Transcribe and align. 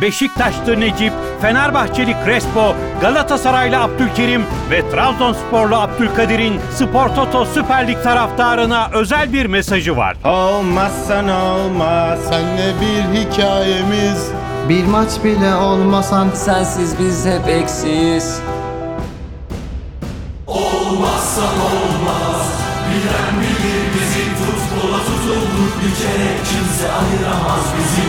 Beşiktaşlı 0.00 0.80
Necip, 0.80 1.12
Fenerbahçeli 1.40 2.16
Crespo, 2.24 2.76
Galatasaraylı 3.00 3.80
Abdülkerim 3.80 4.42
ve 4.70 4.90
Trabzonsporlu 4.90 5.76
Abdülkadir'in 5.76 6.60
Spor 6.74 7.08
Toto 7.08 7.44
Süper 7.44 7.88
Lig 7.88 8.02
taraftarına 8.02 8.90
özel 8.92 9.32
bir 9.32 9.46
mesajı 9.46 9.96
var. 9.96 10.16
Olmazsan 10.24 11.28
olmaz 11.28 12.18
Senle 12.28 12.72
bir 12.80 13.18
hikayemiz 13.18 14.30
Bir 14.68 14.84
maç 14.84 15.10
bile 15.24 15.54
olmasan 15.54 16.30
Sensiz 16.34 16.98
biz 16.98 17.26
hep 17.26 17.48
eksiyiz. 17.48 18.40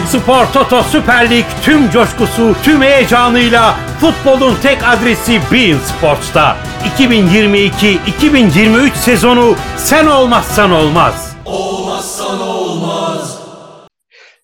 Spor 0.08 0.46
Toto 0.54 0.84
Süper 0.84 1.30
Lig 1.30 1.46
tüm 1.64 1.90
coşkusu, 1.90 2.56
tüm 2.64 2.82
heyecanıyla 2.82 3.76
futbolun 4.00 4.56
tek 4.64 4.84
adresi 4.84 5.40
Bein 5.52 5.78
Sports'ta. 5.78 6.58
2022-2023 6.98 8.96
sezonu 8.96 9.56
sen 9.78 10.08
olmazsan 10.08 10.72
olmaz. 10.72 11.36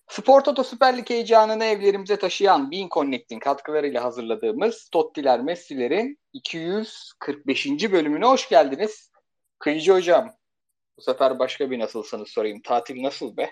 Spor 0.08 0.40
Toto 0.40 0.64
Süper 0.64 0.96
Lig 0.96 1.10
heyecanını 1.10 1.64
evlerimize 1.64 2.16
taşıyan 2.16 2.70
Bean 2.70 2.88
Connect'in 2.88 3.38
katkılarıyla 3.38 4.04
hazırladığımız 4.04 4.88
Tottiler 4.92 5.40
Messi'lerin 5.40 6.18
245. 6.32 7.66
bölümüne 7.92 8.26
hoş 8.26 8.48
geldiniz. 8.48 9.10
Kıyıcı 9.58 9.92
hocam, 9.92 10.30
bu 10.96 11.02
sefer 11.02 11.38
başka 11.38 11.70
bir 11.70 11.78
nasılsınız 11.78 12.28
sorayım. 12.28 12.62
Tatil 12.62 13.02
nasıl 13.02 13.36
be? 13.36 13.50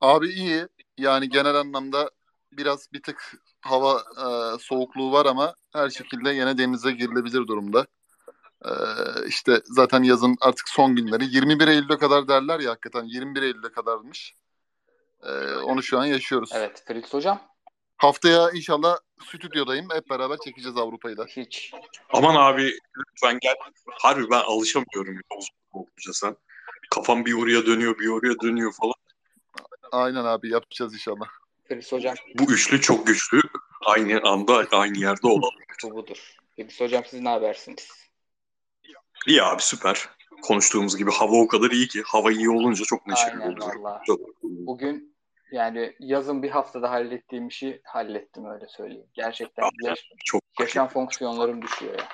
Abi 0.00 0.28
iyi. 0.28 0.68
Yani 0.98 1.28
genel 1.28 1.54
anlamda 1.54 2.10
biraz 2.52 2.92
bir 2.92 3.02
tık 3.02 3.32
hava 3.60 3.98
e, 3.98 4.58
soğukluğu 4.58 5.12
var 5.12 5.26
ama 5.26 5.54
her 5.72 5.90
şekilde 5.90 6.30
yine 6.30 6.58
denize 6.58 6.92
girilebilir 6.92 7.46
durumda. 7.46 7.86
E, 8.64 8.70
işte 9.28 9.60
zaten 9.64 10.02
yazın 10.02 10.36
artık 10.40 10.68
son 10.68 10.96
günleri. 10.96 11.24
21 11.24 11.68
Eylül'e 11.68 11.98
kadar 11.98 12.28
derler 12.28 12.60
ya 12.60 12.70
hakikaten 12.70 13.04
21 13.04 13.42
Eylül'e 13.42 13.72
kadarmış. 13.72 14.34
E, 15.22 15.30
onu 15.56 15.82
şu 15.82 15.98
an 15.98 16.04
yaşıyoruz. 16.04 16.50
Evet, 16.54 16.82
Fritz 16.86 17.14
hocam 17.14 17.40
Haftaya 17.96 18.50
inşallah 18.50 18.98
stüdyodayım. 19.24 19.88
Hep 19.94 20.10
beraber 20.10 20.36
çekeceğiz 20.44 20.76
Avrupa'yı 20.76 21.16
da. 21.16 21.24
hiç. 21.24 21.72
Aman 22.12 22.34
abi 22.34 22.78
lütfen 22.98 23.38
gel. 23.40 23.54
Harbi 23.90 24.30
ben 24.30 24.40
alışamıyorum 24.40 25.14
ya 25.14 26.12
sen. 26.12 26.36
Kafam 26.90 27.24
bir 27.26 27.32
oraya 27.32 27.66
dönüyor 27.66 27.98
bir 27.98 28.08
oraya 28.08 28.34
dönüyor 28.42 28.72
falan. 28.72 28.94
Aynen 29.92 30.24
abi 30.24 30.50
yapacağız 30.50 30.94
inşallah. 30.94 31.26
Fritz 31.68 31.92
hocam 31.92 32.14
Bu 32.38 32.52
üçlü 32.52 32.80
çok 32.80 33.06
güçlü. 33.06 33.40
Aynı 33.86 34.20
anda 34.22 34.66
aynı 34.72 34.98
yerde 34.98 35.26
olalım. 35.26 35.54
bu 35.84 35.90
budur. 35.94 36.34
Fritz 36.56 36.80
hocam 36.80 37.02
siz 37.06 37.20
ne 37.20 37.28
habersiniz? 37.28 37.88
İyi 39.26 39.42
abi 39.42 39.62
süper. 39.62 40.08
Konuştuğumuz 40.42 40.96
gibi 40.96 41.10
hava 41.10 41.36
o 41.36 41.48
kadar 41.48 41.70
iyi 41.70 41.88
ki. 41.88 42.02
Hava 42.06 42.32
iyi 42.32 42.50
olunca 42.50 42.84
çok 42.84 43.06
neşeli. 43.06 43.56
Çok- 44.06 44.20
Bugün 44.42 45.11
yani 45.52 45.92
yazın 46.00 46.42
bir 46.42 46.50
haftada 46.50 46.90
hallettiğim 46.90 47.48
işi 47.48 47.80
hallettim 47.84 48.44
öyle 48.50 48.68
söyleyeyim. 48.68 49.06
Gerçekten 49.14 49.64
yaş- 49.82 50.08
Çok 50.24 50.42
yaşam 50.60 50.88
fonksiyonlarım 50.88 51.62
düşüyor 51.62 51.94
ya. 51.98 52.08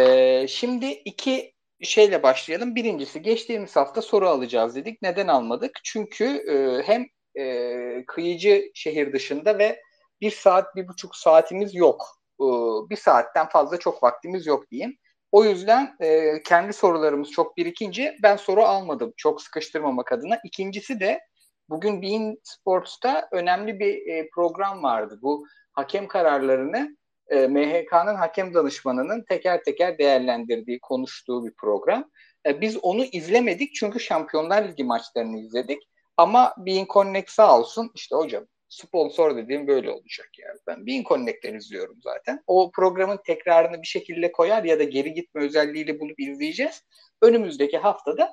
Ee, 0.00 0.46
şimdi 0.48 0.86
iki 0.86 1.54
şeyle 1.82 2.22
başlayalım. 2.22 2.74
Birincisi 2.74 3.22
geçtiğimiz 3.22 3.76
hafta 3.76 4.02
soru 4.02 4.28
alacağız 4.28 4.76
dedik. 4.76 5.02
Neden 5.02 5.28
almadık? 5.28 5.80
Çünkü 5.84 6.24
e, 6.24 6.82
hem 6.86 7.06
e, 7.38 8.04
kıyıcı 8.06 8.70
şehir 8.74 9.12
dışında 9.12 9.58
ve 9.58 9.82
bir 10.20 10.30
saat, 10.30 10.76
bir 10.76 10.88
buçuk 10.88 11.16
saatimiz 11.16 11.74
yok. 11.74 12.18
Ee, 12.40 12.44
bir 12.90 12.96
saatten 12.96 13.48
fazla 13.48 13.78
çok 13.78 14.02
vaktimiz 14.02 14.46
yok 14.46 14.70
diyeyim. 14.70 14.98
O 15.32 15.44
yüzden 15.44 15.96
e, 16.00 16.42
kendi 16.42 16.72
sorularımız 16.72 17.30
çok 17.30 17.56
birikince 17.56 18.16
ben 18.22 18.36
soru 18.36 18.62
almadım. 18.62 19.12
Çok 19.16 19.42
sıkıştırmamak 19.42 20.12
adına. 20.12 20.40
İkincisi 20.44 21.00
de 21.00 21.20
bugün 21.68 22.02
Bein 22.02 22.40
Sports'ta 22.42 23.28
önemli 23.32 23.80
bir 23.80 24.06
e, 24.06 24.28
program 24.34 24.82
vardı. 24.82 25.18
Bu 25.22 25.46
hakem 25.72 26.08
kararlarını 26.08 26.96
e, 27.28 27.46
MHK'nın 27.46 28.14
hakem 28.14 28.54
danışmanının 28.54 29.24
teker 29.28 29.64
teker 29.64 29.98
değerlendirdiği, 29.98 30.80
konuştuğu 30.80 31.46
bir 31.46 31.52
program. 31.54 32.10
E, 32.46 32.60
biz 32.60 32.76
onu 32.76 33.04
izlemedik 33.04 33.74
çünkü 33.74 34.00
Şampiyonlar 34.00 34.68
Ligi 34.68 34.84
maçlarını 34.84 35.38
izledik. 35.38 35.82
Ama 36.16 36.54
Bein 36.58 36.86
Connect 36.86 37.30
sağ 37.30 37.58
olsun 37.58 37.90
işte 37.94 38.16
hocam 38.16 38.44
sponsor 38.68 39.36
dediğim 39.36 39.66
böyle 39.66 39.90
olacak 39.90 40.30
yani. 40.38 40.58
Ben 40.66 40.86
Bein 40.86 41.04
Connect'ten 41.04 41.54
izliyorum 41.54 41.96
zaten. 42.02 42.42
O 42.46 42.70
programın 42.70 43.18
tekrarını 43.26 43.82
bir 43.82 43.86
şekilde 43.86 44.32
koyar 44.32 44.64
ya 44.64 44.78
da 44.78 44.84
geri 44.84 45.14
gitme 45.14 45.44
özelliğiyle 45.44 46.00
bulup 46.00 46.20
izleyeceğiz. 46.20 46.82
Önümüzdeki 47.22 47.78
haftada 47.78 48.30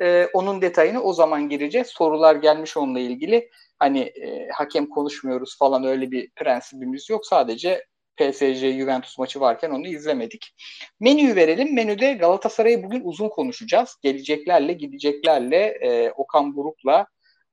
e, 0.00 0.26
onun 0.32 0.62
detayını 0.62 1.02
o 1.02 1.12
zaman 1.12 1.48
gireceğiz. 1.48 1.86
Sorular 1.86 2.36
gelmiş 2.36 2.76
onunla 2.76 3.00
ilgili. 3.00 3.50
Hani 3.78 4.00
e, 4.00 4.48
hakem 4.48 4.88
konuşmuyoruz 4.88 5.58
falan 5.58 5.84
öyle 5.84 6.10
bir 6.10 6.30
prensibimiz 6.30 7.10
yok. 7.10 7.26
Sadece 7.26 7.84
PSG 8.16 8.78
Juventus 8.78 9.18
maçı 9.18 9.40
varken 9.40 9.70
onu 9.70 9.86
izlemedik. 9.86 10.54
Menüyü 11.00 11.36
verelim. 11.36 11.74
Menüde 11.74 12.12
Galatasaray'ı 12.12 12.82
bugün 12.82 13.00
uzun 13.04 13.28
konuşacağız. 13.28 13.96
Geleceklerle, 14.02 14.72
gideceklerle, 14.72 15.78
e, 15.80 16.12
Okan 16.12 16.56
Buruk'la, 16.56 17.06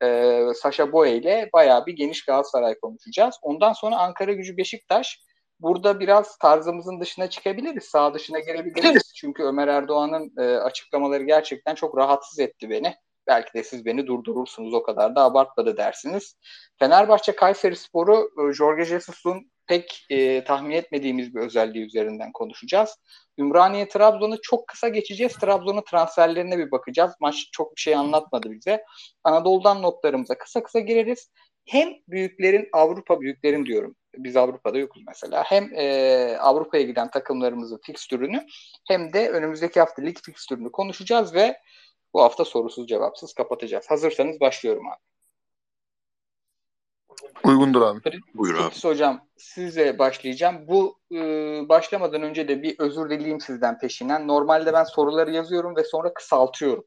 e, 0.04 0.40
Saşa 0.56 0.92
Boye 0.92 1.18
ile 1.18 1.50
bayağı 1.54 1.86
bir 1.86 1.94
geniş 1.94 2.26
Galatasaray 2.26 2.80
konuşacağız. 2.80 3.36
Ondan 3.42 3.74
sonra 3.74 3.98
Ankara 3.98 4.34
Gücü 4.34 4.58
Beşiktaş. 4.58 5.20
Burada 5.60 6.00
biraz 6.00 6.38
tarzımızın 6.38 7.00
dışına 7.00 7.30
çıkabiliriz. 7.30 7.84
Sağ 7.84 8.14
dışına 8.14 8.40
girebiliriz. 8.40 9.14
Çünkü 9.16 9.44
Ömer 9.44 9.68
Erdoğan'ın 9.68 10.34
e, 10.38 10.58
açıklamaları 10.58 11.24
gerçekten 11.24 11.76
çok 11.76 11.98
rahatsız 11.98 12.40
etti 12.40 12.70
beni. 12.70 12.96
Belki 13.28 13.54
de 13.54 13.64
siz 13.64 13.86
beni 13.86 14.08
durdurursunuz 14.08 14.74
o 14.74 14.84
kadar 14.84 15.16
da 15.16 15.24
abartmadı 15.24 15.78
dersiniz. 15.78 16.38
Fenerbahçe 16.80 17.36
Kayseri 17.36 17.76
Sporu 17.76 18.30
e, 18.50 18.54
Jorge 18.54 18.86
Jesus'un 18.86 19.52
pek 19.68 20.06
e, 20.10 20.44
tahmin 20.44 20.72
etmediğimiz 20.72 21.36
bir 21.36 21.40
özelliği 21.40 21.86
üzerinden 21.86 22.32
konuşacağız. 22.32 22.98
Ümraniye 23.38 23.88
Trabzon'u 23.88 24.38
çok 24.42 24.68
kısa 24.68 24.88
geçeceğiz. 24.88 25.34
Trabzon'un 25.34 25.84
transferlerine 25.92 26.58
bir 26.58 26.72
bakacağız. 26.72 27.14
Maç 27.20 27.50
çok 27.52 27.76
bir 27.76 27.82
şey 27.82 27.96
anlatmadı 27.96 28.52
bize. 28.52 28.84
Anadolu'dan 29.24 29.82
notlarımıza 29.82 30.38
kısa 30.38 30.64
kısa 30.64 30.80
gireriz. 30.80 31.32
Hem 31.66 31.90
büyüklerin 32.08 32.70
Avrupa 32.74 33.22
büyüklerin 33.22 33.66
diyorum. 33.66 33.96
Biz 34.18 34.38
Avrupa'da 34.38 34.78
yokuz 34.78 35.04
mesela. 35.08 35.44
Hem 35.44 35.74
e, 35.74 36.38
Avrupa'ya 36.40 36.84
giden 36.84 37.12
takımlarımızın 37.12 37.80
fikstürünü 37.84 38.46
hem 38.88 39.14
de 39.14 39.30
önümüzdeki 39.30 39.80
hafta 39.80 40.02
lig 40.02 40.18
fikstürünü 40.24 40.72
konuşacağız 40.72 41.34
ve 41.34 41.58
bu 42.14 42.22
hafta 42.22 42.46
sorusuz 42.46 42.88
cevapsız 42.88 43.34
kapatacağız. 43.34 43.86
Hazırsanız 43.90 44.40
başlıyorum 44.40 44.88
abi. 44.88 45.02
Uygundur 47.44 47.82
abi. 47.82 48.00
Buyur 48.34 48.56
abi. 48.56 48.74
Hocam 48.84 49.28
sizle 49.38 50.00
başlayacağım. 50.00 50.68
Bu 50.68 51.00
e, 51.12 51.20
başlamadan 51.70 52.22
önce 52.22 52.48
de 52.48 52.64
bir 52.64 52.76
özür 52.80 53.10
dileyeyim 53.10 53.42
sizden 53.42 53.80
peşinden. 53.80 54.28
Normalde 54.28 54.74
ben 54.74 54.84
soruları 54.84 55.32
yazıyorum 55.32 55.76
ve 55.76 55.84
sonra 55.84 56.14
kısaltıyorum. 56.14 56.86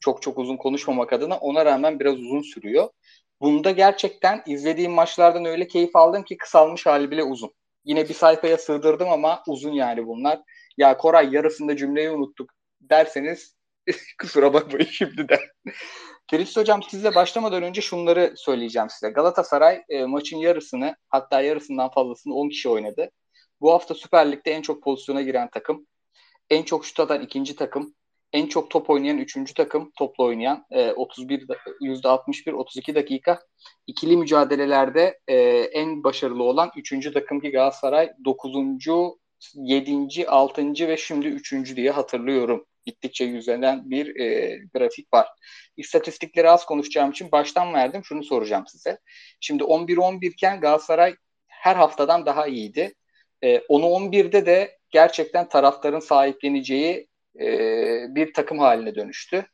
Çok 0.00 0.22
çok 0.22 0.38
uzun 0.38 0.56
konuşmamak 0.56 1.12
adına. 1.12 1.36
Ona 1.36 1.64
rağmen 1.64 2.00
biraz 2.00 2.14
uzun 2.14 2.42
sürüyor. 2.42 2.88
Bunda 3.42 3.70
gerçekten 3.70 4.42
izlediğim 4.46 4.92
maçlardan 4.92 5.44
öyle 5.44 5.66
keyif 5.66 5.96
aldım 5.96 6.22
ki 6.22 6.36
kısalmış 6.36 6.86
hali 6.86 7.10
bile 7.10 7.22
uzun. 7.22 7.52
Yine 7.84 8.08
bir 8.08 8.14
sayfaya 8.14 8.58
sığdırdım 8.58 9.08
ama 9.08 9.42
uzun 9.46 9.72
yani 9.72 10.06
bunlar. 10.06 10.40
Ya 10.76 10.96
Koray 10.96 11.34
yarısında 11.34 11.76
cümleyi 11.76 12.10
unuttuk 12.10 12.50
derseniz 12.80 13.56
kusura 14.20 14.54
bakmayın 14.54 14.86
şimdiden. 14.86 15.38
Filiz 16.30 16.56
Hocam 16.56 16.82
sizle 16.82 17.14
başlamadan 17.14 17.62
önce 17.62 17.80
şunları 17.80 18.32
söyleyeceğim 18.36 18.90
size. 18.90 19.12
Galatasaray 19.12 19.82
e, 19.88 20.04
maçın 20.04 20.36
yarısını 20.36 20.96
hatta 21.08 21.40
yarısından 21.40 21.90
fazlasını 21.90 22.34
10 22.34 22.48
kişi 22.48 22.68
oynadı. 22.68 23.10
Bu 23.60 23.72
hafta 23.72 23.94
Süper 23.94 24.32
Lig'de 24.32 24.50
en 24.52 24.62
çok 24.62 24.82
pozisyona 24.82 25.22
giren 25.22 25.50
takım. 25.50 25.86
En 26.50 26.62
çok 26.62 26.86
şut 26.86 27.00
atan 27.00 27.22
ikinci 27.22 27.56
takım. 27.56 27.94
En 28.32 28.46
çok 28.46 28.70
top 28.70 28.90
oynayan 28.90 29.18
üçüncü 29.18 29.54
takım. 29.54 29.92
Topla 29.98 30.24
oynayan 30.24 30.66
e, 30.70 30.92
31 30.92 31.48
da- 31.48 31.56
%61 31.80 32.52
32 32.52 32.94
dakika. 32.94 33.40
İkili 33.86 34.16
mücadelelerde 34.16 35.18
e, 35.28 35.36
en 35.72 36.04
başarılı 36.04 36.42
olan 36.42 36.70
üçüncü 36.76 37.12
takım 37.12 37.40
ki 37.40 37.50
Galatasaray 37.50 38.12
9. 38.24 38.52
7. 39.54 40.28
6. 40.28 40.88
ve 40.88 40.96
şimdi 40.96 41.26
3. 41.26 41.76
diye 41.76 41.90
hatırlıyorum. 41.90 42.66
Gittikçe 42.86 43.24
yüzlenen 43.24 43.90
bir 43.90 44.20
e, 44.20 44.58
grafik 44.74 45.12
var. 45.12 45.28
İstatistikleri 45.76 46.50
az 46.50 46.66
konuşacağım 46.66 47.10
için 47.10 47.32
baştan 47.32 47.74
verdim. 47.74 48.04
Şunu 48.04 48.24
soracağım 48.24 48.64
size. 48.66 48.98
Şimdi 49.40 49.62
11-11 49.62 50.26
iken 50.26 50.60
Galatasaray 50.60 51.14
her 51.46 51.76
haftadan 51.76 52.26
daha 52.26 52.46
iyiydi. 52.46 52.94
E, 53.44 53.58
onu 53.58 53.86
11'de 53.86 54.46
de 54.46 54.78
gerçekten 54.90 55.48
taraftarın 55.48 56.00
sahipleneceği 56.00 57.08
e, 57.40 57.46
bir 58.14 58.32
takım 58.32 58.58
haline 58.58 58.94
dönüştü. 58.94 59.46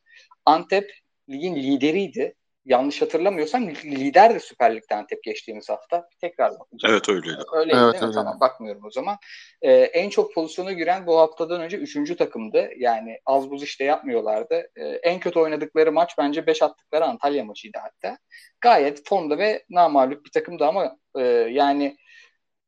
Antep 0.45 0.91
ligin 1.29 1.55
lideriydi. 1.55 2.35
yanlış 2.65 3.01
hatırlamıyorsam 3.01 3.69
lider 3.69 4.33
de 4.35 4.39
Süper 4.39 4.75
Lig'de 4.75 4.95
Antep 4.95 5.23
geçtiğimiz 5.23 5.69
hafta. 5.69 6.09
Tekrar 6.21 6.51
bakacağım. 6.59 6.93
Evet 6.93 7.09
öyleydi. 7.09 7.41
Öyleydi 7.53 7.77
Evet, 7.83 7.93
değil 7.93 8.03
mi? 8.03 8.07
öyle. 8.07 8.15
Tamam 8.15 8.39
bakmıyorum 8.39 8.85
o 8.85 8.91
zaman. 8.91 9.17
Ee, 9.61 9.71
en 9.73 10.09
çok 10.09 10.33
pozisyona 10.33 10.71
giren 10.71 11.07
bu 11.07 11.19
haftadan 11.19 11.61
önce 11.61 11.77
3. 11.77 12.15
takımdı. 12.17 12.69
Yani 12.77 13.19
az 13.25 13.51
buz 13.51 13.63
işte 13.63 13.83
yapmıyorlardı. 13.83 14.69
Ee, 14.75 14.85
en 14.85 15.19
kötü 15.19 15.39
oynadıkları 15.39 15.91
maç 15.91 16.17
bence 16.17 16.47
5 16.47 16.61
attıkları 16.61 17.05
Antalya 17.05 17.43
maçıydı 17.43 17.77
hatta. 17.81 18.17
Gayet 18.61 19.09
formda 19.09 19.37
ve 19.37 19.63
namağlup 19.69 20.25
bir 20.25 20.31
takımdı 20.31 20.65
ama 20.65 20.97
e, 21.17 21.23
yani 21.51 21.97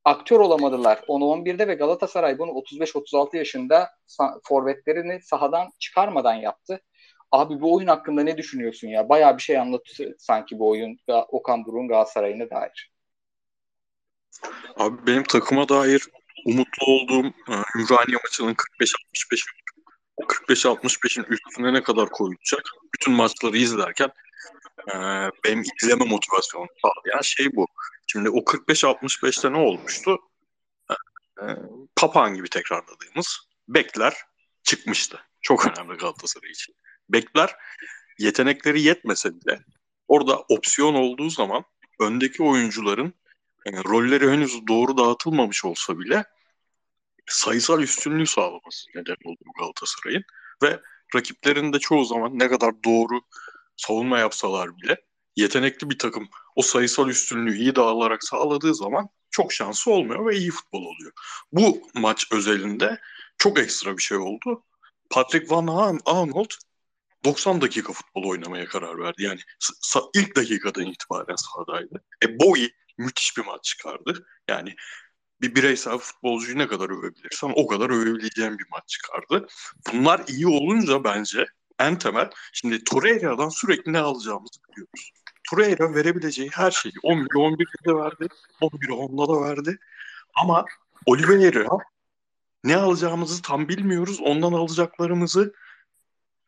aktör 0.05 0.39
olamadılar. 0.39 0.97
10-11'de 0.97 1.67
ve 1.67 1.73
Galatasaray 1.73 2.39
bunu 2.39 2.51
35-36 2.51 3.37
yaşında 3.37 3.89
forvetlerini 4.43 5.21
sahadan 5.21 5.69
çıkarmadan 5.79 6.33
yaptı. 6.33 6.81
Abi 7.31 7.61
bu 7.61 7.75
oyun 7.75 7.87
hakkında 7.87 8.23
ne 8.23 8.37
düşünüyorsun 8.37 8.87
ya? 8.87 9.09
Bayağı 9.09 9.37
bir 9.37 9.41
şey 9.41 9.57
anlattı 9.57 10.15
sanki 10.19 10.59
bu 10.59 10.69
oyun 10.69 10.97
Okan 11.07 11.65
Buruk'un 11.65 11.87
Galatasaray'ına 11.87 12.49
dair. 12.49 12.91
Abi 14.77 15.07
benim 15.07 15.23
takıma 15.23 15.69
dair 15.69 16.07
umutlu 16.45 16.85
olduğum 16.85 17.27
e, 17.27 17.53
Ümraniye 17.75 18.17
maçının 18.23 18.53
45-65 18.53 19.45
o 20.17 20.23
45-65'in 20.23 21.23
üstüne 21.23 21.73
ne 21.73 21.83
kadar 21.83 22.09
koyulacak? 22.09 22.61
Bütün 22.93 23.13
maçları 23.13 23.57
izlerken 23.57 24.11
e, 24.87 24.95
benim 25.45 25.63
izleme 25.81 26.05
motivasyonumu 26.05 26.69
sağlayan 26.81 27.21
şey 27.21 27.55
bu. 27.55 27.67
Şimdi 28.11 28.29
o 28.29 28.37
45-65'te 28.37 29.51
ne 29.53 29.57
olmuştu? 29.57 30.17
E, 30.89 30.93
e, 31.43 31.57
Papağan 31.95 32.35
gibi 32.35 32.49
tekrarladığımız 32.49 33.39
bekler 33.67 34.13
çıkmıştı. 34.63 35.19
Çok 35.41 35.67
önemli 35.67 35.97
Galatasaray 35.97 36.51
için. 36.51 36.75
Bekler 37.09 37.55
yetenekleri 38.19 38.81
yetmese 38.81 39.29
bile 39.41 39.59
orada 40.07 40.39
opsiyon 40.39 40.93
olduğu 40.93 41.29
zaman 41.29 41.63
öndeki 41.99 42.43
oyuncuların 42.43 43.13
yani 43.65 43.83
rolleri 43.83 44.31
henüz 44.31 44.67
doğru 44.67 44.97
dağıtılmamış 44.97 45.65
olsa 45.65 45.99
bile 45.99 46.25
sayısal 47.27 47.81
üstünlüğü 47.81 48.27
sağlaması 48.27 48.89
neden 48.95 49.15
oldu 49.25 49.43
Galatasaray'ın 49.59 50.23
ve 50.63 50.81
rakiplerin 51.15 51.73
de 51.73 51.79
çoğu 51.79 52.05
zaman 52.05 52.39
ne 52.39 52.49
kadar 52.49 52.83
doğru 52.85 53.21
savunma 53.77 54.19
yapsalar 54.19 54.77
bile 54.77 54.97
yetenekli 55.35 55.89
bir 55.89 55.99
takım 55.99 56.29
o 56.55 56.61
sayısal 56.61 57.09
üstünlüğü 57.09 57.57
iyi 57.57 57.75
dağılarak 57.75 58.23
sağladığı 58.23 58.75
zaman 58.75 59.09
çok 59.31 59.53
şansı 59.53 59.91
olmuyor 59.91 60.25
ve 60.25 60.37
iyi 60.37 60.51
futbol 60.51 60.81
oluyor. 60.81 61.11
Bu 61.51 61.81
maç 61.93 62.27
özelinde 62.31 62.99
çok 63.37 63.59
ekstra 63.59 63.97
bir 63.97 64.01
şey 64.01 64.17
oldu. 64.17 64.63
Patrick 65.09 65.55
Van 65.55 65.99
Aanholt 66.05 66.53
90 67.25 67.61
dakika 67.61 67.93
futbol 67.93 68.23
oynamaya 68.23 68.65
karar 68.65 68.99
verdi. 68.99 69.23
Yani 69.23 69.39
ilk 70.15 70.35
dakikadan 70.35 70.85
itibaren 70.85 71.35
sahadaydı. 71.35 72.03
E 72.25 72.39
Bowie 72.39 72.69
müthiş 72.97 73.37
bir 73.37 73.45
maç 73.45 73.63
çıkardı. 73.63 74.27
Yani 74.47 74.75
bir 75.41 75.55
bireysel 75.55 75.97
futbolcuyu 75.97 76.57
ne 76.57 76.67
kadar 76.67 76.89
övebilirsen 76.89 77.53
o 77.55 77.67
kadar 77.67 77.89
övebileceğin 77.89 78.59
bir 78.59 78.65
maç 78.71 78.83
çıkardı. 78.87 79.47
Bunlar 79.93 80.23
iyi 80.27 80.47
olunca 80.47 81.03
bence 81.03 81.45
en 81.79 81.97
temel 81.97 82.29
şimdi 82.53 82.83
Torreira'dan 82.83 83.49
sürekli 83.49 83.93
ne 83.93 83.99
alacağımızı 83.99 84.59
biliyoruz. 84.69 85.11
Torreira 85.49 85.95
verebileceği 85.95 86.49
her 86.53 86.71
şeyi 86.71 86.93
11 87.03 87.25
11'de 87.25 87.89
de 87.89 87.95
verdi, 87.95 88.27
11 88.61 88.87
10'da 88.87 89.33
da 89.33 89.41
verdi. 89.41 89.79
Ama 90.35 90.65
Oliveira 91.05 91.67
ne 92.63 92.77
alacağımızı 92.77 93.41
tam 93.41 93.67
bilmiyoruz. 93.67 94.19
Ondan 94.21 94.53
alacaklarımızı 94.53 95.53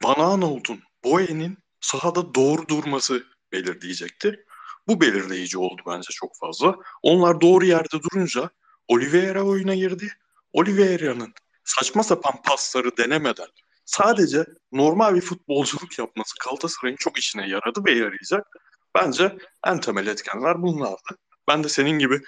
Van 0.04 0.24
Aanholt'un, 0.24 0.80
Boye'nin 1.04 1.58
sahada 1.82 2.36
doğru 2.36 2.68
durması 2.68 3.24
belirleyecekti. 3.52 4.46
Bu 4.88 5.02
belirleyici 5.02 5.58
oldu 5.58 5.82
bence 5.88 6.08
çok 6.12 6.38
fazla. 6.38 6.76
Onlar 7.02 7.42
doğru 7.42 7.66
yerde 7.66 7.98
durunca 8.04 8.50
Oliveira 8.88 9.44
oyuna 9.44 9.76
girdi. 9.76 10.08
Oliveira'nın 10.54 11.34
saçma 11.64 12.04
sapan 12.04 12.42
pasları 12.42 12.98
denemeden 12.98 13.48
sadece 13.86 14.46
normal 14.72 15.16
bir 15.16 15.22
futbolculuk 15.22 16.00
yapması 16.00 16.36
Galatasaray'ın 16.46 16.98
çok 16.98 17.18
işine 17.18 17.50
yaradı 17.50 17.86
ve 17.86 17.92
yarayacak. 17.92 18.48
Bence 18.96 19.38
en 19.66 19.80
temel 19.80 20.08
etkenler 20.08 20.62
bunlardı. 20.62 21.18
Ben 21.48 21.64
de 21.64 21.70
senin 21.70 22.00
gibi 22.00 22.20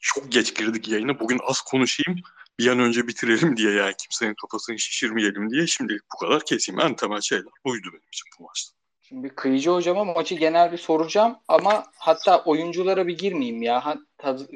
çok 0.00 0.32
geç 0.32 0.54
girdik 0.54 0.88
yayına. 0.88 1.20
Bugün 1.20 1.40
az 1.42 1.60
konuşayım 1.60 2.20
bir 2.58 2.66
an 2.66 2.78
önce 2.78 3.08
bitirelim 3.08 3.56
diye 3.56 3.72
yani 3.72 3.94
kimsenin 3.98 4.34
kafasını 4.34 4.78
şişirmeyelim 4.78 5.50
diye 5.50 5.66
şimdilik 5.66 6.02
bu 6.14 6.18
kadar 6.18 6.44
keseyim. 6.44 6.80
En 6.80 6.96
temel 6.96 7.20
şeyler 7.20 7.52
buydu 7.64 7.88
benim 7.92 8.08
için 8.12 8.26
bu 8.38 8.44
maçta. 8.44 8.76
Şimdi 9.02 9.28
Kıyıcı 9.28 9.70
hocama 9.70 10.04
maçı 10.04 10.34
genel 10.34 10.72
bir 10.72 10.78
soracağım 10.78 11.36
ama 11.48 11.84
hatta 11.98 12.44
oyunculara 12.44 13.06
bir 13.06 13.18
girmeyeyim 13.18 13.62
ya. 13.62 13.96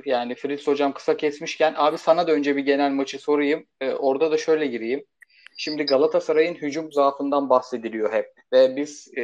Yani 0.05 0.35
Fritz 0.35 0.67
hocam 0.67 0.93
kısa 0.93 1.17
kesmişken 1.17 1.75
abi 1.76 1.99
sana 1.99 2.26
da 2.26 2.33
önce 2.33 2.56
bir 2.56 2.62
genel 2.62 2.91
maçı 2.91 3.19
sorayım. 3.19 3.67
Ee, 3.81 3.91
orada 3.91 4.31
da 4.31 4.38
şöyle 4.38 4.67
gireyim. 4.67 5.05
Şimdi 5.62 5.83
Galatasaray'ın 5.83 6.55
hücum 6.55 6.93
zaafından 6.93 7.51
bahsediliyor 7.51 8.12
hep 8.12 8.33
ve 8.53 8.77
biz 8.77 9.19
e, 9.19 9.23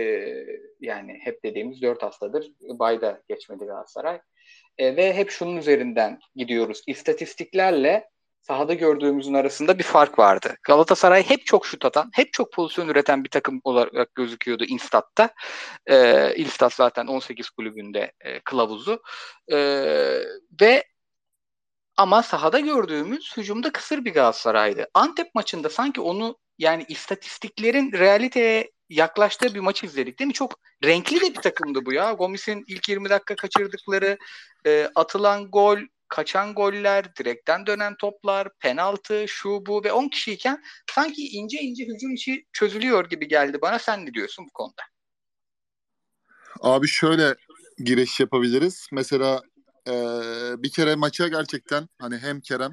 yani 0.81 1.19
hep 1.23 1.45
dediğimiz 1.45 1.83
4 1.83 2.03
haftadır 2.03 2.53
bayda 2.61 3.23
geçmedi 3.29 3.65
Galatasaray. 3.65 4.21
E, 4.79 4.97
ve 4.97 5.15
hep 5.15 5.31
şunun 5.31 5.57
üzerinden 5.57 6.19
gidiyoruz. 6.35 6.83
İstatistiklerle 6.87 8.11
sahada 8.41 8.75
gördüğümüzün 8.75 9.35
arasında 9.35 9.79
bir 9.79 9.85
fark 9.85 10.19
vardı. 10.19 10.57
Galatasaray 10.63 11.23
hep 11.23 11.47
çok 11.47 11.67
şut 11.67 11.85
atan, 11.85 12.11
hep 12.15 12.33
çok 12.33 12.53
pozisyon 12.53 12.89
üreten 12.89 13.25
bir 13.25 13.31
takım 13.31 13.61
olarak 13.65 14.15
gözüküyordu 14.15 14.65
Instat'ta. 14.65 15.31
E, 15.87 16.35
Instat 16.37 16.73
zaten 16.73 17.07
18 17.07 17.51
kulübünde 17.51 18.13
e, 18.21 18.41
kılavuzu. 18.41 19.03
E, 19.53 19.57
ve 20.61 20.85
ama 21.97 22.23
sahada 22.23 22.61
gördüğümüz 22.61 23.37
hücumda 23.37 23.73
kısır 23.73 24.05
bir 24.05 24.15
Galatasaray'dı. 24.15 24.87
Antep 24.95 25.35
maçında 25.35 25.69
sanki 25.69 26.01
onu 26.01 26.39
yani 26.59 26.85
istatistiklerin 26.89 27.93
realiteye 27.93 28.71
yaklaştığı 28.89 29.55
bir 29.55 29.61
maç 29.61 29.85
izledik 29.85 30.19
değil 30.19 30.27
mi? 30.27 30.35
Çok 30.35 30.61
renkli 30.85 31.21
de 31.21 31.35
bir 31.35 31.43
takımdı 31.43 31.87
bu 31.87 31.93
ya. 31.93 32.13
Gomis'in 32.13 32.65
ilk 32.67 32.89
20 32.89 33.11
dakika 33.11 33.37
kaçırdıkları, 33.37 34.19
e, 34.67 34.91
atılan 34.95 35.51
gol, 35.51 35.79
kaçan 36.09 36.55
goller, 36.55 37.17
direkten 37.17 37.67
dönen 37.67 37.97
toplar, 37.97 38.49
penaltı, 38.59 39.25
şu 39.29 39.67
bu 39.67 39.85
ve 39.85 39.93
10 39.93 40.09
kişiyken 40.09 40.63
sanki 40.95 41.29
ince 41.29 41.59
ince 41.59 41.85
hücum 41.85 42.15
işi 42.15 42.45
çözülüyor 42.53 43.09
gibi 43.09 43.29
geldi 43.29 43.59
bana. 43.63 43.79
Sen 43.79 44.07
ne 44.07 44.15
diyorsun 44.15 44.47
bu 44.47 44.53
konuda? 44.53 44.83
Abi 46.61 46.89
şöyle 46.89 47.35
giriş 47.79 48.21
yapabiliriz. 48.21 48.87
Mesela 48.93 49.41
e, 49.89 49.93
bir 50.63 50.71
kere 50.71 50.97
maça 50.97 51.29
gerçekten 51.29 51.89
hani 51.99 52.19
hem 52.19 52.41
Kerem 52.41 52.73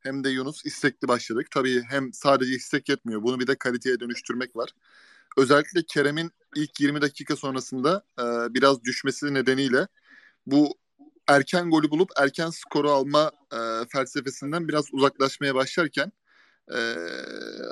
hem 0.00 0.24
de 0.24 0.28
Yunus 0.30 0.66
istekli 0.66 1.08
başladık. 1.08 1.46
Tabii 1.50 1.82
hem 1.88 2.12
sadece 2.12 2.54
istek 2.54 2.88
yetmiyor. 2.88 3.22
Bunu 3.22 3.40
bir 3.40 3.46
de 3.46 3.56
kaliteye 3.56 4.00
dönüştürmek 4.00 4.56
var. 4.56 4.70
Özellikle 5.36 5.82
Kerem'in 5.82 6.30
ilk 6.56 6.80
20 6.80 7.00
dakika 7.00 7.36
sonrasında 7.36 8.04
e, 8.18 8.54
biraz 8.54 8.84
düşmesi 8.84 9.34
nedeniyle 9.34 9.88
bu 10.46 10.78
erken 11.28 11.70
golü 11.70 11.90
bulup 11.90 12.10
erken 12.16 12.50
skoru 12.50 12.90
alma 12.90 13.30
e, 13.52 13.58
felsefesinden 13.92 14.68
biraz 14.68 14.84
uzaklaşmaya 14.92 15.54
başlarken 15.54 16.12
e, 16.74 16.78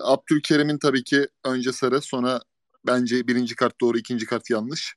Abdülkerim'in 0.03 0.79
tabii 0.79 1.05
ki 1.05 1.29
önce 1.45 1.73
sarı 1.73 2.01
sonra 2.01 2.41
bence 2.87 3.29
birinci 3.29 3.57
kart 3.57 3.81
doğru 3.81 3.99
ikinci 3.99 4.27
kart 4.27 4.51
yanlış. 4.51 4.95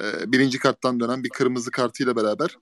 E, 0.00 0.32
birinci 0.32 0.58
karttan 0.58 1.00
dönen 1.00 1.24
bir 1.24 1.28
kırmızı 1.28 1.70
kartıyla 1.70 2.16
beraber 2.16 2.58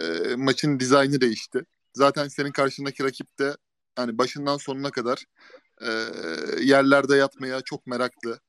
e, 0.00 0.36
maçın 0.36 0.80
dizaynı 0.80 1.20
değişti. 1.20 1.64
Zaten 1.94 2.28
senin 2.28 2.52
karşındaki 2.52 3.04
rakip 3.04 3.38
de 3.38 3.56
yani 3.98 4.18
başından 4.18 4.56
sonuna 4.56 4.90
kadar 4.90 5.24
e, 5.80 5.90
yerlerde 6.64 7.16
yatmaya 7.16 7.60
çok 7.60 7.86
meraklı. 7.86 8.40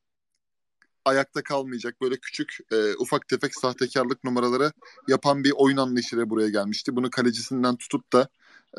Ayakta 1.06 1.44
kalmayacak 1.44 2.02
böyle 2.02 2.16
küçük 2.18 2.58
e, 2.72 2.96
ufak 2.96 3.28
tefek 3.28 3.56
sahtekarlık 3.56 4.24
numaraları 4.24 4.72
yapan 5.08 5.44
bir 5.44 5.54
oyun 5.56 5.78
anlayışıyla 5.78 6.30
buraya 6.30 6.50
gelmişti. 6.50 6.96
Bunu 6.96 7.10
kalecisinden 7.10 7.76
tutup 7.76 8.14
da 8.14 8.28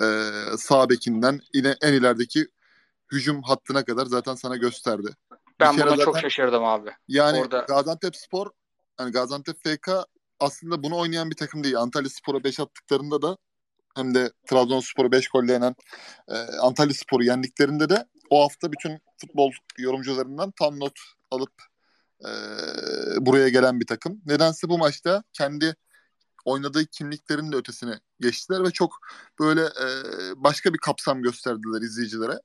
e, 0.02 0.06
sağ 0.58 0.90
bekinden 0.90 1.40
yine 1.54 1.76
en 1.82 1.92
ilerideki 1.92 2.49
hücum 3.12 3.42
hattına 3.42 3.85
kadar 3.85 4.06
zaten 4.06 4.35
sana 4.35 4.56
gösterdi. 4.56 5.08
Ben 5.61 5.75
buna 5.76 5.90
zaten- 5.90 6.04
çok 6.04 6.18
şaşırdım 6.18 6.64
abi. 6.64 6.90
Yani 7.08 7.38
Orada- 7.38 7.64
Gaziantep 7.68 8.16
Spor, 8.16 8.50
yani 9.00 9.12
Gaziantep 9.12 9.56
FK 9.64 9.88
aslında 10.40 10.83
bunu 10.83 10.99
oynayan 10.99 11.31
bir 11.31 11.37
takım 11.37 11.64
değil. 11.64 11.76
Antalya 11.76 12.11
Spor'a 12.11 12.45
5 12.45 12.61
attıklarında 12.61 13.23
da 13.23 13.37
hem 13.97 14.14
de 14.14 14.33
Trabzonspor'u 14.47 15.12
5 15.12 15.28
golle 15.28 15.52
yenen 15.52 15.75
e, 16.28 16.35
Antalya 16.37 16.95
Spor'u 16.95 17.25
yendiklerinde 17.25 17.88
de 17.88 18.07
o 18.31 18.45
hafta 18.45 18.73
bütün 18.73 19.00
futbol 19.19 19.52
yorumcularından 19.78 20.50
tam 20.50 20.81
not 20.81 20.99
alıp 21.31 21.52
e, 22.21 22.31
buraya 23.21 23.49
gelen 23.49 23.81
bir 23.81 23.87
takım. 23.87 24.23
Nedense 24.26 24.69
bu 24.69 24.78
maçta 24.78 25.23
kendi 25.33 25.76
oynadığı 26.45 26.87
kimliklerin 26.87 27.52
de 27.52 27.57
ötesine 27.57 28.00
geçtiler 28.21 28.64
ve 28.64 28.71
çok 28.71 28.99
böyle 29.40 29.61
e, 29.61 29.87
başka 30.37 30.75
bir 30.75 30.78
kapsam 30.78 31.23
gösterdiler 31.23 31.83
izleyicilere. 31.83 32.40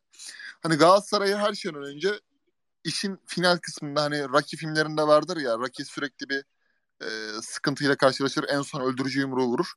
Hani 0.64 0.76
Galatasaray'ı 0.76 1.36
her 1.36 1.54
şeyden 1.54 1.84
önce 1.84 2.20
işin 2.84 3.20
final 3.26 3.58
kısmında 3.58 4.02
hani 4.02 4.30
Rocky 4.30 4.60
filmlerinde 4.60 5.02
vardır 5.02 5.38
ya 5.38 5.58
Rocky 5.58 5.86
sürekli 5.86 6.30
bir 6.30 6.44
e, 7.02 7.42
sıkıntıyla 7.42 7.96
karşılaşır. 7.96 8.46
En 8.50 8.62
son 8.62 8.82
öldürücü 8.82 9.20
yumruğu 9.20 9.46
vurur. 9.46 9.74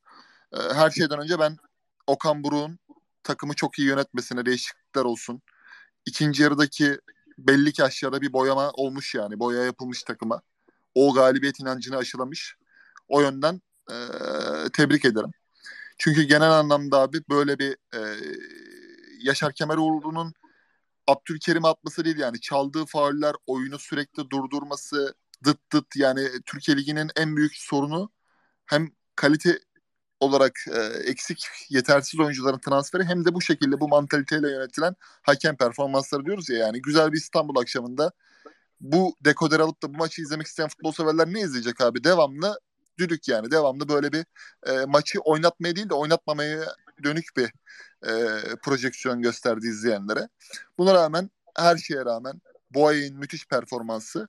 E, 0.52 0.58
her 0.74 0.90
şeyden 0.90 1.18
önce 1.18 1.38
ben 1.38 1.56
Okan 2.06 2.44
Buruk'un 2.44 2.78
takımı 3.22 3.54
çok 3.54 3.78
iyi 3.78 3.88
yönetmesine 3.88 4.46
değişiklikler 4.46 5.04
olsun. 5.04 5.42
İkinci 6.06 6.42
yarıdaki 6.42 6.98
belli 7.38 7.72
ki 7.72 7.84
aşağıda 7.84 8.20
bir 8.20 8.32
boyama 8.32 8.70
olmuş 8.70 9.14
yani. 9.14 9.38
Boya 9.38 9.64
yapılmış 9.64 10.02
takıma. 10.02 10.42
O 10.94 11.14
galibiyet 11.14 11.60
inancını 11.60 11.96
aşılamış. 11.96 12.56
O 13.08 13.20
yönden 13.20 13.60
e, 13.90 13.94
tebrik 14.72 15.04
ederim. 15.04 15.30
Çünkü 15.98 16.22
genel 16.22 16.50
anlamda 16.50 16.98
abi 16.98 17.18
böyle 17.30 17.58
bir 17.58 17.76
e, 17.94 18.00
Yaşar 19.20 19.52
Kemeroğlu'nun 19.52 20.34
Abdülkerim 21.06 21.64
atması 21.64 22.04
değil 22.04 22.18
yani 22.18 22.40
çaldığı 22.40 22.86
fauller, 22.86 23.34
oyunu 23.46 23.78
sürekli 23.78 24.30
durdurması, 24.30 25.14
dıt 25.44 25.72
dıt 25.72 25.96
yani 25.96 26.28
Türkiye 26.46 26.76
Ligi'nin 26.76 27.10
en 27.16 27.36
büyük 27.36 27.56
sorunu 27.56 28.12
hem 28.66 28.90
kalite 29.16 29.58
olarak 30.20 30.52
e, 30.72 30.80
eksik 30.80 31.46
yetersiz 31.68 32.20
oyuncuların 32.20 32.58
transferi 32.58 33.04
hem 33.04 33.24
de 33.24 33.34
bu 33.34 33.40
şekilde 33.40 33.80
bu 33.80 33.88
mantaliteyle 33.88 34.50
yönetilen 34.50 34.96
hakem 35.22 35.56
performansları 35.56 36.24
diyoruz 36.24 36.50
ya 36.50 36.58
yani 36.58 36.82
güzel 36.82 37.12
bir 37.12 37.16
İstanbul 37.16 37.60
akşamında 37.60 38.12
bu 38.80 39.16
dekoder 39.24 39.60
alıp 39.60 39.82
da 39.82 39.94
bu 39.94 39.98
maçı 39.98 40.22
izlemek 40.22 40.46
isteyen 40.46 40.68
futbol 40.68 40.92
severler 40.92 41.26
ne 41.26 41.40
izleyecek 41.40 41.80
abi? 41.80 42.04
Devamlı 42.04 42.60
düdük 42.98 43.28
yani 43.28 43.50
devamlı 43.50 43.88
böyle 43.88 44.12
bir 44.12 44.24
e, 44.66 44.84
maçı 44.84 45.20
oynatmaya 45.20 45.76
değil 45.76 45.88
de 45.88 45.94
oynatmamaya 45.94 46.64
dönük 47.04 47.26
bir 47.36 47.52
e, 48.06 48.12
projeksiyon 48.62 49.22
gösterdi 49.22 49.66
izleyenlere. 49.66 50.28
Buna 50.78 50.94
rağmen 50.94 51.30
her 51.56 51.76
şeye 51.76 52.04
rağmen 52.04 52.40
Boya'nın 52.70 53.18
müthiş 53.18 53.46
performansı 53.46 54.28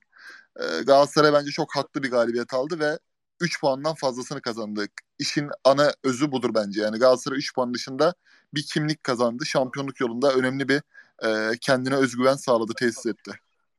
Galatasaray 0.86 1.32
bence 1.32 1.50
çok 1.50 1.76
haklı 1.76 2.02
bir 2.02 2.10
galibiyet 2.10 2.54
aldı 2.54 2.80
ve 2.80 2.98
3 3.40 3.60
puandan 3.60 3.94
fazlasını 3.94 4.42
kazandık. 4.42 4.90
İşin 5.18 5.50
ana 5.64 5.92
özü 6.04 6.32
budur 6.32 6.50
bence. 6.54 6.82
Yani 6.82 6.98
Galatasaray 6.98 7.38
3 7.38 7.54
puan 7.54 7.74
dışında 7.74 8.14
bir 8.54 8.62
kimlik 8.62 9.04
kazandı. 9.04 9.46
Şampiyonluk 9.46 10.00
yolunda 10.00 10.32
önemli 10.32 10.68
bir 10.68 10.82
e, 11.24 11.58
kendine 11.60 11.94
özgüven 11.96 12.34
sağladı, 12.34 12.72
tesis 12.74 13.06
etti. 13.06 13.30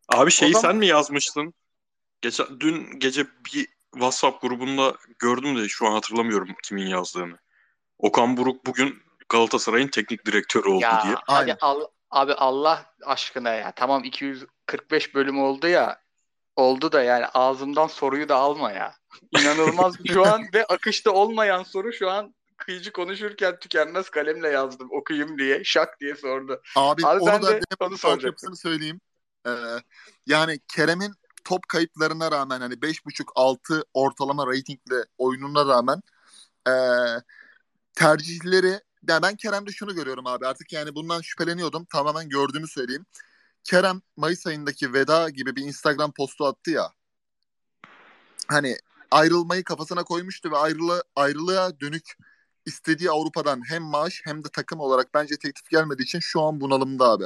Abi 0.10 0.32
şeyi 0.32 0.54
zaman- 0.54 0.70
sen 0.70 0.78
mi 0.78 0.88
yazmıştın? 0.88 1.54
Geçen, 2.22 2.60
dün 2.60 3.00
gece 3.00 3.28
bir 3.54 3.68
WhatsApp 3.94 4.42
grubunda 4.42 4.96
gördüm 5.20 5.58
de 5.58 5.68
şu 5.68 5.88
an 5.88 5.92
hatırlamıyorum 5.92 6.50
kimin 6.64 6.88
yazdığını. 6.88 7.38
Okan 7.98 8.38
Buruk 8.38 8.66
bugün 8.66 9.02
Galatasaray'ın 9.30 9.88
teknik 9.88 10.26
direktörü 10.26 10.70
oldu 10.70 10.84
Ya 10.84 11.04
diye. 11.04 11.16
Aynen. 11.28 11.58
al, 11.62 11.82
abi 12.12 12.34
Allah 12.34 12.94
aşkına 13.06 13.50
ya. 13.50 13.72
Tamam 13.76 14.04
245 14.04 15.16
bölüm 15.16 15.40
oldu 15.40 15.68
ya. 15.68 16.02
Oldu 16.58 16.92
da 16.92 17.04
yani 17.04 17.26
ağzımdan 17.26 17.88
soruyu 17.88 18.30
da 18.30 18.36
alma 18.36 18.72
ya. 18.72 18.96
İnanılmaz 19.40 19.96
şu 20.08 20.26
an 20.26 20.44
ve 20.54 20.66
akışta 20.66 21.12
olmayan 21.12 21.64
soru 21.64 21.94
şu 21.94 22.10
an 22.10 22.36
kıyıcı 22.58 22.92
konuşurken 22.92 23.60
tükenmez 23.60 24.10
kalemle 24.10 24.50
yazdım 24.50 24.88
okuyayım 24.92 25.38
diye. 25.38 25.64
Şak 25.64 26.00
diye 26.00 26.16
sordu. 26.16 26.62
Abi, 26.76 27.06
Abi 27.06 27.20
onu 27.20 27.32
ben 27.32 27.42
da 27.42 27.52
de 27.52 27.60
onu 27.80 27.98
soracaktım. 27.98 28.56
söyleyeyim. 28.56 29.00
Ee, 29.48 29.52
yani 30.26 30.60
Kerem'in 30.76 31.14
top 31.46 31.68
kayıplarına 31.68 32.32
rağmen 32.32 32.60
hani 32.60 32.74
5.5-6 32.74 33.84
ortalama 33.94 34.48
reytingle 34.54 35.06
oyununa 35.18 35.66
rağmen 35.66 36.02
ee, 36.68 36.74
tercihleri 37.94 38.80
yani 39.08 39.22
ben 39.22 39.36
Kerem'de 39.36 39.72
şunu 39.72 39.96
görüyorum 39.96 40.28
abi 40.28 40.48
artık 40.48 40.74
yani 40.74 40.96
bundan 40.96 41.22
şüpheleniyordum 41.22 41.86
tamamen 41.86 42.30
gördüğümü 42.30 42.68
söyleyeyim. 42.68 43.06
Kerem 43.64 44.02
Mayıs 44.18 44.48
ayındaki 44.48 44.94
veda 44.94 45.30
gibi 45.30 45.56
bir 45.56 45.64
Instagram 45.64 46.12
postu 46.12 46.46
attı 46.46 46.72
ya. 46.72 46.92
Hani 48.48 48.78
ayrılmayı 49.12 49.64
kafasına 49.64 50.04
koymuştu 50.04 50.52
ve 50.52 50.58
ayrılı, 50.58 51.04
ayrılığa 51.16 51.80
dönük 51.80 52.18
istediği 52.66 53.12
Avrupa'dan 53.12 53.70
hem 53.70 53.84
maaş 53.84 54.22
hem 54.24 54.44
de 54.44 54.48
takım 54.54 54.80
olarak 54.80 55.14
bence 55.14 55.36
teklif 55.38 55.70
gelmediği 55.70 56.04
için 56.04 56.20
şu 56.20 56.42
an 56.42 56.62
bunalımda 56.62 57.06
abi. 57.06 57.26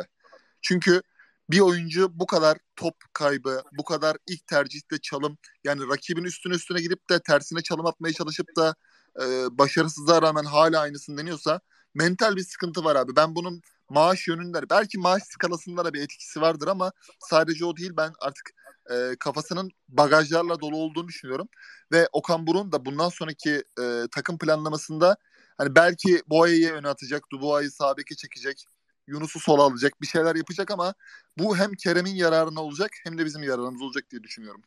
Çünkü 0.62 1.02
bir 1.50 1.60
oyuncu 1.60 2.20
bu 2.20 2.26
kadar 2.26 2.58
top 2.76 2.96
kaybı, 3.14 3.64
bu 3.72 3.84
kadar 3.84 4.18
ilk 4.28 4.48
tercihte 4.48 4.98
çalım 4.98 5.38
yani 5.64 5.88
rakibin 5.88 6.24
üstüne 6.24 6.54
üstüne 6.54 6.82
gidip 6.82 7.10
de 7.10 7.20
tersine 7.20 7.62
çalım 7.62 7.86
atmaya 7.86 8.14
çalışıp 8.14 8.48
da 8.56 8.76
e, 9.22 9.58
başarısızlığa 9.58 10.22
rağmen 10.22 10.44
hala 10.44 10.80
aynısını 10.80 11.18
deniyorsa 11.18 11.62
mental 11.94 12.36
bir 12.36 12.44
sıkıntı 12.44 12.84
var 12.84 12.96
abi. 12.96 13.16
Ben 13.16 13.36
bunun 13.36 13.62
maaş 13.92 14.28
yönünde 14.28 14.70
belki 14.70 14.98
maaş 15.00 15.24
skalasında 15.24 15.86
da 15.86 15.94
bir 15.94 16.02
etkisi 16.02 16.42
vardır 16.42 16.68
ama 16.68 16.92
sadece 17.20 17.66
o 17.66 17.78
değil 17.78 17.92
ben 17.98 18.12
artık 18.20 18.52
e, 18.92 19.16
kafasının 19.20 19.70
bagajlarla 19.90 20.60
dolu 20.60 20.78
olduğunu 20.78 21.08
düşünüyorum. 21.08 21.50
Ve 21.92 22.08
Okan 22.12 22.48
Burun 22.48 22.72
da 22.72 22.86
bundan 22.86 23.10
sonraki 23.10 23.64
e, 23.82 24.08
takım 24.12 24.38
planlamasında 24.38 25.18
hani 25.58 25.76
belki 25.76 26.22
Boya'yı 26.28 26.72
öne 26.72 26.88
atacak, 26.88 27.24
Dubois'ı 27.32 27.72
sağ 27.72 27.98
beke 27.98 28.16
çekecek, 28.16 28.66
Yunus'u 29.08 29.40
sola 29.40 29.64
alacak 29.64 30.02
bir 30.02 30.08
şeyler 30.08 30.36
yapacak 30.36 30.72
ama 30.72 30.94
bu 31.38 31.58
hem 31.58 31.72
Kerem'in 31.74 32.16
yararına 32.16 32.64
olacak 32.64 32.92
hem 33.04 33.18
de 33.18 33.26
bizim 33.26 33.44
yararımız 33.44 33.82
olacak 33.82 34.04
diye 34.12 34.24
düşünüyorum. 34.24 34.62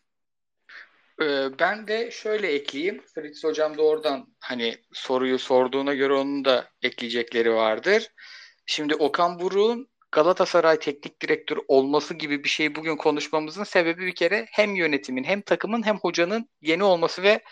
Ee, 1.22 1.48
ben 1.58 1.88
de 1.88 2.10
şöyle 2.10 2.48
ekleyeyim. 2.52 3.02
Fritz 3.14 3.44
hocam 3.44 3.78
da 3.78 3.82
oradan 3.82 4.26
hani 4.40 4.76
soruyu 4.92 5.38
sorduğuna 5.38 5.94
göre 5.94 6.12
onun 6.12 6.44
da 6.44 6.68
ekleyecekleri 6.82 7.52
vardır. 7.52 8.08
Şimdi 8.66 8.94
Okan 8.94 9.40
Buruk'un 9.40 9.88
Galatasaray 10.12 10.78
teknik 10.78 11.22
direktörü 11.22 11.60
olması 11.68 12.14
gibi 12.14 12.44
bir 12.44 12.48
şey 12.48 12.74
bugün 12.74 12.96
konuşmamızın 12.96 13.64
sebebi 13.64 14.06
bir 14.06 14.14
kere 14.14 14.46
hem 14.50 14.74
yönetimin 14.74 15.24
hem 15.24 15.42
takımın 15.42 15.86
hem 15.86 15.98
hocanın 15.98 16.48
yeni 16.60 16.84
olması 16.84 17.22
ve 17.22 17.42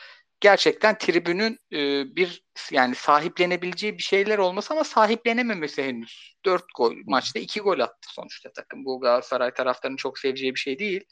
gerçekten 0.40 0.98
tribünün 0.98 1.58
e, 1.72 2.04
bir 2.16 2.44
yani 2.70 2.94
sahiplenebileceği 2.94 3.98
bir 3.98 4.02
şeyler 4.02 4.38
olması 4.38 4.74
ama 4.74 4.84
sahiplenememesi 4.84 5.82
henüz. 5.82 6.34
4 6.44 6.64
gol 6.76 6.94
maçta 7.06 7.38
2 7.38 7.60
gol 7.60 7.80
attı 7.80 8.08
sonuçta 8.14 8.52
takım. 8.52 8.84
Bu 8.84 9.00
Galatasaray 9.00 9.54
taraftarının 9.54 9.96
çok 9.96 10.18
seveceği 10.18 10.54
bir 10.54 10.60
şey 10.60 10.78
değil. 10.78 11.04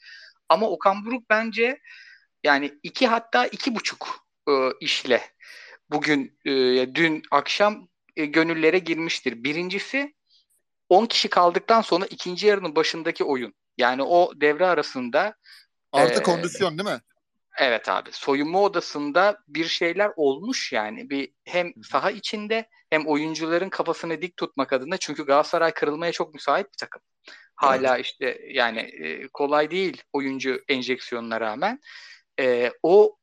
Ama 0.49 0.69
Okan 0.69 1.05
Buruk 1.05 1.29
bence 1.29 1.79
yani 2.43 2.79
iki 2.83 3.07
hatta 3.07 3.47
iki 3.47 3.75
buçuk 3.75 4.07
e, 4.49 4.53
işle 4.79 5.21
bugün 5.89 6.39
e, 6.45 6.51
dün 6.95 7.21
akşam 7.31 7.87
e, 8.15 8.25
gönüllere 8.25 8.79
girmiştir. 8.79 9.43
Birincisi 9.43 10.13
10 10.89 11.05
kişi 11.05 11.29
kaldıktan 11.29 11.81
sonra 11.81 12.05
ikinci 12.05 12.47
yarının 12.47 12.75
başındaki 12.75 13.23
oyun. 13.23 13.53
Yani 13.77 14.03
o 14.03 14.31
devre 14.35 14.65
arasında 14.65 15.35
Artı 15.91 16.19
Ee, 16.19 16.23
kondisyon 16.23 16.77
değil 16.77 16.89
mi? 16.89 17.01
evet 17.59 17.89
abi 17.89 18.09
soyunma 18.11 18.61
odasında 18.61 19.37
bir 19.47 19.65
şeyler 19.65 20.11
olmuş 20.15 20.71
yani. 20.71 21.09
Bir 21.09 21.29
hem 21.45 21.73
saha 21.83 22.11
içinde 22.11 22.69
hem 22.89 23.07
oyuncuların 23.07 23.69
kafasını 23.69 24.21
dik 24.21 24.37
tutmak 24.37 24.73
adına 24.73 24.97
çünkü 24.97 25.25
Galatasaray 25.25 25.73
kırılmaya 25.73 26.11
çok 26.11 26.33
müsait 26.33 26.65
bir 26.65 26.77
takım. 26.77 27.01
Hala 27.55 27.97
işte 27.97 28.41
yani 28.49 28.79
e, 28.79 29.27
kolay 29.27 29.71
değil 29.71 30.03
oyuncu 30.13 30.61
enjeksiyonuna 30.67 31.41
rağmen. 31.41 31.79
E, 32.39 32.71
o 32.83 33.17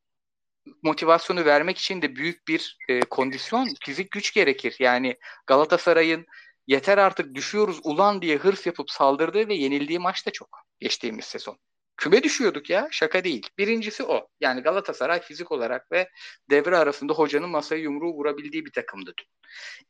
motivasyonu 0.83 1.45
vermek 1.45 1.79
için 1.79 2.03
de 2.03 2.17
büyük 2.17 2.49
bir 2.49 2.79
e, 2.89 3.01
kondisyon, 3.01 3.69
fizik 3.81 4.11
güç 4.11 4.35
gerekir. 4.35 4.77
Yani 4.79 5.17
Galatasaray'ın 5.47 6.27
yeter 6.67 6.99
artık 6.99 7.35
düşüyoruz 7.35 7.81
ulan 7.83 8.23
diye 8.23 8.37
hırs 8.37 8.67
yapıp 8.67 8.91
saldırdığı 8.91 9.49
ve 9.49 9.55
yenildiği 9.55 9.99
maç 9.99 10.27
da 10.27 10.31
çok 10.31 10.49
geçtiğimiz 10.81 11.25
sezon. 11.25 11.59
Küme 11.97 12.23
düşüyorduk 12.23 12.71
ya 12.71 12.89
şaka 12.91 13.25
değil. 13.25 13.49
Birincisi 13.59 14.05
o. 14.05 14.29
Yani 14.41 14.61
Galatasaray 14.61 15.21
fizik 15.21 15.53
olarak 15.53 15.93
ve 15.93 16.09
devre 16.51 16.77
arasında 16.77 17.13
hocanın 17.13 17.51
masaya 17.51 17.81
yumruğu 17.81 18.13
vurabildiği 18.13 18.67
bir 18.67 18.73
takımdı 18.73 19.15
dün. 19.19 19.27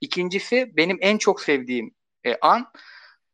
İkincisi 0.00 0.70
benim 0.76 0.98
en 1.00 1.18
çok 1.18 1.40
sevdiğim 1.40 1.90
e, 2.24 2.36
an 2.40 2.72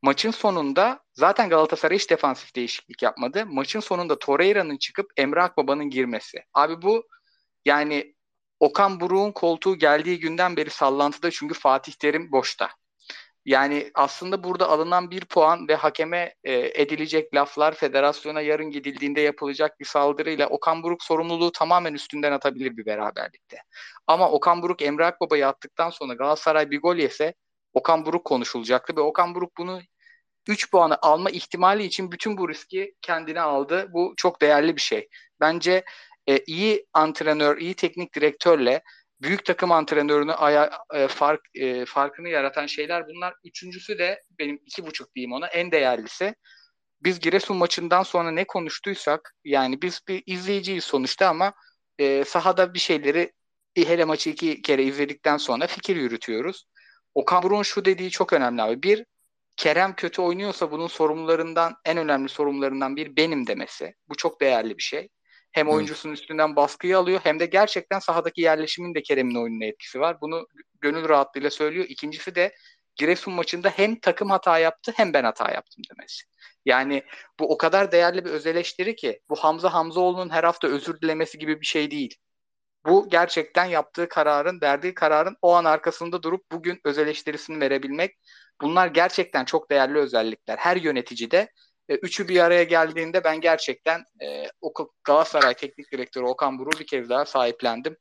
maçın 0.03 0.31
sonunda 0.31 1.01
zaten 1.13 1.49
Galatasaray 1.49 1.99
hiç 1.99 2.11
defansif 2.11 2.57
değişiklik 2.57 3.03
yapmadı. 3.03 3.47
Maçın 3.47 3.81
sonunda 3.81 4.19
Torreira'nın 4.19 4.77
çıkıp 4.77 5.07
Emre 5.17 5.43
Akbaba'nın 5.43 5.91
girmesi. 5.91 6.45
Abi 6.55 6.83
bu 6.83 7.09
yani 7.65 8.15
Okan 8.61 9.01
Buruk'un 9.01 9.33
koltuğu 9.33 9.79
geldiği 9.79 10.21
günden 10.21 10.57
beri 10.57 10.71
sallantıda 10.71 11.31
çünkü 11.31 11.55
Fatih 11.55 11.93
Terim 11.93 12.33
boşta. 12.33 12.71
Yani 13.45 13.91
aslında 13.95 14.45
burada 14.45 14.69
alınan 14.69 15.11
bir 15.11 15.25
puan 15.25 15.69
ve 15.69 15.75
hakeme 15.75 16.35
e, 16.45 16.83
edilecek 16.83 17.35
laflar 17.35 17.75
federasyona 17.75 18.41
yarın 18.41 18.71
gidildiğinde 18.71 19.21
yapılacak 19.21 19.81
bir 19.81 19.85
saldırıyla 19.85 20.49
Okan 20.49 20.83
Buruk 20.83 21.03
sorumluluğu 21.03 21.53
tamamen 21.53 21.95
üstünden 21.95 22.33
atabilir 22.33 22.77
bir 22.77 22.87
beraberlikte. 22.87 23.57
Ama 24.07 24.31
Okan 24.31 24.63
Buruk 24.63 24.83
Emre 24.83 25.07
Akbaba'yı 25.07 25.49
attıktan 25.49 25.91
sonra 25.91 26.15
Galatasaray 26.15 26.71
bir 26.71 26.81
gol 26.81 26.97
yese 26.97 27.35
Okan 27.75 28.07
Buruk 28.07 28.25
konuşulacaktı 28.25 28.97
ve 28.97 29.01
Okan 29.01 29.35
Buruk 29.35 29.57
bunu 29.59 29.81
3 30.49 30.71
puanı 30.71 30.99
alma 31.03 31.31
ihtimali 31.31 31.85
için 31.85 32.13
bütün 32.13 32.39
bu 32.39 32.49
riski 32.49 32.95
kendine 33.03 33.41
aldı. 33.41 33.89
Bu 33.93 34.15
çok 34.17 34.41
değerli 34.41 34.77
bir 34.77 34.81
şey. 34.81 35.09
Bence 35.41 35.85
e, 36.29 36.39
iyi 36.39 36.87
antrenör, 36.93 37.59
iyi 37.59 37.75
teknik 37.75 38.15
direktörle 38.15 38.83
büyük 39.23 39.45
takım 39.45 39.73
antrenörünü 39.73 40.33
aya, 40.33 40.71
e, 40.95 41.09
fark 41.09 41.41
e, 41.55 41.85
farkını 41.85 42.29
yaratan 42.29 42.67
şeyler 42.67 43.09
bunlar. 43.09 43.35
Üçüncüsü 43.45 43.99
de 43.99 44.23
benim 44.39 44.61
iki 44.67 44.87
buçuk 44.87 45.15
diyeyim 45.15 45.33
ona 45.33 45.47
en 45.47 45.73
değerlisi. 45.73 46.35
Biz 47.03 47.21
Giresun 47.21 47.57
maçından 47.57 48.03
sonra 48.03 48.31
ne 48.31 48.45
konuştuysak 48.45 49.35
yani 49.45 49.83
biz 49.83 50.01
bir 50.09 50.23
izleyiciyiz 50.27 50.85
sonuçta 50.85 51.29
ama 51.29 51.53
e, 51.99 52.25
sahada 52.25 52.75
bir 52.75 52.79
şeyleri 52.79 53.33
hele 53.77 54.05
maçı 54.05 54.31
iki 54.31 54.63
kere 54.63 54.85
izledikten 54.85 55.37
sonra 55.37 55.67
fikir 55.67 55.97
yürütüyoruz. 55.97 56.65
Okan 57.15 57.43
Buruk'un 57.43 57.63
şu 57.63 57.85
dediği 57.85 58.11
çok 58.11 58.33
önemli 58.33 58.63
abi. 58.63 58.83
Bir, 58.83 59.05
Kerem 59.57 59.97
kötü 59.97 60.23
oynuyorsa 60.23 60.71
bunun 60.71 60.87
sorumlularından 60.87 61.77
en 61.85 61.99
önemli 61.99 62.29
sorumlularından 62.29 62.97
bir 62.97 63.17
benim 63.17 63.47
demesi. 63.47 63.95
Bu 64.09 64.15
çok 64.15 64.41
değerli 64.41 64.79
bir 64.79 64.83
şey. 64.83 65.09
Hem 65.55 65.69
oyuncusunun 65.69 66.13
üstünden 66.13 66.57
baskıyı 66.57 66.99
alıyor 66.99 67.21
hem 67.23 67.41
de 67.41 67.47
gerçekten 67.47 67.99
sahadaki 67.99 68.41
yerleşimin 68.41 68.95
de 68.95 69.03
Kerem'in 69.03 69.43
oyununa 69.43 69.65
etkisi 69.65 70.01
var. 70.01 70.21
Bunu 70.21 70.47
gönül 70.81 71.09
rahatlığıyla 71.09 71.51
söylüyor. 71.51 71.87
İkincisi 71.89 72.35
de 72.35 72.55
Giresun 72.97 73.35
maçında 73.35 73.71
hem 73.71 74.01
takım 74.01 74.31
hata 74.31 74.59
yaptı 74.59 74.93
hem 74.97 75.13
ben 75.13 75.25
hata 75.25 75.51
yaptım 75.53 75.83
demesi. 75.91 76.25
Yani 76.65 77.03
bu 77.41 77.53
o 77.53 77.59
kadar 77.59 77.93
değerli 77.93 78.25
bir 78.25 78.31
öz 78.31 78.47
eleştiri 78.47 78.97
ki 78.97 79.21
bu 79.29 79.37
Hamza 79.37 79.73
Hamzaoğlu'nun 79.75 80.31
her 80.31 80.45
hafta 80.45 80.69
özür 80.69 81.01
dilemesi 81.01 81.39
gibi 81.39 81.61
bir 81.61 81.67
şey 81.67 81.91
değil. 81.91 82.17
Bu 82.87 83.09
gerçekten 83.11 83.65
yaptığı 83.65 84.09
kararın, 84.09 84.61
verdiği 84.61 84.95
kararın 84.95 85.37
o 85.43 85.55
an 85.55 85.65
arkasında 85.65 86.23
durup 86.23 86.53
bugün 86.53 86.81
öz 86.85 86.99
eleştirisini 86.99 87.61
verebilmek. 87.61 88.15
Bunlar 88.61 88.87
gerçekten 88.87 89.45
çok 89.45 89.71
değerli 89.71 89.99
özellikler. 89.99 90.57
Her 90.57 90.77
yöneticide 90.77 91.49
e, 91.89 91.95
üçü 91.95 92.29
bir 92.29 92.41
araya 92.41 92.63
geldiğinde 92.63 93.25
ben 93.25 93.41
gerçekten 93.41 94.05
e, 94.23 94.47
Galatasaray 95.05 95.55
Teknik 95.55 95.93
Direktörü 95.93 96.25
Okan 96.25 96.59
Buruk'u 96.59 96.79
bir 96.79 96.87
kez 96.87 97.09
daha 97.09 97.25
sahiplendim. 97.25 97.97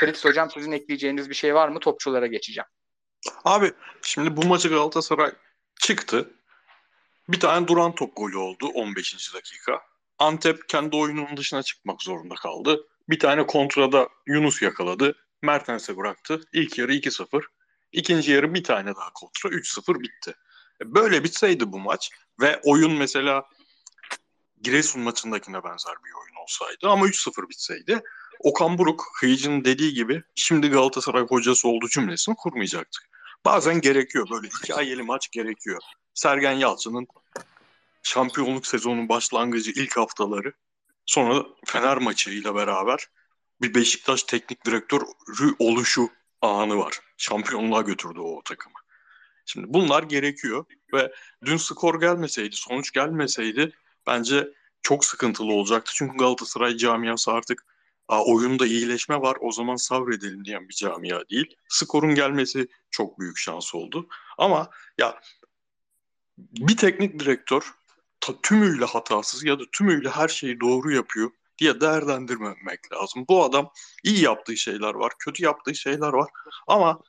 Fritz 0.00 0.24
Hocam 0.24 0.50
sizin 0.50 0.72
ekleyeceğiniz 0.72 1.30
bir 1.30 1.34
şey 1.34 1.54
var 1.54 1.68
mı? 1.68 1.80
Topçulara 1.80 2.26
geçeceğim. 2.26 2.68
Abi 3.44 3.72
şimdi 4.02 4.36
bu 4.36 4.46
maçı 4.46 4.68
Galatasaray 4.68 5.32
çıktı. 5.80 6.30
Bir 7.28 7.40
tane 7.40 7.68
duran 7.68 7.94
top 7.94 8.16
golü 8.16 8.36
oldu 8.36 8.66
15. 8.74 9.34
dakika. 9.34 9.80
Antep 10.18 10.68
kendi 10.68 10.96
oyununun 10.96 11.36
dışına 11.36 11.62
çıkmak 11.62 12.02
zorunda 12.02 12.34
kaldı. 12.34 12.86
Bir 13.08 13.18
tane 13.18 13.46
kontrada 13.46 14.08
Yunus 14.26 14.62
yakaladı. 14.62 15.14
Mertens'e 15.42 15.96
bıraktı. 15.96 16.40
İlk 16.52 16.78
yarı 16.78 16.94
2-0. 16.94 17.42
İkinci 17.92 18.32
yarı 18.32 18.54
bir 18.54 18.64
tane 18.64 18.94
daha 18.94 19.12
kontra 19.12 19.48
3-0 19.48 20.00
bitti. 20.00 20.34
E, 20.82 20.94
böyle 20.94 21.24
bitseydi 21.24 21.72
bu 21.72 21.78
maç 21.78 22.10
ve 22.40 22.60
oyun 22.64 22.92
mesela 22.92 23.44
Giresun 24.62 25.02
maçındakine 25.02 25.64
benzer 25.64 25.94
bir 26.04 26.12
oyun 26.12 26.42
olsaydı 26.42 26.88
ama 26.88 27.06
3-0 27.06 27.48
bitseydi 27.48 28.02
Okan 28.42 28.78
Buruk 28.78 29.04
Hıyıcı'nın 29.20 29.64
dediği 29.64 29.94
gibi 29.94 30.22
şimdi 30.34 30.68
Galatasaray 30.68 31.22
hocası 31.22 31.68
olduğu 31.68 31.88
cümlesini 31.88 32.34
kurmayacaktık. 32.34 33.08
Bazen 33.44 33.80
gerekiyor 33.80 34.28
böyle 34.30 34.48
hikayeli 34.48 35.02
maç 35.02 35.30
gerekiyor. 35.30 35.82
Sergen 36.14 36.52
Yalçın'ın 36.52 37.06
şampiyonluk 38.02 38.66
sezonunun 38.66 39.08
başlangıcı 39.08 39.70
ilk 39.70 39.96
haftaları 39.96 40.52
sonra 41.06 41.46
Fener 41.66 41.98
maçıyla 41.98 42.54
beraber 42.54 43.06
bir 43.62 43.74
Beşiktaş 43.74 44.22
teknik 44.22 44.66
direktörü 44.66 45.04
oluşu 45.58 46.08
anı 46.40 46.78
var. 46.78 47.00
Şampiyonluğa 47.16 47.80
götürdü 47.80 48.20
o 48.20 48.42
takımı. 48.44 48.81
Şimdi 49.52 49.66
bunlar 49.68 50.02
gerekiyor 50.02 50.64
ve 50.94 51.12
dün 51.44 51.56
skor 51.56 52.00
gelmeseydi, 52.00 52.56
sonuç 52.56 52.92
gelmeseydi 52.92 53.72
bence 54.06 54.48
çok 54.82 55.04
sıkıntılı 55.04 55.52
olacaktı. 55.52 55.92
Çünkü 55.94 56.16
Galatasaray 56.16 56.76
camiası 56.76 57.32
artık 57.32 57.64
A, 58.08 58.24
oyunda 58.24 58.66
iyileşme 58.66 59.20
var 59.20 59.36
o 59.40 59.52
zaman 59.52 59.76
sabredelim 59.76 60.44
diyen 60.44 60.68
bir 60.68 60.74
camia 60.74 61.28
değil. 61.30 61.56
Skorun 61.68 62.14
gelmesi 62.14 62.68
çok 62.90 63.18
büyük 63.18 63.38
şans 63.38 63.74
oldu. 63.74 64.08
Ama 64.38 64.70
ya 64.98 65.20
bir 66.38 66.76
teknik 66.76 67.20
direktör 67.20 67.74
tümüyle 68.42 68.84
hatasız 68.84 69.44
ya 69.44 69.58
da 69.58 69.62
tümüyle 69.72 70.10
her 70.10 70.28
şeyi 70.28 70.60
doğru 70.60 70.92
yapıyor 70.92 71.30
diye 71.58 71.80
değerlendirmemek 71.80 72.92
lazım. 72.92 73.24
Bu 73.28 73.44
adam 73.44 73.72
iyi 74.04 74.22
yaptığı 74.22 74.56
şeyler 74.56 74.94
var, 74.94 75.12
kötü 75.18 75.44
yaptığı 75.44 75.74
şeyler 75.74 76.12
var 76.12 76.30
ama 76.66 77.00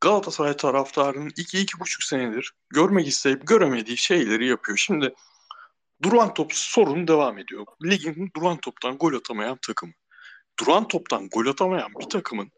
Galatasaray 0.00 0.56
taraftarının 0.56 1.30
2-2,5 1.30 2.08
senedir 2.08 2.52
görmek 2.70 3.06
isteyip 3.06 3.46
göremediği 3.46 3.96
şeyleri 3.96 4.46
yapıyor. 4.46 4.78
Şimdi 4.78 5.14
duran 6.02 6.34
top 6.34 6.52
sorun 6.54 7.08
devam 7.08 7.38
ediyor. 7.38 7.66
Ligin 7.84 8.30
duran 8.36 8.56
toptan 8.56 8.98
gol 8.98 9.14
atamayan 9.14 9.58
takımı. 9.66 9.92
Duran 10.60 10.88
toptan 10.88 11.28
gol 11.28 11.46
atamayan 11.46 11.90
bir 12.00 12.08
takımın 12.08 12.50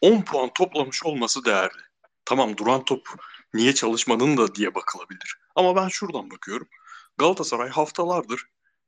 10 0.00 0.22
puan 0.22 0.52
toplamış 0.54 1.04
olması 1.04 1.44
değerli. 1.44 1.82
Tamam 2.24 2.56
duran 2.56 2.84
top 2.84 3.08
niye 3.54 3.74
çalışmadın 3.74 4.36
da 4.36 4.54
diye 4.54 4.74
bakılabilir. 4.74 5.38
Ama 5.54 5.76
ben 5.76 5.88
şuradan 5.88 6.30
bakıyorum. 6.30 6.68
Galatasaray 7.18 7.68
haftalardır 7.68 8.46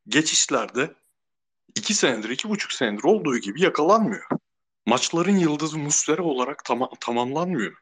geçişlerde 0.09 0.95
2 1.75 1.95
senedir, 1.95 2.31
2,5 2.31 2.75
senedir 2.75 3.05
olduğu 3.05 3.39
gibi 3.39 3.63
yakalanmıyor. 3.63 4.25
Maçların 4.87 5.37
yıldızı 5.37 5.79
Muslera 5.79 6.23
olarak 6.23 6.65
tam- 6.65 6.91
tamamlanmıyor. 7.01 7.77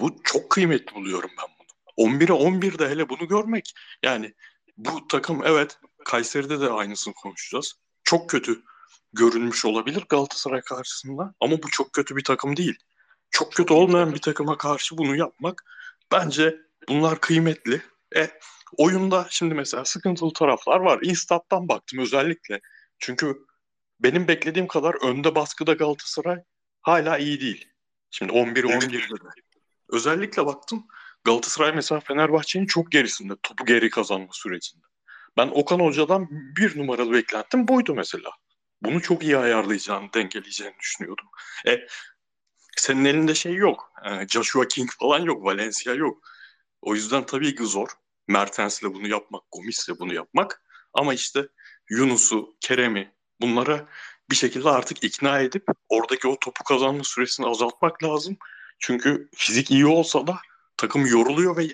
Bu 0.00 0.16
çok 0.24 0.50
kıymetli 0.50 0.94
buluyorum 0.94 1.30
ben 1.38 1.46
bunu. 1.58 2.08
11'e 2.08 2.32
11'de 2.32 2.88
hele 2.88 3.08
bunu 3.08 3.28
görmek. 3.28 3.74
Yani 4.02 4.34
bu 4.76 5.08
takım 5.08 5.42
evet 5.44 5.78
Kayseri'de 6.04 6.60
de 6.60 6.70
aynısını 6.70 7.14
konuşacağız. 7.14 7.74
Çok 8.04 8.30
kötü 8.30 8.62
görünmüş 9.12 9.64
olabilir 9.64 10.04
Galatasaray 10.08 10.60
karşısında 10.60 11.34
ama 11.40 11.62
bu 11.62 11.70
çok 11.70 11.92
kötü 11.92 12.16
bir 12.16 12.24
takım 12.24 12.56
değil. 12.56 12.78
Çok 13.30 13.52
kötü 13.52 13.74
olmayan 13.74 14.14
bir 14.14 14.20
takıma 14.20 14.58
karşı 14.58 14.98
bunu 14.98 15.16
yapmak 15.16 15.64
bence 16.12 16.56
bunlar 16.88 17.20
kıymetli. 17.20 17.82
E 18.16 18.30
oyunda 18.76 19.26
şimdi 19.30 19.54
mesela 19.54 19.84
sıkıntılı 19.84 20.32
taraflar 20.32 20.80
var. 20.80 20.98
Instat'tan 21.02 21.68
baktım 21.68 21.98
özellikle. 21.98 22.60
Çünkü 22.98 23.38
benim 24.00 24.28
beklediğim 24.28 24.66
kadar 24.68 24.94
önde 24.94 25.34
baskıda 25.34 25.72
Galatasaray 25.72 26.38
hala 26.82 27.18
iyi 27.18 27.40
değil. 27.40 27.68
Şimdi 28.10 28.32
11-11'de 28.32 29.24
de. 29.24 29.43
Özellikle 29.94 30.46
baktım 30.46 30.86
Galatasaray 31.24 31.72
mesela 31.72 32.00
Fenerbahçe'nin 32.00 32.66
çok 32.66 32.92
gerisinde 32.92 33.34
topu 33.42 33.64
geri 33.64 33.90
kazanma 33.90 34.28
sürecinde. 34.32 34.84
Ben 35.36 35.48
Okan 35.54 35.80
Hoca'dan 35.80 36.28
bir 36.30 36.78
numaralı 36.78 37.12
beklentim 37.12 37.68
buydu 37.68 37.94
mesela. 37.94 38.30
Bunu 38.82 39.02
çok 39.02 39.22
iyi 39.22 39.36
ayarlayacağını, 39.36 40.12
dengeleyeceğini 40.14 40.74
düşünüyordum. 40.80 41.26
E, 41.66 41.86
senin 42.76 43.04
elinde 43.04 43.34
şey 43.34 43.54
yok. 43.54 43.92
E, 44.04 44.28
Joshua 44.28 44.68
King 44.68 44.90
falan 45.00 45.18
yok. 45.20 45.44
Valencia 45.44 45.94
yok. 45.94 46.18
O 46.82 46.94
yüzden 46.94 47.26
tabii 47.26 47.54
ki 47.54 47.64
zor. 47.64 47.88
Mertens'le 48.28 48.82
bunu 48.82 49.08
yapmak, 49.08 49.42
Gomis'le 49.52 49.98
bunu 49.98 50.14
yapmak. 50.14 50.62
Ama 50.92 51.14
işte 51.14 51.48
Yunus'u, 51.90 52.56
Kerem'i 52.60 53.12
bunlara 53.40 53.88
bir 54.30 54.36
şekilde 54.36 54.68
artık 54.68 55.04
ikna 55.04 55.40
edip 55.40 55.64
oradaki 55.88 56.28
o 56.28 56.38
topu 56.38 56.64
kazanma 56.64 57.04
süresini 57.04 57.46
azaltmak 57.46 58.02
lazım. 58.04 58.36
Çünkü 58.78 59.28
fizik 59.34 59.70
iyi 59.70 59.86
olsa 59.86 60.26
da 60.26 60.38
takım 60.76 61.06
yoruluyor 61.06 61.56
ve 61.56 61.68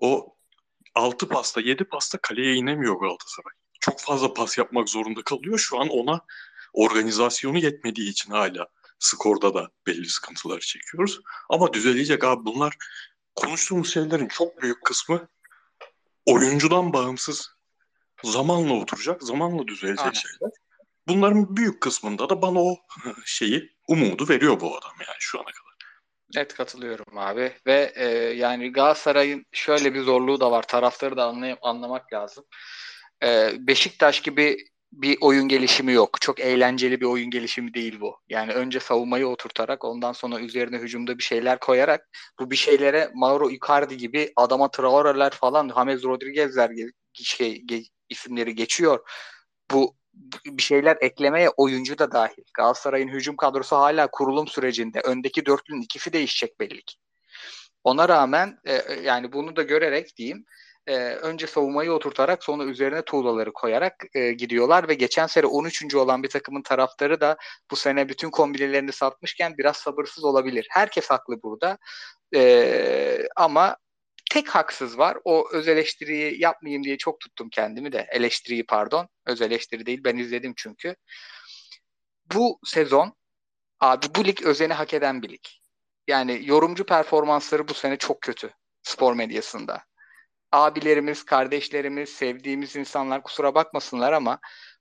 o 0.00 0.36
6 0.94 1.28
pasta 1.28 1.60
7 1.60 1.84
pasta 1.84 2.18
kaleye 2.18 2.54
inemiyor 2.54 3.00
Galatasaray. 3.00 3.52
Çok 3.80 4.00
fazla 4.00 4.34
pas 4.34 4.58
yapmak 4.58 4.88
zorunda 4.88 5.22
kalıyor. 5.22 5.58
Şu 5.58 5.80
an 5.80 5.88
ona 5.88 6.20
organizasyonu 6.72 7.58
yetmediği 7.58 8.10
için 8.10 8.32
hala 8.32 8.66
skorda 8.98 9.54
da 9.54 9.70
belli 9.86 10.08
sıkıntılar 10.08 10.60
çekiyoruz. 10.60 11.20
Ama 11.48 11.72
düzelecek 11.72 12.24
abi 12.24 12.44
bunlar 12.44 12.76
konuştuğumuz 13.34 13.92
şeylerin 13.92 14.28
çok 14.28 14.62
büyük 14.62 14.84
kısmı 14.84 15.28
oyuncudan 16.26 16.92
bağımsız 16.92 17.50
zamanla 18.24 18.72
oturacak, 18.72 19.22
zamanla 19.22 19.68
düzelecek 19.68 20.04
Aynen. 20.04 20.12
şeyler. 20.12 20.50
Bunların 21.08 21.56
büyük 21.56 21.80
kısmında 21.80 22.28
da 22.28 22.42
bana 22.42 22.62
o 22.62 22.76
şeyi, 23.24 23.72
umudu 23.88 24.28
veriyor 24.28 24.60
bu 24.60 24.76
adam 24.78 24.92
yani 25.00 25.16
şu 25.18 25.38
ana 25.40 25.46
kadar. 25.46 25.71
Evet 26.36 26.54
katılıyorum 26.54 27.18
abi 27.18 27.52
ve 27.66 27.92
e, 27.96 28.04
yani 28.36 28.72
Galatasaray'ın 28.72 29.46
şöyle 29.52 29.94
bir 29.94 30.00
zorluğu 30.02 30.40
da 30.40 30.50
var 30.50 30.62
taraftarı 30.62 31.16
da 31.16 31.22
anlay- 31.22 31.58
anlamak 31.62 32.12
lazım. 32.12 32.44
E, 33.24 33.52
Beşiktaş 33.58 34.20
gibi 34.22 34.56
bir 34.92 35.18
oyun 35.20 35.48
gelişimi 35.48 35.92
yok. 35.92 36.20
Çok 36.20 36.40
eğlenceli 36.40 37.00
bir 37.00 37.06
oyun 37.06 37.30
gelişimi 37.30 37.74
değil 37.74 38.00
bu. 38.00 38.16
Yani 38.28 38.52
önce 38.52 38.80
savunmayı 38.80 39.26
oturtarak 39.28 39.84
ondan 39.84 40.12
sonra 40.12 40.40
üzerine 40.40 40.78
hücumda 40.78 41.18
bir 41.18 41.22
şeyler 41.22 41.58
koyarak 41.60 42.08
bu 42.40 42.50
bir 42.50 42.56
şeylere 42.56 43.10
Mauro 43.14 43.50
Icardi 43.50 43.96
gibi 43.96 44.32
Adama 44.36 44.70
Traore'ler 44.70 45.30
falan 45.30 45.68
James 45.76 46.04
Rodriguez'ler 46.04 46.70
şey, 47.14 47.62
ge, 47.62 47.82
isimleri 48.08 48.54
geçiyor. 48.54 49.08
Bu 49.70 49.96
bir 50.46 50.62
şeyler 50.62 50.98
eklemeye 51.00 51.48
oyuncu 51.48 51.98
da 51.98 52.12
dahil. 52.12 52.42
Galatasaray'ın 52.54 53.08
hücum 53.08 53.36
kadrosu 53.36 53.76
hala 53.76 54.10
kurulum 54.10 54.48
sürecinde. 54.48 55.00
Öndeki 55.04 55.46
dörtlünün 55.46 55.82
ikisi 55.82 56.12
değişecek 56.12 56.60
belli 56.60 56.82
ki. 56.82 56.96
Ona 57.84 58.08
rağmen 58.08 58.58
e, 58.64 58.74
e, 58.74 59.00
yani 59.02 59.32
bunu 59.32 59.56
da 59.56 59.62
görerek 59.62 60.16
diyeyim 60.16 60.44
e, 60.86 60.96
önce 60.96 61.46
savunmayı 61.46 61.92
oturtarak 61.92 62.44
sonra 62.44 62.64
üzerine 62.64 63.02
tuğlaları 63.02 63.52
koyarak 63.52 64.04
e, 64.14 64.32
gidiyorlar 64.32 64.88
ve 64.88 64.94
geçen 64.94 65.26
sene 65.26 65.46
13. 65.46 65.94
olan 65.94 66.22
bir 66.22 66.28
takımın 66.28 66.62
taraftarı 66.62 67.20
da 67.20 67.36
bu 67.70 67.76
sene 67.76 68.08
bütün 68.08 68.30
kombinelerini 68.30 68.92
satmışken 68.92 69.58
biraz 69.58 69.76
sabırsız 69.76 70.24
olabilir. 70.24 70.66
Herkes 70.70 71.10
haklı 71.10 71.42
burada. 71.42 71.78
E, 72.34 73.28
ama 73.36 73.76
tek 74.32 74.48
haksız 74.48 74.98
var. 74.98 75.18
O 75.24 75.48
öz 75.52 75.68
eleştiriyi 75.68 76.42
yapmayayım 76.42 76.84
diye 76.84 76.98
çok 76.98 77.20
tuttum 77.20 77.48
kendimi 77.52 77.92
de. 77.92 78.06
Eleştiriyi 78.12 78.66
pardon. 78.66 79.08
Öz 79.26 79.42
eleştiri 79.42 79.86
değil. 79.86 80.00
Ben 80.04 80.16
izledim 80.16 80.54
çünkü. 80.56 80.96
bu 82.34 82.58
sezon 82.64 83.12
abi 83.80 84.06
bu 84.16 84.24
lig 84.24 84.42
özeni 84.42 84.72
hak 84.72 84.94
eden 84.94 85.22
bir 85.22 85.28
lig. 85.28 85.44
Yani 86.08 86.40
yorumcu 86.44 86.86
performansları 86.86 87.68
bu 87.68 87.74
sene 87.74 87.96
çok 87.96 88.20
kötü 88.20 88.50
spor 88.82 89.14
medyasında. 89.14 89.84
Abilerimiz, 90.52 91.24
kardeşlerimiz, 91.24 92.08
sevdiğimiz 92.08 92.76
insanlar 92.76 93.22
kusura 93.22 93.54
bakmasınlar 93.54 94.12
ama 94.12 94.38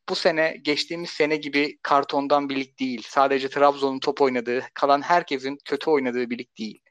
bu 0.09 0.15
sene 0.15 0.57
geçtiğimiz 0.61 1.09
sene 1.09 1.35
gibi 1.35 1.79
kartondan 1.83 2.49
bir 2.49 2.55
lig 2.55 2.79
değil. 2.79 3.03
Sadece 3.07 3.49
Trabzon'un 3.49 3.99
top 3.99 4.21
oynadığı, 4.21 4.63
kalan 4.73 5.01
herkesin 5.01 5.57
kötü 5.65 5.89
oynadığı 5.89 6.29
bir 6.29 6.37
lig 6.37 6.57
değil. 6.57 6.81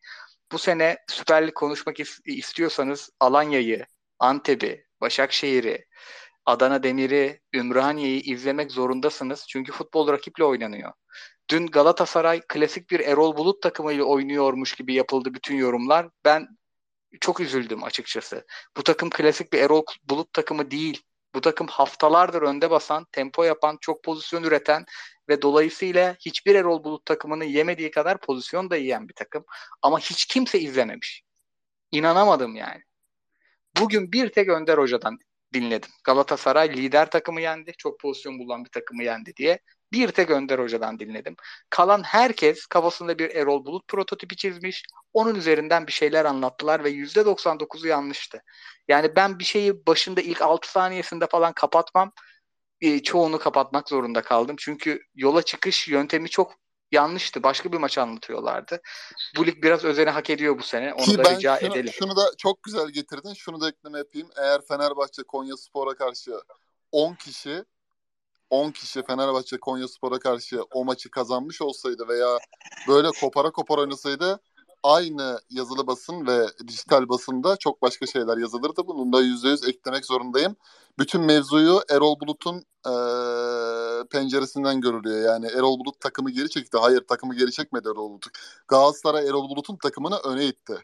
Bu 0.52 0.58
sene 0.58 0.98
Süper 1.08 1.46
Lig 1.46 1.54
konuşmak 1.54 2.00
is- 2.00 2.20
istiyorsanız 2.26 3.10
Alanya'yı, 3.20 3.86
Antep'i, 4.18 4.86
Başakşehir'i, 5.00 5.86
Adana 6.46 6.82
Demir'i, 6.82 7.40
Ümraniye'yi 7.54 8.22
izlemek 8.22 8.72
zorundasınız. 8.72 9.46
Çünkü 9.48 9.72
futbol 9.72 10.08
rakiple 10.12 10.44
oynanıyor. 10.44 10.92
Dün 11.50 11.66
Galatasaray 11.66 12.40
klasik 12.48 12.90
bir 12.90 13.00
Erol 13.00 13.36
Bulut 13.36 13.62
takımıyla 13.62 14.04
oynuyormuş 14.04 14.74
gibi 14.74 14.94
yapıldı 14.94 15.34
bütün 15.34 15.56
yorumlar. 15.56 16.08
Ben 16.24 16.48
çok 17.20 17.40
üzüldüm 17.40 17.84
açıkçası. 17.84 18.46
Bu 18.76 18.82
takım 18.82 19.10
klasik 19.10 19.52
bir 19.52 19.58
Erol 19.58 19.82
Bulut 20.04 20.32
takımı 20.32 20.70
değil. 20.70 21.02
Bu 21.34 21.40
takım 21.40 21.66
haftalardır 21.66 22.42
önde 22.42 22.70
basan, 22.70 23.06
tempo 23.12 23.44
yapan, 23.44 23.78
çok 23.80 24.04
pozisyon 24.04 24.42
üreten 24.42 24.84
ve 25.28 25.42
dolayısıyla 25.42 26.16
hiçbir 26.20 26.54
Erol 26.54 26.84
Bulut 26.84 27.06
takımının 27.06 27.44
yemediği 27.44 27.90
kadar 27.90 28.20
pozisyon 28.20 28.70
da 28.70 28.76
yiyen 28.76 29.08
bir 29.08 29.14
takım. 29.14 29.44
Ama 29.82 29.98
hiç 29.98 30.26
kimse 30.26 30.60
izlememiş. 30.60 31.22
İnanamadım 31.92 32.56
yani. 32.56 32.82
Bugün 33.80 34.12
bir 34.12 34.32
tek 34.32 34.48
Önder 34.48 34.78
Hoca'dan 34.78 35.18
dinledim. 35.54 35.90
Galatasaray 36.04 36.76
lider 36.76 37.10
takımı 37.10 37.40
yendi. 37.40 37.72
Çok 37.78 38.00
pozisyon 38.00 38.38
bulan 38.38 38.64
bir 38.64 38.70
takımı 38.70 39.04
yendi 39.04 39.36
diye. 39.36 39.60
Bir 39.92 40.08
tek 40.08 40.30
Önder 40.30 40.58
Hoca'dan 40.58 40.98
dinledim. 40.98 41.36
Kalan 41.70 42.02
herkes 42.02 42.66
kafasında 42.66 43.18
bir 43.18 43.30
Erol 43.30 43.64
Bulut 43.64 43.88
prototipi 43.88 44.36
çizmiş. 44.36 44.84
Onun 45.12 45.34
üzerinden 45.34 45.86
bir 45.86 45.92
şeyler 45.92 46.24
anlattılar 46.24 46.84
ve 46.84 46.90
%99'u 46.90 47.86
yanlıştı. 47.86 48.42
Yani 48.88 49.16
ben 49.16 49.38
bir 49.38 49.44
şeyi 49.44 49.86
başında 49.86 50.20
ilk 50.20 50.42
6 50.42 50.70
saniyesinde 50.70 51.26
falan 51.26 51.52
kapatmam. 51.52 52.12
E, 52.80 53.02
çoğunu 53.02 53.38
kapatmak 53.38 53.88
zorunda 53.88 54.22
kaldım. 54.22 54.56
Çünkü 54.58 55.02
yola 55.14 55.42
çıkış 55.42 55.88
yöntemi 55.88 56.28
çok 56.28 56.52
yanlıştı. 56.92 57.42
Başka 57.42 57.72
bir 57.72 57.78
maç 57.78 57.98
anlatıyorlardı. 57.98 58.80
Bu 59.36 59.46
lig 59.46 59.62
biraz 59.62 59.84
özeni 59.84 60.10
hak 60.10 60.30
ediyor 60.30 60.58
bu 60.58 60.62
sene. 60.62 60.94
Onu 60.94 61.04
Ki 61.04 61.18
da 61.18 61.24
ben 61.24 61.36
rica 61.36 61.58
şunu, 61.60 61.72
edelim. 61.72 61.92
şunu 61.92 62.16
da 62.16 62.30
çok 62.38 62.62
güzel 62.62 62.88
getirdin. 62.88 63.34
Şunu 63.34 63.60
da 63.60 63.68
ekleme 63.68 63.98
yapayım. 63.98 64.28
Eğer 64.36 64.60
Fenerbahçe 64.68 65.22
Konya 65.22 65.56
Spor'a 65.56 65.94
karşı 65.94 66.40
10 66.92 67.14
kişi 67.14 67.64
10 68.50 68.70
kişi 68.70 69.02
Fenerbahçe 69.02 69.56
Konya 69.60 69.88
Spor'a 69.88 70.18
karşı 70.18 70.62
o 70.74 70.84
maçı 70.84 71.10
kazanmış 71.10 71.62
olsaydı 71.62 72.08
veya 72.08 72.38
böyle 72.88 73.08
kopara 73.20 73.50
kopara 73.50 73.80
oynasaydı 73.80 74.40
aynı 74.82 75.40
yazılı 75.50 75.86
basın 75.86 76.26
ve 76.26 76.46
dijital 76.68 77.08
basında 77.08 77.56
çok 77.56 77.82
başka 77.82 78.06
şeyler 78.06 78.36
yazılırdı. 78.36 78.86
Bunu 78.86 79.12
da 79.12 79.22
%100 79.22 79.68
eklemek 79.68 80.06
zorundayım. 80.06 80.56
Bütün 80.98 81.20
mevzuyu 81.20 81.80
Erol 81.90 82.20
Bulut'un 82.20 82.64
eee, 82.86 84.04
penceresinden 84.10 84.80
görülüyor. 84.80 85.24
Yani 85.24 85.46
Erol 85.46 85.78
Bulut 85.78 86.00
takımı 86.00 86.30
geri 86.30 86.50
çekti. 86.50 86.78
Hayır 86.78 87.00
takımı 87.08 87.34
geri 87.34 87.52
çekmedi 87.52 87.88
Erol 87.88 88.10
Bulut. 88.10 88.26
Galatasaray 88.68 89.28
Erol 89.28 89.48
Bulut'un 89.50 89.76
takımını 89.76 90.16
öne 90.16 90.46
itti. 90.46 90.74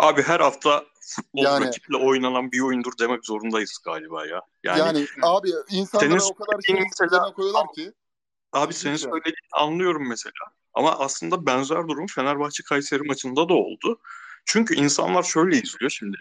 Abi 0.00 0.22
her 0.22 0.40
hafta 0.40 0.84
futbol 1.00 1.42
Yani- 1.42 1.66
rakiple 1.66 1.96
oynanan 1.96 2.52
bir 2.52 2.60
oyundur 2.60 2.92
demek 3.00 3.26
zorundayız 3.26 3.78
galiba 3.84 4.26
ya. 4.26 4.40
Yani, 4.62 4.78
Yani, 4.80 5.06
abi 5.22 5.48
insanlara 5.70 6.20
Senin 6.20 6.32
o 6.32 6.34
kadar 6.34 6.60
şey 6.62 6.74
mesela- 6.80 7.32
koyuyorlar 7.32 7.72
ki. 7.74 7.92
abi 8.52 8.74
senin 8.74 8.96
söylediğini 8.96 9.36
anlıyorum 9.52 10.08
mesela. 10.08 10.34
Ama 10.74 10.98
aslında 10.98 11.46
benzer 11.46 11.88
durum 11.88 12.06
Fenerbahçe 12.06 12.62
Kayseri 12.62 13.02
maçında 13.02 13.48
da 13.48 13.54
oldu. 13.54 14.00
Çünkü 14.46 14.74
insanlar 14.74 15.22
şöyle 15.22 15.56
izliyor 15.56 15.90
şimdi. 15.90 16.16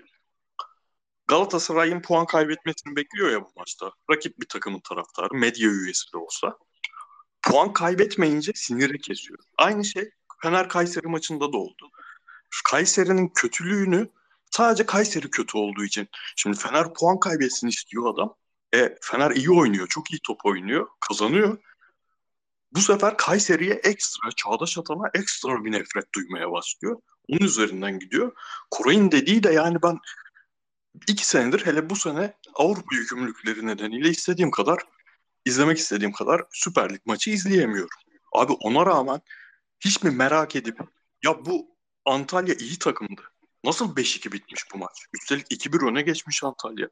Galatasaray'ın 1.28 2.02
puan 2.02 2.26
kaybetmesini 2.26 2.96
bekliyor 2.96 3.30
ya 3.32 3.42
bu 3.42 3.52
maçta. 3.56 3.92
Rakip 4.12 4.40
bir 4.40 4.48
takımın 4.48 4.80
taraftarı, 4.80 5.34
medya 5.34 5.70
üyesi 5.70 6.14
de 6.14 6.18
olsa. 6.18 6.58
Puan 7.48 7.74
kaybetmeyince 7.74 8.52
siniri 8.56 9.00
kesiyor. 9.02 9.40
Aynı 9.58 9.86
şey 9.86 10.10
Fener 10.42 10.70
Kayseri 10.70 11.08
maçında 11.08 11.54
da 11.54 11.58
oldu. 11.58 11.90
Kayseri'nin 12.66 13.28
kötülüğünü 13.28 14.10
sadece 14.52 14.86
Kayseri 14.86 15.30
kötü 15.30 15.58
olduğu 15.58 15.84
için. 15.84 16.08
Şimdi 16.36 16.58
Fener 16.58 16.94
puan 16.94 17.20
kaybetsin 17.20 17.68
istiyor 17.68 18.14
adam. 18.14 18.36
E, 18.74 18.96
Fener 19.02 19.32
iyi 19.32 19.52
oynuyor, 19.52 19.88
çok 19.88 20.12
iyi 20.12 20.20
top 20.24 20.46
oynuyor, 20.46 20.88
kazanıyor. 21.08 21.58
Bu 22.72 22.80
sefer 22.80 23.18
Kayseri'ye 23.18 23.74
ekstra, 23.74 24.32
Çağdaş 24.32 24.78
Atan'a 24.78 25.10
ekstra 25.14 25.66
bir 25.66 25.72
nefret 25.72 26.14
duymaya 26.16 26.52
başlıyor. 26.52 27.02
Onun 27.28 27.40
üzerinden 27.40 28.00
gidiyor. 28.00 28.32
Koray'ın 28.72 29.12
dediği 29.12 29.44
de 29.44 29.52
yani 29.52 29.78
ben 29.84 30.00
iki 31.08 31.28
senedir 31.28 31.66
hele 31.66 31.90
bu 31.90 31.96
sene 31.96 32.34
Avrupa 32.56 32.96
yükümlülükleri 32.96 33.68
nedeniyle 33.68 34.10
istediğim 34.10 34.52
kadar 34.52 34.80
izlemek 35.46 35.78
istediğim 35.78 36.12
kadar 36.12 36.42
Süper 36.52 36.94
Lig 36.94 37.02
maçı 37.06 37.30
izleyemiyorum. 37.30 37.90
Abi 38.34 38.52
ona 38.52 38.86
rağmen 38.86 39.22
hiç 39.80 40.04
mi 40.04 40.12
merak 40.12 40.56
edip 40.56 40.80
ya 41.24 41.46
bu 41.46 41.79
Antalya 42.10 42.56
iyi 42.56 42.80
takımdı. 42.80 43.22
Nasıl 43.64 43.96
5-2 43.96 44.32
bitmiş 44.32 44.64
bu 44.74 44.78
maç? 44.78 45.06
Üstelik 45.14 45.52
2-1 45.52 45.92
öne 45.92 46.02
geçmiş 46.02 46.44
Antalya 46.44 46.88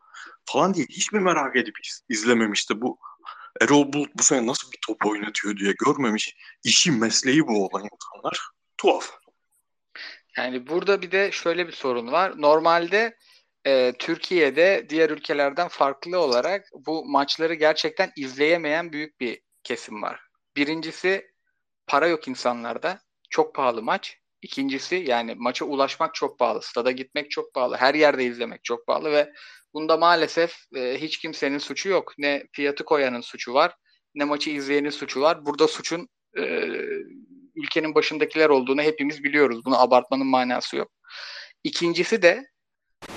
falan 0.46 0.74
diye 0.74 0.86
hiç 0.90 1.12
mi 1.12 1.20
merak 1.20 1.56
edip 1.56 1.76
iz- 1.86 2.02
izlememişti 2.10 2.82
bu 2.82 3.00
Erol 3.62 3.94
Bulut 3.94 4.10
bu 4.16 4.24
sene 4.24 4.48
nasıl 4.48 4.72
bir 4.72 4.80
top 4.88 5.06
oynatıyor 5.06 5.58
diye 5.58 5.74
görmemiş. 5.86 6.36
İşi 6.64 6.92
mesleği 6.92 7.48
bu 7.48 7.66
olan 7.66 7.88
insanlar. 7.94 8.42
Tuhaf. 8.78 9.12
Yani 10.38 10.68
burada 10.68 11.02
bir 11.02 11.12
de 11.12 11.32
şöyle 11.32 11.68
bir 11.68 11.72
sorun 11.72 12.12
var. 12.12 12.42
Normalde 12.42 13.18
e, 13.66 13.94
Türkiye'de 14.00 14.86
diğer 14.90 15.10
ülkelerden 15.10 15.68
farklı 15.68 16.20
olarak 16.20 16.66
bu 16.74 17.06
maçları 17.06 17.54
gerçekten 17.54 18.12
izleyemeyen 18.16 18.92
büyük 18.92 19.20
bir 19.20 19.42
kesim 19.64 20.02
var. 20.02 20.20
Birincisi 20.56 21.32
para 21.88 22.08
yok 22.08 22.28
insanlarda. 22.28 23.00
Çok 23.30 23.56
pahalı 23.56 23.84
maç. 23.84 24.18
İkincisi 24.41 24.95
yani 24.95 25.36
maça 25.36 25.65
ulaşmak 25.65 26.15
çok 26.15 26.39
pahalı. 26.39 26.62
Stada 26.62 26.91
gitmek 26.91 27.32
çok 27.32 27.54
pahalı. 27.54 27.76
Her 27.76 27.95
yerde 27.95 28.26
izlemek 28.26 28.63
çok 28.63 28.88
pahalı 28.88 29.12
ve 29.12 29.34
bunda 29.73 29.97
maalesef 29.97 30.56
e, 30.76 31.02
hiç 31.02 31.17
kimsenin 31.17 31.58
suçu 31.58 31.89
yok. 31.89 32.13
Ne 32.17 32.43
fiyatı 32.52 32.86
koyanın 32.86 33.21
suçu 33.21 33.54
var 33.54 33.76
ne 34.17 34.23
maçı 34.23 34.50
izleyenin 34.50 34.89
suçu 34.89 35.21
var. 35.21 35.45
Burada 35.45 35.67
suçun 35.67 36.10
e, 36.38 36.41
ülkenin 37.56 37.95
başındakiler 37.95 38.50
olduğunu 38.50 38.82
hepimiz 38.82 39.23
biliyoruz. 39.23 39.65
Bunu 39.65 39.82
abartmanın 39.82 40.28
manası 40.28 40.78
yok. 40.78 40.91
İkincisi 41.63 42.21
de 42.21 42.47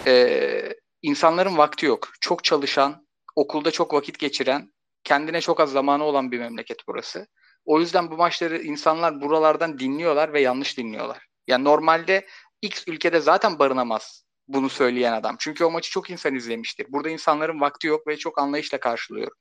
e, 0.07 0.75
insanların 1.03 1.59
vakti 1.59 1.87
yok. 1.87 2.09
Çok 2.21 2.45
çalışan, 2.45 3.07
okulda 3.37 3.71
çok 3.71 3.95
vakit 3.95 4.19
geçiren, 4.19 4.73
kendine 5.05 5.41
çok 5.41 5.61
az 5.61 5.73
zamanı 5.73 6.05
olan 6.05 6.33
bir 6.33 6.39
memleket 6.39 6.79
burası. 6.89 7.27
O 7.65 7.81
yüzden 7.81 8.11
bu 8.11 8.17
maçları 8.17 8.63
insanlar 8.63 9.21
buralardan 9.21 9.79
dinliyorlar 9.79 10.33
ve 10.33 10.41
yanlış 10.41 10.79
dinliyorlar. 10.79 11.27
Yani 11.47 11.65
normalde 11.65 12.27
X 12.63 12.85
ülkede 12.89 13.21
zaten 13.21 13.59
barınamaz 13.59 14.25
bunu 14.49 14.69
söyleyen 14.69 15.13
adam. 15.13 15.37
Çünkü 15.39 15.65
o 15.65 15.71
maçı 15.71 15.91
çok 15.91 16.11
insan 16.11 16.35
izlemiştir. 16.35 16.87
Burada 16.89 17.09
insanların 17.11 17.61
vakti 17.61 17.87
yok 17.87 18.07
ve 18.07 18.17
çok 18.17 18.39
anlayışla 18.39 18.81
karşılıyorum. 18.81 19.37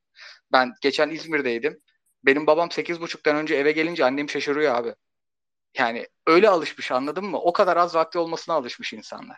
Ben 0.51 0.73
geçen 0.81 1.09
İzmir'deydim. 1.09 1.81
Benim 2.23 2.47
babam 2.47 2.69
8.30'dan 2.69 3.35
önce 3.35 3.55
eve 3.55 3.71
gelince 3.71 4.05
annem 4.05 4.29
şaşırıyor 4.29 4.75
abi. 4.75 4.95
Yani 5.77 6.07
öyle 6.27 6.49
alışmış 6.49 6.91
anladın 6.91 7.25
mı? 7.25 7.39
O 7.39 7.53
kadar 7.53 7.77
az 7.77 7.95
vakti 7.95 8.19
olmasına 8.19 8.55
alışmış 8.55 8.93
insanlar. 8.93 9.37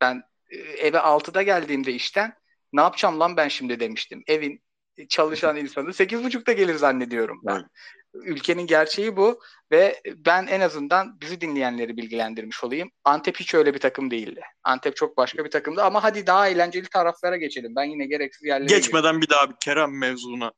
Ben 0.00 0.22
e, 0.50 0.56
eve 0.56 0.98
6'da 0.98 1.42
geldiğimde 1.42 1.92
işten 1.92 2.34
ne 2.72 2.80
yapacağım 2.80 3.20
lan 3.20 3.36
ben 3.36 3.48
şimdi 3.48 3.80
demiştim. 3.80 4.22
Evin 4.26 4.62
çalışan 5.08 5.56
insanı 5.56 5.88
8.30'da 5.88 6.52
gelir 6.52 6.74
zannediyorum 6.74 7.40
ben. 7.44 7.54
Evet. 7.54 7.66
Ülkenin 8.14 8.66
gerçeği 8.66 9.16
bu 9.16 9.40
ve 9.72 10.02
ben 10.16 10.46
en 10.46 10.60
azından 10.60 11.20
bizi 11.20 11.40
dinleyenleri 11.40 11.96
bilgilendirmiş 11.96 12.64
olayım. 12.64 12.90
Antep 13.04 13.40
hiç 13.40 13.54
öyle 13.54 13.74
bir 13.74 13.78
takım 13.78 14.10
değildi. 14.10 14.40
Antep 14.64 14.96
çok 14.96 15.16
başka 15.16 15.44
bir 15.44 15.50
takımdı 15.50 15.82
ama 15.82 16.04
hadi 16.04 16.26
daha 16.26 16.48
eğlenceli 16.48 16.88
taraflara 16.88 17.36
geçelim. 17.36 17.76
Ben 17.76 17.84
yine 17.84 18.06
gereksiz 18.06 18.46
yerlere. 18.46 18.74
Geçmeden 18.74 19.20
bir 19.20 19.28
daha 19.28 19.50
bir 19.50 19.56
Kerem 19.60 19.98
mevzuna 19.98 20.52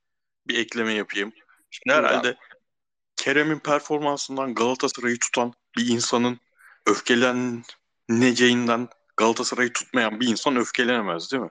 bir 0.48 0.58
ekleme 0.58 0.92
yapayım. 0.92 1.32
Şimdi 1.70 1.96
herhalde 1.96 2.36
Kerem'in 3.16 3.58
performansından 3.58 4.54
Galatasaray'ı 4.54 5.18
tutan 5.18 5.52
bir 5.76 5.88
insanın 5.88 6.40
öfkeleneceğinden 6.86 8.88
Galatasaray'ı 9.16 9.72
tutmayan 9.72 10.20
bir 10.20 10.28
insan 10.28 10.56
öfkelenemez 10.56 11.32
değil 11.32 11.42
mi? 11.42 11.50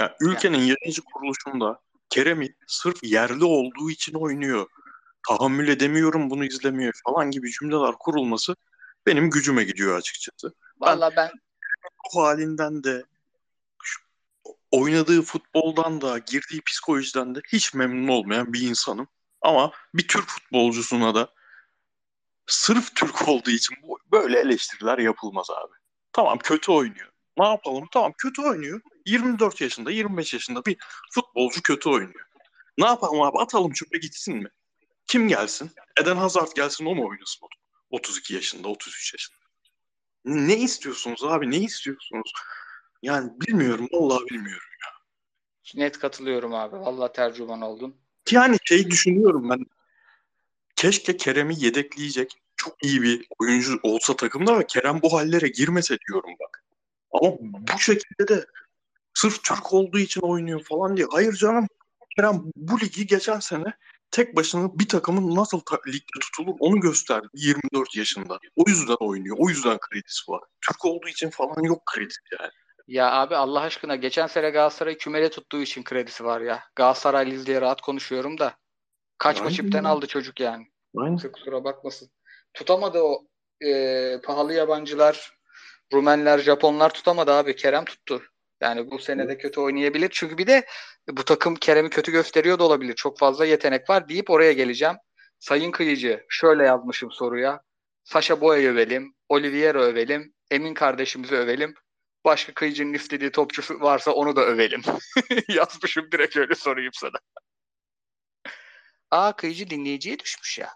Ya 0.00 0.16
ülkenin 0.20 0.58
yayıncı 0.58 1.02
kuruluşunda 1.02 1.80
Kerem'i 2.10 2.54
sırf 2.66 3.02
yerli 3.02 3.44
olduğu 3.44 3.90
için 3.90 4.14
oynuyor. 4.14 4.66
Tahammül 5.28 5.68
edemiyorum 5.68 6.30
bunu 6.30 6.44
izlemiyor 6.44 6.92
falan 7.04 7.30
gibi 7.30 7.50
cümleler 7.50 7.92
kurulması 7.98 8.56
benim 9.06 9.30
gücüme 9.30 9.64
gidiyor 9.64 9.98
açıkçası. 9.98 10.54
Vallahi 10.80 11.16
ben 11.16 11.30
O 12.14 12.22
halinden 12.22 12.84
de 12.84 13.04
oynadığı 14.70 15.22
futboldan 15.22 16.00
da 16.00 16.18
girdiği 16.18 16.62
psikolojiden 16.62 17.34
de 17.34 17.40
hiç 17.52 17.74
memnun 17.74 18.08
olmayan 18.08 18.52
bir 18.52 18.60
insanım. 18.60 19.08
Ama 19.42 19.72
bir 19.94 20.08
Türk 20.08 20.28
futbolcusuna 20.28 21.14
da 21.14 21.34
sırf 22.46 22.96
Türk 22.96 23.28
olduğu 23.28 23.50
için 23.50 23.76
böyle 24.12 24.38
eleştiriler 24.38 24.98
yapılmaz 24.98 25.50
abi. 25.50 25.72
Tamam 26.12 26.38
kötü 26.38 26.72
oynuyor. 26.72 27.10
Ne 27.38 27.46
yapalım? 27.46 27.88
Tamam 27.92 28.12
kötü 28.18 28.42
oynuyor. 28.42 28.80
24 29.10 29.60
yaşında, 29.60 29.90
25 29.90 30.34
yaşında 30.34 30.64
bir 30.64 30.76
futbolcu 31.10 31.62
kötü 31.62 31.88
oynuyor. 31.88 32.26
Ne 32.78 32.86
yapalım 32.86 33.22
abi? 33.22 33.38
Atalım 33.38 33.72
çöpe 33.72 33.98
gitsin 33.98 34.36
mi? 34.36 34.48
Kim 35.06 35.28
gelsin? 35.28 35.70
Eden 36.00 36.16
Hazard 36.16 36.52
gelsin 36.56 36.86
o 36.86 36.94
mu 36.94 37.08
oynasın? 37.08 37.48
32 37.90 38.34
yaşında, 38.34 38.68
33 38.68 39.14
yaşında. 39.14 39.40
Ne 40.24 40.56
istiyorsunuz 40.56 41.24
abi? 41.24 41.50
Ne 41.50 41.56
istiyorsunuz? 41.56 42.32
Yani 43.02 43.30
bilmiyorum. 43.40 43.88
Vallahi 43.92 44.24
bilmiyorum. 44.30 44.66
Net 45.74 45.98
katılıyorum 45.98 46.54
abi. 46.54 46.76
Vallahi 46.76 47.12
tercüman 47.12 47.62
oldun. 47.62 47.96
Yani 48.30 48.56
şey 48.64 48.90
düşünüyorum 48.90 49.50
ben. 49.50 49.66
Keşke 50.76 51.16
Kerem'i 51.16 51.64
yedekleyecek 51.64 52.36
çok 52.56 52.84
iyi 52.84 53.02
bir 53.02 53.26
oyuncu 53.38 53.80
olsa 53.82 54.16
takımda 54.16 54.58
ve 54.58 54.66
Kerem 54.66 55.02
bu 55.02 55.12
hallere 55.12 55.48
girmese 55.48 55.98
diyorum 56.08 56.30
bak. 56.40 56.64
Ama 57.12 57.36
bu 57.74 57.78
şekilde 57.78 58.28
de 58.28 58.46
sırf 59.14 59.44
Türk 59.44 59.72
olduğu 59.72 59.98
için 59.98 60.20
oynuyor 60.20 60.64
falan 60.64 60.96
diye. 60.96 61.06
Hayır 61.10 61.32
canım. 61.32 61.66
Kerem 62.16 62.42
bu 62.56 62.80
ligi 62.80 63.06
geçen 63.06 63.40
sene 63.40 63.74
tek 64.10 64.36
başına 64.36 64.78
bir 64.78 64.88
takımın 64.88 65.36
nasıl 65.36 65.60
ta- 65.60 65.80
ligde 65.86 66.20
tutulur 66.20 66.54
onu 66.60 66.80
gösterdi 66.80 67.26
24 67.34 67.96
yaşında. 67.96 68.38
O 68.56 68.64
yüzden 68.68 68.96
oynuyor. 69.00 69.36
O 69.40 69.48
yüzden 69.48 69.78
kredisi 69.78 70.30
var. 70.30 70.40
Türk 70.68 70.84
olduğu 70.84 71.08
için 71.08 71.30
falan 71.30 71.62
yok 71.62 71.86
kredisi 71.86 72.20
yani. 72.40 72.50
Ya 72.86 73.12
abi 73.12 73.36
Allah 73.36 73.60
aşkına 73.60 73.96
geçen 73.96 74.26
sene 74.26 74.50
Galatasaray 74.50 74.96
kümele 74.96 75.30
tuttuğu 75.30 75.62
için 75.62 75.82
kredisi 75.82 76.24
var 76.24 76.40
ya. 76.40 76.62
Galatasaraylıyız 76.76 77.46
diye 77.46 77.60
rahat 77.60 77.80
konuşuyorum 77.80 78.38
da. 78.38 78.56
Kaç 79.18 79.40
Aynen. 79.40 79.50
ipten 79.50 79.84
aldı 79.84 80.06
çocuk 80.06 80.40
yani. 80.40 80.66
Aynen. 80.96 81.32
Kusura 81.32 81.64
bakmasın. 81.64 82.10
Tutamadı 82.54 83.02
o 83.02 83.26
e, 83.66 84.20
pahalı 84.24 84.54
yabancılar, 84.54 85.38
Rumenler, 85.92 86.38
Japonlar 86.38 86.94
tutamadı 86.94 87.32
abi. 87.32 87.56
Kerem 87.56 87.84
tuttu. 87.84 88.22
Yani 88.60 88.90
bu 88.90 88.98
sene 88.98 89.28
de 89.28 89.38
kötü 89.38 89.60
oynayabilir. 89.60 90.08
Çünkü 90.12 90.38
bir 90.38 90.46
de 90.46 90.66
bu 91.08 91.24
takım 91.24 91.54
Kerem'i 91.56 91.90
kötü 91.90 92.12
gösteriyor 92.12 92.58
da 92.58 92.64
olabilir. 92.64 92.94
Çok 92.94 93.18
fazla 93.18 93.44
yetenek 93.44 93.90
var 93.90 94.08
deyip 94.08 94.30
oraya 94.30 94.52
geleceğim. 94.52 94.96
Sayın 95.38 95.70
Kıyıcı 95.70 96.24
şöyle 96.28 96.64
yazmışım 96.64 97.12
soruya. 97.12 97.60
Saşa 98.04 98.40
Boya'yı 98.40 98.70
övelim, 98.70 99.14
Oliviero 99.28 99.80
övelim, 99.80 100.34
Emin 100.50 100.74
kardeşimizi 100.74 101.34
övelim. 101.34 101.74
Başka 102.24 102.54
Kıyıcı'nın 102.54 102.92
istediği 102.94 103.30
topçusu 103.30 103.80
varsa 103.80 104.10
onu 104.12 104.36
da 104.36 104.40
övelim. 104.44 104.82
Yazmışım 105.48 106.12
direkt 106.12 106.36
öyle 106.36 106.54
sorayım 106.54 106.92
sana. 106.94 107.18
Aa 109.10 109.36
Kıyıcı 109.36 109.70
dinleyiciye 109.70 110.18
düşmüş 110.18 110.58
ya. 110.58 110.70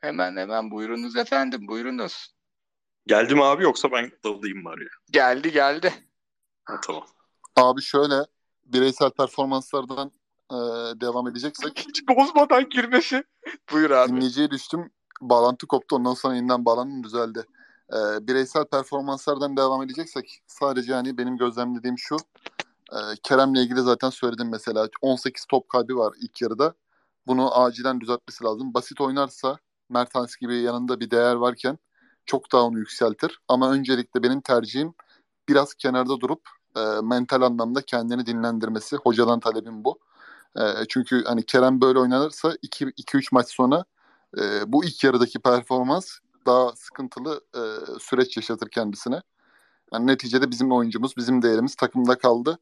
Hemen 0.00 0.36
hemen 0.36 0.70
buyurunuz 0.70 1.16
efendim 1.16 1.68
buyurunuz. 1.68 2.34
Geldi 3.06 3.34
mi 3.34 3.44
abi 3.44 3.62
yoksa 3.62 3.92
ben 3.92 4.10
dalayım 4.24 4.64
bari. 4.64 4.88
Geldi 5.10 5.52
geldi. 5.52 5.94
Ha, 6.64 6.80
tamam. 6.86 7.02
Abi 7.56 7.82
şöyle 7.82 8.14
bireysel 8.64 9.10
performanslardan 9.10 10.12
e, 10.50 10.56
devam 11.00 11.28
edeceksek 11.28 11.78
Hiç 11.88 12.08
bozmadan 12.08 12.68
girmesi. 12.68 13.24
Buyur 13.72 13.90
abi. 13.90 14.12
dinleyiciye 14.12 14.50
düştüm. 14.50 14.90
Bağlantı 15.20 15.66
koptu. 15.66 15.96
Ondan 15.96 16.14
sonra 16.14 16.34
yeniden 16.34 16.64
bağlandım 16.64 17.04
düzeldi. 17.04 17.44
E, 17.92 17.96
bireysel 18.26 18.64
performanslardan 18.64 19.56
devam 19.56 19.82
edeceksek 19.82 20.42
sadece 20.46 20.94
hani 20.94 21.18
benim 21.18 21.36
gözlemlediğim 21.36 21.98
şu. 21.98 22.16
E, 22.92 22.98
Kerem'le 23.22 23.54
ilgili 23.54 23.80
zaten 23.80 24.10
söyledim 24.10 24.48
mesela. 24.50 24.88
18 25.02 25.44
top 25.46 25.68
kaybı 25.68 25.96
var 25.96 26.14
ilk 26.20 26.42
yarıda. 26.42 26.74
Bunu 27.26 27.60
acilen 27.60 28.00
düzeltmesi 28.00 28.44
lazım. 28.44 28.74
Basit 28.74 29.00
oynarsa 29.00 29.58
Mertens 29.88 30.36
gibi 30.36 30.56
yanında 30.56 31.00
bir 31.00 31.10
değer 31.10 31.34
varken 31.34 31.78
çok 32.30 32.52
daha 32.52 32.62
onu 32.62 32.78
yükseltir. 32.78 33.40
Ama 33.48 33.72
öncelikle 33.72 34.22
benim 34.22 34.40
tercihim 34.40 34.94
biraz 35.48 35.74
kenarda 35.74 36.20
durup 36.20 36.42
e, 36.76 36.80
mental 37.02 37.42
anlamda 37.42 37.82
kendini 37.82 38.26
dinlendirmesi. 38.26 38.96
Hocadan 38.96 39.40
talebim 39.40 39.84
bu. 39.84 39.98
E, 40.56 40.62
çünkü 40.88 41.24
hani 41.24 41.42
Kerem 41.46 41.80
böyle 41.80 41.98
oynanırsa 41.98 42.54
2-3 42.62 43.28
maç 43.32 43.48
sonra 43.48 43.84
e, 44.38 44.72
bu 44.72 44.84
ilk 44.84 45.04
yarıdaki 45.04 45.38
performans 45.38 46.18
daha 46.46 46.72
sıkıntılı 46.76 47.40
e, 47.54 47.60
süreç 48.00 48.36
yaşatır 48.36 48.68
kendisine. 48.68 49.22
Yani 49.92 50.06
neticede 50.06 50.50
bizim 50.50 50.72
oyuncumuz, 50.72 51.16
bizim 51.16 51.42
değerimiz 51.42 51.74
takımda 51.74 52.18
kaldı. 52.18 52.58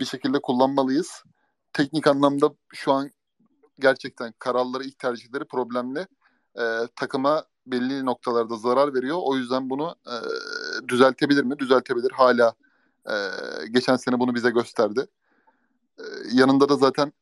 Bir 0.00 0.04
şekilde 0.04 0.42
kullanmalıyız. 0.42 1.22
Teknik 1.72 2.06
anlamda 2.06 2.50
şu 2.74 2.92
an 2.92 3.10
gerçekten 3.80 4.34
kararları, 4.38 4.84
ilk 4.84 4.98
tercihleri 4.98 5.44
problemli. 5.44 6.06
E, 6.58 6.62
takıma 6.96 7.44
belli 7.66 8.06
noktalarda 8.06 8.56
zarar 8.56 8.94
veriyor. 8.94 9.18
O 9.22 9.36
yüzden 9.36 9.70
bunu 9.70 9.94
e, 10.06 10.16
düzeltebilir 10.88 11.44
mi? 11.44 11.58
Düzeltebilir. 11.58 12.10
Hala 12.10 12.54
e, 13.10 13.14
geçen 13.70 13.96
sene 13.96 14.20
bunu 14.20 14.34
bize 14.34 14.50
gösterdi. 14.50 15.06
E, 15.98 16.04
yanında 16.32 16.68
da 16.68 16.76
zaten 16.76 17.12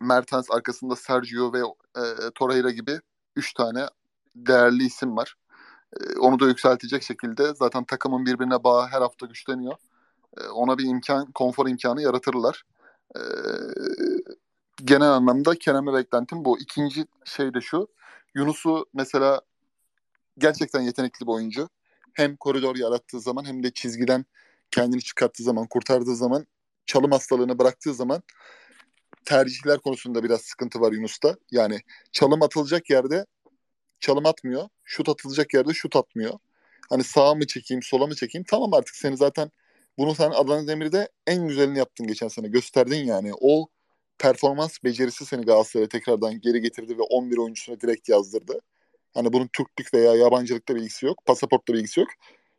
Mertens 0.00 0.50
arkasında 0.50 0.96
Sergio 0.96 1.52
ve 1.52 1.58
e, 1.96 2.30
Torreira 2.34 2.70
gibi 2.70 3.00
3 3.36 3.54
tane 3.54 3.86
değerli 4.36 4.84
isim 4.84 5.16
var. 5.16 5.34
E, 6.00 6.18
onu 6.18 6.40
da 6.40 6.46
yükseltecek 6.46 7.02
şekilde 7.02 7.54
zaten 7.54 7.84
takımın 7.84 8.26
birbirine 8.26 8.64
bağı 8.64 8.86
her 8.86 9.00
hafta 9.00 9.26
güçleniyor. 9.26 9.74
E, 10.40 10.46
ona 10.48 10.78
bir 10.78 10.84
imkan, 10.84 11.32
konfor 11.32 11.68
imkanı 11.68 12.02
yaratırlar. 12.02 12.62
E, 13.16 13.20
genel 14.84 15.10
anlamda 15.10 15.54
Kerem'e 15.54 15.92
beklentim 15.92 16.44
bu. 16.44 16.58
İkinci 16.58 17.06
şey 17.24 17.54
de 17.54 17.60
şu. 17.60 17.88
Yunus'u 18.34 18.86
mesela 18.94 19.40
gerçekten 20.38 20.80
yetenekli 20.80 21.26
bir 21.26 21.32
oyuncu. 21.32 21.68
Hem 22.14 22.36
koridor 22.36 22.76
yarattığı 22.76 23.20
zaman 23.20 23.44
hem 23.44 23.62
de 23.62 23.70
çizgiden 23.70 24.24
kendini 24.70 25.02
çıkarttığı 25.02 25.42
zaman, 25.42 25.66
kurtardığı 25.66 26.16
zaman, 26.16 26.46
çalım 26.86 27.10
hastalığını 27.10 27.58
bıraktığı 27.58 27.94
zaman 27.94 28.22
tercihler 29.24 29.78
konusunda 29.78 30.24
biraz 30.24 30.40
sıkıntı 30.40 30.80
var 30.80 30.92
Yunus'ta. 30.92 31.36
Yani 31.50 31.80
çalım 32.12 32.42
atılacak 32.42 32.90
yerde 32.90 33.26
çalım 34.00 34.26
atmıyor. 34.26 34.68
Şut 34.84 35.08
atılacak 35.08 35.54
yerde 35.54 35.74
şut 35.74 35.96
atmıyor. 35.96 36.38
Hani 36.90 37.04
sağa 37.04 37.34
mı 37.34 37.46
çekeyim, 37.46 37.82
sola 37.82 38.06
mı 38.06 38.14
çekeyim? 38.14 38.44
Tamam 38.50 38.74
artık 38.74 38.96
seni 38.96 39.16
zaten 39.16 39.50
bunu 39.98 40.14
sen 40.14 40.30
Adana 40.30 40.66
Demir'de 40.66 41.08
en 41.26 41.48
güzelini 41.48 41.78
yaptın 41.78 42.06
geçen 42.06 42.28
sene. 42.28 42.48
Gösterdin 42.48 43.04
yani. 43.04 43.32
O 43.40 43.68
performans 44.18 44.78
becerisi 44.84 45.26
seni 45.26 45.44
Galatasaray'a 45.44 45.88
tekrardan 45.88 46.40
geri 46.40 46.60
getirdi 46.60 46.98
ve 46.98 47.02
11 47.02 47.36
oyuncusuna 47.38 47.80
direkt 47.80 48.08
yazdırdı. 48.08 48.60
Hani 49.14 49.32
bunun 49.32 49.48
Türklük 49.52 49.94
veya 49.94 50.14
yabancılıkla 50.14 50.74
bir 50.74 50.80
ilgisi 50.80 51.06
yok. 51.06 51.26
Pasaportla 51.26 51.74
bir 51.74 51.78
ilgisi 51.78 52.00
yok. 52.00 52.08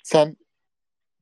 Sen 0.04 0.38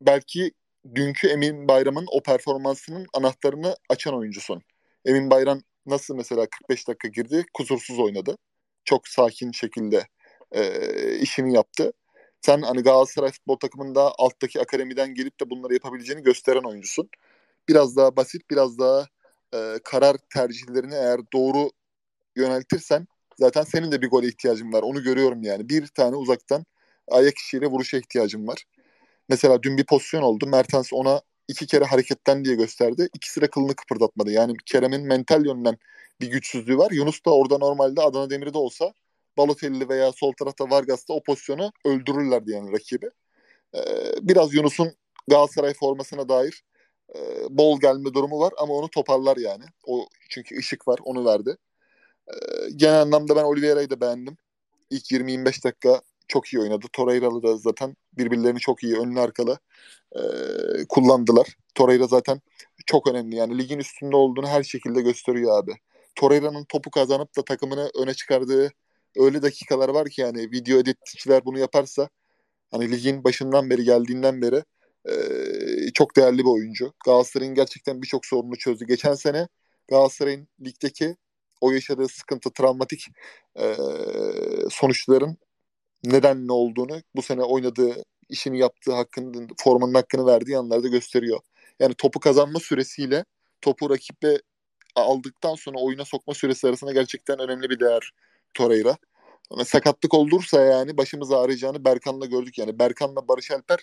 belki 0.02 0.52
dünkü 0.96 1.28
Emin 1.28 1.68
Bayram'ın 1.68 2.06
o 2.12 2.22
performansının 2.24 3.06
anahtarını 3.14 3.76
açan 3.90 4.16
oyuncusun. 4.16 4.62
Emin 5.06 5.32
Bayram 5.32 5.62
nasıl 5.86 6.16
mesela 6.16 6.48
45 6.50 6.88
dakika 6.88 7.08
girdi, 7.08 7.46
kusursuz 7.54 8.00
oynadı. 8.00 8.38
Çok 8.86 9.08
sakin 9.08 9.52
şekilde 9.52 10.08
e, 10.52 11.16
işini 11.16 11.56
yaptı. 11.56 11.94
Sen 12.42 12.62
hani 12.62 12.82
Galatasaray 12.84 13.32
futbol 13.32 13.56
takımında 13.56 14.14
alttaki 14.18 14.62
akademiden 14.62 15.14
gelip 15.14 15.40
de 15.42 15.50
bunları 15.50 15.74
yapabileceğini 15.74 16.24
gösteren 16.24 16.64
oyuncusun. 16.64 17.10
Biraz 17.70 17.96
daha 17.98 18.16
basit, 18.16 18.50
biraz 18.52 18.80
daha 18.80 19.08
e, 19.54 19.80
karar 19.84 20.16
tercihlerini 20.34 20.94
eğer 20.94 21.20
doğru 21.34 21.72
yöneltirsen 22.36 23.08
zaten 23.40 23.64
senin 23.64 23.92
de 23.92 24.02
bir 24.02 24.10
gole 24.10 24.28
ihtiyacın 24.28 24.74
var. 24.74 24.84
Onu 24.84 25.04
görüyorum 25.04 25.44
yani. 25.44 25.70
Bir 25.70 25.88
tane 25.88 26.16
uzaktan 26.16 26.66
ayak 27.08 27.38
içiyle 27.38 27.68
vuruşa 27.68 27.98
ihtiyacın 27.98 28.48
var. 28.48 28.64
Mesela 29.30 29.64
dün 29.64 29.78
bir 29.78 29.86
pozisyon 29.86 30.22
oldu. 30.22 30.48
Mertens 30.48 30.94
ona 30.94 31.22
iki 31.48 31.68
kere 31.68 31.86
hareketten 31.86 32.46
diye 32.46 32.56
gösterdi. 32.56 33.10
İkisi 33.14 33.42
de 33.42 33.48
kılını 33.48 33.76
kıpırdatmadı. 33.76 34.32
Yani 34.32 34.54
Kerem'in 34.66 35.08
mental 35.08 35.46
yönden 35.46 35.78
bir 36.22 36.28
güçsüzlüğü 36.28 36.78
var. 36.78 36.92
Yunus 36.92 37.26
da 37.26 37.36
orada 37.36 37.58
normalde 37.58 38.02
Adana 38.02 38.30
Demir'de 38.30 38.58
olsa 38.58 38.94
Balotelli 39.38 39.90
veya 39.90 40.12
sol 40.12 40.34
tarafta 40.34 40.70
Vargas'ta 40.70 41.14
o 41.14 41.24
pozisyonu 41.24 41.72
öldürürlerdi 41.86 42.52
yani 42.52 42.72
rakibi. 42.72 43.10
Ee, 43.76 43.80
biraz 44.22 44.54
Yunus'un 44.54 44.94
Galatasaray 45.28 45.74
formasına 45.74 46.30
dair 46.30 46.64
e, 47.16 47.20
bol 47.50 47.80
gelme 47.80 48.14
durumu 48.14 48.40
var 48.40 48.54
ama 48.58 48.74
onu 48.74 48.90
toparlar 48.90 49.38
yani. 49.38 49.64
O 49.86 50.08
çünkü 50.30 50.58
ışık 50.58 50.88
var 50.88 51.00
onu 51.04 51.26
verdi. 51.26 51.58
Ee, 52.28 52.70
genel 52.76 53.02
anlamda 53.02 53.36
ben 53.36 53.44
Oliveira'yı 53.44 53.90
da 53.90 54.02
beğendim. 54.02 54.38
İlk 54.90 55.12
20-25 55.12 55.64
dakika 55.64 56.02
çok 56.28 56.48
iyi 56.48 56.60
oynadı. 56.62 56.86
Torreira'lı 56.94 57.44
da 57.44 57.58
zaten 57.58 57.96
birbirlerini 58.14 58.60
çok 58.60 58.84
iyi 58.84 58.98
önlü 58.98 59.20
arkalı 59.20 59.60
e, 60.16 60.22
kullandılar. 60.90 61.58
Torreira 61.76 62.08
zaten 62.08 62.42
çok 62.86 63.08
önemli. 63.08 63.36
Yani 63.36 63.58
ligin 63.58 63.80
üstünde 63.80 64.16
olduğunu 64.16 64.48
her 64.48 64.64
şekilde 64.64 65.02
gösteriyor 65.02 65.60
abi. 65.64 65.74
Torreira'nın 66.16 66.66
topu 66.66 66.92
kazanıp 66.92 67.38
da 67.38 67.46
takımını 67.46 67.92
öne 67.96 68.14
çıkardığı 68.14 68.72
öyle 69.18 69.42
dakikalar 69.42 69.90
var 69.90 70.10
ki 70.10 70.22
yani 70.22 70.52
video 70.52 70.80
editçiler 70.80 71.46
bunu 71.46 71.60
yaparsa 71.60 72.10
hani 72.72 72.92
ligin 72.92 73.24
başından 73.24 73.70
beri 73.70 73.84
geldiğinden 73.84 74.42
beri 74.42 74.64
e, 75.06 75.14
çok 75.94 76.16
değerli 76.16 76.38
bir 76.38 76.50
oyuncu. 76.50 76.94
Galatasaray'ın 77.06 77.56
gerçekten 77.56 78.02
birçok 78.02 78.26
sorununu 78.26 78.58
çözdü. 78.58 78.86
Geçen 78.86 79.14
sene 79.14 79.48
Galatasaray'ın 79.88 80.48
ligdeki 80.66 81.16
o 81.62 81.72
yaşadığı 81.72 82.08
sıkıntı, 82.08 82.54
travmatik 82.54 83.06
e, 83.60 83.76
sonuçların 84.70 85.38
neden 86.04 86.48
ne 86.48 86.52
olduğunu 86.52 87.02
bu 87.16 87.22
sene 87.22 87.44
oynadığı, 87.44 88.04
işini 88.30 88.60
yaptığı 88.60 88.94
hakkında, 88.94 89.54
formanın 89.58 89.94
hakkını 89.94 90.26
verdiği 90.26 90.58
anlarda 90.58 90.88
gösteriyor. 90.88 91.40
Yani 91.80 91.94
topu 91.94 92.20
kazanma 92.20 92.60
süresiyle 92.60 93.26
topu 93.62 93.90
rakiple 93.90 94.42
aldıktan 94.96 95.56
sonra 95.56 95.78
oyuna 95.80 96.06
sokma 96.06 96.34
süresi 96.34 96.68
arasında 96.68 96.92
gerçekten 96.92 97.40
önemli 97.40 97.70
bir 97.70 97.80
değer 97.80 98.12
Torreira. 98.54 98.98
Ama 99.50 99.66
sakatlık 99.66 100.14
olursa 100.14 100.62
yani 100.62 100.98
başımıza 100.98 101.42
ağrıyacağını 101.42 101.86
Berkan'la 101.86 102.26
gördük 102.26 102.58
yani. 102.58 102.80
Berkan'la 102.80 103.28
Barış 103.28 103.52
Alper 103.52 103.80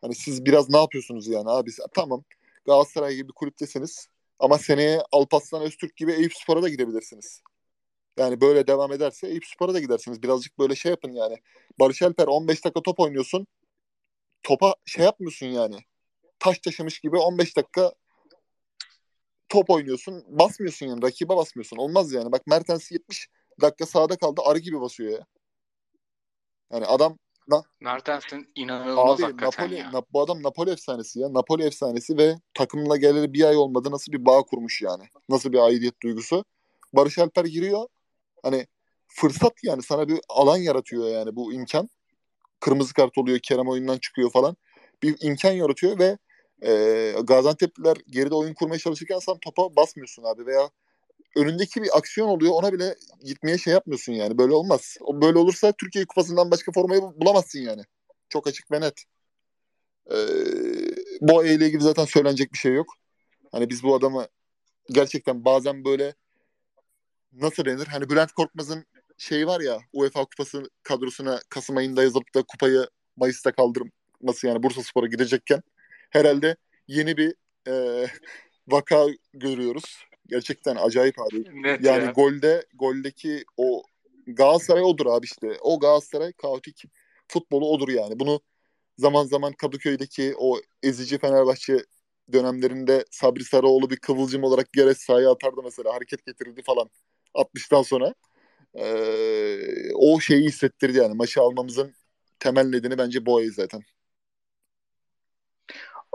hani 0.00 0.14
siz 0.14 0.44
biraz 0.44 0.68
ne 0.70 0.76
yapıyorsunuz 0.76 1.28
yani 1.28 1.50
abi? 1.50 1.70
Tamam 1.94 2.24
Galatasaray 2.66 3.14
gibi 3.14 3.28
bir 3.28 3.32
kulüptesiniz 3.34 4.08
ama 4.38 4.58
seneye 4.58 5.02
Alparslan 5.12 5.62
Öztürk 5.62 5.96
gibi 5.96 6.12
Eyüp 6.12 6.34
Spor'a 6.34 6.62
da 6.62 6.68
gidebilirsiniz. 6.68 7.42
Yani 8.18 8.40
böyle 8.40 8.66
devam 8.66 8.92
ederse 8.92 9.28
Eyüp 9.28 9.46
Spor'a 9.46 9.74
da 9.74 9.80
gidersiniz. 9.80 10.22
Birazcık 10.22 10.58
böyle 10.58 10.74
şey 10.74 10.90
yapın 10.90 11.12
yani. 11.12 11.36
Barış 11.80 12.02
Alper 12.02 12.26
15 12.26 12.64
dakika 12.64 12.82
top 12.82 13.00
oynuyorsun. 13.00 13.46
Topa 14.42 14.74
şey 14.86 15.04
yapmıyorsun 15.04 15.46
yani. 15.46 15.76
Taş 16.38 16.58
taşımış 16.58 17.00
gibi 17.00 17.16
15 17.16 17.56
dakika 17.56 17.92
top 19.48 19.70
oynuyorsun. 19.70 20.24
Basmıyorsun 20.28 20.86
yani. 20.86 21.02
Rakibe 21.02 21.36
basmıyorsun. 21.36 21.76
Olmaz 21.76 22.12
yani. 22.12 22.32
Bak 22.32 22.46
Mertens 22.46 22.92
70 22.92 23.28
dakika 23.60 23.86
sağda 23.86 24.16
kaldı. 24.16 24.40
Arı 24.44 24.58
gibi 24.58 24.80
basıyor 24.80 25.12
ya. 25.12 25.26
Yani 26.72 26.86
adam 26.86 27.18
na, 27.48 27.62
Mertens'in 27.80 28.48
inanılmaz 28.54 29.20
abi 29.20 29.22
hakikaten 29.22 29.64
Napoli, 29.64 29.78
ya. 29.78 29.92
Na, 29.92 30.02
bu 30.12 30.22
adam 30.22 30.42
Napoli 30.42 30.70
efsanesi 30.70 31.20
ya. 31.20 31.34
Napoli 31.34 31.62
efsanesi 31.62 32.18
ve 32.18 32.34
takımla 32.54 32.96
geleli 32.96 33.32
bir 33.32 33.44
ay 33.44 33.56
olmadı. 33.56 33.90
Nasıl 33.90 34.12
bir 34.12 34.24
bağ 34.24 34.42
kurmuş 34.42 34.82
yani. 34.82 35.02
Nasıl 35.28 35.52
bir 35.52 35.58
aidiyet 35.58 36.02
duygusu. 36.02 36.44
Barış 36.92 37.18
Alper 37.18 37.44
giriyor. 37.44 37.86
Hani 38.42 38.66
fırsat 39.08 39.52
yani 39.62 39.82
sana 39.82 40.08
bir 40.08 40.20
alan 40.28 40.56
yaratıyor 40.56 41.08
yani 41.08 41.36
bu 41.36 41.52
imkan. 41.52 41.88
Kırmızı 42.60 42.94
kart 42.94 43.18
oluyor, 43.18 43.38
Kerem 43.38 43.68
oyundan 43.68 43.98
çıkıyor 43.98 44.30
falan. 44.30 44.56
Bir 45.02 45.16
imkan 45.20 45.52
yaratıyor 45.52 45.98
ve 45.98 46.18
e, 46.62 47.14
Gaziantep'liler 47.22 47.96
geride 48.06 48.34
oyun 48.34 48.54
kurmaya 48.54 48.78
çalışırken 48.78 49.18
sen 49.18 49.38
topa 49.38 49.76
basmıyorsun 49.76 50.22
abi 50.22 50.46
veya 50.46 50.70
önündeki 51.36 51.82
bir 51.82 51.98
aksiyon 51.98 52.28
oluyor 52.28 52.52
ona 52.52 52.72
bile 52.72 52.94
gitmeye 53.24 53.58
şey 53.58 53.72
yapmıyorsun 53.72 54.12
yani 54.12 54.38
böyle 54.38 54.52
olmaz. 54.52 54.96
Böyle 55.12 55.38
olursa 55.38 55.72
Türkiye 55.72 56.04
Kupası'ndan 56.04 56.50
başka 56.50 56.72
formayı 56.72 57.00
bulamazsın 57.02 57.58
yani. 57.58 57.82
Çok 58.28 58.46
açık 58.46 58.70
ve 58.72 58.80
net. 58.80 59.04
Ee, 60.10 60.16
bu 61.20 61.44
ile 61.44 61.66
ilgili 61.66 61.82
zaten 61.82 62.04
söylenecek 62.04 62.52
bir 62.52 62.58
şey 62.58 62.72
yok. 62.72 62.94
Hani 63.52 63.70
biz 63.70 63.82
bu 63.82 63.94
adamı 63.94 64.26
gerçekten 64.90 65.44
bazen 65.44 65.84
böyle 65.84 66.14
nasıl 67.32 67.64
denir? 67.64 67.86
Hani 67.86 68.10
Bülent 68.10 68.32
Korkmaz'ın 68.32 68.84
şeyi 69.18 69.46
var 69.46 69.60
ya 69.60 69.78
UEFA 69.92 70.24
Kupası 70.24 70.62
kadrosuna 70.82 71.40
Kasım 71.48 71.76
ayında 71.76 72.02
yazıp 72.02 72.34
da 72.34 72.42
kupayı 72.42 72.88
Mayıs'ta 73.16 73.52
kaldırması 73.52 74.46
yani 74.46 74.62
Bursa 74.62 74.82
Spor'a 74.82 75.06
gidecekken 75.06 75.62
herhalde 76.10 76.56
yeni 76.88 77.16
bir 77.16 77.34
e, 77.68 78.06
vaka 78.68 79.06
görüyoruz. 79.34 80.07
Gerçekten 80.28 80.76
acayip 80.76 81.18
abi. 81.18 81.62
Net 81.62 81.84
Yani 81.84 82.04
ya. 82.04 82.10
golde 82.10 82.66
goldeki 82.74 83.44
o 83.56 83.82
Galatasaray 84.26 84.82
odur 84.82 85.06
abi 85.06 85.24
işte. 85.24 85.58
O 85.60 85.80
Galatasaray 85.80 86.32
kaotik 86.32 86.82
futbolu 87.28 87.70
odur 87.70 87.88
yani. 87.88 88.20
Bunu 88.20 88.40
zaman 88.98 89.24
zaman 89.24 89.52
Kadıköy'deki 89.52 90.34
o 90.38 90.60
ezici 90.82 91.18
Fenerbahçe 91.18 91.84
dönemlerinde 92.32 93.04
Sabri 93.10 93.44
Sarıoğlu 93.44 93.90
bir 93.90 93.96
kıvılcım 93.96 94.44
olarak 94.44 94.72
Geres 94.72 94.98
sahaya 94.98 95.30
atardı 95.30 95.60
mesela. 95.64 95.94
Hareket 95.94 96.26
getirirdi 96.26 96.62
falan 96.62 96.90
60'tan 97.34 97.82
sonra. 97.84 98.14
Ee, 98.74 99.92
o 99.94 100.20
şeyi 100.20 100.44
hissettirdi 100.44 100.98
yani. 100.98 101.14
Maçı 101.14 101.40
almamızın 101.40 101.94
temel 102.38 102.66
nedeni 102.66 102.98
bence 102.98 103.26
Boğa'yı 103.26 103.52
zaten. 103.52 103.82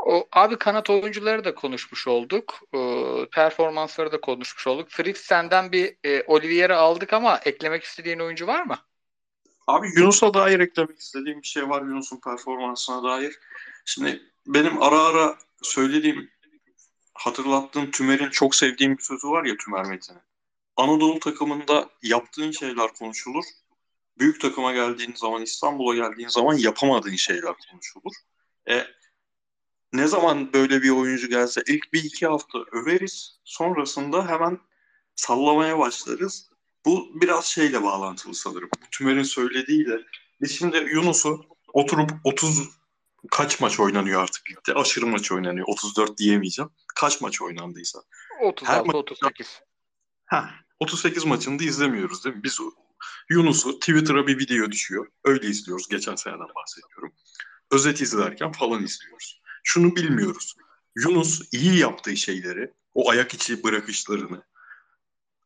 O, 0.06 0.28
abi 0.32 0.58
kanat 0.58 0.90
oyuncuları 0.90 1.44
da 1.44 1.56
konuşmuş 1.56 2.08
olduk. 2.08 2.60
Ee, 2.74 3.26
performansları 3.32 4.12
da 4.12 4.22
konuşmuş 4.22 4.68
olduk. 4.68 4.90
Fritz 4.90 5.18
senden 5.18 5.72
bir 5.72 5.98
e, 6.04 6.24
Oliveira 6.24 6.78
aldık 6.78 7.14
ama 7.14 7.40
eklemek 7.46 7.84
istediğin 7.84 8.20
oyuncu 8.20 8.48
var 8.48 8.64
mı? 8.64 8.78
Abi 9.68 9.88
Yunus'a 9.96 10.34
dair 10.34 10.60
eklemek 10.60 11.00
istediğim 11.00 11.42
bir 11.42 11.48
şey 11.48 11.70
var 11.70 11.82
Yunus'un 11.82 12.20
performansına 12.20 13.04
dair. 13.04 13.40
Şimdi 13.86 14.22
benim 14.48 14.82
ara 14.82 15.04
ara 15.04 15.38
söylediğim, 15.62 16.30
hatırlattığım 17.14 17.92
Tümer'in 17.92 18.30
çok 18.30 18.56
sevdiğim 18.56 18.98
bir 18.98 19.04
sözü 19.04 19.28
var 19.28 19.46
ya 19.46 19.58
Tümer 19.58 19.86
Metin'in. 19.86 20.22
Anadolu 20.76 21.20
takımında 21.20 21.90
yaptığın 22.02 22.52
şeyler 22.52 22.94
konuşulur. 22.94 23.44
Büyük 24.20 24.42
takıma 24.42 24.74
geldiğin 24.74 25.14
zaman, 25.16 25.42
İstanbul'a 25.42 25.96
geldiğin 25.96 26.28
zaman 26.28 26.54
yapamadığın 26.54 27.16
şeyler 27.16 27.54
konuşulur. 27.72 28.14
E, 28.70 28.84
ne 29.94 30.08
zaman 30.08 30.54
böyle 30.54 30.82
bir 30.82 30.90
oyuncu 30.90 31.30
gelse 31.30 31.64
ilk 31.68 31.94
bir 31.94 32.04
iki 32.04 32.28
hafta 32.28 32.60
överiz. 32.72 33.40
Sonrasında 33.44 34.28
hemen 34.28 34.60
sallamaya 35.16 35.80
başlarız. 35.80 36.50
Bu 36.86 37.22
biraz 37.22 37.46
şeyle 37.46 37.84
bağlantılı 37.84 38.36
sanırım. 38.36 38.70
Tümer'in 38.92 39.24
söylediğiyle. 39.24 40.00
Biz 40.42 40.58
şimdi 40.58 40.78
Yunus'u 40.78 41.46
oturup 41.74 42.12
30 42.24 42.70
kaç 43.32 43.60
maç 43.60 43.80
oynanıyor 43.80 44.22
artık 44.24 44.52
ligde? 44.52 44.80
Aşırı 44.80 45.08
maç 45.08 45.32
oynanıyor. 45.32 45.68
34 45.68 46.18
diyemeyeceğim. 46.18 46.72
Kaç 46.96 47.22
maç 47.22 47.42
oynandıysa. 47.42 48.00
36-38. 48.42 49.60
Ha, 50.26 50.50
38 50.80 51.26
maçını 51.26 51.60
da 51.60 51.64
izlemiyoruz 51.64 52.26
değil 52.26 52.36
mi? 52.36 52.44
Biz 52.44 52.60
Yunus'u 53.30 53.80
Twitter'a 53.80 54.28
bir 54.28 54.40
video 54.40 54.72
düşüyor. 54.72 55.08
Öyle 55.24 55.48
izliyoruz. 55.48 55.88
Geçen 55.90 56.16
seneden 56.16 56.48
bahsediyorum. 56.56 57.14
Özet 57.72 58.02
izlerken 58.02 58.52
falan 58.52 58.84
izliyoruz. 58.84 59.43
Şunu 59.64 59.96
bilmiyoruz. 59.96 60.56
Yunus 60.96 61.42
iyi 61.52 61.78
yaptığı 61.78 62.18
şeyleri, 62.18 62.74
o 62.94 63.10
ayak 63.10 63.34
içi 63.34 63.64
bırakışlarını, 63.64 64.44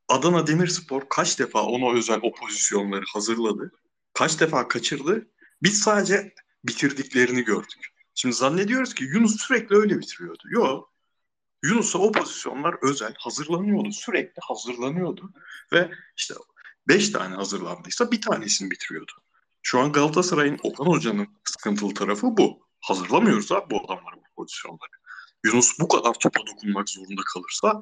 Adana 0.08 0.48
Demirspor 0.48 1.10
kaç 1.10 1.40
defa 1.40 1.64
ona 1.64 1.98
özel 1.98 2.20
o 2.22 2.34
pozisyonları 2.34 3.06
hazırladı, 3.14 3.72
kaç 4.14 4.40
defa 4.40 4.68
kaçırdı. 4.68 5.28
Biz 5.64 5.80
sadece 5.80 6.34
bitirdiklerini 6.64 7.44
gördük. 7.44 7.94
Şimdi 8.16 8.36
zannediyoruz 8.36 8.94
ki 8.94 9.04
Yunus 9.04 9.38
sürekli 9.42 9.76
öyle 9.76 10.00
bitiriyordu. 10.00 10.44
Yok. 10.50 10.94
Yunus'a 11.64 12.00
o 12.00 12.12
pozisyonlar 12.12 12.76
özel 12.82 13.14
hazırlanıyordu. 13.18 13.92
Sürekli 13.92 14.40
hazırlanıyordu. 14.42 15.34
Ve 15.74 15.92
işte 16.18 16.34
5 16.88 17.10
tane 17.10 17.36
hazırlandıysa 17.36 18.12
bir 18.12 18.22
tanesini 18.22 18.72
bitiriyordu. 18.72 19.12
Şu 19.62 19.80
an 19.80 19.92
Galatasaray'ın 19.92 20.60
Okan 20.64 20.86
Hoca'nın 20.86 21.28
sıkıntılı 21.44 21.94
tarafı 21.94 22.38
bu. 22.38 22.67
Hazırlamıyoruz 22.82 23.52
abi 23.52 23.70
bu 23.70 23.86
adamları 23.86 24.16
bu 24.16 24.36
pozisyonları. 24.36 24.92
Yunus 25.44 25.80
bu 25.80 25.88
kadar 25.88 26.14
topa 26.14 26.40
dokunmak 26.48 26.90
zorunda 26.90 27.22
kalırsa 27.34 27.82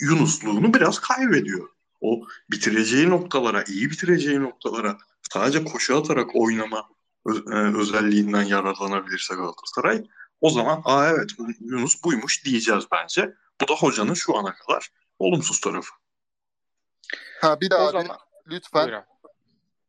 Yunusluğunu 0.00 0.74
biraz 0.74 0.98
kaybediyor. 0.98 1.68
O 2.00 2.26
bitireceği 2.50 3.10
noktalara, 3.10 3.64
iyi 3.64 3.90
bitireceği 3.90 4.40
noktalara 4.40 4.98
sadece 5.32 5.64
koşu 5.64 5.98
atarak 5.98 6.30
oynama 6.34 6.88
ö- 7.26 7.78
özelliğinden 7.80 8.42
yararlanabilirse 8.42 9.34
Galatasaray 9.34 10.04
o 10.40 10.50
zaman 10.50 10.82
aa 10.84 11.08
evet 11.08 11.30
Yunus 11.60 12.04
buymuş 12.04 12.44
diyeceğiz 12.44 12.84
bence. 12.92 13.34
Bu 13.60 13.68
da 13.68 13.74
hocanın 13.74 14.14
şu 14.14 14.36
ana 14.36 14.54
kadar 14.54 14.90
olumsuz 15.18 15.60
tarafı. 15.60 15.90
Ha 17.40 17.60
bir 17.60 17.70
de 17.70 17.74
O 17.74 17.78
abi 17.78 17.92
zaman 17.92 18.18
lütfen 18.46 18.84
Buyur 18.84 18.92
abi. 18.96 19.06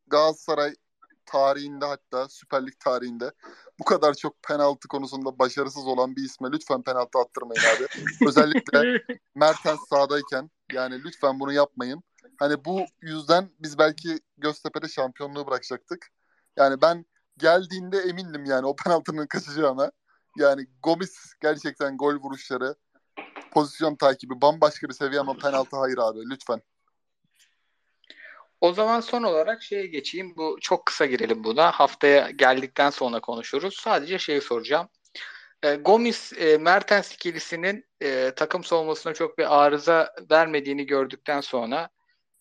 Galatasaray 0.08 0.76
tarihinde 1.26 1.86
hatta 1.86 2.30
Süper 2.30 2.68
Lig 2.68 2.80
tarihinde 2.80 3.32
bu 3.80 3.84
kadar 3.84 4.14
çok 4.14 4.44
penaltı 4.44 4.88
konusunda 4.88 5.40
başarısız 5.40 5.88
olan 5.88 6.16
bir 6.16 6.24
isme 6.24 6.50
lütfen 6.52 6.82
penaltı 6.82 7.20
attırmayın 7.20 7.62
abi. 7.76 7.88
Özellikle 8.28 9.04
Mertens 9.36 9.80
sahadayken 9.90 10.50
yani 10.74 11.04
lütfen 11.04 11.40
bunu 11.40 11.54
yapmayın. 11.54 12.04
Hani 12.40 12.66
bu 12.66 12.82
yüzden 13.02 13.50
biz 13.60 13.78
belki 13.78 14.20
Göztepe'de 14.38 14.88
şampiyonluğu 14.88 15.48
bırakacaktık. 15.48 16.08
Yani 16.58 16.82
ben 16.82 17.06
geldiğinde 17.38 17.98
emindim 17.98 18.46
yani 18.46 18.66
o 18.66 18.76
penaltının 18.76 19.28
kaçacağına. 19.28 19.92
Yani 20.38 20.68
Gomis 20.84 21.34
gerçekten 21.42 21.98
gol 21.98 22.16
vuruşları, 22.16 22.76
pozisyon 23.52 23.96
takibi 23.96 24.42
bambaşka 24.42 24.88
bir 24.90 24.94
seviye 24.94 25.20
ama 25.20 25.38
penaltı 25.38 25.78
hayır 25.78 25.98
abi 25.98 26.20
lütfen. 26.30 26.62
O 28.66 28.74
zaman 28.74 29.00
son 29.00 29.24
olarak 29.24 29.64
şeye 29.64 29.88
geçeyim. 29.88 30.36
Bu 30.38 30.58
çok 30.62 30.86
kısa 30.86 31.06
girelim 31.06 31.44
buna. 31.44 31.72
Haftaya 31.72 32.30
geldikten 32.30 32.90
sonra 32.90 33.20
konuşuruz. 33.20 33.76
Sadece 33.78 34.20
şeyi 34.20 34.42
soracağım. 34.42 34.90
E, 35.64 35.76
Gomis 35.76 36.34
e, 36.34 36.58
Mertens 36.58 37.14
ikilisinin 37.14 37.86
e, 38.02 38.32
takım 38.36 38.64
savunmasına 38.64 39.14
çok 39.14 39.38
bir 39.38 39.64
arıza 39.64 40.14
vermediğini 40.32 40.86
gördükten 40.86 41.42
sonra 41.42 41.90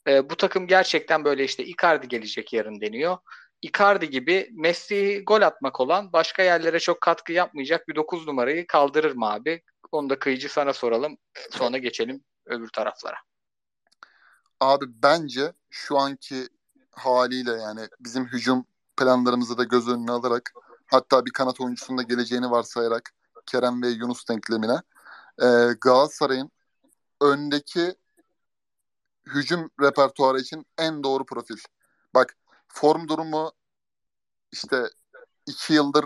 e, 0.09 0.31
bu 0.31 0.37
takım 0.37 0.67
gerçekten 0.67 1.25
böyle 1.25 1.45
işte 1.45 1.65
Icardi 1.65 2.09
gelecek 2.09 2.53
yarın 2.53 2.81
deniyor. 2.81 3.19
Icardi 3.63 4.11
gibi 4.11 4.51
Messi 4.53 5.23
gol 5.27 5.43
atmak 5.43 5.81
olan 5.81 6.13
başka 6.13 6.43
yerlere 6.43 6.81
çok 6.81 7.01
katkı 7.01 7.33
yapmayacak 7.33 7.89
bir 7.89 7.95
9 7.95 8.27
numarayı 8.27 8.67
kaldırır 8.67 9.15
mı 9.15 9.33
abi? 9.33 9.63
Onu 9.93 10.11
da 10.11 10.19
kıyıcı 10.19 10.49
sana 10.49 10.73
soralım. 10.73 11.17
Sonra 11.51 11.79
geçelim 11.79 12.25
öbür 12.47 12.69
taraflara? 12.69 13.17
Abi 14.61 14.85
bence 15.03 15.53
şu 15.71 15.99
anki 15.99 16.49
haliyle 16.91 17.53
yani 17.53 17.89
bizim 18.01 18.27
hücum 18.27 18.67
planlarımızı 18.97 19.59
da 19.59 19.65
göz 19.65 19.89
önüne 19.89 20.13
alarak 20.13 20.53
hatta 20.87 21.27
bir 21.27 21.31
kanat 21.31 21.61
oyuncusunun 21.61 21.99
da 21.99 22.03
geleceğini 22.03 22.51
varsayarak 22.51 23.11
Kerem 23.47 23.83
ve 23.83 23.89
Yunus 23.89 24.29
denklemine 24.29 24.83
e, 25.43 25.47
Galatasaray'ın 25.81 26.51
öndeki 27.21 27.95
hücum 29.27 29.71
repertuarı 29.81 30.41
için 30.41 30.67
en 30.79 31.03
doğru 31.03 31.27
profil. 31.27 31.57
Bak 32.15 32.37
form 32.69 33.09
durumu 33.09 33.53
işte 34.53 34.91
iki 35.47 35.73
yıldır 35.73 36.05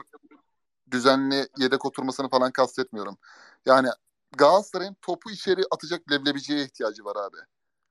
düzenli 0.91 1.49
yedek 1.59 1.85
oturmasını 1.85 2.29
falan 2.29 2.53
kastetmiyorum. 2.53 3.19
Yani 3.67 3.89
Galatasaray'ın 4.37 4.97
topu 5.03 5.31
içeri 5.31 5.63
atacak 5.71 6.13
leblebiciye 6.13 6.65
ihtiyacı 6.65 7.05
var 7.05 7.17
abi. 7.17 7.37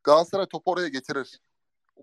Galatasaray 0.03 0.45
topu 0.45 0.71
oraya 0.71 0.87
getirir. 0.87 1.39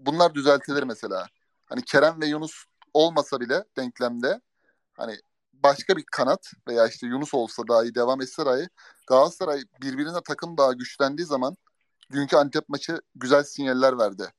Bunlar 0.00 0.34
düzeltilir 0.34 0.82
mesela. 0.82 1.26
Hani 1.66 1.82
Kerem 1.82 2.20
ve 2.20 2.26
Yunus 2.26 2.64
olmasa 2.94 3.40
bile 3.40 3.64
denklemde 3.76 4.40
hani 4.92 5.20
başka 5.52 5.96
bir 5.96 6.04
kanat 6.12 6.52
veya 6.68 6.86
işte 6.86 7.06
Yunus 7.06 7.34
olsa 7.34 7.62
dahi 7.68 7.94
devam 7.94 8.20
etse 8.22 8.46
dahi 8.46 8.68
Galatasaray 9.06 9.62
birbirine 9.82 10.22
takım 10.28 10.56
daha 10.56 10.72
güçlendiği 10.72 11.26
zaman 11.26 11.56
dünkü 12.12 12.36
Antep 12.36 12.68
maçı 12.68 13.00
güzel 13.14 13.42
sinyaller 13.42 13.98
verdi. 13.98 14.32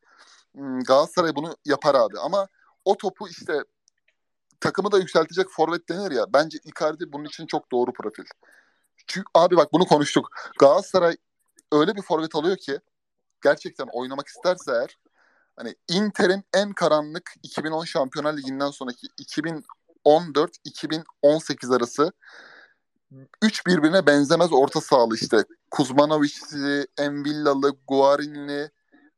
Hmm, 0.54 0.80
Galatasaray 0.80 1.36
bunu 1.36 1.56
yapar 1.66 1.96
abi 1.96 2.20
ama 2.20 2.48
o 2.86 2.98
topu 2.98 3.28
işte 3.28 3.64
takımı 4.60 4.92
da 4.92 4.98
yükseltecek 4.98 5.48
forvet 5.50 5.90
denir 5.90 6.12
ya. 6.12 6.26
Bence 6.34 6.58
Icardi 6.64 7.12
bunun 7.12 7.26
için 7.26 7.48
çok 7.48 7.72
doğru 7.72 7.94
profil. 7.94 8.24
Çünkü 9.08 9.28
abi 9.34 9.58
bak 9.58 9.74
bunu 9.74 9.86
konuştuk. 9.86 10.30
Galatasaray 10.60 11.18
öyle 11.72 11.96
bir 11.96 12.02
forvet 12.02 12.36
alıyor 12.36 12.58
ki 12.58 12.80
gerçekten 13.44 13.88
oynamak 13.94 14.28
isterse 14.28 14.72
eğer 14.72 14.98
hani 15.56 15.76
Inter'in 15.88 16.44
en 16.54 16.74
karanlık 16.74 17.34
2010 17.44 17.86
Şampiyonlar 17.86 18.38
Ligi'nden 18.38 18.72
sonraki 18.72 19.08
2014-2018 20.06 21.76
arası 21.76 22.12
üç 23.42 23.68
birbirine 23.68 24.06
benzemez 24.06 24.54
orta 24.54 24.82
sahalı 24.82 25.16
işte. 25.16 25.44
Kuzmanovic'li, 25.72 26.88
Envillalı, 26.98 27.76
Guarinli 27.88 28.72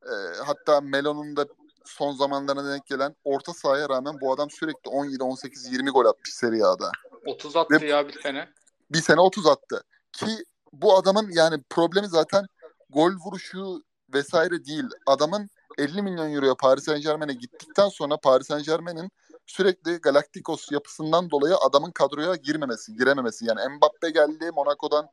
e, 0.04 0.14
hatta 0.46 0.82
Melo'nun 0.82 1.36
da 1.36 1.46
son 1.86 2.14
zamanlarına 2.14 2.72
denk 2.72 2.86
gelen 2.86 3.16
orta 3.24 3.54
sahaya 3.54 3.90
rağmen 3.90 4.22
bu 4.22 4.34
adam 4.34 4.50
sürekli 4.50 4.90
17, 4.90 5.24
18, 5.24 5.72
20 5.72 5.90
gol 5.90 6.06
atmış 6.06 6.34
Serie 6.34 6.64
A'da. 6.64 6.92
30 7.26 7.56
attı 7.56 7.82
Ve- 7.82 7.88
ya 7.88 8.08
bir 8.08 8.22
sene. 8.22 8.50
Bir 8.92 9.02
sene 9.02 9.22
30 9.22 9.48
attı. 9.48 9.84
Ki 10.12 10.46
bu 10.74 10.98
adamın 10.98 11.30
yani 11.32 11.64
problemi 11.70 12.08
zaten 12.08 12.46
gol 12.90 13.12
vuruşu 13.12 13.84
vesaire 14.14 14.66
değil. 14.66 14.86
Adamın 15.06 15.50
50 15.78 16.02
milyon 16.02 16.34
euroya 16.34 16.56
Paris 16.56 16.84
Saint 16.84 17.04
Germain'e 17.04 17.34
gittikten 17.34 17.90
sonra 17.90 18.18
Paris 18.18 18.48
Saint 18.48 18.66
Germain'in 18.66 19.12
sürekli 19.48 19.98
Galacticos 19.98 20.72
yapısından 20.72 21.30
dolayı 21.30 21.56
adamın 21.56 21.92
kadroya 21.92 22.36
girmemesi, 22.36 22.94
girememesi. 22.94 23.46
Yani 23.46 23.76
Mbappe 23.76 24.10
geldi 24.10 24.52
Monaco'dan. 24.56 25.08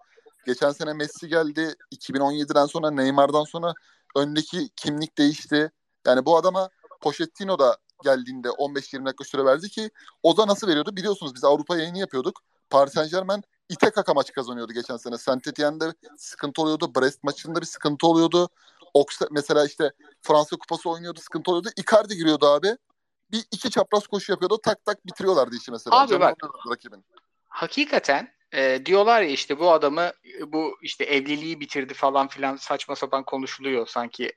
Geçen 0.46 0.70
sene 0.70 0.92
Messi 0.92 1.28
geldi. 1.28 1.74
2017'den 1.92 2.66
sonra 2.66 2.90
Neymar'dan 2.90 3.44
sonra 3.44 3.74
öndeki 4.16 4.68
kimlik 4.76 5.18
değişti. 5.18 5.70
Yani 6.06 6.26
bu 6.26 6.36
adama 6.36 6.68
Pochettino 7.00 7.58
da 7.58 7.76
geldiğinde 8.04 8.48
15-20 8.48 9.06
dakika 9.06 9.24
süre 9.24 9.44
verdi 9.44 9.68
ki 9.68 9.90
o 10.22 10.36
da 10.36 10.46
nasıl 10.46 10.68
veriyordu? 10.68 10.96
Biliyorsunuz 10.96 11.34
biz 11.34 11.44
Avrupa 11.44 11.76
yayını 11.76 11.98
yapıyorduk. 11.98 12.40
Paris 12.70 12.94
Saint 12.94 13.10
Germain 13.10 13.42
ite 13.68 13.90
kaka 13.90 14.14
maç 14.14 14.32
kazanıyordu 14.32 14.72
geçen 14.72 14.96
sene. 14.96 15.18
Saint 15.18 15.46
Etienne'de 15.46 15.94
sıkıntı 16.16 16.62
oluyordu. 16.62 16.92
Brest 16.96 17.24
maçında 17.24 17.60
bir 17.60 17.66
sıkıntı 17.66 18.06
oluyordu. 18.06 18.48
Oxford 18.94 19.28
mesela 19.30 19.66
işte 19.66 19.92
Fransa 20.22 20.56
Kupası 20.56 20.90
oynuyordu 20.90 21.20
sıkıntı 21.20 21.50
oluyordu. 21.50 21.68
Icardi 21.76 22.16
giriyordu 22.16 22.46
abi. 22.46 22.68
Bir 23.30 23.44
iki 23.50 23.70
çapraz 23.70 24.06
koşu 24.06 24.32
yapıyordu. 24.32 24.58
Tak 24.64 24.84
tak 24.84 25.06
bitiriyorlardı 25.06 25.56
işi 25.56 25.70
mesela. 25.70 26.00
Abi 26.00 26.20
bak. 26.20 26.36
rakibin. 26.70 27.04
Hakikaten 27.48 28.34
e, 28.52 28.86
diyorlar 28.86 29.22
ya 29.22 29.28
işte 29.28 29.58
bu 29.58 29.72
adamı 29.72 30.12
bu 30.46 30.78
işte 30.82 31.04
evliliği 31.04 31.60
bitirdi 31.60 31.94
falan 31.94 32.28
filan 32.28 32.56
saçma 32.56 32.96
sapan 32.96 33.24
konuşuluyor 33.24 33.86
sanki 33.86 34.32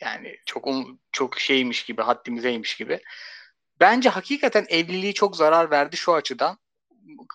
yani 0.00 0.36
çok 0.46 0.64
um- 0.64 0.98
çok 1.12 1.40
şeymiş 1.40 1.84
gibi 1.84 2.02
haddimizeymiş 2.02 2.76
gibi. 2.76 3.00
Bence 3.80 4.08
hakikaten 4.08 4.66
evliliği 4.68 5.14
çok 5.14 5.36
zarar 5.36 5.70
verdi 5.70 5.96
şu 5.96 6.14
açıdan. 6.14 6.58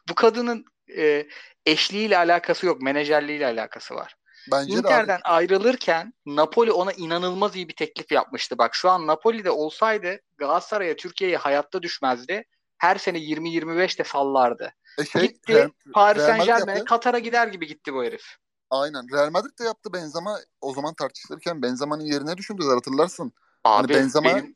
Bu 0.09 0.15
kadının 0.15 0.65
e, 0.97 1.27
eşliğiyle 1.65 2.17
alakası 2.17 2.65
yok, 2.65 2.81
menajerliğiyle 2.81 3.45
alakası 3.45 3.95
var. 3.95 4.15
Bence 4.51 4.73
de. 4.73 4.77
Inter'den 4.77 5.19
ayrılırken 5.23 6.13
Napoli 6.25 6.71
ona 6.71 6.91
inanılmaz 6.91 7.55
iyi 7.55 7.67
bir 7.69 7.75
teklif 7.75 8.11
yapmıştı. 8.11 8.57
Bak 8.57 8.75
şu 8.75 8.89
an 8.89 9.07
Napoli'de 9.07 9.51
olsaydı 9.51 10.19
Galatasaray'a 10.37 10.95
Türkiye'ye 10.95 11.37
hayatta 11.37 11.81
düşmezdi. 11.81 12.43
Her 12.77 12.95
sene 12.95 13.17
20-25 13.17 13.99
de 13.99 14.03
sallardı. 14.03 14.73
E 14.99 15.05
şey, 15.05 15.21
gitti 15.21 15.53
Real- 15.53 15.71
Paris 15.93 16.23
Saint 16.23 16.45
Germain'e. 16.45 16.83
Katar'a 16.83 17.19
gider 17.19 17.47
gibi 17.47 17.67
gitti 17.67 17.93
bu 17.93 18.03
herif. 18.03 18.25
Aynen. 18.69 19.11
Real 19.13 19.31
Madrid 19.31 19.59
de 19.59 19.63
yaptı 19.63 19.93
Benzema. 19.93 20.39
O 20.61 20.73
zaman 20.73 20.93
tartışılırken 20.93 21.61
Benzema'nın 21.61 22.03
yerine 22.03 22.37
düşündüler 22.37 22.73
hatırlarsın. 22.75 23.33
Abi 23.63 23.93
Hani 23.93 24.03
Benzema- 24.03 24.23
benim, 24.35 24.55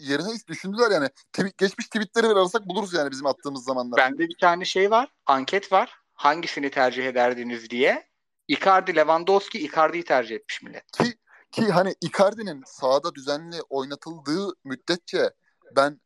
Yerine 0.00 0.28
düşündüler 0.48 0.90
yani. 0.90 1.08
Tweet- 1.32 1.58
geçmiş 1.58 1.86
tweetleri 1.86 2.26
bir 2.30 2.36
arasak 2.36 2.66
buluruz 2.68 2.94
yani 2.94 3.10
bizim 3.10 3.26
attığımız 3.26 3.64
zamanlar. 3.64 3.98
bende 3.98 4.18
bir 4.28 4.36
tane 4.40 4.64
şey 4.64 4.90
var. 4.90 5.08
Anket 5.26 5.72
var. 5.72 5.94
Hangisini 6.14 6.70
tercih 6.70 7.06
ederdiniz 7.06 7.70
diye. 7.70 8.07
Icardi, 8.48 8.96
Lewandowski, 8.96 9.58
Icardi'yi 9.58 10.04
tercih 10.04 10.36
etmiş 10.36 10.62
millet. 10.62 10.90
Ki 10.92 11.18
ki 11.52 11.70
hani 11.70 11.94
Icardi'nin 12.00 12.62
sahada 12.66 13.14
düzenli 13.14 13.56
oynatıldığı 13.70 14.52
müddetçe 14.64 15.30
ben 15.76 16.00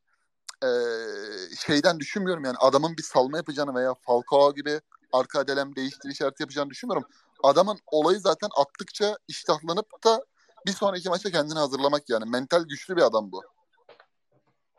eee, 0.63 0.69
şeyden 1.67 2.01
düşünmüyorum 2.01 2.45
yani 2.45 2.57
adamın 2.61 2.97
bir 2.97 3.03
salma 3.03 3.37
yapacağını 3.37 3.75
veya 3.75 3.95
Falcao 3.95 4.55
gibi 4.55 4.81
arka 5.13 5.39
adelem 5.39 5.77
değiştiriş 5.77 6.15
işareti 6.15 6.43
yapacağını 6.43 6.71
düşünmüyorum. 6.71 7.09
Adamın 7.43 7.79
olayı 7.87 8.19
zaten 8.19 8.49
attıkça 8.57 9.19
iştahlanıp 9.29 10.05
da 10.05 10.25
bir 10.67 10.73
sonraki 10.73 11.09
maça 11.09 11.31
kendini 11.31 11.59
hazırlamak 11.59 12.11
yani. 12.11 12.31
Mental 12.31 12.63
güçlü 12.63 12.97
bir 12.97 13.03
adam 13.03 13.33
bu. 13.33 13.43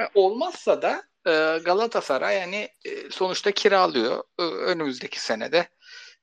E, 0.01 0.03
Olmazsa 0.15 0.81
da 0.81 1.03
e, 1.27 1.59
Galatasaray 1.65 2.37
yani 2.37 2.69
e, 2.85 3.09
sonuçta 3.09 3.51
kiralıyor. 3.51 4.23
E, 4.39 4.43
önümüzdeki 4.43 5.21
senede 5.21 5.69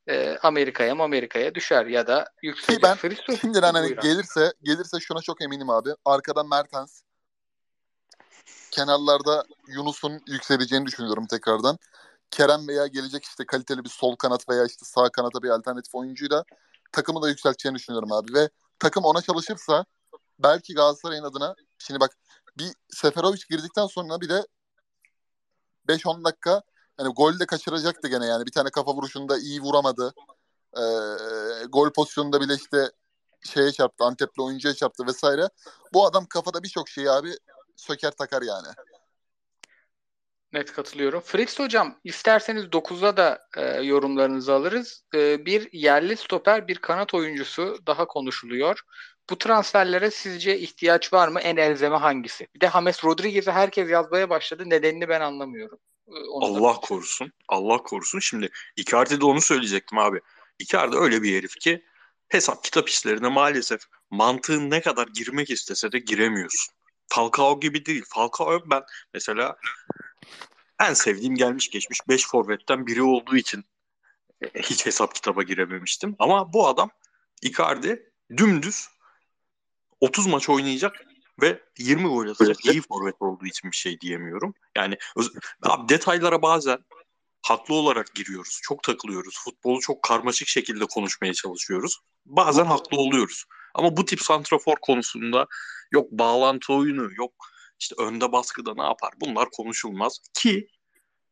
e, 0.09 0.38
Amerika'ya 0.42 0.92
Amerika'ya 0.92 1.55
düşer 1.55 1.86
ya 1.86 2.07
da 2.07 2.24
yükselir. 2.42 2.82
Ben 2.82 2.96
Friso- 2.96 3.40
Şimdiden 3.40 3.74
hani 3.74 3.94
gelirse 3.94 4.53
gelirse 4.62 5.01
şuna 5.01 5.20
çok 5.20 5.42
eminim 5.42 5.70
abi. 5.70 5.90
Arkadan 6.05 6.48
Mertens. 6.48 7.03
Kenarlarda 8.70 9.44
Yunus'un 9.68 10.20
yükseleceğini 10.26 10.86
düşünüyorum 10.86 11.26
tekrardan. 11.26 11.78
Kerem 12.30 12.68
veya 12.68 12.86
gelecek 12.86 13.24
işte 13.24 13.46
kaliteli 13.46 13.84
bir 13.84 13.88
sol 13.88 14.16
kanat 14.16 14.48
veya 14.48 14.66
işte 14.66 14.84
sağ 14.84 15.09
kanata 15.09 15.42
bir 15.42 15.48
alternatif 15.48 15.94
oyuncuyla 15.94 16.44
takımı 16.92 17.22
da 17.22 17.28
yükselteceğini 17.28 17.78
düşünüyorum 17.78 18.12
abi. 18.12 18.34
Ve 18.34 18.48
takım 18.78 19.05
ona 19.05 19.22
çalışırsa 19.22 19.84
belki 20.38 20.74
Galatasaray'ın 20.74 21.24
adına 21.24 21.55
şimdi 21.78 22.01
bak 22.01 22.11
bir 22.59 22.72
Seferovic 22.90 23.40
girdikten 23.51 23.86
sonra 23.86 24.20
bir 24.20 24.28
de 24.28 24.46
5-10 25.88 26.24
dakika 26.24 26.62
hani 27.01 27.14
gol 27.14 27.40
de 27.40 27.46
kaçıracaktı 27.46 28.09
gene 28.09 28.26
yani. 28.26 28.46
Bir 28.46 28.53
tane 28.53 28.70
kafa 28.70 28.94
vuruşunda 28.94 29.38
iyi 29.38 29.61
vuramadı. 29.61 30.14
Ee, 30.76 30.82
gol 31.68 31.92
pozisyonunda 31.92 32.40
bile 32.40 32.55
işte 32.55 32.90
şeye 33.44 33.72
çarptı, 33.72 34.05
Antepli 34.05 34.42
oyuncuya 34.42 34.74
çarptı 34.74 35.07
vesaire. 35.07 35.48
Bu 35.92 36.07
adam 36.07 36.26
kafada 36.26 36.62
birçok 36.62 36.88
şeyi 36.88 37.11
abi 37.11 37.30
söker 37.76 38.11
takar 38.11 38.42
yani. 38.42 38.66
Net 40.53 40.72
katılıyorum. 40.72 41.20
Fritz 41.20 41.59
hocam 41.59 42.01
isterseniz 42.05 42.64
9'a 42.64 43.16
da 43.16 43.48
e, 43.57 43.82
yorumlarınızı 43.82 44.53
alırız. 44.55 45.05
E, 45.14 45.46
bir 45.46 45.72
yerli 45.72 46.16
stoper, 46.16 46.68
bir 46.68 46.76
kanat 46.76 47.14
oyuncusu 47.14 47.78
daha 47.86 48.07
konuşuluyor. 48.07 48.80
Bu 49.30 49.38
transferlere 49.38 50.11
sizce 50.11 50.59
ihtiyaç 50.59 51.12
var 51.12 51.28
mı? 51.28 51.40
En 51.40 51.57
elzeme 51.57 51.96
hangisi? 51.96 52.48
Bir 52.55 52.61
de 52.61 52.70
James 52.70 53.05
Rodriguez'i 53.05 53.51
herkes 53.51 53.90
yazmaya 53.90 54.30
başladı. 54.30 54.62
Nedenini 54.66 55.09
ben 55.09 55.20
anlamıyorum. 55.20 55.78
E, 56.11 56.28
onu 56.28 56.42
da- 56.54 56.58
Allah 56.58 56.74
korusun. 56.74 57.32
Allah 57.48 57.82
korusun. 57.82 58.18
Şimdi 58.18 58.50
Icardi 58.76 59.20
de 59.20 59.24
onu 59.24 59.40
söyleyecektim 59.40 59.98
abi. 59.98 60.20
Icardi 60.58 60.96
öyle 60.96 61.22
bir 61.22 61.36
herif 61.38 61.56
ki 61.56 61.84
hesap 62.28 62.64
kitap 62.64 62.88
işlerine 62.88 63.28
maalesef 63.28 63.80
mantığın 64.11 64.70
ne 64.70 64.80
kadar 64.80 65.08
girmek 65.08 65.50
istese 65.50 65.92
de 65.92 65.98
giremiyorsun. 65.98 66.74
Falcao 67.08 67.61
gibi 67.61 67.86
değil. 67.86 68.04
Falcao 68.08 68.70
ben 68.70 68.82
mesela 69.14 69.56
en 70.80 70.94
sevdiğim 70.94 71.34
gelmiş 71.34 71.70
geçmiş 71.70 72.08
5 72.08 72.26
forvetten 72.26 72.86
biri 72.86 73.02
olduğu 73.02 73.36
için 73.36 73.64
e, 74.42 74.62
hiç 74.62 74.86
hesap 74.86 75.14
kitaba 75.14 75.42
girememiştim. 75.42 76.16
Ama 76.18 76.52
bu 76.52 76.68
adam 76.68 76.90
Icardi 77.42 78.12
dümdüz 78.36 78.88
30 80.00 80.26
maç 80.26 80.48
oynayacak 80.48 80.96
ve 81.43 81.62
20 81.78 82.09
gol 82.09 82.28
atacak. 82.28 82.66
İyi 82.66 82.82
forvet 82.82 83.14
olduğu 83.20 83.47
için 83.47 83.70
bir 83.70 83.76
şey 83.76 84.01
diyemiyorum. 84.01 84.55
Yani 84.76 84.97
öz- 85.16 85.32
abi 85.62 85.88
detaylara 85.88 86.43
bazen 86.43 86.78
haklı 87.43 87.74
olarak 87.74 88.14
giriyoruz. 88.14 88.61
Çok 88.62 88.82
takılıyoruz. 88.82 89.34
Futbolu 89.45 89.80
çok 89.80 90.03
karmaşık 90.03 90.49
şekilde 90.49 90.84
konuşmaya 90.86 91.34
çalışıyoruz. 91.34 91.99
bazen 92.26 92.64
haklı 92.64 92.97
oluyoruz. 92.97 93.45
Ama 93.74 93.97
bu 93.97 94.05
tip 94.05 94.20
santrafor 94.20 94.76
konusunda 94.82 95.47
yok 95.93 96.11
bağlantı 96.11 96.72
oyunu, 96.72 97.09
yok 97.14 97.32
işte 97.78 97.95
önde 97.99 98.32
baskıda 98.32 98.74
ne 98.74 98.82
yapar 98.82 99.12
bunlar 99.20 99.49
konuşulmaz. 99.51 100.18
Ki 100.34 100.68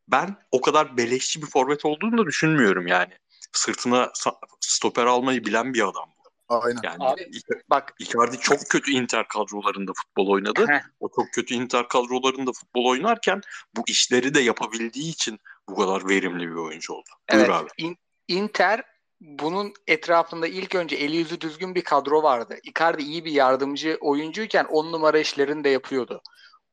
ben 0.08 0.36
o 0.52 0.60
kadar 0.60 0.96
beleşçi 0.96 1.42
bir 1.42 1.46
forvet 1.46 1.84
olduğunu 1.84 2.18
da 2.18 2.26
düşünmüyorum 2.26 2.86
yani. 2.86 3.12
Sırtına 3.52 4.12
stoper 4.60 5.06
almayı 5.06 5.44
bilen 5.44 5.74
bir 5.74 5.88
adam. 5.88 6.10
Aynen. 6.48 6.80
Yani 6.82 7.04
Abi, 7.04 7.30
Bak 7.70 7.94
Icardi 7.98 8.38
çok 8.38 8.60
kötü 8.68 8.90
Inter 8.90 9.28
kadrolarında 9.28 9.92
futbol 9.96 10.28
oynadı. 10.28 10.66
Heh. 10.68 10.80
O 11.00 11.08
çok 11.16 11.32
kötü 11.32 11.54
Inter 11.54 11.88
kadrolarında 11.88 12.52
futbol 12.52 12.84
oynarken 12.84 13.40
bu 13.76 13.82
işleri 13.86 14.34
de 14.34 14.40
yapabildiği 14.40 15.12
için 15.12 15.38
bu 15.68 15.74
kadar 15.74 16.08
verimli 16.08 16.50
bir 16.50 16.54
oyuncu 16.54 16.92
oldu. 16.92 17.08
Buyur 17.32 17.42
evet 17.42 17.54
abi. 17.54 17.68
In- 17.78 17.98
Inter 18.28 18.82
bunun 19.20 19.72
etrafında 19.86 20.46
ilk 20.46 20.74
önce 20.74 20.96
eli 20.96 21.16
yüzü 21.16 21.40
düzgün 21.40 21.74
bir 21.74 21.84
kadro 21.84 22.22
vardı. 22.22 22.58
Icardi 22.62 23.02
iyi 23.02 23.24
bir 23.24 23.32
yardımcı 23.32 23.98
oyuncuyken 24.00 24.64
on 24.64 24.92
numara 24.92 25.18
işlerini 25.18 25.64
de 25.64 25.68
yapıyordu. 25.68 26.22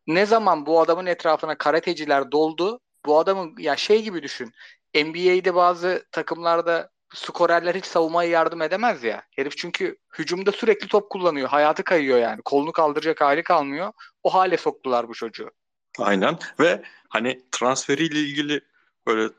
Ne 0.07 0.25
zaman 0.25 0.65
bu 0.65 0.81
adamın 0.81 1.05
etrafına 1.05 1.57
karateciler 1.57 2.31
doldu, 2.31 2.79
bu 3.05 3.19
adamın 3.19 3.55
ya 3.57 3.75
şey 3.75 4.03
gibi 4.03 4.23
düşün. 4.23 4.51
NBA'de 4.95 5.55
bazı 5.55 6.05
takımlarda 6.11 6.89
skorerler 7.13 7.75
hiç 7.75 7.85
savunmaya 7.85 8.29
yardım 8.29 8.61
edemez 8.61 9.03
ya. 9.03 9.23
Herif 9.31 9.57
çünkü 9.57 9.97
hücumda 10.19 10.51
sürekli 10.51 10.87
top 10.87 11.09
kullanıyor. 11.09 11.49
Hayatı 11.49 11.83
kayıyor 11.83 12.17
yani. 12.17 12.41
Kolunu 12.45 12.71
kaldıracak 12.71 13.21
hali 13.21 13.43
kalmıyor. 13.43 13.91
O 14.23 14.33
hale 14.33 14.57
soktular 14.57 15.07
bu 15.07 15.13
çocuğu. 15.13 15.51
Aynen 15.99 16.37
ve 16.59 16.83
hani 17.09 17.41
transferiyle 17.51 18.19
ilgili 18.19 18.61
böyle 19.07 19.29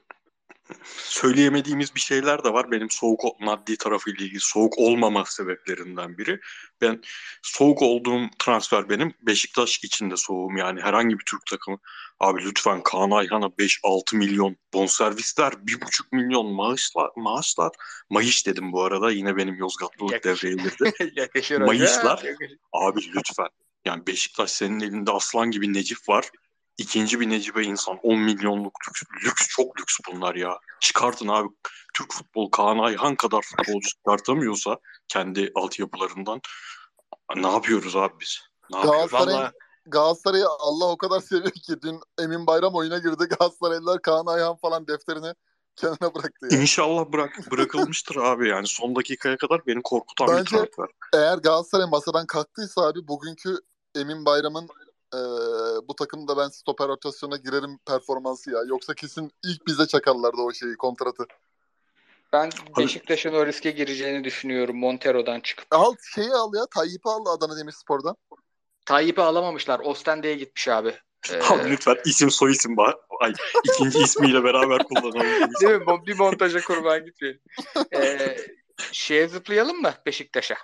söyleyemediğimiz 0.97 1.95
bir 1.95 2.01
şeyler 2.01 2.45
de 2.45 2.53
var. 2.53 2.71
Benim 2.71 2.91
soğuk 2.91 3.41
maddi 3.41 3.77
tarafıyla 3.77 4.25
ilgili 4.25 4.41
soğuk 4.41 4.79
olmama 4.79 5.25
sebeplerinden 5.25 6.19
biri. 6.19 6.41
Ben 6.81 7.03
soğuk 7.43 7.83
olduğum 7.83 8.23
transfer 8.39 8.89
benim 8.89 9.15
Beşiktaş 9.23 9.85
içinde 9.85 10.17
soğuğum 10.17 10.57
yani 10.57 10.81
herhangi 10.81 11.19
bir 11.19 11.25
Türk 11.25 11.47
takımı. 11.47 11.79
Abi 12.21 12.45
lütfen 12.45 12.83
Kaan 12.83 13.11
Ayhan'a 13.11 13.47
5-6 13.47 14.17
milyon 14.17 14.57
bonservisler, 14.75 15.53
1,5 15.53 16.07
milyon 16.13 16.47
maaşlar, 16.47 17.11
maaşlar. 17.17 17.71
Mayış 18.11 18.47
dedim 18.47 18.73
bu 18.73 18.83
arada 18.83 19.11
yine 19.11 19.37
benim 19.37 19.55
Yozgatlılık 19.55 20.13
Yakış- 20.13 20.43
devreye 20.43 20.55
girdi. 20.55 21.13
Yakışır. 21.21 21.61
Abi 22.73 23.01
lütfen. 23.15 23.49
Yani 23.85 24.07
Beşiktaş 24.07 24.51
senin 24.51 24.81
elinde 24.81 25.11
aslan 25.11 25.51
gibi 25.51 25.73
Necip 25.73 26.09
var. 26.09 26.31
İkinci 26.79 27.21
bir 27.21 27.31
Necip'e 27.31 27.63
insan 27.63 27.99
10 28.03 28.19
milyonluk 28.19 28.75
lüks, 28.89 29.03
lüks 29.25 29.49
çok 29.49 29.81
lüks 29.81 29.99
bunlar 30.13 30.35
ya. 30.35 30.59
Çıkartın 30.81 31.29
abi. 31.29 31.49
Türk 31.95 32.13
futbol 32.13 32.51
Kaan 32.51 32.79
Ayhan 32.79 33.17
kadar 33.17 33.43
futbolcu 33.43 33.89
çıkartamıyorsa 33.89 34.79
kendi 35.09 35.53
altyapılarından 35.55 36.41
ne 37.37 37.51
yapıyoruz 37.51 37.97
abi 37.97 38.15
biz? 38.21 38.41
Ne 38.71 38.77
yapıyoruz? 38.79 39.11
Galatasaray 39.11 39.35
Vallahi 39.35 39.53
Galatasaray'ı 39.87 40.47
Allah 40.59 40.85
o 40.85 40.97
kadar 40.97 41.21
seviyor 41.21 41.51
ki 41.51 41.83
dün 41.83 42.01
Emin 42.19 42.47
Bayram 42.47 42.75
oyuna 42.75 42.99
girdi. 42.99 43.25
Galatasaraylılar 43.39 44.03
Kaan 44.03 44.27
Ayhan 44.27 44.57
falan 44.57 44.87
defterini 44.87 45.35
kenara 45.77 46.15
bıraktı 46.15 46.49
ya. 46.51 46.61
İnşallah 46.61 47.13
bırak, 47.13 47.39
bırakılmıştır 47.51 48.17
abi 48.17 48.49
yani 48.49 48.67
son 48.67 48.97
dakikaya 48.97 49.37
kadar 49.37 49.67
beni 49.67 49.83
korkutan 49.83 50.29
bir 50.29 50.33
Bence- 50.33 50.57
transfer. 50.57 50.87
Eğer 51.15 51.39
Galatasaray 51.39 51.87
masadan 51.87 52.27
kalktıysa 52.27 52.83
abi 52.83 53.09
bugünkü 53.09 53.57
Emin 53.95 54.25
Bayram'ın 54.25 54.69
eee, 55.15 55.21
bu 55.89 55.97
takımda 55.97 56.37
ben 56.37 56.49
stoper 56.49 56.89
rotasyona 56.89 57.37
girerim 57.37 57.79
performansı 57.87 58.51
ya. 58.51 58.59
Yoksa 58.69 58.95
kesin 58.95 59.33
ilk 59.45 59.67
bize 59.67 59.87
çakarlardı 59.87 60.41
o 60.41 60.53
şeyi 60.53 60.77
kontratı. 60.77 61.25
Ben 62.33 62.51
Beşiktaş'ın 62.79 63.33
o 63.33 63.47
riske 63.47 63.71
gireceğini 63.71 64.25
düşünüyorum 64.25 64.77
Montero'dan 64.77 65.41
çıkıp. 65.41 65.67
Al 65.71 65.95
şeyi 66.15 66.31
al 66.31 66.55
ya 66.55 66.67
Tayyip'i 66.75 67.09
al 67.09 67.27
Adana 67.27 67.59
Demirspor'dan. 67.59 68.17
Tayyip'i 68.87 69.23
alamamışlar. 69.23 69.81
Ostende'ye 69.81 70.35
gitmiş 70.35 70.69
abi. 70.69 70.95
Ee, 71.31 71.43
Abi 71.43 71.71
lütfen 71.71 71.97
isim 72.05 72.31
soy 72.31 72.53
isim 72.53 72.77
bak. 72.77 72.95
Ay, 73.21 73.33
ikinci 73.65 73.99
ismiyle 73.99 74.45
beraber 74.45 74.85
kullanalım. 74.85 75.51
değil 75.61 75.73
mi? 75.73 76.07
Bir 76.07 76.19
montaja 76.19 76.61
kurban 76.61 77.05
gitmeyelim. 77.05 77.41
Ee, 77.95 78.37
şeye 78.93 79.29
zıplayalım 79.29 79.81
mı 79.81 79.95
Beşiktaş'a? 80.07 80.57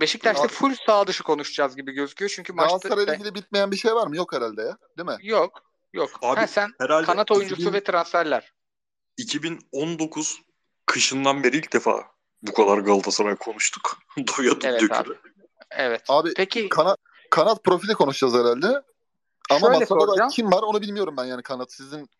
Beşiktaş'ta 0.00 0.42
Abi- 0.42 0.52
full 0.52 0.74
sağ 0.86 1.06
dışı 1.06 1.22
konuşacağız 1.22 1.76
gibi 1.76 1.92
gözüküyor. 1.92 2.32
Çünkü 2.34 2.52
maçta 2.52 2.68
Galatasaray'la 2.68 3.14
ilgili 3.14 3.34
bitmeyen 3.34 3.70
bir 3.70 3.76
şey 3.76 3.94
var 3.94 4.06
mı? 4.06 4.16
Yok 4.16 4.32
herhalde 4.32 4.62
ya. 4.62 4.78
Değil 4.98 5.08
mi? 5.08 5.16
yok. 5.22 5.62
Yok. 5.92 6.10
Abi, 6.22 6.40
ha, 6.40 6.46
sen 6.46 6.70
Herhalde 6.80 7.06
kanat 7.06 7.30
oyuncusu 7.30 7.62
2000 7.62 7.72
ve 7.72 7.84
transferler. 7.84 8.52
2019 9.16 10.42
kışından 10.86 11.44
beri 11.44 11.56
ilk 11.56 11.72
defa 11.72 12.04
bu 12.42 12.52
kadar 12.52 12.78
Galatasaray 12.78 13.36
konuştuk. 13.36 13.98
Doya 14.18 14.52
Evet 14.64 14.80
dökülü. 14.82 14.94
abi. 14.94 15.10
Evet. 15.70 16.02
Abi 16.08 16.34
Peki 16.36 16.68
kanat 16.68 16.98
kanat 17.30 17.64
profili 17.64 17.94
konuşacağız 17.94 18.34
herhalde. 18.34 18.82
Ama 19.50 19.60
Şöyle 19.60 19.78
masada 19.78 20.16
da 20.16 20.28
kim 20.28 20.52
var 20.52 20.62
onu 20.62 20.80
bilmiyorum 20.82 21.14
ben 21.16 21.24
yani 21.24 21.42
kanat. 21.42 21.72
Sizin 21.72 22.10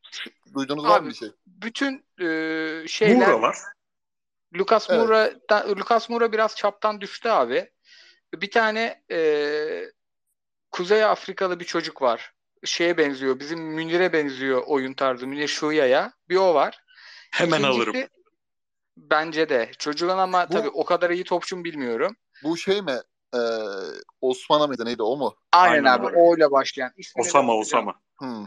duyduğunuz 0.55 0.85
var 0.85 0.99
Abi, 0.99 1.05
mı 1.05 1.11
bir 1.11 1.15
şey? 1.15 1.29
bütün 1.47 2.05
e, 2.21 2.89
şeyler 2.89 3.29
Muğra 3.29 3.43
var. 3.43 3.57
Lucas 4.55 4.91
Evet. 4.91 5.01
Moura 5.01 5.31
Lucas 5.69 6.09
Moura 6.09 6.33
biraz 6.33 6.57
çaptan 6.57 7.01
düştü 7.01 7.29
abi. 7.29 7.71
Bir 8.35 8.51
tane 8.51 9.03
e, 9.11 9.21
Kuzey 10.71 11.05
Afrikalı 11.05 11.61
bir 11.61 11.65
çocuk 11.65 12.03
var. 12.03 12.33
Şeye 12.65 12.99
benziyor. 12.99 13.41
Bizim 13.41 13.61
Münir'e 13.61 14.13
benziyor 14.13 14.63
oyun 14.67 14.95
tarzı. 14.95 15.27
Münir 15.27 15.49
Şuya'ya. 15.49 16.13
Bir 16.29 16.37
o 16.37 16.55
var. 16.55 16.85
Hemen 17.31 17.61
İkincisi, 17.61 17.81
alırım. 17.81 18.09
Bence 18.97 19.49
de. 19.49 19.71
Çocuğun 19.79 20.09
ama 20.09 20.49
Bu- 20.49 20.53
tabii 20.53 20.69
o 20.69 20.85
kadar 20.85 21.11
iyi 21.11 21.25
topçu 21.25 21.57
mu 21.57 21.65
bilmiyorum. 21.65 22.17
Bu 22.43 22.57
şey 22.57 22.83
mi? 22.83 22.99
Ee, 23.35 23.39
Osman'a 24.21 24.67
mıydı 24.67 24.85
neydi 24.85 25.03
o 25.03 25.17
mu? 25.17 25.37
Aynen, 25.53 25.85
Aynen 25.85 25.99
abi. 25.99 26.17
O 26.17 26.37
ile 26.37 26.51
başlayan. 26.51 26.93
İsmini 26.97 27.27
Osama. 27.27 27.55
Osama. 27.57 27.95
Hmm. 28.19 28.47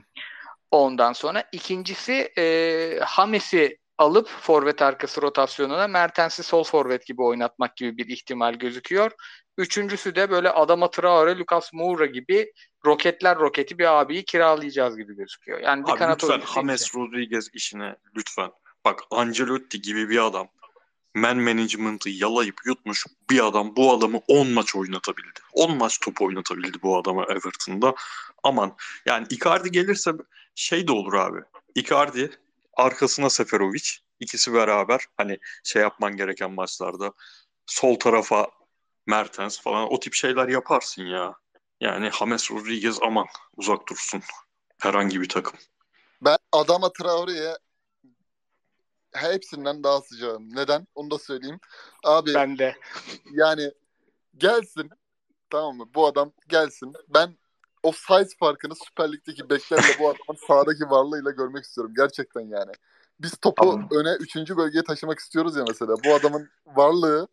Ondan 0.72 1.14
sonra 1.14 1.44
ikincisi 1.52 2.34
e, 2.38 3.00
Hames'i 3.04 3.80
alıp 3.98 4.28
forvet 4.28 4.82
arkası 4.82 5.22
rotasyonuna 5.22 5.88
Mertens'i 5.88 6.44
sol 6.44 6.64
forvet 6.64 7.06
gibi 7.06 7.22
oynatmak 7.22 7.78
gibi 7.78 7.98
bir 7.98 8.08
ihtimal 8.08 8.54
gözüküyor. 8.54 9.12
Üçüncüsü 9.58 10.16
de 10.16 10.30
böyle 10.30 10.50
Adama 10.50 10.90
Traore, 10.92 11.38
Lucas 11.38 11.74
Moura 11.74 12.06
gibi 12.06 12.52
roketler 12.86 13.40
roketi 13.40 13.80
bir 13.80 14.02
abiyi 14.02 14.26
kiralayacağız 14.26 14.98
gibi 14.98 15.16
gözüküyor. 15.16 15.60
Yani 15.60 15.86
bir 15.86 15.92
Abi 15.92 16.00
kanat 16.00 16.24
lütfen 16.24 16.42
James. 16.54 16.96
Rodriguez 16.96 17.50
işine 17.54 17.96
lütfen. 18.18 18.52
Bak 18.86 19.00
Ancelotti 19.12 19.82
gibi 19.82 20.10
bir 20.10 20.26
adam 20.26 20.48
man 21.16 21.38
management'ı 21.38 22.10
yalayıp 22.10 22.56
yutmuş 22.66 23.06
bir 23.30 23.48
adam 23.48 23.76
bu 23.76 23.94
adamı 23.94 24.22
10 24.28 24.48
maç 24.48 24.76
oynatabildi. 24.76 25.40
10 25.54 25.78
maç 25.78 26.00
top 26.00 26.22
oynatabildi 26.22 26.78
bu 26.82 26.98
adama 26.98 27.24
Everton'da. 27.24 27.96
Aman 28.44 28.76
yani 29.06 29.28
Icardi 29.30 29.72
gelirse 29.72 30.12
şey 30.56 30.88
de 30.88 30.92
olur 30.92 31.14
abi. 31.14 31.40
Icardi 31.76 32.32
arkasına 32.74 33.30
Seferovic 33.30 33.90
ikisi 34.20 34.54
beraber 34.54 35.06
hani 35.18 35.40
şey 35.64 35.82
yapman 35.82 36.18
gereken 36.18 36.52
maçlarda 36.52 37.14
sol 37.66 37.96
tarafa 37.96 38.48
Mertens 39.08 39.62
falan 39.62 39.94
o 39.94 40.00
tip 40.00 40.14
şeyler 40.14 40.48
yaparsın 40.48 41.04
ya. 41.04 41.36
Yani 41.82 42.12
James 42.20 42.52
Rodriguez 42.52 42.98
aman 43.02 43.26
uzak 43.58 43.90
dursun 43.90 44.22
herhangi 44.82 45.22
bir 45.22 45.30
takım. 45.30 45.60
Ben 46.22 46.38
Adama 46.52 46.94
Traore'ye 46.94 47.58
hepsinden 49.14 49.84
daha 49.84 50.02
sıcağım. 50.02 50.56
Neden? 50.56 50.88
Onu 50.96 51.12
da 51.12 51.20
söyleyeyim. 51.20 51.60
Abi 52.04 52.34
Ben 52.34 52.58
de. 52.58 52.76
yani 53.32 53.72
gelsin 54.38 54.90
tamam 55.50 55.78
mı? 55.78 55.90
Bu 55.96 56.08
adam 56.08 56.34
gelsin. 56.48 56.94
Ben 57.10 57.38
o 57.84 57.92
size 57.92 58.36
farkını 58.40 58.76
Süper 58.76 59.12
Lig'deki 59.12 59.50
beklerle 59.50 60.00
bu 60.00 60.10
adamın 60.10 60.40
sahadaki 60.48 60.84
varlığıyla 60.84 61.32
görmek 61.32 61.64
istiyorum. 61.64 61.94
Gerçekten 61.98 62.42
yani. 62.42 62.72
Biz 63.20 63.32
topu 63.38 63.64
Tamam. 63.64 63.88
öne 63.92 64.16
3. 64.20 64.36
bölgeye 64.36 64.84
taşımak 64.84 65.20
istiyoruz 65.20 65.56
ya 65.56 65.64
mesela. 65.68 65.96
Bu 66.06 66.16
adamın 66.16 66.50
varlığı 66.66 67.28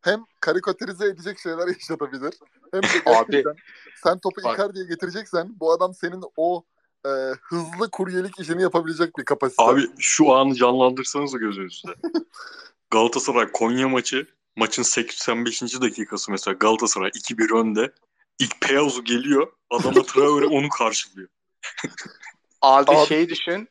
hem 0.00 0.24
karikatürize 0.40 1.06
edecek 1.06 1.38
şeyler 1.38 1.66
yaşatabilir. 1.80 2.34
Hem 2.72 2.82
de 2.82 2.86
Abi, 3.06 3.30
gerçekten 3.30 3.56
sen 4.02 4.18
topu 4.18 4.40
bak. 4.44 4.58
Icardi'ye 4.58 4.84
getireceksen 4.84 5.60
bu 5.60 5.72
adam 5.72 5.94
senin 5.94 6.22
o 6.36 6.64
e, 7.06 7.10
hızlı 7.42 7.90
kuryelik 7.92 8.40
işini 8.40 8.62
yapabilecek 8.62 9.18
bir 9.18 9.24
kapasite. 9.24 9.62
Abi 9.62 9.88
şu 9.98 10.32
anı 10.32 10.54
canlandırsanız 10.54 11.32
gözünüzde. 11.32 11.94
Galatasaray 12.90 13.52
Konya 13.52 13.88
maçı 13.88 14.26
maçın 14.56 14.82
85. 14.82 15.62
dakikası 15.62 16.30
mesela 16.30 16.54
Galatasaray 16.54 17.08
2-1 17.08 17.60
önde. 17.60 17.92
İlk 18.38 18.60
Peyazu 18.60 19.04
geliyor. 19.04 19.52
Adama 19.70 20.02
Traore 20.02 20.46
onu 20.46 20.68
karşılıyor. 20.68 21.28
Abi, 22.62 22.90
Abi- 22.90 23.06
şey 23.06 23.28
düşün. 23.28 23.68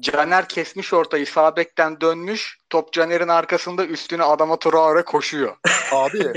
Caner 0.00 0.48
kesmiş 0.48 0.92
ortayı 0.92 1.26
sağ 1.26 1.56
bekten 1.56 2.00
dönmüş. 2.00 2.58
Top 2.70 2.92
Caner'in 2.92 3.28
arkasında 3.28 3.86
üstüne 3.86 4.22
Adama 4.22 4.58
Traore 4.58 5.04
koşuyor. 5.04 5.56
Abi 5.92 6.32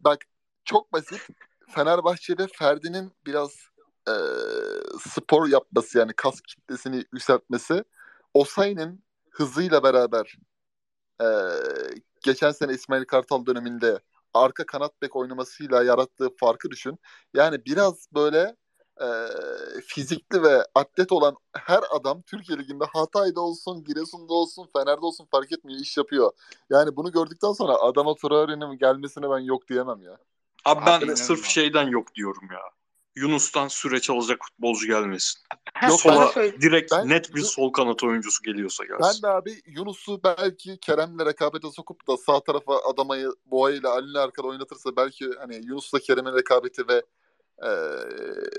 bak 0.00 0.18
çok 0.64 0.92
basit. 0.92 1.20
Fenerbahçe'de 1.68 2.46
Ferdi'nin 2.58 3.12
biraz 3.26 3.50
e, 4.08 4.14
spor 5.10 5.48
yapması 5.48 5.98
yani 5.98 6.12
kas 6.12 6.40
kitlesini 6.40 7.04
yükseltmesi 7.12 7.84
Osayi'nin 8.34 9.04
hızıyla 9.30 9.82
beraber 9.82 10.34
e, 11.20 11.26
geçen 12.22 12.50
sene 12.50 12.72
İsmail 12.72 13.04
Kartal 13.04 13.46
döneminde 13.46 13.98
arka 14.34 14.66
kanat 14.66 15.02
bek 15.02 15.16
oynamasıyla 15.16 15.84
yarattığı 15.84 16.28
farkı 16.36 16.70
düşün. 16.70 16.98
Yani 17.34 17.64
biraz 17.64 18.08
böyle 18.14 18.56
e, 19.00 19.06
fizikli 19.86 20.42
ve 20.42 20.66
atlet 20.74 21.12
olan 21.12 21.36
her 21.56 21.80
adam 21.90 22.22
Türkiye 22.22 22.58
Ligi'nde 22.58 22.84
Hatay'da 22.92 23.40
olsun, 23.40 23.84
Giresun'da 23.84 24.32
olsun, 24.32 24.68
Fener'de 24.76 25.06
olsun 25.06 25.28
fark 25.30 25.52
etmiyor, 25.52 25.80
iş 25.80 25.96
yapıyor. 25.96 26.32
Yani 26.70 26.96
bunu 26.96 27.12
gördükten 27.12 27.52
sonra 27.52 27.72
Adama 27.72 28.14
Traore'nin 28.14 28.78
gelmesine 28.78 29.30
ben 29.30 29.38
yok 29.38 29.68
diyemem 29.68 30.02
ya. 30.02 30.18
Abi 30.64 30.86
ben 30.86 31.00
Abi, 31.00 31.16
sırf 31.16 31.44
şeyden 31.44 31.88
yok 31.88 32.14
diyorum 32.14 32.48
ya. 32.52 32.60
Yunus'tan 33.16 33.68
süreç 33.68 34.10
alacak 34.10 34.38
futbolcu 34.44 34.86
gelmesin. 34.86 35.42
Ha, 35.74 35.88
Yok, 35.88 36.00
sana 36.00 36.14
Sola 36.14 36.26
söyle- 36.28 36.60
direkt 36.60 36.92
Ben- 36.92 37.08
net 37.08 37.34
bir 37.34 37.40
sol 37.40 37.72
kanat 37.72 38.04
oyuncusu 38.04 38.42
geliyorsa 38.42 38.84
Ben 38.90 38.98
gelsin. 38.98 39.22
de 39.22 39.28
abi 39.28 39.54
Yunus'u 39.66 40.20
belki 40.24 40.78
Kerem'le 40.80 41.26
rekabete 41.26 41.70
sokup 41.70 42.08
da 42.08 42.16
sağ 42.16 42.40
tarafa 42.40 42.78
Adamayı 42.90 43.30
Boğa 43.46 43.70
ile 43.70 43.88
Ali'ni 43.88 44.18
arkada 44.18 44.46
oynatırsa 44.46 44.96
belki 44.96 45.30
hani 45.38 45.56
Yunus'la 45.66 45.98
Kerem'in 45.98 46.34
rekabeti 46.36 46.88
ve 46.88 47.02
e, 47.62 47.68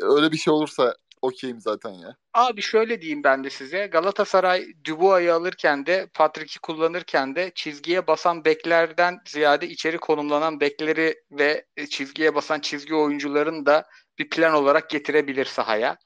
öyle 0.02 0.32
bir 0.32 0.38
şey 0.38 0.54
olursa 0.54 0.96
okeyim 1.22 1.62
zaten 1.62 1.90
ya. 1.92 2.16
Abi 2.34 2.62
şöyle 2.62 3.02
diyeyim 3.02 3.24
ben 3.24 3.44
de 3.44 3.50
size. 3.50 3.88
Galatasaray 3.88 4.66
Dubois'ı 4.88 5.34
alırken 5.34 5.86
de 5.86 6.10
Patrick'i 6.14 6.60
kullanırken 6.60 7.36
de 7.36 7.52
çizgiye 7.56 8.08
basan 8.08 8.46
beklerden 8.46 9.18
ziyade 9.28 9.68
içeri 9.68 9.98
konumlanan 9.98 10.60
bekleri 10.60 11.16
ve 11.32 11.66
çizgiye 11.90 12.36
basan 12.36 12.60
çizgi 12.60 12.96
oyuncuların 12.96 13.66
da 13.66 13.86
bir 14.20 14.30
plan 14.30 14.54
olarak 14.54 14.90
getirebilir 14.90 15.46
sahaya. 15.46 15.98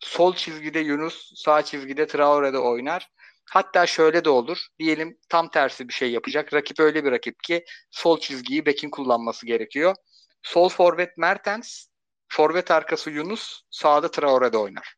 Sol 0.00 0.34
çizgide 0.34 0.78
Yunus, 0.78 1.32
sağ 1.34 1.62
çizgide 1.64 2.06
Traore'de 2.06 2.58
oynar. 2.58 3.10
Hatta 3.50 3.86
şöyle 3.86 4.24
de 4.24 4.30
olur. 4.30 4.66
Diyelim 4.78 5.18
tam 5.28 5.50
tersi 5.50 5.88
bir 5.88 5.92
şey 5.92 6.10
yapacak. 6.12 6.54
Rakip 6.54 6.80
öyle 6.80 7.04
bir 7.04 7.12
rakip 7.12 7.42
ki 7.42 7.64
sol 7.90 8.20
çizgiyi 8.20 8.66
bekin 8.66 8.90
kullanması 8.90 9.46
gerekiyor. 9.46 9.94
Sol 10.42 10.68
forvet 10.68 11.18
Mertens, 11.18 11.86
forvet 12.28 12.70
arkası 12.70 13.10
Yunus, 13.10 13.62
sağda 13.70 14.10
Traore'de 14.10 14.58
oynar. 14.58 14.94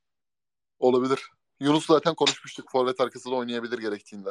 Olabilir. 0.79 1.31
Yunus 1.61 1.87
zaten 1.87 2.15
konuşmuştuk. 2.15 2.71
Forvet 2.73 3.01
arkasında 3.01 3.35
oynayabilir 3.35 3.79
gerektiğinde. 3.79 4.31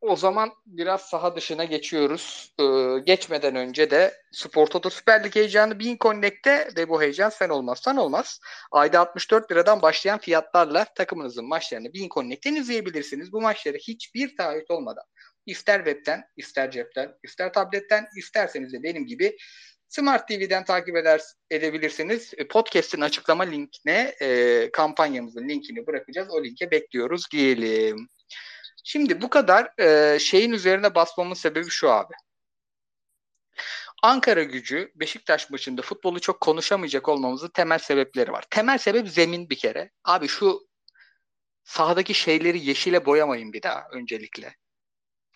O 0.00 0.16
zaman 0.16 0.52
biraz 0.66 1.02
saha 1.02 1.36
dışına 1.36 1.64
geçiyoruz. 1.64 2.54
Ee, 2.60 2.98
geçmeden 3.04 3.56
önce 3.56 3.90
de 3.90 4.14
Spor 4.32 4.66
Toto 4.66 4.90
Süper 4.90 5.24
Lig 5.24 5.36
heyecanı 5.36 5.80
Bean 5.80 5.96
Connect'te 6.00 6.68
ve 6.76 6.88
bu 6.88 7.02
heyecan 7.02 7.28
sen 7.28 7.48
olmazsan 7.48 7.96
olmaz. 7.96 8.40
Ayda 8.72 9.00
64 9.00 9.52
liradan 9.52 9.82
başlayan 9.82 10.18
fiyatlarla 10.18 10.84
takımınızın 10.84 11.44
maçlarını 11.44 11.94
Bean 11.94 12.08
Connect'ten 12.08 12.54
izleyebilirsiniz. 12.54 13.32
Bu 13.32 13.40
maçları 13.40 13.76
hiçbir 13.76 14.36
taahhüt 14.36 14.70
olmadan 14.70 15.04
ister 15.48 15.78
webten, 15.84 16.24
ister 16.36 16.70
cepten, 16.70 17.14
ister 17.22 17.52
tabletten, 17.52 18.06
isterseniz 18.16 18.72
de 18.72 18.82
benim 18.82 19.06
gibi 19.06 19.36
Smart 19.88 20.28
TV'den 20.28 20.64
takip 20.64 20.96
eder, 20.96 21.20
edebilirsiniz. 21.50 22.34
E, 22.36 22.48
Podcast'in 22.48 23.00
açıklama 23.00 23.44
linkine 23.44 24.14
e, 24.20 24.70
kampanyamızın 24.72 25.48
linkini 25.48 25.86
bırakacağız. 25.86 26.28
O 26.30 26.44
linke 26.44 26.70
bekliyoruz 26.70 27.24
diyelim. 27.32 28.08
Şimdi 28.90 29.22
bu 29.22 29.30
kadar 29.30 29.80
e, 29.80 30.18
şeyin 30.18 30.52
üzerine 30.52 30.94
basmamın 30.94 31.34
sebebi 31.34 31.70
şu 31.70 31.90
abi. 31.90 32.14
Ankara 34.02 34.42
gücü 34.42 34.92
Beşiktaş 34.94 35.50
maçında 35.50 35.82
futbolu 35.82 36.20
çok 36.20 36.40
konuşamayacak 36.40 37.08
olmamızın 37.08 37.48
temel 37.48 37.78
sebepleri 37.78 38.32
var. 38.32 38.44
Temel 38.50 38.78
sebep 38.78 39.08
zemin 39.08 39.50
bir 39.50 39.58
kere. 39.58 39.90
Abi 40.04 40.28
şu 40.28 40.68
sahadaki 41.64 42.14
şeyleri 42.14 42.66
yeşile 42.66 43.06
boyamayın 43.06 43.52
bir 43.52 43.62
daha 43.62 43.84
öncelikle. 43.92 44.56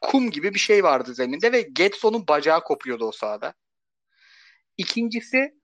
Kum 0.01 0.31
gibi 0.31 0.55
bir 0.55 0.59
şey 0.59 0.85
vardı 0.85 1.15
zeminde 1.15 1.53
ve 1.53 1.61
Getson'un 1.61 2.29
bacağı 2.29 2.65
kopuyordu 2.65 3.05
o 3.05 3.13
sahada. 3.13 3.55
İkincisi 4.77 5.55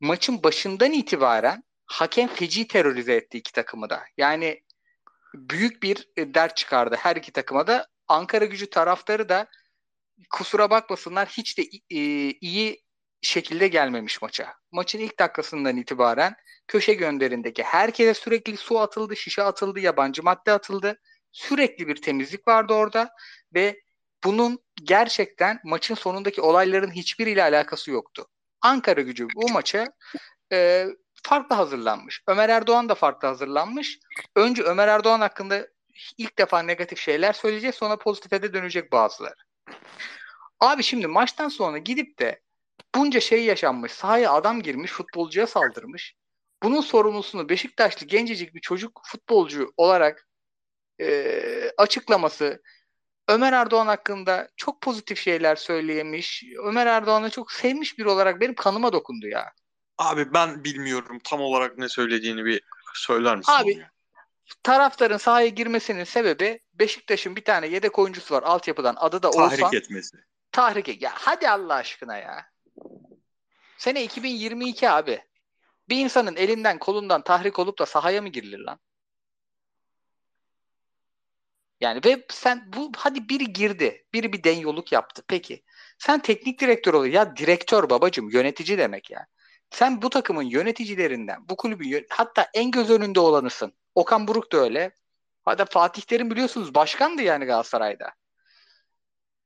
maçın 0.00 0.42
başından 0.42 0.92
itibaren 0.92 1.62
hakem 1.86 2.28
feci 2.28 2.68
terörize 2.68 3.14
etti 3.14 3.38
iki 3.38 3.52
takımı 3.52 3.90
da. 3.90 4.04
Yani 4.16 4.65
büyük 5.34 5.82
bir 5.82 6.08
e, 6.16 6.34
dert 6.34 6.56
çıkardı 6.56 6.96
her 6.98 7.16
iki 7.16 7.32
takıma 7.32 7.66
da. 7.66 7.86
Ankara 8.08 8.44
gücü 8.44 8.70
taraftarı 8.70 9.28
da 9.28 9.46
kusura 10.30 10.70
bakmasınlar 10.70 11.28
hiç 11.28 11.58
de 11.58 11.62
e, 11.90 12.00
iyi 12.30 12.82
şekilde 13.22 13.68
gelmemiş 13.68 14.22
maça. 14.22 14.54
Maçın 14.72 14.98
ilk 14.98 15.18
dakikasından 15.18 15.76
itibaren 15.76 16.34
köşe 16.68 16.94
gönderindeki 16.94 17.62
herkese 17.62 18.14
sürekli 18.14 18.56
su 18.56 18.80
atıldı, 18.80 19.16
şişe 19.16 19.42
atıldı, 19.42 19.80
yabancı 19.80 20.22
madde 20.22 20.52
atıldı. 20.52 20.98
Sürekli 21.32 21.88
bir 21.88 22.02
temizlik 22.02 22.48
vardı 22.48 22.74
orada 22.74 23.10
ve 23.54 23.80
bunun 24.24 24.58
gerçekten 24.82 25.60
maçın 25.64 25.94
sonundaki 25.94 26.40
olayların 26.40 26.90
hiçbiriyle 26.90 27.42
alakası 27.42 27.90
yoktu. 27.90 28.26
Ankara 28.60 29.00
gücü 29.00 29.28
bu 29.34 29.52
maça 29.52 29.86
e, 30.52 30.86
farklı 31.26 31.56
hazırlanmış. 31.56 32.22
Ömer 32.28 32.48
Erdoğan 32.48 32.88
da 32.88 32.94
farklı 32.94 33.28
hazırlanmış. 33.28 33.98
Önce 34.36 34.62
Ömer 34.62 34.88
Erdoğan 34.88 35.20
hakkında 35.20 35.68
ilk 36.18 36.38
defa 36.38 36.62
negatif 36.62 36.98
şeyler 36.98 37.32
söyleyecek 37.32 37.74
sonra 37.74 37.98
pozitife 37.98 38.42
de 38.42 38.54
dönecek 38.54 38.92
bazıları. 38.92 39.34
Abi 40.60 40.82
şimdi 40.82 41.06
maçtan 41.06 41.48
sonra 41.48 41.78
gidip 41.78 42.18
de 42.18 42.40
bunca 42.94 43.20
şey 43.20 43.44
yaşanmış, 43.44 43.92
sahaya 43.92 44.32
adam 44.32 44.62
girmiş, 44.62 44.92
futbolcuya 44.92 45.46
saldırmış. 45.46 46.14
Bunun 46.62 46.80
sorumlusunu 46.80 47.48
Beşiktaşlı 47.48 48.06
gencecik 48.06 48.54
bir 48.54 48.60
çocuk 48.60 49.00
futbolcu 49.04 49.72
olarak 49.76 50.28
e, 51.00 51.70
açıklaması, 51.78 52.62
Ömer 53.28 53.52
Erdoğan 53.52 53.86
hakkında 53.86 54.48
çok 54.56 54.80
pozitif 54.80 55.18
şeyler 55.18 55.56
söyleyemiş, 55.56 56.44
Ömer 56.64 56.86
Erdoğan'ı 56.86 57.30
çok 57.30 57.52
sevmiş 57.52 57.98
biri 57.98 58.08
olarak 58.08 58.40
benim 58.40 58.54
kanıma 58.54 58.92
dokundu 58.92 59.26
ya. 59.26 59.52
Abi 59.98 60.34
ben 60.34 60.64
bilmiyorum 60.64 61.18
tam 61.24 61.40
olarak 61.40 61.78
ne 61.78 61.88
söylediğini 61.88 62.44
bir 62.44 62.62
söyler 62.94 63.36
misin? 63.36 63.52
Abi, 63.52 63.76
bana? 63.76 63.90
Taraftarın 64.62 65.16
sahaya 65.16 65.48
girmesinin 65.48 66.04
sebebi 66.04 66.60
Beşiktaş'ın 66.74 67.36
bir 67.36 67.44
tane 67.44 67.66
yedek 67.66 67.98
oyuncusu 67.98 68.34
var 68.34 68.42
altyapıdan 68.42 68.96
adı 68.98 69.22
da 69.22 69.30
tahrik 69.30 69.64
Oğuzhan. 69.64 69.74
etmesi. 69.74 70.16
Tahrik 70.52 70.88
et. 70.88 71.02
Ya 71.02 71.12
hadi 71.14 71.48
Allah 71.48 71.74
aşkına 71.74 72.16
ya. 72.16 72.46
Sene 73.78 74.04
2022 74.04 74.90
abi. 74.90 75.24
Bir 75.88 75.96
insanın 75.96 76.36
elinden 76.36 76.78
kolundan 76.78 77.22
tahrik 77.22 77.58
olup 77.58 77.78
da 77.78 77.86
sahaya 77.86 78.22
mı 78.22 78.28
girilir 78.28 78.58
lan? 78.58 78.78
Yani 81.80 82.00
ve 82.04 82.26
sen 82.28 82.72
bu 82.76 82.92
hadi 82.96 83.28
biri 83.28 83.52
girdi. 83.52 84.06
Biri 84.12 84.32
bir 84.32 84.44
denyoluk 84.44 84.92
yaptı. 84.92 85.22
Peki. 85.28 85.64
Sen 85.98 86.22
teknik 86.22 86.60
direktör 86.60 86.94
ol. 86.94 87.06
Ya 87.06 87.36
direktör 87.36 87.90
babacım 87.90 88.30
yönetici 88.30 88.78
demek 88.78 89.10
ya. 89.10 89.26
Sen 89.70 90.02
bu 90.02 90.10
takımın 90.10 90.42
yöneticilerinden, 90.42 91.48
bu 91.48 91.56
kulübün 91.56 92.06
hatta 92.10 92.50
en 92.54 92.70
göz 92.70 92.90
önünde 92.90 93.20
olanısın. 93.20 93.72
Okan 93.94 94.28
Buruk 94.28 94.52
da 94.52 94.56
öyle. 94.56 94.90
Hatta 95.44 95.64
Fatih 95.64 96.02
Terim 96.02 96.30
biliyorsunuz 96.30 96.74
başkandı 96.74 97.22
yani 97.22 97.44
Galatasaray'da. 97.44 98.12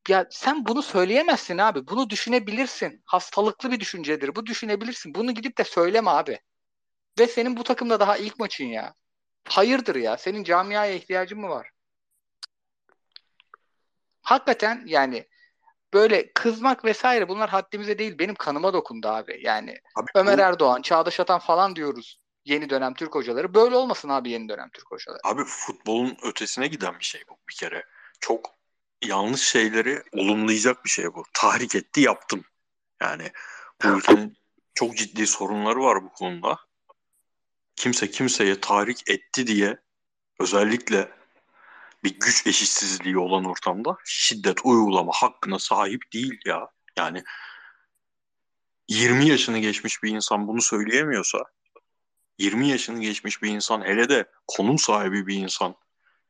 Ya 0.08 0.26
sen 0.30 0.66
bunu 0.66 0.82
söyleyemezsin 0.82 1.58
abi. 1.58 1.86
Bunu 1.86 2.10
düşünebilirsin. 2.10 3.02
Hastalıklı 3.04 3.70
bir 3.70 3.80
düşüncedir. 3.80 4.36
Bu 4.36 4.46
düşünebilirsin. 4.46 5.14
Bunu 5.14 5.32
gidip 5.34 5.58
de 5.58 5.64
söyleme 5.64 6.10
abi. 6.10 6.40
Ve 7.18 7.26
senin 7.26 7.56
bu 7.56 7.64
takımda 7.64 8.00
daha 8.00 8.16
ilk 8.16 8.38
maçın 8.38 8.64
ya. 8.64 8.94
Hayırdır 9.48 9.96
ya. 9.96 10.16
Senin 10.16 10.44
camiaya 10.44 10.92
ihtiyacın 10.92 11.40
mı 11.40 11.48
var? 11.48 11.70
Hakikaten 14.22 14.82
yani 14.86 15.28
böyle 15.95 16.32
kızmak 16.32 16.84
vesaire 16.84 17.28
bunlar 17.28 17.51
haddimize 17.51 17.99
değil. 17.99 18.18
Benim 18.18 18.34
kanıma 18.34 18.72
dokundu 18.72 19.09
abi. 19.09 19.41
Yani 19.43 19.74
Abi 19.97 20.07
Ömer 20.14 20.38
bu- 20.38 20.43
Erdoğan, 20.43 20.82
Çağdaş 20.82 21.20
Atan 21.20 21.38
falan 21.38 21.76
diyoruz. 21.76 22.20
Yeni 22.45 22.70
dönem 22.70 22.95
Türk 22.95 23.14
hocaları. 23.14 23.55
Böyle 23.55 23.76
olmasın 23.76 24.09
abi 24.09 24.30
yeni 24.30 24.49
dönem 24.49 24.70
Türk 24.72 24.91
hocaları. 24.91 25.20
Abi 25.24 25.45
futbolun 25.45 26.16
ötesine 26.22 26.66
giden 26.66 26.99
bir 26.99 27.05
şey 27.05 27.22
bu 27.28 27.36
bir 27.49 27.55
kere. 27.55 27.84
Çok 28.20 28.51
yanlış 29.05 29.43
şeyleri 29.43 30.03
olumlayacak 30.12 30.84
bir 30.84 30.91
şey 30.91 31.14
bu. 31.14 31.24
Tahrik 31.32 31.74
etti 31.74 32.01
yaptım. 32.01 32.45
Yani 33.03 33.30
bu 33.84 33.88
ülkenin 33.88 34.36
çok 34.74 34.97
ciddi 34.97 35.26
sorunları 35.26 35.80
var 35.82 36.05
bu 36.05 36.12
konuda. 36.12 36.59
Kimse 37.76 38.11
kimseye 38.11 38.61
tahrik 38.61 39.11
etti 39.11 39.47
diye 39.47 39.78
özellikle 40.41 41.19
bir 42.05 42.18
güç 42.20 42.46
eşitsizliği 42.46 43.18
olan 43.18 43.44
ortamda 43.44 43.96
şiddet 44.05 44.59
uygulama 44.64 45.12
hakkına 45.14 45.59
sahip 45.59 46.12
değil 46.12 46.40
ya. 46.46 46.68
Yani 46.98 47.24
20 48.88 49.26
yaşını 49.28 49.59
geçmiş 49.59 50.03
bir 50.03 50.11
insan 50.11 50.48
bunu 50.48 50.61
söyleyemiyorsa 50.62 51.38
20 52.38 52.68
yaşını 52.68 53.01
geçmiş 53.01 53.42
bir 53.42 53.51
insan 53.51 53.82
hele 53.82 54.09
de 54.09 54.30
konum 54.46 54.78
sahibi 54.78 55.26
bir 55.26 55.36
insan 55.36 55.74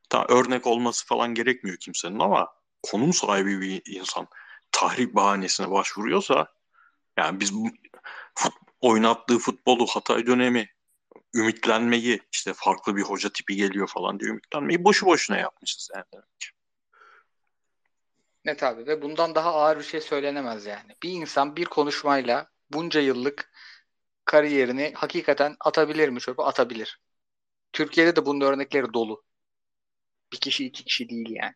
ta 0.09 0.25
örnek 0.29 0.67
olması 0.67 1.05
falan 1.05 1.33
gerekmiyor 1.33 1.77
kimsenin 1.77 2.19
ama 2.19 2.47
konum 2.83 3.13
sahibi 3.13 3.61
bir 3.61 3.81
insan 3.85 4.27
tahrik 4.71 5.15
bahanesine 5.15 5.71
başvuruyorsa 5.71 6.47
yani 7.17 7.39
biz 7.39 7.53
oynattığı 8.81 9.39
futbolu 9.39 9.87
Hatay 9.87 10.27
dönemi 10.27 10.69
ümitlenmeyi 11.35 12.21
işte 12.31 12.53
farklı 12.53 12.95
bir 12.95 13.01
hoca 13.01 13.29
tipi 13.29 13.55
geliyor 13.55 13.87
falan 13.87 14.19
diye 14.19 14.29
ümitlenmeyi 14.29 14.83
boşu 14.83 15.05
boşuna 15.05 15.37
yapmışız 15.37 15.89
yani. 15.95 16.23
Net 18.45 18.63
abi 18.63 18.87
ve 18.87 19.01
bundan 19.01 19.35
daha 19.35 19.53
ağır 19.53 19.79
bir 19.79 19.83
şey 19.83 20.01
söylenemez 20.01 20.65
yani. 20.65 20.95
Bir 21.03 21.09
insan 21.09 21.55
bir 21.55 21.65
konuşmayla 21.65 22.49
bunca 22.69 23.01
yıllık 23.01 23.51
kariyerini 24.25 24.93
hakikaten 24.95 25.55
atabilir 25.59 26.09
mi 26.09 26.19
çöpe? 26.19 26.43
Atabilir. 26.43 26.99
Türkiye'de 27.73 28.15
de 28.15 28.25
bunun 28.25 28.41
örnekleri 28.41 28.93
dolu. 28.93 29.23
Bir 30.33 30.37
kişi 30.37 30.65
iki 30.65 30.83
kişi 30.85 31.09
değil 31.09 31.29
yani. 31.29 31.53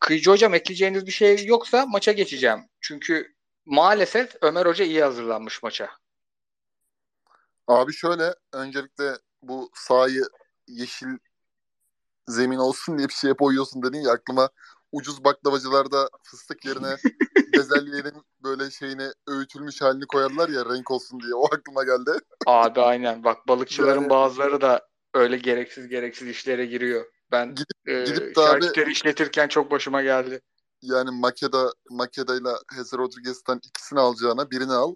Kıyıcı 0.00 0.30
hocam 0.30 0.54
ekleyeceğiniz 0.54 1.06
bir 1.06 1.12
şey 1.12 1.46
yoksa 1.46 1.86
maça 1.86 2.12
geçeceğim. 2.12 2.60
Çünkü 2.80 3.34
maalesef 3.64 4.36
Ömer 4.42 4.66
Hoca 4.66 4.84
iyi 4.84 5.02
hazırlanmış 5.02 5.62
maça. 5.62 5.90
Abi 7.68 7.92
şöyle 7.92 8.34
öncelikle 8.52 9.12
bu 9.42 9.70
sahayı 9.74 10.24
yeşil 10.68 11.08
zemin 12.28 12.58
olsun 12.58 12.98
diye 12.98 13.08
bir 13.08 13.12
şeye 13.12 13.38
boyuyorsun 13.38 13.82
dedin 13.82 14.00
ya 14.00 14.12
aklıma 14.12 14.48
ucuz 14.92 15.24
baklavacılarda 15.24 16.08
fıstık 16.22 16.64
yerine 16.64 16.96
bezelyelerin 17.56 18.22
böyle 18.42 18.70
şeyine 18.70 19.08
öğütülmüş 19.28 19.82
halini 19.82 20.06
koyarlar 20.06 20.48
ya 20.48 20.64
renk 20.64 20.90
olsun 20.90 21.20
diye. 21.20 21.34
O 21.34 21.44
aklıma 21.54 21.84
geldi. 21.84 22.10
Abi 22.46 22.80
aynen. 22.80 23.24
Bak 23.24 23.48
balıkçıların 23.48 24.00
Yani- 24.00 24.10
bazıları 24.10 24.60
da 24.60 24.88
öyle 25.14 25.36
gereksiz 25.36 25.88
gereksiz 25.88 26.28
işlere 26.28 26.66
giriyor. 26.66 27.04
Ben 27.32 27.54
Gidip- 27.54 27.88
e, 27.88 28.04
gidip 28.04 28.36
de 28.36 28.40
abi- 28.40 28.90
işletirken 28.90 29.48
çok 29.48 29.70
başıma 29.70 30.02
geldi. 30.02 30.40
Yani 30.82 31.10
Makeda 31.20 31.72
Makeda 31.90 32.34
ile 32.36 32.48
Jose 32.76 32.96
Rodriguez'ten 32.98 33.60
ikisini 33.68 34.00
alacağına 34.00 34.50
birini 34.50 34.72
al. 34.72 34.94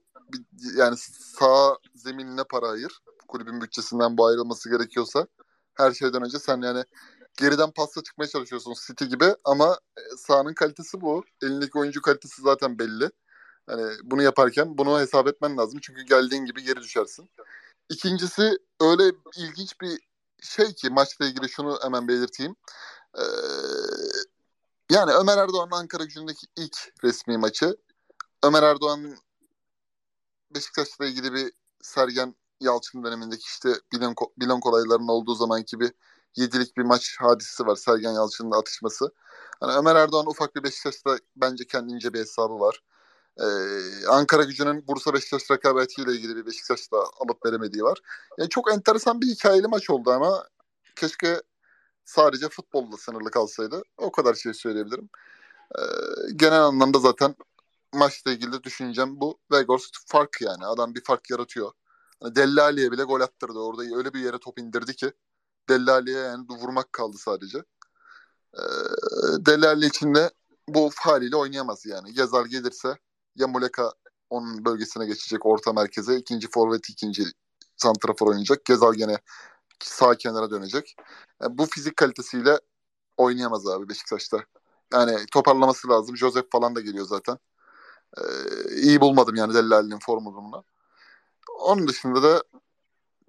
Yani 0.77 0.97
sağ 1.39 1.77
zeminine 1.95 2.45
para 2.45 2.69
ayır. 2.69 3.01
Kulübün 3.29 3.61
bütçesinden 3.61 4.19
bu 4.19 4.27
ayrılması 4.27 4.71
gerekiyorsa. 4.71 5.27
Her 5.75 5.93
şeyden 5.93 6.23
önce 6.23 6.39
sen 6.39 6.61
yani 6.61 6.85
geriden 7.37 7.71
pasta 7.71 8.03
çıkmaya 8.03 8.29
çalışıyorsun 8.29 8.75
City 8.87 9.05
gibi 9.05 9.35
ama 9.45 9.79
e, 9.99 10.01
sahanın 10.17 10.55
kalitesi 10.55 11.01
bu. 11.01 11.25
Elindeki 11.43 11.79
oyuncu 11.79 12.03
kalitesi 12.03 12.43
zaten 12.43 12.79
belli. 12.79 13.11
Hani 13.67 13.93
bunu 14.03 14.23
yaparken 14.23 14.79
bunu 14.79 15.01
hesap 15.01 15.29
etmen 15.29 15.57
lazım. 15.57 15.81
Çünkü 15.83 16.03
geldiğin 16.03 16.45
gibi 16.45 16.63
geri 16.63 16.81
düşersin. 16.81 17.31
İkincisi 17.89 18.59
öyle 18.81 19.13
ilginç 19.37 19.81
bir 19.81 19.99
şey 20.43 20.75
ki 20.75 20.91
maçla 20.91 21.27
ilgili 21.27 21.49
şunu 21.49 21.79
hemen 21.83 22.09
belirteyim. 22.09 22.57
Ee, 23.19 23.23
yani 24.91 25.13
Ömer 25.13 25.39
Erdoğan'ın 25.39 25.71
Ankara 25.71 26.05
gücündeki 26.05 26.47
ilk 26.57 26.77
resmi 27.05 27.39
maçı. 27.39 27.77
Ömer 28.43 28.63
Erdoğan 28.63 29.17
Beşiktaş'la 30.55 31.07
ilgili 31.07 31.33
bir 31.33 31.53
Sergen 31.83 32.35
Yalçın 32.61 33.05
dönemindeki 33.05 33.43
işte 33.43 33.75
bilon, 33.93 34.15
bilon 34.41 34.61
kolaylarının 34.61 35.09
olduğu 35.09 35.35
zamanki 35.35 35.81
bir 35.81 35.93
yedilik 36.37 36.77
bir 36.77 36.83
maç 36.83 37.17
hadisesi 37.21 37.67
var. 37.67 37.77
Sergen 37.77 38.13
Yalçın'ın 38.13 38.51
atışması. 38.51 39.13
Hani 39.61 39.73
Ömer 39.77 39.97
Erdoğan 39.97 40.27
ufak 40.27 40.57
bir 40.57 40.63
Beşiktaş'ta 40.63 41.19
bence 41.37 41.65
kendince 41.67 42.13
bir 42.13 42.19
hesabı 42.19 42.61
var. 42.61 42.83
Ee, 43.41 43.47
Ankara 44.09 44.45
gücünün 44.45 44.87
Bursa 44.87 45.15
Beşiktaş 45.15 45.51
rekabetiyle 45.51 46.13
ilgili 46.13 46.37
bir 46.37 46.47
Beşiktaş'ta 46.47 46.97
alıp 46.97 47.47
veremediği 47.47 47.83
var. 47.83 47.99
Yani 48.39 48.49
çok 48.49 48.73
enteresan 48.73 49.21
bir 49.21 49.27
hikayeli 49.27 49.67
maç 49.67 49.91
oldu 49.91 50.11
ama 50.11 50.45
keşke 50.97 51.43
sadece 52.05 52.49
futbolla 52.49 52.97
sınırlı 52.97 53.31
kalsaydı. 53.31 53.83
O 53.99 54.13
kadar 54.13 54.35
şey 54.35 54.55
söyleyebilirim. 54.55 55.09
Ee, 55.79 55.83
genel 56.37 56.63
anlamda 56.63 56.99
zaten 56.99 57.35
maçla 57.95 58.31
ilgili 58.33 58.63
düşüncem 58.63 59.21
bu. 59.21 59.39
Weghorst 59.53 59.97
fark 60.07 60.41
yani. 60.41 60.67
Adam 60.67 60.95
bir 60.95 61.05
fark 61.05 61.31
yaratıyor. 61.31 61.73
Hani 62.23 62.37
Dellali'ye 62.37 62.93
bile 62.93 63.05
gol 63.05 63.21
attırdı. 63.21 63.59
Orada 63.59 63.83
öyle 63.97 64.15
bir 64.15 64.21
yere 64.21 64.39
top 64.39 64.59
indirdi 64.59 64.97
ki 64.97 65.13
Dellali'ye 65.69 66.19
yani 66.19 66.47
vurmak 66.49 66.93
kaldı 66.93 67.17
sadece. 67.19 67.59
Ee, 68.55 68.61
Dellali 69.47 69.87
için 69.87 70.15
de 70.15 70.31
bu 70.69 70.91
haliyle 70.97 71.37
oynayamaz 71.37 71.87
yani. 71.87 72.19
Yazar 72.19 72.47
gelirse 72.47 72.99
ya 73.37 73.47
Muleka 73.49 73.93
onun 74.31 74.65
bölgesine 74.65 75.07
geçecek 75.07 75.47
orta 75.47 75.73
merkeze. 75.73 76.17
ikinci 76.17 76.51
forvet, 76.51 76.91
ikinci 76.91 77.25
santrafor 77.77 78.27
oynayacak. 78.27 78.65
Gezal 78.65 78.95
gene 78.95 79.19
sağ 79.83 80.15
kenara 80.15 80.51
dönecek. 80.51 80.97
Yani 81.43 81.59
bu 81.59 81.67
fizik 81.67 81.97
kalitesiyle 81.97 82.61
oynayamaz 83.17 83.67
abi 83.69 83.89
Beşiktaş'ta. 83.89 84.45
Yani 84.93 85.27
toparlaması 85.33 85.89
lazım. 85.89 86.17
Josep 86.17 86.53
falan 86.53 86.75
da 86.75 86.81
geliyor 86.81 87.07
zaten. 87.07 87.39
Ee, 88.19 88.23
iyi 88.75 89.01
bulmadım 89.01 89.35
yani 89.35 89.55
Dellali'nin 89.55 89.99
formu 89.99 90.33
durumuna. 90.33 90.63
Onun 91.59 91.89
dışında 91.89 92.23
da 92.23 92.43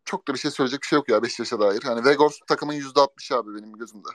çok 0.06 0.28
da 0.28 0.34
bir 0.34 0.40
şey 0.40 0.52
söyleyecek 0.52 0.82
bir 0.82 0.88
şey 0.88 0.98
yok 0.98 1.10
ya 1.10 1.24
Beşiktaş'a 1.24 1.60
dair. 1.60 1.84
Hani 1.84 1.98
Weghorst 1.98 2.48
takımın 2.48 2.74
%60 2.74 3.36
abi 3.36 3.56
benim 3.56 3.74
gözümde. 3.74 4.10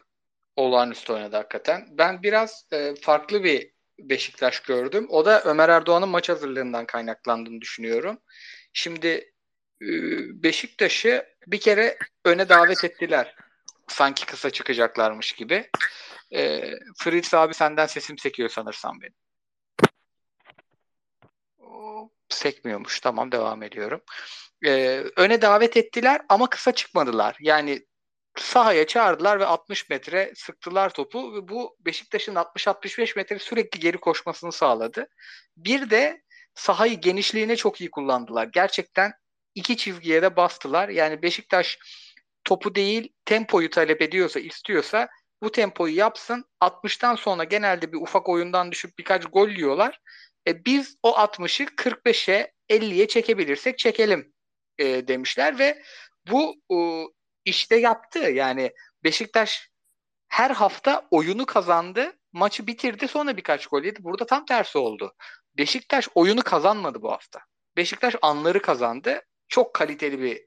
Olağanüstü 0.56 1.12
oynadı 1.12 1.36
hakikaten. 1.36 1.88
Ben 1.90 2.22
biraz 2.22 2.66
e, 2.72 2.94
farklı 2.94 3.44
bir 3.44 3.76
Beşiktaş 3.98 4.60
gördüm. 4.60 5.06
O 5.10 5.24
da 5.24 5.42
Ömer 5.42 5.68
Erdoğan'ın 5.68 6.08
maç 6.08 6.28
hazırlığından 6.28 6.86
kaynaklandığını 6.86 7.60
düşünüyorum. 7.60 8.18
Şimdi 8.72 9.08
e, 9.82 9.88
Beşiktaş'ı 10.42 11.26
bir 11.46 11.60
kere 11.60 11.98
öne 12.24 12.48
davet 12.48 12.84
ettiler. 12.84 13.36
Sanki 13.88 14.26
kısa 14.26 14.50
çıkacaklarmış 14.50 15.32
gibi. 15.32 15.70
E, 16.34 16.72
Fritz 16.98 17.34
abi 17.34 17.54
senden 17.54 17.86
sesim 17.86 18.18
sekiyor 18.18 18.48
sanırsam 18.48 19.00
benim. 19.00 19.14
Sekmiyormuş. 22.28 23.00
Tamam 23.00 23.32
devam 23.32 23.62
ediyorum. 23.62 24.00
E, 24.64 25.02
öne 25.16 25.42
davet 25.42 25.76
ettiler 25.76 26.20
ama 26.28 26.50
kısa 26.50 26.72
çıkmadılar. 26.72 27.36
Yani 27.40 27.86
sahaya 28.38 28.86
çağırdılar 28.86 29.40
ve 29.40 29.46
60 29.46 29.90
metre 29.90 30.32
sıktılar 30.36 30.90
topu 30.90 31.34
ve 31.34 31.48
bu 31.48 31.76
Beşiktaş'ın 31.80 32.34
60-65 32.34 33.16
metre 33.16 33.38
sürekli 33.38 33.80
geri 33.80 33.98
koşmasını 33.98 34.52
sağladı. 34.52 35.08
Bir 35.56 35.90
de 35.90 36.22
sahayı 36.54 37.00
genişliğine 37.00 37.56
çok 37.56 37.80
iyi 37.80 37.90
kullandılar. 37.90 38.48
Gerçekten 38.52 39.12
iki 39.54 39.76
çizgiye 39.76 40.22
de 40.22 40.36
bastılar. 40.36 40.88
Yani 40.88 41.22
Beşiktaş 41.22 41.78
topu 42.44 42.74
değil 42.74 43.12
tempoyu 43.24 43.70
talep 43.70 44.02
ediyorsa, 44.02 44.40
istiyorsa 44.40 45.08
bu 45.42 45.52
tempoyu 45.52 45.96
yapsın. 45.96 46.44
60'tan 46.60 47.16
sonra 47.16 47.44
genelde 47.44 47.92
bir 47.92 47.98
ufak 47.98 48.28
oyundan 48.28 48.72
düşüp 48.72 48.98
birkaç 48.98 49.24
gol 49.32 49.48
yiyorlar. 49.48 50.00
E, 50.46 50.64
biz 50.64 50.96
o 51.02 51.10
60'ı 51.10 51.66
45'e 51.66 52.52
50'ye 52.70 53.08
çekebilirsek 53.08 53.78
çekelim 53.78 54.32
e, 54.78 55.08
demişler 55.08 55.58
ve 55.58 55.82
bu 56.30 56.54
e, 56.72 56.76
işte 57.44 57.76
yaptı. 57.76 58.18
Yani 58.18 58.72
Beşiktaş 59.04 59.70
her 60.28 60.50
hafta 60.50 61.08
oyunu 61.10 61.46
kazandı, 61.46 62.12
maçı 62.32 62.66
bitirdi, 62.66 63.08
sonra 63.08 63.36
birkaç 63.36 63.66
gol 63.66 63.82
yedi. 63.82 64.04
Burada 64.04 64.26
tam 64.26 64.44
tersi 64.44 64.78
oldu. 64.78 65.14
Beşiktaş 65.58 66.08
oyunu 66.14 66.42
kazanmadı 66.42 67.02
bu 67.02 67.12
hafta. 67.12 67.40
Beşiktaş 67.76 68.16
anları 68.22 68.62
kazandı. 68.62 69.22
Çok 69.48 69.74
kaliteli 69.74 70.20
bir 70.20 70.46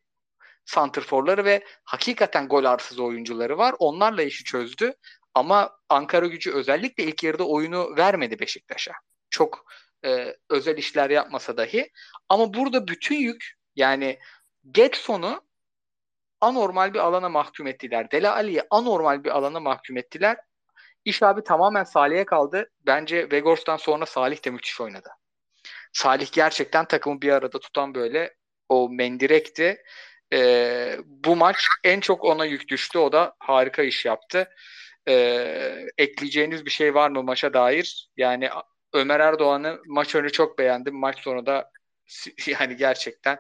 santrforları 0.66 1.46
ve 1.46 1.64
hakikaten 1.84 2.48
gol 2.48 2.66
arsız 2.66 3.00
oyuncuları 3.00 3.58
var. 3.58 3.76
Onlarla 3.80 4.24
işi 4.24 4.44
çözdü. 4.44 4.94
Ama 5.34 5.78
Ankara 5.90 6.28
gücü 6.28 6.52
özellikle 6.52 7.04
ilk 7.04 7.24
yarıda 7.24 7.48
oyunu 7.48 7.98
vermedi 7.98 8.40
Beşiktaş'a. 8.40 8.94
Çok 9.30 9.66
e, 10.06 10.36
özel 10.50 10.78
işler 10.78 11.10
yapmasa 11.10 11.58
dahi. 11.58 11.92
Ama 12.30 12.54
burada 12.54 12.88
bütün 12.88 13.16
yük 13.16 13.54
yani 13.76 14.20
Getson'u 14.72 15.42
anormal 16.42 16.94
bir 16.94 17.00
alana 17.00 17.30
mahkum 17.30 17.68
ettiler. 17.68 18.12
Dela 18.12 18.36
Ali'yi 18.36 18.64
anormal 18.70 19.24
bir 19.24 19.30
alana 19.30 19.60
mahkum 19.60 19.98
ettiler. 19.98 20.38
İş 21.06 21.24
abi 21.24 21.44
tamamen 21.44 21.84
Salih'e 21.84 22.26
kaldı. 22.26 22.72
Bence 22.86 23.32
Vegors'tan 23.32 23.78
sonra 23.78 24.06
Salih 24.06 24.46
de 24.46 24.50
müthiş 24.50 24.82
oynadı. 24.82 25.10
Salih 25.94 26.32
gerçekten 26.32 26.86
takımı 26.86 27.22
bir 27.22 27.30
arada 27.30 27.60
tutan 27.60 27.96
böyle 27.96 28.34
o 28.70 28.90
mendirekti. 28.90 29.84
Ee, 30.34 30.98
bu 31.06 31.36
maç 31.36 31.68
en 31.84 32.00
çok 32.00 32.24
ona 32.24 32.46
yük 32.46 32.68
düştü. 32.68 33.00
O 33.00 33.12
da 33.12 33.36
harika 33.40 33.84
iş 33.84 34.06
yaptı. 34.06 34.50
Ee, 35.08 35.86
ekleyeceğiniz 35.98 36.66
bir 36.66 36.72
şey 36.72 36.94
var 36.96 37.10
mı 37.10 37.24
maça 37.24 37.54
dair? 37.54 38.10
Yani 38.18 38.50
Ömer 38.94 39.20
Erdoğan'ı 39.20 39.80
maç 39.86 40.16
önü 40.16 40.32
çok 40.32 40.58
beğendim. 40.58 40.96
Maç 40.96 41.20
sonu 41.20 41.46
da 41.46 41.72
yani 42.48 42.78
gerçekten 42.78 43.40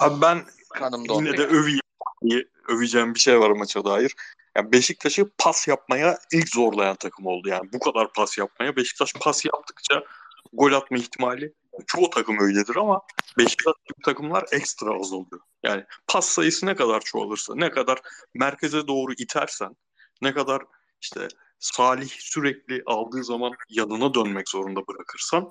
Abi 0.00 0.22
ben 0.22 0.44
kanım 0.74 1.00
yine 1.00 1.08
dondu. 1.08 1.36
de 1.36 1.46
öveyim. 1.46 1.80
diye 2.22 2.44
Öveceğim 2.68 3.14
bir 3.14 3.20
şey 3.20 3.40
var 3.40 3.50
maça 3.50 3.84
dair. 3.84 4.14
Yani 4.56 4.72
Beşiktaş'ı 4.72 5.30
pas 5.38 5.68
yapmaya 5.68 6.18
ilk 6.32 6.48
zorlayan 6.48 6.96
takım 6.96 7.26
oldu. 7.26 7.48
Yani 7.48 7.72
bu 7.72 7.78
kadar 7.78 8.12
pas 8.12 8.38
yapmaya. 8.38 8.76
Beşiktaş 8.76 9.12
pas 9.12 9.44
yaptıkça 9.44 10.04
gol 10.52 10.72
atma 10.72 10.96
ihtimali 10.98 11.52
çoğu 11.86 12.10
takım 12.10 12.40
öyledir 12.40 12.76
ama 12.76 13.00
Beşiktaş 13.38 13.74
gibi 13.88 14.02
takımlar 14.04 14.44
ekstra 14.52 14.90
azalıyor. 15.00 15.40
Yani 15.62 15.84
pas 16.06 16.28
sayısı 16.28 16.66
ne 16.66 16.74
kadar 16.74 17.00
çoğalırsa, 17.00 17.54
ne 17.56 17.70
kadar 17.70 18.00
merkeze 18.34 18.86
doğru 18.86 19.12
itersen, 19.12 19.76
ne 20.22 20.34
kadar 20.34 20.62
işte 21.00 21.28
Salih 21.58 22.08
sürekli 22.08 22.82
aldığı 22.86 23.24
zaman 23.24 23.52
yanına 23.68 24.14
dönmek 24.14 24.48
zorunda 24.48 24.86
bırakırsan 24.86 25.50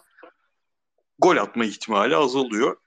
gol 1.20 1.38
atma 1.38 1.66
ihtimali 1.66 2.16
azalıyor. 2.16 2.78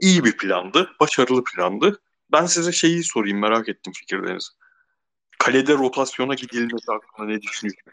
İyi 0.00 0.24
bir 0.24 0.36
plandı, 0.36 0.90
başarılı 1.00 1.44
plandı. 1.44 2.00
Ben 2.32 2.46
size 2.46 2.72
şeyi 2.72 3.04
sorayım 3.04 3.38
merak 3.38 3.68
ettim 3.68 3.92
fikirlerinizi. 3.92 4.48
Kalede 5.38 5.74
rotasyona 5.74 6.34
gidilmesi 6.34 6.92
hakkında 6.92 7.26
ne 7.26 7.42
düşünüyorsun? 7.42 7.92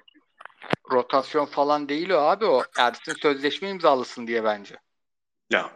Rotasyon 0.92 1.46
falan 1.46 1.90
değil 1.90 2.10
o 2.10 2.18
abi 2.18 2.46
o. 2.46 2.64
Ersin 2.78 3.14
sözleşme 3.14 3.70
imzalısın 3.70 4.28
diye 4.28 4.44
bence. 4.44 4.76
Ya 5.50 5.72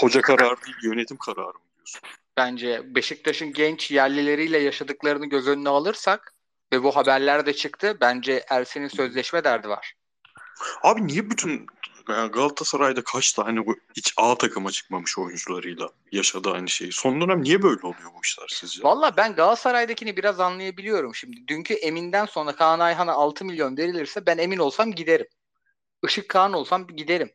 hoca 0.00 0.20
kararı 0.20 0.56
değil, 0.66 0.76
yönetim 0.82 1.16
kararı 1.16 1.46
mı 1.46 1.64
diyorsun? 1.76 2.00
Bence 2.36 2.94
Beşiktaş'ın 2.94 3.52
genç 3.52 3.90
yerlileriyle 3.90 4.58
yaşadıklarını 4.58 5.26
göz 5.26 5.48
önüne 5.48 5.68
alırsak 5.68 6.35
ve 6.72 6.82
bu 6.82 6.96
haberler 6.96 7.46
de 7.46 7.52
çıktı. 7.52 7.96
Bence 8.00 8.44
Ersin'in 8.48 8.88
sözleşme 8.88 9.44
derdi 9.44 9.68
var. 9.68 9.94
Abi 10.82 11.06
niye 11.06 11.30
bütün 11.30 11.66
yani 12.08 12.30
Galatasaray'da 12.30 13.04
kaç 13.04 13.32
tane 13.32 13.66
bu 13.66 13.76
hiç 13.96 14.14
A 14.16 14.38
takıma 14.38 14.70
çıkmamış 14.70 15.18
oyuncularıyla 15.18 15.88
yaşadı 16.12 16.50
aynı 16.50 16.68
şeyi? 16.68 16.92
Son 16.92 17.20
dönem 17.20 17.42
niye 17.42 17.62
böyle 17.62 17.86
oluyor 17.86 18.10
bu 18.16 18.20
işler 18.24 18.46
sizce? 18.48 18.82
Valla 18.82 19.16
ben 19.16 19.34
Galatasaray'dakini 19.34 20.16
biraz 20.16 20.40
anlayabiliyorum 20.40 21.14
şimdi. 21.14 21.48
Dünkü 21.48 21.74
Emin'den 21.74 22.26
sonra 22.26 22.56
Kaan 22.56 22.80
Ayhan'a 22.80 23.12
6 23.12 23.44
milyon 23.44 23.76
verilirse 23.76 24.26
ben 24.26 24.38
emin 24.38 24.58
olsam 24.58 24.92
giderim. 24.92 25.26
Işık 26.04 26.28
Kaan 26.28 26.52
olsam 26.52 26.86
giderim. 26.86 27.30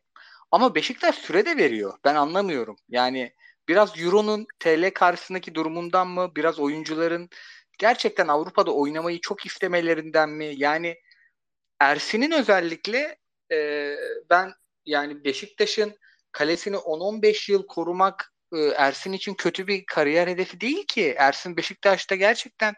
Ama 0.50 0.74
Beşiktaş 0.74 1.14
süre 1.14 1.46
de 1.46 1.56
veriyor. 1.56 1.98
Ben 2.04 2.14
anlamıyorum. 2.14 2.76
Yani 2.88 3.32
biraz 3.68 4.00
Euro'nun 4.00 4.46
TL 4.60 4.90
karşısındaki 4.94 5.54
durumundan 5.54 6.08
mı? 6.08 6.32
Biraz 6.36 6.58
oyuncuların 6.58 7.30
gerçekten 7.82 8.28
Avrupa'da 8.28 8.74
oynamayı 8.74 9.20
çok 9.20 9.46
istemelerinden 9.46 10.30
mi? 10.30 10.54
Yani 10.56 10.96
Ersin'in 11.80 12.30
özellikle 12.30 13.16
e, 13.52 13.96
ben 14.30 14.52
yani 14.86 15.24
Beşiktaş'ın 15.24 15.94
kalesini 16.32 16.76
10-15 16.76 17.52
yıl 17.52 17.66
korumak 17.66 18.32
e, 18.52 18.58
Ersin 18.58 19.12
için 19.12 19.34
kötü 19.34 19.66
bir 19.66 19.86
kariyer 19.86 20.28
hedefi 20.28 20.60
değil 20.60 20.86
ki. 20.86 21.14
Ersin 21.18 21.56
Beşiktaş'ta 21.56 22.14
gerçekten 22.14 22.74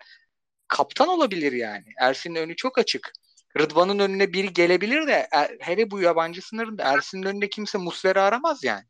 kaptan 0.69 1.09
olabilir 1.09 1.53
yani. 1.53 1.87
Ersin'in 2.01 2.35
önü 2.35 2.57
çok 2.57 2.79
açık. 2.79 3.13
Rıdvan'ın 3.59 3.99
önüne 3.99 4.33
biri 4.33 4.53
gelebilir 4.53 5.07
de 5.07 5.29
er, 5.33 5.57
hele 5.61 5.91
bu 5.91 6.01
yabancı 6.01 6.43
sınırında 6.43 6.83
Ersin'in 6.83 7.23
önünde 7.23 7.49
kimse 7.49 7.79
Muslera 7.79 8.23
aramaz 8.23 8.65
yani. 8.65 8.85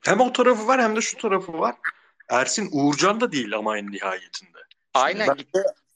Hem 0.00 0.20
o 0.20 0.32
tarafı 0.32 0.66
var 0.66 0.82
hem 0.82 0.96
de 0.96 1.00
şu 1.00 1.16
tarafı 1.16 1.52
var. 1.52 1.74
Ersin 2.30 2.68
Uğurcan 2.72 3.20
da 3.20 3.32
değil 3.32 3.56
ama 3.56 3.78
en 3.78 3.90
nihayetinde. 3.90 4.58
Aynen 4.94 5.28
Bence 5.28 5.44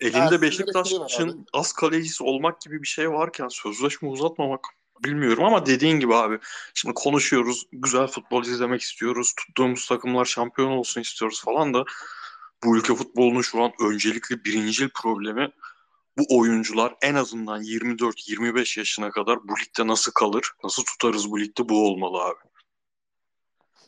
Elinde 0.00 0.24
de 0.24 0.30
şey 0.30 0.42
Beşiktaş'ın 0.42 1.46
az 1.52 1.72
kalecisi 1.72 2.24
olmak 2.24 2.60
gibi 2.60 2.82
bir 2.82 2.86
şey 2.86 3.10
varken 3.10 3.48
sözleşme 3.48 4.08
uzatmamak 4.08 4.66
bilmiyorum 5.04 5.44
ama 5.44 5.66
dediğin 5.66 6.00
gibi 6.00 6.14
abi 6.14 6.38
şimdi 6.74 6.94
konuşuyoruz 6.94 7.66
güzel 7.72 8.06
futbol 8.06 8.44
izlemek 8.44 8.82
istiyoruz 8.82 9.34
tuttuğumuz 9.36 9.88
takımlar 9.88 10.24
şampiyon 10.24 10.70
olsun 10.70 11.00
istiyoruz 11.00 11.42
falan 11.44 11.74
da 11.74 11.84
bu 12.64 12.76
ülke 12.76 12.94
futbolunun 12.94 13.42
şu 13.42 13.62
an 13.62 13.72
öncelikli 13.80 14.44
birincil 14.44 14.88
problemi 14.94 15.50
bu 16.18 16.38
oyuncular 16.38 16.94
en 17.02 17.14
azından 17.14 17.62
24-25 17.62 18.78
yaşına 18.78 19.10
kadar 19.10 19.48
bu 19.48 19.54
ligde 19.58 19.86
nasıl 19.86 20.12
kalır 20.12 20.50
nasıl 20.64 20.84
tutarız 20.84 21.30
bu 21.30 21.40
ligde 21.40 21.68
bu 21.68 21.88
olmalı 21.88 22.22
abi. 22.22 22.40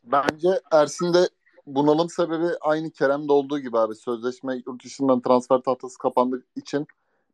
Bence 0.05 0.61
Ersin'de 0.73 1.29
bunalım 1.67 2.11
sebebi 2.11 2.47
aynı 2.61 2.91
Kerem'de 2.91 3.33
olduğu 3.33 3.59
gibi 3.59 3.79
abi. 3.79 3.95
Sözleşme 3.95 4.63
yurt 4.67 4.85
dışından 4.85 5.21
transfer 5.21 5.59
tahtası 5.59 5.99
kapandığı 5.99 6.45
için 6.57 6.87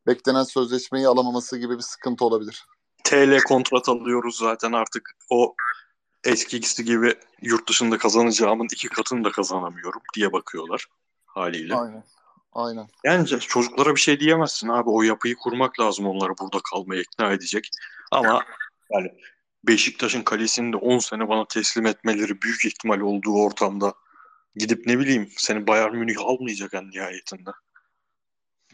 beklenen 0.07 0.43
sözleşmeyi 0.43 1.07
alamaması 1.07 1.57
gibi 1.57 1.77
bir 1.77 1.83
sıkıntı 1.83 2.25
olabilir. 2.25 2.65
TL 3.03 3.39
kontrat 3.47 3.89
alıyoruz 3.89 4.37
zaten 4.37 4.71
artık 4.71 5.15
o 5.29 5.55
eskisi 6.23 6.85
gibi 6.85 7.15
yurt 7.41 7.69
dışında 7.69 7.97
kazanacağımın 7.97 8.67
iki 8.73 8.87
katını 8.87 9.23
da 9.23 9.31
kazanamıyorum 9.31 10.01
diye 10.15 10.33
bakıyorlar 10.33 10.87
haliyle. 11.25 11.75
Aynen. 11.75 12.03
Aynen. 12.53 12.87
Yani 13.03 13.27
çocuklara 13.27 13.95
bir 13.95 13.99
şey 13.99 14.19
diyemezsin 14.19 14.69
abi. 14.69 14.89
O 14.89 15.01
yapıyı 15.01 15.35
kurmak 15.35 15.79
lazım 15.79 16.07
onları 16.07 16.31
burada 16.41 16.59
kalmaya 16.71 17.01
ikna 17.01 17.31
edecek. 17.31 17.69
Ama 18.11 18.43
yani 18.91 19.11
Beşiktaş'ın 19.67 20.21
kalesini 20.21 20.73
de 20.73 20.77
10 20.77 20.97
sene 20.99 21.29
bana 21.29 21.45
teslim 21.47 21.85
etmeleri 21.85 22.41
büyük 22.41 22.65
ihtimal 22.65 22.99
olduğu 22.99 23.33
ortamda 23.33 23.93
gidip 24.55 24.85
ne 24.85 24.99
bileyim 24.99 25.29
seni 25.37 25.67
Bayern 25.67 25.95
Münih 25.95 26.19
almayacak 26.19 26.73
en 26.73 26.89
nihayetinde. 26.91 27.49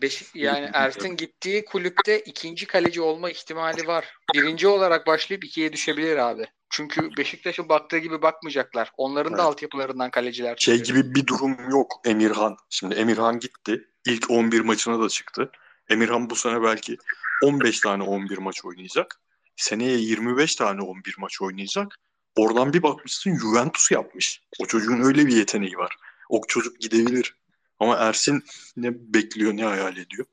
Beşik, 0.01 0.35
yani 0.35 0.69
Ersin 0.73 1.15
gittiği 1.15 1.65
kulüpte 1.65 2.19
ikinci 2.19 2.67
kaleci 2.67 3.01
olma 3.01 3.29
ihtimali 3.29 3.87
var. 3.87 4.13
Birinci 4.35 4.67
olarak 4.67 5.07
başlayıp 5.07 5.43
ikiye 5.43 5.73
düşebilir 5.73 6.17
abi. 6.17 6.45
Çünkü 6.69 7.09
Beşiktaş'a 7.17 7.69
baktığı 7.69 7.97
gibi 7.97 8.21
bakmayacaklar. 8.21 8.91
Onların 8.97 9.33
da 9.33 9.37
Evet. 9.37 9.45
altyapılarından 9.45 10.11
kaleciler 10.11 10.55
Şey 10.57 10.83
çıkıyor. 10.83 11.03
gibi 11.03 11.15
bir 11.15 11.27
durum 11.27 11.69
yok 11.69 12.01
Emirhan. 12.05 12.57
Şimdi 12.69 12.95
Emirhan 12.95 13.39
gitti. 13.39 13.87
İlk 14.05 14.31
11 14.31 14.59
maçına 14.59 15.01
da 15.01 15.09
çıktı. 15.09 15.51
Emirhan 15.89 16.29
bu 16.29 16.35
sene 16.35 16.63
belki 16.63 16.97
15 17.43 17.79
tane 17.79 18.03
11 18.03 18.37
maç 18.37 18.65
oynayacak. 18.65 19.21
Seneye 19.55 19.97
25 19.97 20.55
tane 20.55 20.81
11 20.81 21.15
maç 21.17 21.41
oynayacak. 21.41 21.95
Oradan 22.35 22.73
bir 22.73 22.83
bakmışsın 22.83 23.37
Juventus 23.37 23.91
yapmış. 23.91 24.43
O 24.61 24.65
çocuğun 24.65 25.01
öyle 25.01 25.25
bir 25.25 25.35
yeteneği 25.35 25.77
var. 25.77 25.95
O 26.29 26.41
çocuk 26.47 26.79
gidebilir. 26.79 27.35
Ama 27.79 27.95
Ersin 27.95 28.43
ne 28.77 29.13
bekliyor 29.13 29.53
ne 29.53 29.63
hayal 29.63 29.97
ediyor. 29.97 30.25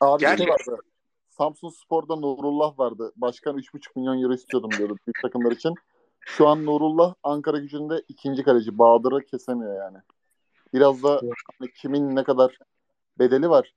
Abi 0.00 0.20
Gerçi- 0.20 0.42
şey 0.42 0.52
vardı. 0.52 0.82
Samsun 1.30 1.70
Spor'da 1.70 2.16
Nurullah 2.16 2.78
vardı. 2.78 3.12
Başkan 3.16 3.58
3,5 3.58 3.96
milyon 3.96 4.22
euro 4.22 4.34
istiyordum 4.34 4.70
diyordu 4.70 4.96
büyük 5.06 5.22
takımlar 5.22 5.52
için. 5.52 5.74
Şu 6.20 6.48
an 6.48 6.66
Nurullah 6.66 7.14
Ankara 7.22 7.58
gücünde 7.58 8.02
ikinci 8.08 8.42
kaleci. 8.42 8.78
Bahadır'ı 8.78 9.26
kesemiyor 9.26 9.76
yani. 9.76 9.98
Biraz 10.74 11.02
da 11.02 11.20
hani 11.58 11.72
kimin 11.72 12.16
ne 12.16 12.24
kadar 12.24 12.58
bedeli 13.18 13.50
var. 13.50 13.74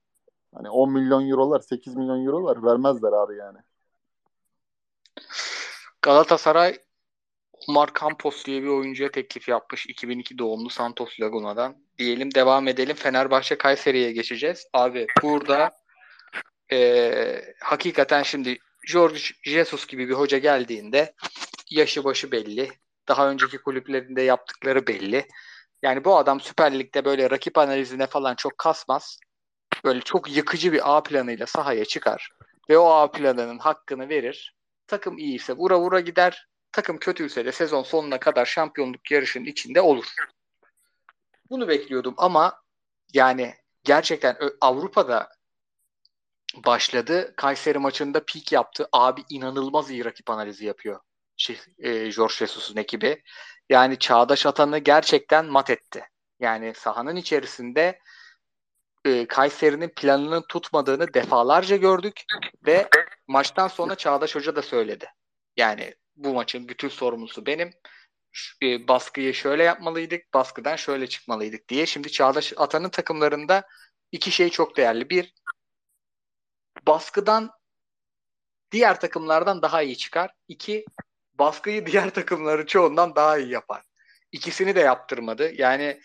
Hani 0.54 0.70
10 0.70 0.92
milyon 0.92 1.28
eurolar, 1.28 1.60
8 1.60 1.96
milyon 1.96 2.26
eurolar 2.26 2.62
vermezler 2.62 3.12
abi 3.12 3.36
yani. 3.36 3.58
Galatasaray 6.02 6.78
Omar 7.68 7.90
Campos 8.00 8.44
diye 8.44 8.62
bir 8.62 8.68
oyuncuya 8.68 9.10
teklif 9.10 9.48
yapmış. 9.48 9.86
2002 9.86 10.38
doğumlu 10.38 10.70
Santos 10.70 11.20
Laguna'dan. 11.20 11.76
Diyelim 11.98 12.34
devam 12.34 12.68
edelim. 12.68 12.96
Fenerbahçe 12.96 13.58
Kayseri'ye 13.58 14.12
geçeceğiz. 14.12 14.66
Abi 14.72 15.06
burada 15.22 15.70
eee, 16.72 17.54
hakikaten 17.60 18.22
şimdi 18.22 18.58
George 18.92 19.20
Jesus 19.42 19.86
gibi 19.86 20.08
bir 20.08 20.14
hoca 20.14 20.38
geldiğinde 20.38 21.14
yaşı 21.70 22.04
başı 22.04 22.32
belli. 22.32 22.70
Daha 23.08 23.30
önceki 23.30 23.58
kulüplerinde 23.58 24.22
yaptıkları 24.22 24.86
belli. 24.86 25.26
Yani 25.82 26.04
bu 26.04 26.16
adam 26.16 26.40
Süper 26.40 26.78
Lig'de 26.78 27.04
böyle 27.04 27.30
rakip 27.30 27.58
analizine 27.58 28.06
falan 28.06 28.34
çok 28.34 28.58
kasmaz. 28.58 29.20
Böyle 29.84 30.00
çok 30.00 30.36
yıkıcı 30.36 30.72
bir 30.72 30.96
A 30.96 31.02
planıyla 31.02 31.46
sahaya 31.46 31.84
çıkar. 31.84 32.30
Ve 32.70 32.78
o 32.78 32.90
A 32.90 33.10
planının 33.10 33.58
hakkını 33.58 34.08
verir. 34.08 34.54
Takım 34.86 35.18
iyiyse 35.18 35.52
vura 35.52 35.80
vura 35.80 36.00
gider. 36.00 36.47
Takım 36.72 36.98
kötüyse 36.98 37.44
de 37.44 37.52
sezon 37.52 37.82
sonuna 37.82 38.20
kadar 38.20 38.46
şampiyonluk 38.46 39.10
yarışının 39.10 39.44
içinde 39.44 39.80
olur. 39.80 40.14
Bunu 41.50 41.68
bekliyordum 41.68 42.14
ama 42.16 42.62
yani 43.12 43.54
gerçekten 43.84 44.36
Avrupa'da 44.60 45.28
başladı. 46.54 47.34
Kayseri 47.36 47.78
maçında 47.78 48.24
pik 48.24 48.52
yaptı. 48.52 48.88
Abi 48.92 49.24
inanılmaz 49.30 49.90
iyi 49.90 50.04
rakip 50.04 50.30
analizi 50.30 50.66
yapıyor. 50.66 51.00
Şey, 51.36 51.60
e, 51.78 52.10
Jorge 52.10 52.34
Jesus'un 52.34 52.76
ekibi. 52.76 53.22
Yani 53.68 53.98
Çağdaş 53.98 54.46
Atan'ı 54.46 54.78
gerçekten 54.78 55.46
mat 55.46 55.70
etti. 55.70 56.04
Yani 56.40 56.72
sahanın 56.76 57.16
içerisinde 57.16 57.98
e, 59.04 59.26
Kayseri'nin 59.26 59.88
planının 59.88 60.44
tutmadığını 60.48 61.14
defalarca 61.14 61.76
gördük 61.76 62.22
ve 62.66 62.88
maçtan 63.26 63.68
sonra 63.68 63.94
Çağdaş 63.94 64.34
Hoca 64.34 64.56
da 64.56 64.62
söyledi. 64.62 65.06
Yani 65.56 65.94
bu 66.18 66.34
maçın 66.34 66.68
bütün 66.68 66.88
sorumlusu 66.88 67.46
benim. 67.46 67.74
E, 68.62 68.88
baskıyı 68.88 69.34
şöyle 69.34 69.62
yapmalıydık, 69.62 70.34
baskıdan 70.34 70.76
şöyle 70.76 71.06
çıkmalıydık 71.06 71.68
diye. 71.68 71.86
Şimdi 71.86 72.12
Çağdaş 72.12 72.52
Atan'ın 72.56 72.88
takımlarında 72.88 73.68
iki 74.12 74.30
şey 74.30 74.50
çok 74.50 74.76
değerli. 74.76 75.10
Bir, 75.10 75.34
baskıdan 76.86 77.50
diğer 78.72 79.00
takımlardan 79.00 79.62
daha 79.62 79.82
iyi 79.82 79.96
çıkar. 79.96 80.30
İki, 80.48 80.84
baskıyı 81.34 81.86
diğer 81.86 82.10
takımların 82.10 82.66
çoğundan 82.66 83.16
daha 83.16 83.38
iyi 83.38 83.50
yapar. 83.50 83.82
İkisini 84.32 84.74
de 84.74 84.80
yaptırmadı. 84.80 85.52
Yani 85.54 86.00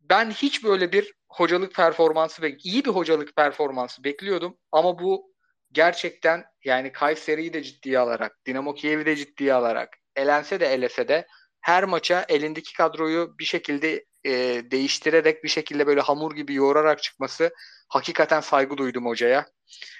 ben 0.00 0.30
hiç 0.30 0.64
böyle 0.64 0.92
bir 0.92 1.14
hocalık 1.28 1.74
performansı 1.74 2.42
ve 2.42 2.56
iyi 2.56 2.84
bir 2.84 2.90
hocalık 2.90 3.36
performansı 3.36 4.04
bekliyordum 4.04 4.58
ama 4.72 4.98
bu 4.98 5.31
gerçekten 5.72 6.44
yani 6.64 6.92
Kayseri'yi 6.92 7.52
de 7.52 7.62
ciddiye 7.62 7.98
alarak, 7.98 8.46
Dinamo 8.46 8.74
Kiev'i 8.74 9.06
de 9.06 9.16
ciddiye 9.16 9.54
alarak, 9.54 9.88
elense 10.16 10.60
de 10.60 10.66
elese 10.66 11.08
de 11.08 11.26
her 11.60 11.84
maça 11.84 12.24
elindeki 12.28 12.76
kadroyu 12.76 13.38
bir 13.38 13.44
şekilde 13.44 14.04
e, 14.24 14.30
değiştirerek 14.70 15.44
bir 15.44 15.48
şekilde 15.48 15.86
böyle 15.86 16.00
hamur 16.00 16.36
gibi 16.36 16.54
yoğurarak 16.54 17.02
çıkması 17.02 17.50
hakikaten 17.88 18.40
saygı 18.40 18.76
duydum 18.76 19.06
hocaya. 19.06 19.46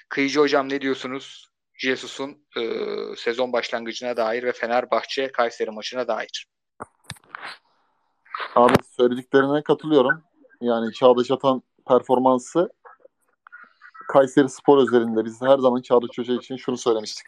Kıyıcı 0.09 0.39
hocam 0.39 0.69
ne 0.69 0.81
diyorsunuz? 0.81 1.47
Jesus'un 1.73 2.45
e, 2.57 2.63
sezon 3.17 3.53
başlangıcına 3.53 4.17
dair 4.17 4.43
ve 4.43 4.51
Fenerbahçe 4.51 5.31
Kayseri 5.31 5.71
maçına 5.71 6.07
dair. 6.07 6.47
Abi 8.55 8.73
söylediklerine 8.97 9.63
katılıyorum. 9.63 10.23
Yani 10.61 10.93
Çağdaş 10.93 11.31
Atan 11.31 11.61
performansı 11.87 12.69
Kayseri 14.13 14.49
Spor 14.49 14.77
özelinde 14.77 15.25
biz 15.25 15.41
her 15.41 15.57
zaman 15.57 15.81
Çağdaş 15.81 16.17
Hoca 16.17 16.33
için 16.33 16.55
şunu 16.55 16.77
söylemiştik. 16.77 17.25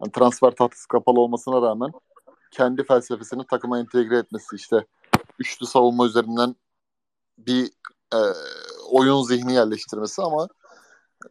Yani 0.00 0.12
transfer 0.12 0.50
tahtası 0.50 0.88
kapalı 0.88 1.20
olmasına 1.20 1.62
rağmen 1.62 1.92
kendi 2.50 2.84
felsefesini 2.84 3.46
takıma 3.46 3.78
entegre 3.78 4.18
etmesi 4.18 4.56
işte 4.56 4.86
üçlü 5.38 5.66
savunma 5.66 6.06
üzerinden 6.06 6.56
bir 7.38 7.70
e, 8.14 8.18
oyun 8.90 9.22
zihni 9.22 9.54
yerleştirmesi 9.54 10.22
ama 10.22 10.48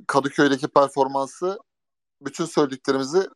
Kadıköy'deki 0.07 0.67
performansı 0.67 1.59
bütün 2.21 2.45
söylediklerimizi 2.45 3.29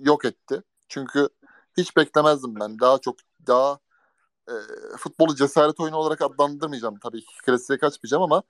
yok 0.00 0.24
etti. 0.24 0.62
Çünkü 0.88 1.28
hiç 1.76 1.96
beklemezdim 1.96 2.60
ben. 2.60 2.78
Daha 2.78 2.98
çok 2.98 3.16
daha 3.46 3.78
e, 4.48 4.54
futbolu 4.98 5.34
cesaret 5.34 5.80
oyunu 5.80 5.96
olarak 5.96 6.22
adlandırmayacağım 6.22 6.98
tabii 6.98 7.20
ki. 7.20 7.34
Klasiğe 7.46 7.78
kaçmayacağım 7.78 8.22
ama 8.22 8.42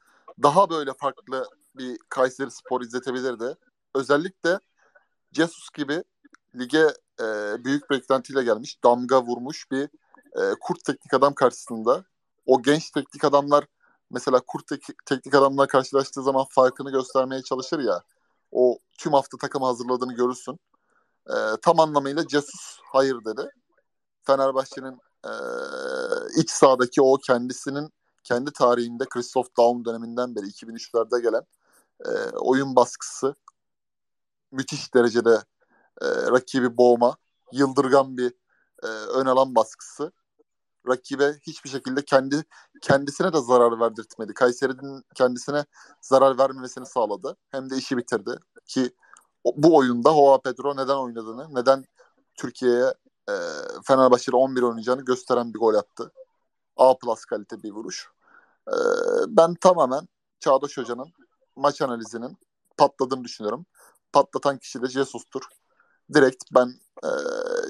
daha 0.43 0.71
böyle 0.71 0.93
farklı 0.95 1.49
bir 1.75 1.99
Kayseri 2.09 2.51
Spor 2.51 2.81
izletebilirdi. 2.81 3.55
Özellikle 3.95 4.59
Jesus 5.33 5.71
gibi 5.71 6.05
lige 6.55 6.95
e, 7.21 7.57
büyük 7.65 7.91
beklentiyle 7.91 8.43
gelmiş, 8.43 8.85
damga 8.85 9.23
vurmuş 9.23 9.71
bir 9.71 9.83
e, 10.33 10.55
kurt 10.61 10.85
teknik 10.85 11.15
adam 11.15 11.35
karşısında. 11.35 12.05
O 12.47 12.63
genç 12.63 12.91
teknik 12.91 13.25
adamlar 13.25 13.67
mesela 14.11 14.41
kurt 14.47 14.67
tek- 14.67 15.07
teknik 15.07 15.35
adamlar 15.35 15.69
karşılaştığı 15.69 16.23
zaman 16.23 16.47
farkını 16.51 16.91
göstermeye 16.91 17.43
çalışır 17.43 17.79
ya. 17.79 18.03
O 18.53 18.79
tüm 18.99 19.13
hafta 19.13 19.37
takım 19.39 19.63
hazırladığını 19.63 20.15
görürsün. 20.15 20.61
E, 21.29 21.35
tam 21.63 21.81
anlamıyla 21.81 22.29
Jesus 22.29 22.79
hayır 22.93 23.25
dedi. 23.25 23.51
Fenerbahçe'nin 24.23 24.99
e, 25.25 25.33
iç 26.37 26.51
sahadaki 26.51 27.03
o 27.03 27.17
kendisinin 27.17 27.91
kendi 28.25 28.53
tarihinde 28.53 29.05
Christoph 29.05 29.49
Daum 29.59 29.85
döneminden 29.85 30.37
beri 30.37 30.47
2003'lerde 30.47 31.23
gelen 31.23 31.43
e, 32.05 32.11
oyun 32.37 32.77
baskısı 32.77 33.35
müthiş 34.53 34.95
derecede 34.95 35.43
e, 36.03 36.07
rakibi 36.07 36.77
boğma, 36.77 37.17
yıldırgan 37.53 38.17
bir 38.17 38.33
e, 38.83 38.87
ön 38.87 39.27
alan 39.27 39.55
baskısı 39.55 40.13
rakibe 40.89 41.39
hiçbir 41.43 41.71
şekilde 41.71 42.05
kendi 42.05 42.45
kendisine 42.83 43.33
de 43.33 43.41
zarar 43.41 43.81
verdirtmedi. 43.81 44.35
Kayseri'nin 44.35 45.05
kendisine 45.15 45.65
zarar 46.01 46.39
vermemesini 46.39 46.87
sağladı. 46.87 47.37
Hem 47.51 47.71
de 47.71 47.77
işi 47.77 47.97
bitirdi. 47.97 48.39
Ki 48.67 48.91
bu 49.45 49.77
oyunda 49.77 50.11
Hoa 50.11 50.41
Pedro 50.41 50.77
neden 50.77 50.97
oynadığını, 50.97 51.55
neden 51.55 51.85
Türkiye'ye 52.35 52.95
e, 53.29 53.35
Fenerbahçe'de 53.85 54.37
11 54.37 54.63
oynayacağını 54.63 55.05
gösteren 55.05 55.55
bir 55.55 55.59
gol 55.59 55.75
attı. 55.75 56.13
A 56.81 56.99
plus 56.99 57.25
kalite 57.25 57.63
bir 57.63 57.71
vuruş. 57.71 58.09
E, 58.69 58.77
ben 59.29 59.55
tamamen 59.55 60.09
Çağdaş 60.41 60.79
Hoca'nın 60.79 61.13
maç 61.57 61.83
analizinin 61.83 62.39
patladığını 62.77 63.25
düşünüyorum. 63.25 63.67
Patlatan 64.13 64.59
kişi 64.59 64.83
de 64.83 64.87
Jesus'tur. 64.87 65.43
Direkt 66.15 66.45
ben 66.55 66.75
e, 67.05 67.11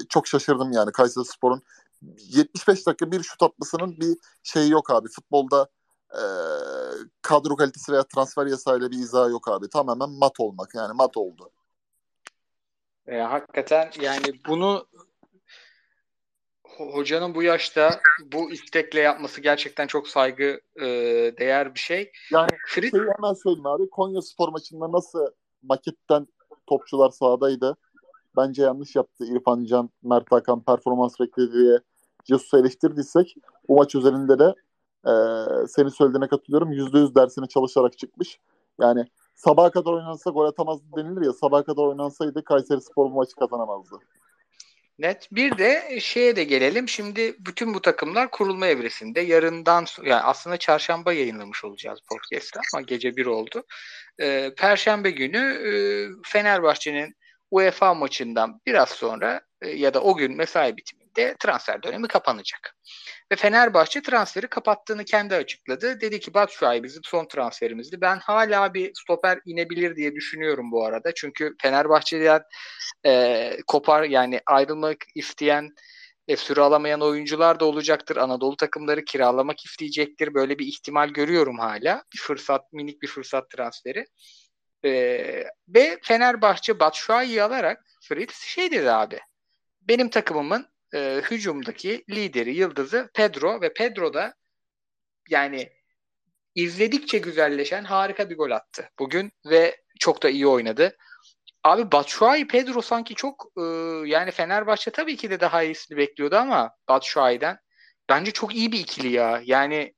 çok 0.09 0.27
şaşırdım 0.27 0.73
yani 0.73 0.93
Kayseri 0.93 1.25
Spor'un 1.25 1.63
75 2.03 2.87
dakika 2.87 3.13
bir 3.13 3.23
şut 3.23 3.43
atmasının 3.43 3.97
bir 4.01 4.17
şeyi 4.43 4.71
yok 4.71 4.91
abi. 4.91 5.09
Futbolda 5.09 5.69
e, 6.11 6.23
kadro 7.23 7.57
kalitesi 7.57 7.93
veya 7.93 8.03
transfer 8.03 8.47
yasayla 8.47 8.91
bir 8.91 8.99
izahı 8.99 9.31
yok 9.31 9.49
abi. 9.49 9.69
Tamamen 9.69 10.11
mat 10.11 10.41
olmak 10.41 10.75
yani 10.75 10.93
mat 10.93 11.17
oldu. 11.17 11.51
E, 13.07 13.19
hakikaten 13.19 13.91
yani 14.01 14.25
bunu 14.49 14.87
hocanın 16.87 17.35
bu 17.35 17.43
yaşta 17.43 18.01
bu 18.33 18.51
istekle 18.51 19.01
yapması 19.01 19.41
gerçekten 19.41 19.87
çok 19.87 20.09
saygı 20.09 20.61
e, 20.77 20.87
değer 21.39 21.75
bir 21.75 21.81
şey. 21.81 22.13
Yani 22.33 22.49
Fritz 22.67 22.91
şeyi 22.91 23.03
hemen 23.17 23.35
söyleyeyim 23.35 23.67
abi. 23.67 23.91
Konya 23.91 24.23
Spor 24.23 24.49
maçında 24.49 24.93
nasıl 24.93 25.27
maketten 25.63 26.27
topçular 26.67 27.11
sahadaydı. 27.11 27.77
Bence 28.37 28.63
yanlış 28.63 28.97
yaptı 28.97 29.25
İrfan 29.25 29.65
Can, 29.65 29.91
Mert 30.03 30.33
Hakan 30.33 30.63
performans 30.63 31.21
bekledi 31.21 31.53
diye 31.53 31.79
Jesus'u 32.25 32.59
eleştirdiysek 32.59 33.35
bu 33.69 33.77
maç 33.77 33.95
üzerinde 33.95 34.39
de 34.39 34.55
e, 35.07 35.13
senin 35.67 35.89
söylediğine 35.89 36.29
katılıyorum. 36.29 36.73
%100 36.73 37.15
dersini 37.15 37.49
çalışarak 37.49 37.99
çıkmış. 37.99 38.41
Yani 38.81 39.07
sabaha 39.35 39.71
kadar 39.71 39.93
oynansa 39.93 40.31
gol 40.31 40.45
atamazdı 40.45 40.85
denilir 40.97 41.27
ya. 41.27 41.33
Sabaha 41.33 41.65
kadar 41.65 41.83
oynansaydı 41.83 42.45
Kayseri 42.45 42.81
Spor 42.81 43.11
bu 43.11 43.15
maçı 43.15 43.37
kazanamazdı. 43.37 43.97
Net. 45.01 45.29
Bir 45.33 45.59
de 45.59 46.01
şeye 46.01 46.37
de 46.37 46.45
gelelim. 46.45 46.89
Şimdi 46.89 47.37
bütün 47.39 47.75
bu 47.75 47.83
takımlar 47.83 48.31
kurulma 48.31 48.67
evresinde. 48.67 49.21
Yarından 49.21 49.87
yani 50.05 50.23
aslında 50.23 50.57
çarşamba 50.57 51.13
yayınlamış 51.13 51.65
olacağız 51.65 52.01
podcast'ı 52.09 52.61
ama 52.75 52.83
gece 52.83 53.17
bir 53.17 53.27
oldu. 53.27 53.65
Ee, 54.21 54.51
Perşembe 54.57 55.11
günü 55.11 55.39
e, 55.39 55.73
Fenerbahçe'nin 56.25 57.17
UEFA 57.51 57.95
maçından 57.95 58.61
biraz 58.67 58.89
sonra 58.89 59.41
e, 59.63 59.71
ya 59.71 59.95
da 59.95 60.03
o 60.03 60.17
gün 60.17 60.37
mesai 60.37 60.77
bitiminde 61.21 61.37
transfer 61.39 61.83
dönemi 61.83 62.09
kapanacak. 62.09 62.77
Ve 63.33 63.37
Fenerbahçe 63.37 64.03
transferi 64.03 64.49
kapattığını 64.49 65.05
kendi 65.05 65.35
açıkladı. 65.35 66.01
Dedi 66.01 66.21
ki 66.21 66.35
Batshuayi 66.35 66.83
bizim 66.83 67.03
son 67.05 67.27
transferimizdi. 67.27 68.01
Ben 68.01 68.19
hala 68.19 68.75
bir 68.75 68.93
stoper 68.95 69.39
inebilir 69.45 69.97
diye 69.97 70.15
düşünüyorum 70.15 70.73
bu 70.73 70.85
arada. 70.85 71.15
Çünkü 71.15 71.55
Fenerbahçe'den 71.63 72.43
e, 73.07 73.57
kopar 73.67 74.03
yani 74.03 74.41
ayrılmak 74.47 74.97
isteyen 75.15 75.71
e, 76.29 76.37
süre 76.37 76.61
alamayan 76.61 77.01
oyuncular 77.01 77.61
da 77.61 77.65
olacaktır. 77.65 78.17
Anadolu 78.17 78.57
takımları 78.57 79.05
kiralamak 79.05 79.65
isteyecektir. 79.65 80.35
Böyle 80.35 80.59
bir 80.59 80.67
ihtimal 80.67 81.09
görüyorum 81.09 81.59
hala. 81.59 82.03
Bir 82.15 82.19
fırsat, 82.19 82.73
minik 82.73 83.03
bir 83.03 83.09
fırsat 83.09 83.51
transferi. 83.51 84.05
E, 84.85 84.91
ve 85.69 85.99
Fenerbahçe 86.03 86.81
Batshuayi'yi 86.81 87.43
alarak 87.43 87.85
Fritz 88.03 88.35
şey 88.35 88.71
dedi 88.71 88.91
abi. 88.91 89.19
Benim 89.81 90.11
takımımın 90.11 90.70
e, 90.95 91.23
hücumdaki 91.31 92.05
lideri, 92.11 92.55
yıldızı 92.57 93.11
Pedro 93.15 93.61
ve 93.61 93.73
Pedro 93.73 94.15
da 94.15 94.35
yani 95.29 95.73
izledikçe 96.55 97.19
güzelleşen 97.19 97.85
harika 97.85 98.31
bir 98.31 98.37
gol 98.37 98.51
attı 98.51 98.89
bugün 98.99 99.33
ve 99.47 99.77
çok 100.01 100.23
da 100.23 100.31
iyi 100.31 100.47
oynadı. 100.47 100.97
Abi 101.65 101.93
Batshuayi 101.93 102.47
Pedro 102.47 102.83
sanki 102.83 103.15
çok 103.15 103.47
e, 103.59 103.63
yani 104.07 104.31
Fenerbahçe 104.31 104.91
tabii 104.91 105.17
ki 105.17 105.31
de 105.31 105.41
daha 105.41 105.63
iyisini 105.63 105.99
bekliyordu 105.99 106.37
ama 106.37 106.71
Batshuayi'den 106.89 107.59
bence 108.09 108.31
çok 108.31 108.55
iyi 108.55 108.73
bir 108.73 108.79
ikili 108.81 109.13
ya. 109.13 109.43
Yani 109.45 109.95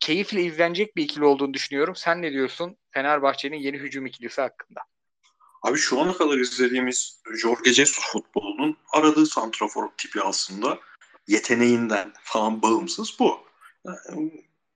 keyifle 0.00 0.42
izlenecek 0.42 0.96
bir 0.96 1.04
ikili 1.04 1.24
olduğunu 1.24 1.54
düşünüyorum. 1.54 1.96
Sen 1.96 2.22
ne 2.22 2.32
diyorsun 2.32 2.76
Fenerbahçe'nin 2.90 3.56
yeni 3.56 3.78
hücum 3.78 4.06
ikilisi 4.06 4.40
hakkında? 4.40 4.80
Abi 5.62 5.78
şu 5.78 6.00
ana 6.00 6.12
kadar 6.16 6.38
izlediğimiz 6.38 7.20
Jorge 7.40 7.72
Jesus 7.72 8.04
futbolunun 8.12 8.76
aradığı 8.92 9.26
santrafor 9.26 9.88
tipi 9.96 10.20
aslında 10.20 10.78
yeteneğinden 11.28 12.12
falan 12.22 12.62
bağımsız 12.62 13.16
bu. 13.18 13.40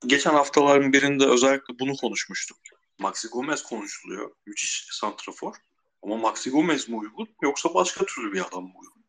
Geçen 0.07 0.35
haftaların 0.35 0.93
birinde 0.93 1.27
özellikle 1.27 1.79
bunu 1.79 1.97
konuşmuştuk. 1.97 2.59
Maxi 2.99 3.29
Gomez 3.29 3.63
konuşuluyor. 3.63 4.31
Müthiş 4.47 4.89
santrafor. 4.91 5.55
Ama 6.03 6.17
Maxi 6.17 6.51
Gomez 6.51 6.89
mi 6.89 6.97
uygun 6.97 7.29
yoksa 7.43 7.75
başka 7.75 8.07
türlü 8.07 8.33
bir 8.33 8.47
adam 8.47 8.63
mı 8.63 8.73
uygun? 8.79 9.05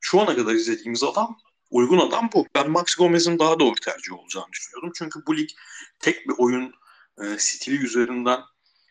Şu 0.00 0.20
ana 0.20 0.36
kadar 0.36 0.54
izlediğimiz 0.54 1.02
adam 1.02 1.38
uygun 1.70 1.98
adam 1.98 2.28
bu. 2.34 2.46
Ben 2.54 2.70
Maxi 2.70 2.96
Gomez'in 2.96 3.38
daha 3.38 3.60
doğru 3.60 3.74
tercih 3.74 4.12
olacağını 4.12 4.52
düşünüyorum. 4.52 4.92
Çünkü 4.94 5.20
bu 5.26 5.36
lig 5.36 5.50
tek 5.98 6.28
bir 6.28 6.34
oyun 6.38 6.74
e, 7.22 7.38
stili 7.38 7.84
üzerinden 7.84 8.40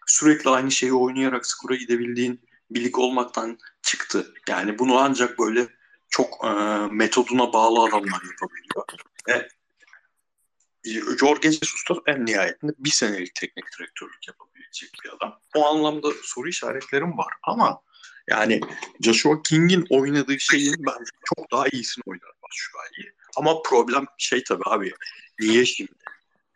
sürekli 0.10 0.49
aynı 0.49 0.72
şeyi 0.72 0.93
oynayarak 0.93 1.45
skora 1.45 1.76
gidebildiğin 1.76 2.41
bir 2.72 2.84
lig 2.84 2.97
olmaktan 2.97 3.60
çıktı. 3.82 4.34
Yani 4.49 4.80
bunu 4.80 4.97
ancak 4.97 5.39
böyle 5.39 5.68
çok 6.10 6.45
e, 6.45 6.49
metoduna 6.91 7.53
bağlı 7.53 7.80
adamlar 7.80 8.22
yapabiliyor. 8.32 8.86
Ve 9.28 9.49
Jorge 11.20 11.51
Jesus 11.51 11.84
da 11.89 11.95
en 12.07 12.26
nihayetinde 12.26 12.72
bir 12.78 12.89
senelik 12.89 13.36
teknik 13.36 13.66
direktörlük 13.78 14.28
yapabilecek 14.28 14.89
bir 15.03 15.10
adam. 15.10 15.39
O 15.55 15.66
anlamda 15.66 16.07
soru 16.24 16.49
işaretlerim 16.49 17.18
var 17.18 17.34
ama 17.43 17.82
yani 18.28 18.62
Joshua 19.01 19.41
King'in 19.41 19.86
oynadığı 19.89 20.39
şeyin 20.39 20.76
bence 20.80 21.12
çok 21.36 21.51
daha 21.51 21.68
iyisini 21.68 22.03
oynar 22.05 22.32
Batshuayi. 22.43 23.14
Ama 23.38 23.62
problem 23.62 24.05
şey 24.18 24.43
tabii 24.43 24.64
abi 24.66 24.93
niye 25.39 25.66
şimdi? 25.66 25.91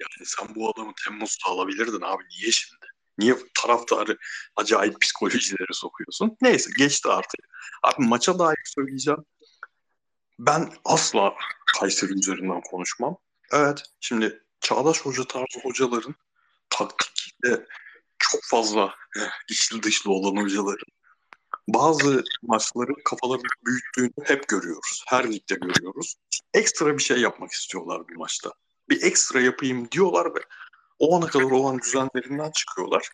Yani 0.01 0.25
sen 0.25 0.55
bu 0.55 0.71
adamı 0.71 0.93
Temmuz'da 1.05 1.49
alabilirdin 1.49 2.01
abi 2.01 2.23
niye 2.23 2.51
şimdi? 2.51 2.85
Niye 3.17 3.35
taraftarı 3.61 4.17
acayip 4.55 5.01
psikolojilere 5.01 5.73
sokuyorsun? 5.73 6.37
Neyse 6.41 6.71
geçti 6.77 7.09
artık. 7.09 7.39
Abi 7.83 8.05
maça 8.05 8.39
dair 8.39 8.57
söyleyeceğim. 8.65 9.25
Ben 10.39 10.73
asla 10.85 11.33
Kayseri 11.79 12.13
üzerinden 12.13 12.61
konuşmam. 12.61 13.17
Evet 13.51 13.83
şimdi 13.99 14.43
Çağdaş 14.59 15.01
Hoca 15.01 15.23
tarzı 15.23 15.59
hocaların 15.63 16.15
taktikte 16.69 17.65
çok 18.19 18.41
fazla 18.43 18.95
eh, 19.19 19.29
içli 19.49 19.83
dışlı 19.83 20.11
olan 20.11 20.43
hocaların 20.43 20.87
bazı 21.67 22.23
maçların 22.41 22.95
kafalarını 23.05 23.43
büyüttüğünü 23.65 24.27
hep 24.27 24.47
görüyoruz. 24.47 25.03
Her 25.07 25.31
ligde 25.31 25.55
görüyoruz. 25.55 26.15
Ekstra 26.53 26.97
bir 26.97 27.03
şey 27.03 27.17
yapmak 27.17 27.51
istiyorlar 27.51 28.07
bir 28.07 28.15
maçta. 28.15 28.53
Bir 28.89 29.03
ekstra 29.03 29.41
yapayım 29.41 29.91
diyorlar 29.91 30.35
ve 30.35 30.39
o 30.99 31.17
ana 31.17 31.27
kadar 31.27 31.51
olan 31.51 31.79
düzenlerinden 31.79 32.51
çıkıyorlar. 32.51 33.09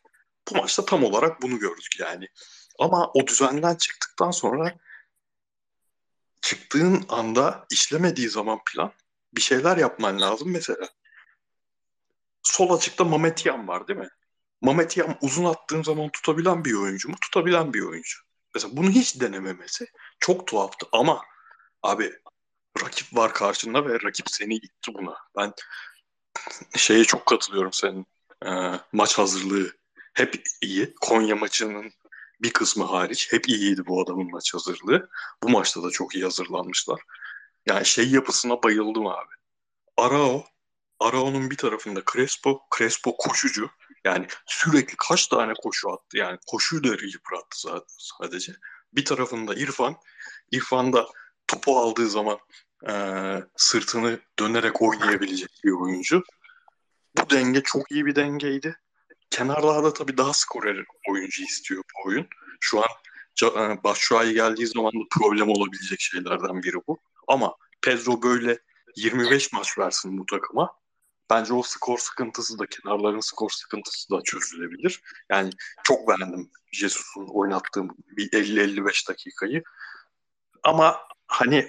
Bu 0.50 0.58
maçta 0.58 0.86
tam 0.86 1.04
olarak 1.04 1.42
bunu 1.42 1.60
gördük 1.60 2.00
yani. 2.00 2.28
Ama 2.80 3.12
o 3.14 3.28
düzenden 3.28 3.76
çıktıktan 3.76 4.32
sonra 4.32 4.76
çıktığın 6.42 7.06
anda 7.10 7.66
işlemediği 7.72 8.30
zaman 8.30 8.60
plan 8.74 8.94
bir 9.34 9.42
şeyler 9.42 9.78
yapman 9.78 10.22
lazım 10.22 10.52
mesela. 10.52 10.90
Sol 12.44 12.78
açıkta 12.78 13.04
Mametyan 13.04 13.68
var 13.68 13.88
değil 13.88 14.00
mi? 14.00 14.10
Mametyan 14.62 15.18
uzun 15.22 15.46
attığın 15.46 15.84
zaman 15.84 16.10
tutabilen 16.10 16.66
bir 16.66 16.74
oyuncu 16.74 17.10
mu? 17.10 17.16
Tutabilen 17.22 17.74
bir 17.74 17.82
oyuncu. 17.82 18.20
Mesela 18.56 18.78
bunu 18.78 18.90
hiç 18.90 19.22
denememesi 19.22 19.88
çok 20.20 20.48
tuhaftı 20.48 20.86
ama 20.92 21.22
abi 21.84 22.14
rakip 22.84 23.18
var 23.18 23.34
karşında 23.34 23.86
ve 23.86 23.94
rakip 24.04 24.26
seni 24.30 24.56
itti 24.56 24.94
buna. 24.94 25.16
Ben 25.38 25.54
şeye 26.76 27.04
çok 27.04 27.26
katılıyorum 27.26 27.74
senin. 27.74 28.06
Ee, 28.46 28.80
maç 28.92 29.18
hazırlığı 29.18 29.72
hep 30.14 30.44
iyi. 30.62 30.96
Konya 31.02 31.36
maçının 31.36 31.92
bir 32.42 32.54
kısmı 32.54 32.84
hariç 32.84 33.34
hep 33.34 33.50
iyiydi 33.50 33.86
bu 33.88 34.02
adamın 34.02 34.32
maç 34.32 34.54
hazırlığı. 34.54 35.10
Bu 35.44 35.50
maçta 35.50 35.84
da 35.84 35.90
çok 35.90 36.16
iyi 36.16 36.24
hazırlanmışlar. 36.24 37.02
Yani 37.66 37.86
şey 37.86 38.10
yapısına 38.12 38.64
bayıldım 38.64 39.08
abi. 39.08 39.34
Arao, 39.98 40.46
Arao'nun 41.00 41.52
bir 41.52 41.58
tarafında 41.58 42.02
Crespo, 42.14 42.62
Crespo 42.78 43.18
koşucu. 43.18 43.70
Yani 44.06 44.28
sürekli 44.46 44.96
kaç 44.98 45.28
tane 45.28 45.54
koşu 45.64 45.92
attı. 45.92 46.18
Yani 46.18 46.38
koşuyu 46.48 46.84
da 46.84 46.88
yıprattı 46.88 47.58
sadece. 47.98 48.54
Bir 48.94 49.06
tarafında 49.06 49.56
İrfan. 49.56 49.96
İrfan 50.52 50.94
da 50.94 51.08
topu 51.48 51.80
aldığı 51.80 52.10
zaman 52.10 52.40
e, 52.88 52.94
sırtını 53.56 54.20
dönerek 54.40 54.82
oynayabilecek 54.82 55.50
bir 55.64 55.72
oyuncu. 55.72 56.24
Bu 57.18 57.30
denge 57.30 57.64
çok 57.64 57.92
iyi 57.92 58.06
bir 58.06 58.16
dengeydi. 58.16 58.80
Kenarlarda 59.30 59.94
tabii 59.94 60.18
daha 60.18 60.34
skorer 60.34 60.86
oyuncu 61.10 61.44
istiyor 61.44 61.84
bu 61.84 62.10
oyun. 62.10 62.28
Şu 62.60 62.80
an 62.80 62.90
e, 63.44 63.84
Başşuay 63.84 64.34
geldiği 64.34 64.68
zaman 64.68 64.92
da 64.92 65.20
problem 65.20 65.50
olabilecek 65.50 66.00
şeylerden 66.00 66.64
biri 66.64 66.78
bu. 66.88 67.00
Ama 67.28 67.56
Pedro 67.82 68.22
böyle 68.22 68.60
25 68.96 69.54
maç 69.54 69.78
versin 69.78 70.18
bu 70.18 70.26
takıma. 70.26 70.80
Bence 71.30 71.54
o 71.54 71.64
skor 71.64 71.98
sıkıntısı 71.98 72.60
da 72.60 72.66
kenarların 72.66 73.20
skor 73.20 73.50
sıkıntısı 73.50 74.10
da 74.10 74.22
çözülebilir. 74.22 75.02
Yani 75.30 75.50
çok 75.84 76.08
beğendim 76.08 76.52
Jesus'un 76.72 77.28
oynattığım 77.28 77.90
bir 78.18 78.32
50-55 78.32 79.10
dakikayı. 79.10 79.64
Ama 80.64 80.98
hani 81.28 81.68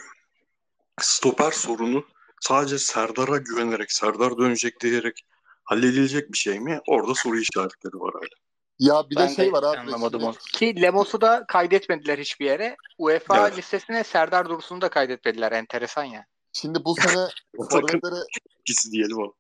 stoper 1.05 1.51
sorunu 1.51 2.05
sadece 2.41 2.79
Serdar'a 2.79 3.37
güvenerek, 3.37 3.93
Serdar 3.93 4.39
dönecek 4.39 4.81
diyerek 4.81 5.25
halledilecek 5.65 6.33
bir 6.33 6.39
şey 6.39 6.61
mi? 6.61 6.81
Orada 6.89 7.15
soru 7.15 7.39
işaretleri 7.39 7.95
var 8.01 8.13
hala. 8.15 8.41
Ya 8.79 9.11
bir 9.11 9.17
Ben 9.17 9.29
de 9.31 9.35
şey 9.35 9.47
de 9.47 9.53
var 9.53 9.63
abi. 9.63 9.79
Anlamadım 9.79 10.23
onu. 10.23 10.35
Ki 10.53 10.83
Lemos'u 10.83 11.21
da 11.21 11.45
kaydetmediler 11.49 12.19
hiçbir 12.19 12.47
yere. 12.47 12.77
UEFA 12.99 13.49
Evet. 13.49 13.59
listesine 13.59 14.05
Serdar 14.05 14.49
Dursun'u 14.49 14.81
da 14.81 14.89
kaydetmediler. 14.89 15.53
Enteresan 15.53 16.05
ya. 16.05 16.27
Şimdi 16.53 16.85
bu 16.85 16.95
sene 16.95 17.29
forvetleri 17.71 18.21
ikisi 18.61 18.91
diyelim 18.93 19.19
o. 19.19 19.33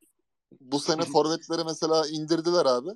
bu 0.60 0.80
sene 0.80 1.02
forvetleri 1.04 1.64
mesela 1.64 2.04
indirdiler 2.08 2.66
abi. 2.66 2.88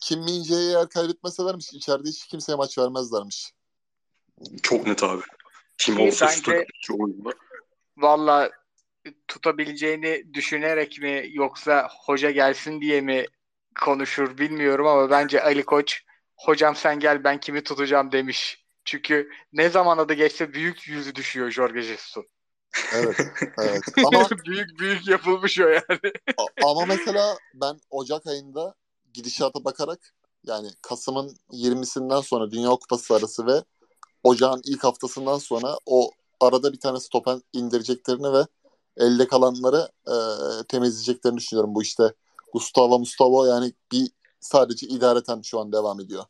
Kim 0.00 0.20
Min-jae'yi 0.20 0.70
eğer 0.76 0.88
kaybetmeselermiş 0.88 1.72
içeride 1.72 2.08
hiç 2.08 2.26
kimseye 2.26 2.54
maç 2.54 2.78
vermezlermiş. 2.78 3.52
Çok 4.62 4.86
net 4.86 5.02
abi. 5.02 5.22
Kim 5.78 5.96
Ki 5.96 6.02
olsa 6.02 6.30
oyunda. 6.98 7.30
Valla 7.96 8.50
tutabileceğini 9.28 10.34
düşünerek 10.34 10.98
mi 10.98 11.24
yoksa 11.32 11.88
hoca 12.06 12.30
gelsin 12.30 12.80
diye 12.80 13.00
mi 13.00 13.26
konuşur 13.80 14.38
bilmiyorum 14.38 14.86
ama 14.86 15.10
bence 15.10 15.42
Ali 15.42 15.62
Koç 15.62 16.02
hocam 16.36 16.76
sen 16.76 17.00
gel 17.00 17.24
ben 17.24 17.40
kimi 17.40 17.62
tutacağım 17.62 18.12
demiş. 18.12 18.64
Çünkü 18.84 19.30
ne 19.52 19.68
zaman 19.68 19.98
adı 19.98 20.12
geçse 20.14 20.52
büyük 20.52 20.88
yüzü 20.88 21.14
düşüyor 21.14 21.50
Jorge 21.50 21.82
Jesus'un. 21.82 22.26
Evet. 22.94 23.16
evet. 23.58 23.82
Ama 24.04 24.28
büyük 24.46 24.78
büyük 24.78 25.08
yapılmış 25.08 25.60
o 25.60 25.68
yani. 25.68 26.12
Ama 26.64 26.86
mesela 26.86 27.38
ben 27.54 27.80
Ocak 27.90 28.26
ayında 28.26 28.74
gidişata 29.12 29.64
bakarak 29.64 30.14
yani 30.46 30.68
Kasım'ın 30.82 31.36
20'sinden 31.50 32.20
sonra 32.20 32.50
Dünya 32.50 32.70
Kupası 32.70 33.14
arası 33.14 33.46
ve 33.46 33.62
Ocağın 34.26 34.62
ilk 34.64 34.84
haftasından 34.84 35.38
sonra 35.38 35.78
o 35.86 36.10
arada 36.40 36.72
bir 36.72 36.80
tane 36.80 37.00
stopen 37.00 37.42
indireceklerini 37.52 38.32
ve 38.32 38.46
elde 38.96 39.26
kalanları 39.28 39.88
e, 40.08 40.16
temizleyeceklerini 40.68 41.38
düşünüyorum. 41.38 41.74
Bu 41.74 41.82
işte 41.82 42.14
Gustavo 42.52 42.98
Mustafa 42.98 43.48
yani 43.48 43.72
bir 43.92 44.10
sadece 44.40 44.86
idareten 44.86 45.42
şu 45.42 45.60
an 45.60 45.72
devam 45.72 46.00
ediyor. 46.00 46.24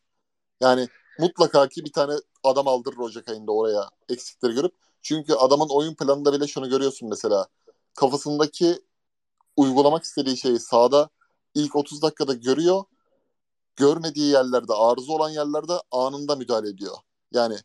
Yani 0.60 0.88
mutlaka 1.18 1.68
ki 1.68 1.84
bir 1.84 1.92
tane 1.92 2.14
adam 2.44 2.68
aldırır 2.68 2.98
Ocak 2.98 3.28
ayında 3.28 3.52
oraya 3.52 3.90
eksikleri 4.08 4.54
görüp. 4.54 4.74
Çünkü 5.02 5.34
adamın 5.34 5.68
oyun 5.68 5.94
planında 5.94 6.32
bile 6.32 6.46
şunu 6.46 6.68
görüyorsun 6.68 7.08
mesela. 7.08 7.46
Kafasındaki 7.94 8.80
uygulamak 9.56 10.04
istediği 10.04 10.36
şeyi 10.36 10.58
sahada 10.58 11.08
ilk 11.54 11.76
30 11.76 12.02
dakikada 12.02 12.34
görüyor. 12.34 12.84
Görmediği 13.76 14.32
yerlerde, 14.32 14.72
arıza 14.72 15.12
olan 15.12 15.30
yerlerde 15.30 15.72
anında 15.90 16.36
müdahale 16.36 16.68
ediyor. 16.68 16.96
Yani 17.32 17.56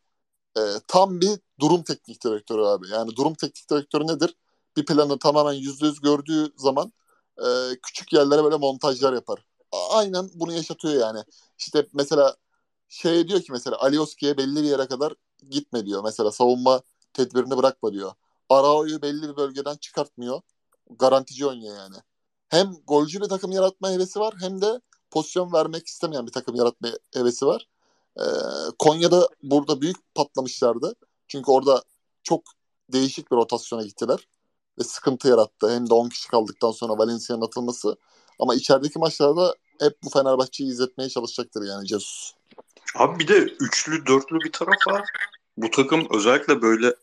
e, 0.58 0.62
tam 0.88 1.22
bir 1.22 1.40
durum 1.60 1.84
teknik 1.84 2.24
direktörü 2.24 2.62
abi. 2.62 2.90
Yani 2.90 3.16
durum 3.16 3.34
teknik 3.34 3.70
direktörü 3.72 4.08
nedir? 4.08 4.36
Bir 4.78 4.86
planı 4.86 5.20
tamamen 5.20 5.54
%100 5.54 6.02
gördüğü 6.02 6.54
zaman 6.58 6.94
e, 7.38 7.48
küçük 7.84 8.14
yerlere 8.14 8.44
böyle 8.44 8.58
montajlar 8.58 9.14
yapar. 9.14 9.46
Aynen 9.92 10.30
bunu 10.34 10.54
yaşatıyor 10.54 10.94
yani. 10.94 11.24
İşte 11.58 11.88
mesela 11.94 12.36
şey 12.88 13.28
diyor 13.28 13.42
ki 13.42 13.52
mesela 13.52 13.78
Alioski'ye 13.80 14.38
belli 14.38 14.56
bir 14.64 14.70
yere 14.70 14.88
kadar 14.88 15.14
gitme 15.50 15.86
diyor. 15.86 16.04
Mesela 16.04 16.32
savunma 16.32 16.82
tedbirini 17.14 17.58
bırakma 17.58 17.94
diyor. 17.94 18.12
Arao'yu 18.50 19.02
belli 19.02 19.22
bir 19.22 19.36
bölgeden 19.38 19.76
çıkartmıyor. 19.76 20.42
Garantici 21.00 21.48
oynuyor 21.48 21.78
yani. 21.78 21.96
Hem 22.50 22.74
golcü 22.88 23.22
bir 23.22 23.30
takım 23.30 23.52
yaratma 23.52 23.92
hevesi 23.92 24.20
var 24.20 24.34
hem 24.40 24.62
de 24.62 24.82
pozisyon 25.12 25.54
vermek 25.54 25.88
istemeyen 25.88 26.28
bir 26.28 26.32
takım 26.32 26.56
yaratma 26.56 26.90
hevesi 27.14 27.46
var. 27.46 27.68
Ee, 28.22 28.26
Konya'da 28.80 29.28
burada 29.44 29.82
büyük 29.82 30.16
patlamışlardı. 30.16 30.96
Çünkü 31.28 31.52
orada 31.52 31.84
çok 32.24 32.44
değişik 32.94 33.32
bir 33.32 33.36
rotasyona 33.36 33.84
gittiler. 33.84 34.28
Ve 34.80 34.84
sıkıntı 34.84 35.28
yarattı. 35.28 35.76
Hem 35.76 35.90
de 35.90 35.94
10 35.94 36.10
kişi 36.10 36.28
kaldıktan 36.28 36.72
sonra 36.72 36.98
Valencia'nın 36.98 37.42
atılması. 37.42 37.98
Ama 38.40 38.56
içerideki 38.56 39.00
maçlarda 39.00 39.56
hep 39.80 39.98
bu 40.04 40.10
Fenerbahçe'yi 40.10 40.70
izletmeye 40.70 41.10
çalışacaktır 41.10 41.64
yani 41.68 41.88
Jesus. 41.88 42.34
Abi 42.96 43.20
bir 43.20 43.28
de 43.28 43.38
üçlü 43.38 44.06
dörtlü 44.06 44.40
bir 44.40 44.52
taraf 44.52 44.88
var. 44.88 45.10
Bu 45.58 45.72
takım 45.72 46.08
özellikle 46.12 46.62
böyle 46.62 46.96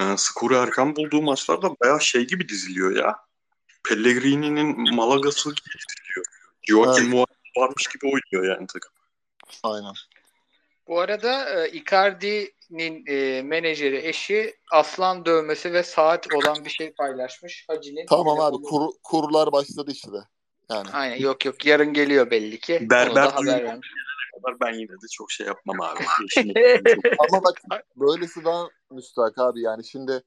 e, 0.00 0.16
skoru 0.16 0.54
erken 0.54 0.96
bulduğu 0.96 1.22
maçlarda 1.22 1.76
bayağı 1.80 2.00
şey 2.00 2.26
gibi 2.26 2.48
diziliyor 2.48 2.96
ya. 2.96 3.16
Pellegrini'nin 3.88 4.94
Malaga'sı 4.94 5.48
gibi 5.48 5.74
diziliyor. 5.88 6.24
Joaquin 6.62 7.12
Evet. 7.16 7.28
Varmış 7.56 7.86
gibi 7.86 8.06
oynuyor 8.06 8.56
yani 8.56 8.66
takım. 8.66 8.92
Aynen. 9.62 9.92
Bu 10.92 11.00
arada 11.00 11.64
e, 11.64 11.70
Icardi'nin 11.70 13.04
e, 13.06 13.42
menajeri 13.42 14.06
eşi 14.06 14.54
aslan 14.72 15.24
dövmesi 15.24 15.72
ve 15.72 15.82
saat 15.82 16.26
olan 16.34 16.64
bir 16.64 16.70
şey 16.70 16.92
paylaşmış. 16.92 17.64
Hacı'nin 17.68 18.06
Tamam 18.06 18.40
abi 18.40 18.56
kur, 18.62 18.88
kurlar 19.02 19.52
başladı 19.52 19.90
işte. 19.90 20.10
Yani 20.70 20.88
Aynen 20.92 21.16
yok 21.16 21.44
yok 21.44 21.66
yarın 21.66 21.92
geliyor 21.92 22.30
belli 22.30 22.60
ki. 22.60 22.86
Berber 22.90 23.26
haber 23.26 23.64
vermiş. 23.64 23.88
kadar 24.34 24.60
ben 24.60 24.78
yine 24.78 24.88
de 24.88 25.06
çok 25.12 25.30
şey 25.30 25.46
yapmam 25.46 25.80
abi. 25.80 26.04
Ama 27.28 27.44
bak 27.44 27.84
böylesi 27.96 28.44
daha 28.44 28.68
müstahak 28.90 29.38
abi 29.38 29.60
yani 29.60 29.84
şimdi 29.84 30.22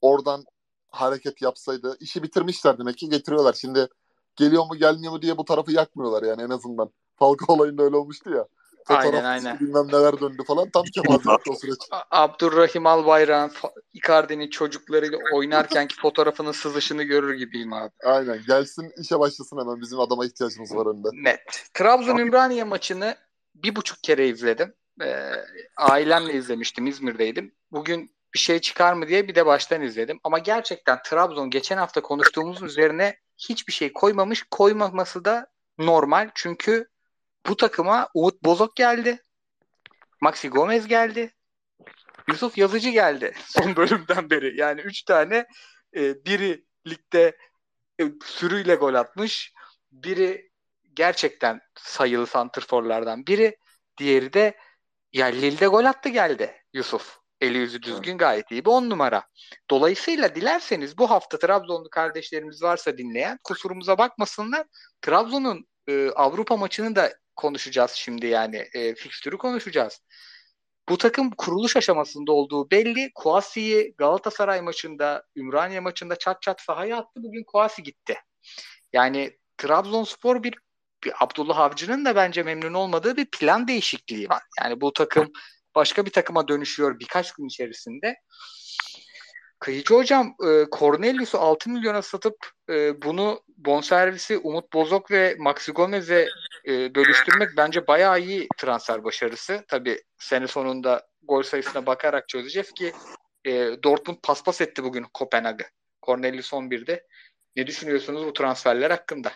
oradan 0.00 0.44
hareket 0.88 1.42
yapsaydı 1.42 1.96
işi 2.00 2.22
bitirmişler 2.22 2.78
demek 2.78 2.98
ki 2.98 3.08
getiriyorlar. 3.08 3.52
Şimdi 3.52 3.88
geliyor 4.36 4.66
mu 4.66 4.76
gelmiyor 4.76 5.12
mu 5.12 5.22
diye 5.22 5.36
bu 5.36 5.44
tarafı 5.44 5.72
yakmıyorlar 5.72 6.22
yani 6.22 6.42
en 6.42 6.50
azından. 6.50 6.90
Falcao 7.16 7.56
olayında 7.56 7.82
öyle 7.82 7.96
olmuştu 7.96 8.30
ya. 8.30 8.46
Aynen, 8.88 9.02
Fotoğraf 9.02 9.24
aynen. 9.24 9.60
bilmem 9.60 9.86
neler 9.88 10.20
döndü 10.20 10.42
falan. 10.46 10.70
Tam 10.70 10.82
kemazattı 10.82 11.50
o 11.50 11.54
süreç. 11.54 11.78
Abdurrahim 12.10 12.86
Albayrak'ın 12.86 13.70
Icardi'nin 13.92 14.50
çocuklarıyla 14.50 15.18
oynarkenki 15.32 15.96
fotoğrafının 15.96 16.52
sızışını 16.52 17.02
görür 17.02 17.34
gibiyim 17.34 17.72
abi. 17.72 17.90
Aynen 18.04 18.40
gelsin 18.46 18.92
işe 19.02 19.18
başlasın 19.18 19.60
hemen 19.60 19.80
bizim 19.80 20.00
adama 20.00 20.26
ihtiyacımız 20.26 20.76
var 20.76 20.86
önde. 20.86 21.08
Net. 21.12 21.70
Trabzon 21.74 22.16
Ümraniye 22.16 22.64
maçını 22.64 23.16
bir 23.54 23.76
buçuk 23.76 24.02
kere 24.02 24.28
izledim. 24.28 24.74
Ee, 25.02 25.32
ailemle 25.76 26.32
izlemiştim. 26.32 26.86
İzmir'deydim. 26.86 27.54
Bugün 27.72 28.14
bir 28.34 28.38
şey 28.38 28.58
çıkar 28.58 28.92
mı 28.92 29.08
diye 29.08 29.28
bir 29.28 29.34
de 29.34 29.46
baştan 29.46 29.82
izledim. 29.82 30.20
Ama 30.24 30.38
gerçekten 30.38 30.98
Trabzon 31.04 31.50
geçen 31.50 31.76
hafta 31.76 32.02
konuştuğumuz 32.02 32.62
üzerine 32.62 33.16
hiçbir 33.38 33.72
şey 33.72 33.92
koymamış. 33.92 34.42
Koymaması 34.50 35.24
da 35.24 35.46
normal. 35.78 36.30
Çünkü 36.34 36.88
bu 37.46 37.56
takıma 37.56 38.08
Umut 38.14 38.42
Bozok 38.44 38.76
geldi. 38.76 39.22
Maxi 40.20 40.48
Gomez 40.48 40.86
geldi. 40.86 41.34
Yusuf 42.28 42.58
Yazıcı 42.58 42.90
geldi 42.90 43.34
son 43.46 43.76
bölümden 43.76 44.30
beri. 44.30 44.60
Yani 44.60 44.80
üç 44.80 45.02
tane 45.02 45.46
e, 45.96 46.24
biri 46.24 46.64
ligde 46.86 47.36
e, 48.00 48.04
sürüyle 48.24 48.74
gol 48.74 48.94
atmış. 48.94 49.52
Biri 49.92 50.50
gerçekten 50.94 51.60
sayılı 51.78 52.26
santrforlardan 52.26 53.26
biri. 53.26 53.56
Diğeri 53.98 54.32
de 54.32 54.58
ya 55.12 55.26
Lille'de 55.26 55.66
gol 55.66 55.84
attı 55.84 56.08
geldi 56.08 56.62
Yusuf. 56.72 57.18
Eli 57.40 57.58
yüzü 57.58 57.82
düzgün 57.82 58.18
gayet 58.18 58.50
iyi 58.50 58.64
bir 58.64 58.70
on 58.70 58.90
numara. 58.90 59.22
Dolayısıyla 59.70 60.34
dilerseniz 60.34 60.98
bu 60.98 61.10
hafta 61.10 61.38
Trabzonlu 61.38 61.90
kardeşlerimiz 61.90 62.62
varsa 62.62 62.98
dinleyen 62.98 63.38
kusurumuza 63.44 63.98
bakmasınlar. 63.98 64.66
Trabzon'un 65.02 65.66
e, 65.88 66.10
Avrupa 66.10 66.56
maçını 66.56 66.96
da 66.96 67.12
konuşacağız 67.36 67.90
şimdi 67.90 68.26
yani. 68.26 68.56
E, 68.74 68.94
fikstürü 68.94 69.38
konuşacağız. 69.38 70.00
Bu 70.88 70.98
takım 70.98 71.30
kuruluş 71.30 71.76
aşamasında 71.76 72.32
olduğu 72.32 72.70
belli. 72.70 73.10
Kuasi'yi 73.14 73.94
Galatasaray 73.98 74.60
maçında, 74.60 75.24
Ümraniye 75.36 75.80
maçında 75.80 76.16
çat 76.16 76.42
çat 76.42 76.60
sahaya 76.60 76.96
attı. 76.96 77.20
Bugün 77.22 77.44
Kuasi 77.44 77.82
gitti. 77.82 78.16
Yani 78.92 79.38
Trabzonspor 79.58 80.42
bir, 80.42 80.54
bir 81.04 81.12
Abdullah 81.20 81.58
Avcı'nın 81.58 82.04
da 82.04 82.16
bence 82.16 82.42
memnun 82.42 82.74
olmadığı 82.74 83.16
bir 83.16 83.26
plan 83.26 83.68
değişikliği 83.68 84.28
var. 84.28 84.42
Yani 84.60 84.80
bu 84.80 84.92
takım 84.92 85.32
başka 85.74 86.06
bir 86.06 86.10
takıma 86.10 86.48
dönüşüyor 86.48 86.98
birkaç 86.98 87.32
gün 87.32 87.46
içerisinde. 87.46 88.16
Kıyıcı 89.58 89.94
hocam 89.94 90.34
e, 90.46 90.64
Cornelius'u 90.78 91.38
6 91.38 91.70
milyona 91.70 92.02
satıp 92.02 92.50
e, 92.70 93.02
bunu 93.02 93.40
bonservisi 93.56 94.38
Umut 94.38 94.72
Bozok 94.72 95.10
ve 95.10 95.36
Maxi 95.38 95.72
Gomez'e 95.72 96.28
e, 96.66 96.94
bölüştürmek 96.94 97.48
bence 97.56 97.86
bayağı 97.86 98.20
iyi 98.20 98.48
transfer 98.56 99.04
başarısı. 99.04 99.64
Tabi 99.68 100.02
sene 100.18 100.46
sonunda 100.46 101.06
gol 101.22 101.42
sayısına 101.42 101.86
bakarak 101.86 102.28
çözeceğiz 102.28 102.72
ki 102.72 102.92
e, 103.44 103.82
Dortmund 103.82 104.18
paspas 104.22 104.60
etti 104.60 104.84
bugün 104.84 105.06
Kopenhag'ı. 105.14 105.64
Cornelius 106.06 106.52
11'de. 106.52 107.06
Ne 107.56 107.66
düşünüyorsunuz 107.66 108.26
bu 108.26 108.32
transferler 108.32 108.90
hakkında? 108.90 109.32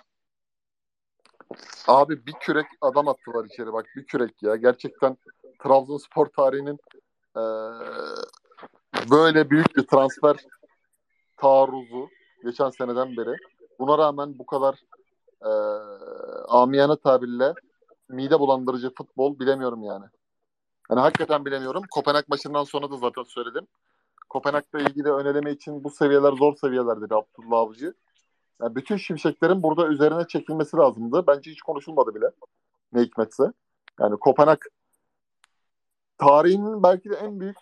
Abi 1.86 2.26
bir 2.26 2.32
kürek 2.32 2.66
adam 2.80 3.08
attılar 3.08 3.44
içeri 3.44 3.72
bak 3.72 3.86
bir 3.96 4.06
kürek 4.06 4.42
ya. 4.42 4.56
Gerçekten 4.56 5.16
Trabzonspor 5.62 6.26
tarihinin 6.26 6.78
e, 7.36 7.42
böyle 9.10 9.50
büyük 9.50 9.76
bir 9.76 9.82
transfer 9.82 10.36
taarruzu 11.36 12.08
geçen 12.44 12.70
seneden 12.70 13.16
beri. 13.16 13.36
Buna 13.78 13.98
rağmen 13.98 14.38
bu 14.38 14.46
kadar 14.46 14.82
e, 15.44 15.48
amiyane 16.48 16.96
tabirle 16.96 17.54
mide 18.08 18.40
bulandırıcı 18.40 18.94
futbol 18.94 19.38
bilemiyorum 19.38 19.82
yani. 19.82 20.04
Yani 20.90 21.00
hakikaten 21.00 21.44
bilemiyorum. 21.44 21.82
Kopenhag 21.90 22.24
maçından 22.28 22.64
sonra 22.64 22.90
da 22.90 22.96
zaten 22.96 23.22
söyledim. 23.22 23.66
Kopenhag'la 24.28 24.80
ilgili 24.80 25.12
öneleme 25.12 25.52
için 25.52 25.84
bu 25.84 25.90
seviyeler 25.90 26.32
zor 26.32 26.56
seviyeler 26.56 27.00
dedi 27.00 27.14
Abdullah 27.14 27.58
Avcı. 27.58 27.94
Yani 28.62 28.74
bütün 28.74 28.96
şimşeklerin 28.96 29.62
burada 29.62 29.88
üzerine 29.88 30.26
çekilmesi 30.26 30.76
lazımdı. 30.76 31.24
Bence 31.26 31.50
hiç 31.50 31.60
konuşulmadı 31.62 32.14
bile. 32.14 32.30
Ne 32.92 33.00
hikmetse. 33.00 33.52
Yani 34.00 34.16
Kopenhag 34.16 34.58
tarihinin 36.18 36.82
belki 36.82 37.10
de 37.10 37.14
en 37.14 37.40
büyük 37.40 37.56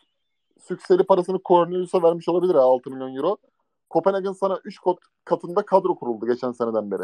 sükseli 0.60 1.04
parasını 1.04 1.40
Cornelius'a 1.44 2.02
vermiş 2.02 2.28
olabilir 2.28 2.54
ha 2.54 2.60
6 2.60 2.90
milyon 2.90 3.16
euro. 3.16 3.36
Kopenhag'ın 3.90 4.32
sana 4.32 4.60
3 4.64 4.80
katında 5.24 5.66
kadro 5.66 5.94
kuruldu 5.94 6.26
geçen 6.26 6.52
seneden 6.52 6.90
beri. 6.90 7.02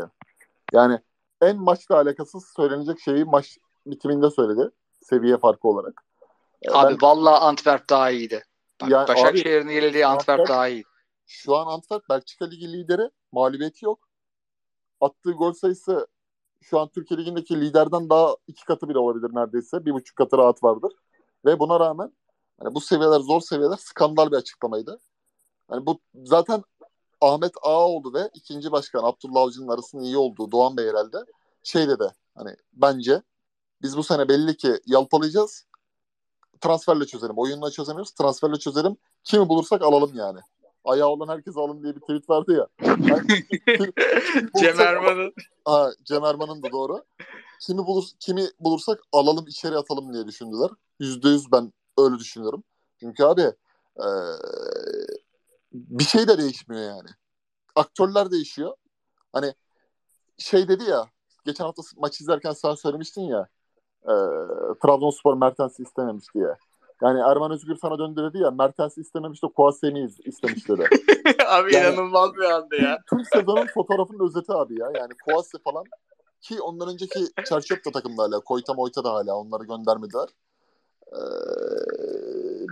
Yani 0.73 1.01
en 1.41 1.57
maçla 1.57 1.97
alakasız 1.97 2.53
söylenecek 2.57 3.01
şeyi 3.01 3.25
maç 3.25 3.59
bitiminde 3.87 4.31
söyledi. 4.31 4.71
Seviye 5.03 5.39
farkı 5.39 5.69
olarak. 5.69 6.05
Abi 6.71 6.93
ben, 6.93 6.99
vallahi 7.03 7.39
Antwerp 7.39 7.91
daha 7.91 8.11
iyiydi. 8.11 8.45
Bak, 8.81 8.91
yani 8.91 9.09
Başakşehir'in 9.09 9.69
yenildiği 9.69 10.07
Antwerp, 10.07 10.41
Antwerp 10.41 10.49
daha 10.49 10.69
iyi. 10.69 10.85
Şu 11.27 11.57
an 11.57 11.67
Antwerp 11.67 12.09
Belçika 12.09 12.45
Ligi 12.45 12.73
lideri. 12.73 13.11
Mağlubiyeti 13.33 13.85
yok. 13.85 14.09
Attığı 15.01 15.33
gol 15.33 15.53
sayısı 15.53 16.07
şu 16.61 16.81
an 16.81 16.89
Türkiye 16.89 17.21
Ligi'ndeki 17.21 17.61
liderden 17.61 18.11
daha 18.11 18.37
iki 18.47 18.65
katı 18.65 18.89
bile 18.89 18.99
olabilir 18.99 19.31
neredeyse. 19.35 19.85
Bir 19.85 19.93
buçuk 19.93 20.17
katı 20.17 20.39
rahat 20.39 20.63
vardır. 20.63 20.93
Ve 21.45 21.59
buna 21.59 21.81
rağmen 21.81 22.13
yani 22.63 22.75
bu 22.75 22.81
seviyeler 22.81 23.21
zor 23.21 23.41
seviyeler 23.41 23.77
skandal 23.77 24.31
bir 24.31 24.37
açıklamaydı. 24.37 25.01
Yani 25.71 25.87
bu 25.87 26.01
zaten 26.15 26.63
Ahmet 27.23 27.53
Ağaoğlu 27.63 28.15
ve 28.15 28.31
ikinci 28.35 28.73
başkan 28.73 29.05
Abdullah 29.05 29.41
Avcı'nın 29.41 29.69
arasının 29.69 30.03
iyi 30.03 30.17
olduğu 30.17 30.51
Doğan 30.51 30.77
Bey 30.77 30.89
herhalde 30.89 31.19
şey 31.63 31.89
dedi 31.89 32.13
hani 32.35 32.57
bence 32.73 33.23
biz 33.83 33.97
bu 33.97 34.03
sene 34.03 34.29
belli 34.29 34.57
ki 34.57 34.81
yalpalayacağız. 34.87 35.67
Transferle 36.61 37.07
çözelim. 37.07 37.39
Oyunla 37.39 37.71
çözemiyoruz. 37.71 38.11
Transferle 38.11 38.59
çözelim. 38.59 38.97
Kimi 39.25 39.49
bulursak 39.49 39.83
alalım 39.83 40.11
yani. 40.15 40.39
Ayağı 40.85 41.09
olan 41.09 41.29
herkes 41.29 41.57
alın 41.57 41.83
diye 41.83 41.97
bir 41.97 42.01
tweet 42.01 42.31
vardı 42.31 42.53
ya. 42.53 42.69
Cem 44.61 44.81
Erman'ın. 44.81 45.33
Ha, 45.65 45.91
Cem 46.05 46.25
Erman'ın 46.25 46.63
da 46.63 46.73
doğru. 46.73 47.05
Kimi 47.61 47.87
bulur, 47.87 48.05
kimi 48.21 48.47
bulursak 48.61 49.01
alalım 49.13 49.47
içeri 49.47 49.77
atalım 49.77 50.13
diye 50.13 50.27
düşündüler. 50.27 50.71
Yüzde 51.01 51.29
yüz 51.29 51.53
ben 51.53 51.73
öyle 51.99 52.19
düşünüyorum. 52.19 52.65
Çünkü 53.01 53.25
abi 53.25 53.53
ee, 53.97 54.05
bir 55.73 56.05
şey 56.05 56.29
de 56.29 56.39
değişmiyor 56.39 56.83
yani. 56.83 57.09
Aktörler 57.75 58.31
değişiyor. 58.31 58.75
Hani 59.33 59.55
şey 60.39 60.69
dedi 60.69 60.85
ya 60.85 61.07
geçen 61.45 61.65
hafta 61.65 61.83
maç 61.97 62.21
izlerken 62.21 62.53
sen 62.53 62.75
söylemiştin 62.75 63.23
ya 63.23 63.49
e, 64.03 64.15
Trabzonspor 64.83 65.35
Mertens'i 65.35 65.83
istememiş 65.83 66.35
diye. 66.35 66.57
Yani 67.03 67.21
Erman 67.21 67.51
Özgür 67.51 67.77
sana 67.77 67.99
döndü 67.99 68.23
dedi 68.23 68.43
ya 68.43 68.51
Mertens'i 68.51 69.01
istememiş 69.01 69.43
de 69.43 69.47
Kuaseni 69.57 70.09
istemiş 70.25 70.69
dedi. 70.69 70.89
abi 71.49 71.75
yani, 71.75 71.95
inanılmaz 71.95 72.35
bir 72.35 72.45
anda 72.45 72.77
ya. 72.77 72.99
Tüm 73.11 73.25
sezonun 73.25 73.67
fotoğrafının 73.67 74.27
özeti 74.27 74.53
abi 74.53 74.81
ya. 74.81 74.91
Yani 74.95 75.13
Kuasi 75.25 75.59
falan 75.65 75.85
ki 76.41 76.61
ondan 76.61 76.89
önceki 76.89 77.27
Çerçöp 77.49 77.85
da 77.85 77.91
takımda 77.91 78.23
hala. 78.23 78.41
Koyta 78.41 78.75
Moyta 78.75 79.05
da 79.05 79.13
hala. 79.13 79.35
Onları 79.35 79.65
göndermediler. 79.65 80.29
Ee, 81.13 81.19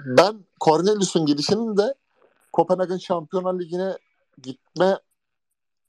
ben 0.07 0.45
Cornelius'un 0.61 1.27
gidişinin 1.27 1.77
de 1.77 1.95
Kopenhag'ın 2.61 2.99
Şampiyonlar 2.99 3.59
Ligi'ne 3.61 3.97
gitme 4.43 4.99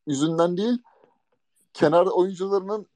yüzünden 0.07 0.57
değil 0.57 0.77
kenar 1.73 2.05
oyuncularının 2.05 2.87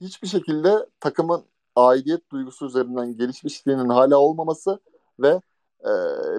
hiçbir 0.00 0.28
şekilde 0.28 0.86
takımın 1.00 1.44
aidiyet 1.76 2.30
duygusu 2.30 2.66
üzerinden 2.66 3.16
gelişmişliğinin 3.16 3.88
hala 3.88 4.16
olmaması 4.18 4.80
ve 5.20 5.40
e, 5.80 5.90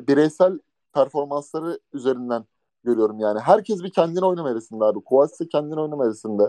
bireysel 0.08 0.60
performansları 0.94 1.80
üzerinden 1.94 2.46
görüyorum 2.84 3.20
yani. 3.20 3.40
Herkes 3.40 3.84
bir 3.84 3.90
kendine 3.90 4.26
oynama 4.26 4.50
erisinde 4.50 4.84
abi. 4.84 5.00
Kuvasi 5.04 5.50
kendine 5.50 5.80
oynama 5.80 6.06
erisinde. 6.06 6.44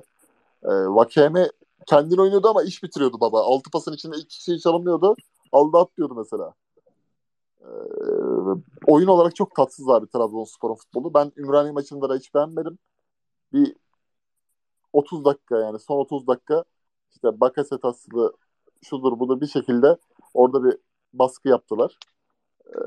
E, 0.63 0.69
Vakeme 0.69 1.51
kendini 1.87 2.21
oynuyordu 2.21 2.49
ama 2.49 2.63
iş 2.63 2.83
bitiriyordu 2.83 3.21
baba. 3.21 3.43
Altı 3.43 3.71
pasın 3.71 3.93
içinde 3.93 4.17
iki 4.17 4.43
şey 4.43 4.59
çalınmıyordu. 4.59 5.17
Aldı 5.53 5.79
at 5.79 5.97
diyordu 5.97 6.15
mesela. 6.15 6.55
E, 7.61 7.71
oyun 8.87 9.07
olarak 9.07 9.37
çok 9.37 9.55
tatsız 9.57 9.89
abi 9.89 10.07
Trabzonspor'un 10.09 10.75
futbolu. 10.75 11.15
Ben 11.15 11.33
Ümraniye 11.37 11.73
maçında 11.73 12.09
da 12.09 12.17
hiç 12.17 12.35
beğenmedim. 12.35 12.79
Bir 13.53 13.77
30 14.93 15.25
dakika 15.25 15.59
yani 15.59 15.79
son 15.79 15.99
30 15.99 16.27
dakika 16.27 16.65
işte 17.11 17.41
Bakasetas'lı 17.41 18.37
şudur 18.83 19.19
budur 19.19 19.41
bir 19.41 19.47
şekilde 19.47 19.97
orada 20.35 20.65
bir 20.65 20.77
baskı 21.13 21.49
yaptılar. 21.49 21.99
Ee, 22.67 22.79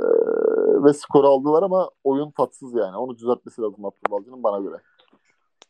ve 0.84 0.94
skoru 0.94 1.28
aldılar 1.28 1.64
ama 1.64 1.90
oyun 2.04 2.32
tatsız 2.32 2.74
yani. 2.74 2.98
Onu 2.98 3.18
düzeltmesi 3.18 3.62
lazım 3.62 3.86
Abdülbalcı'nın 3.86 4.44
bana 4.44 4.60
göre. 4.60 4.82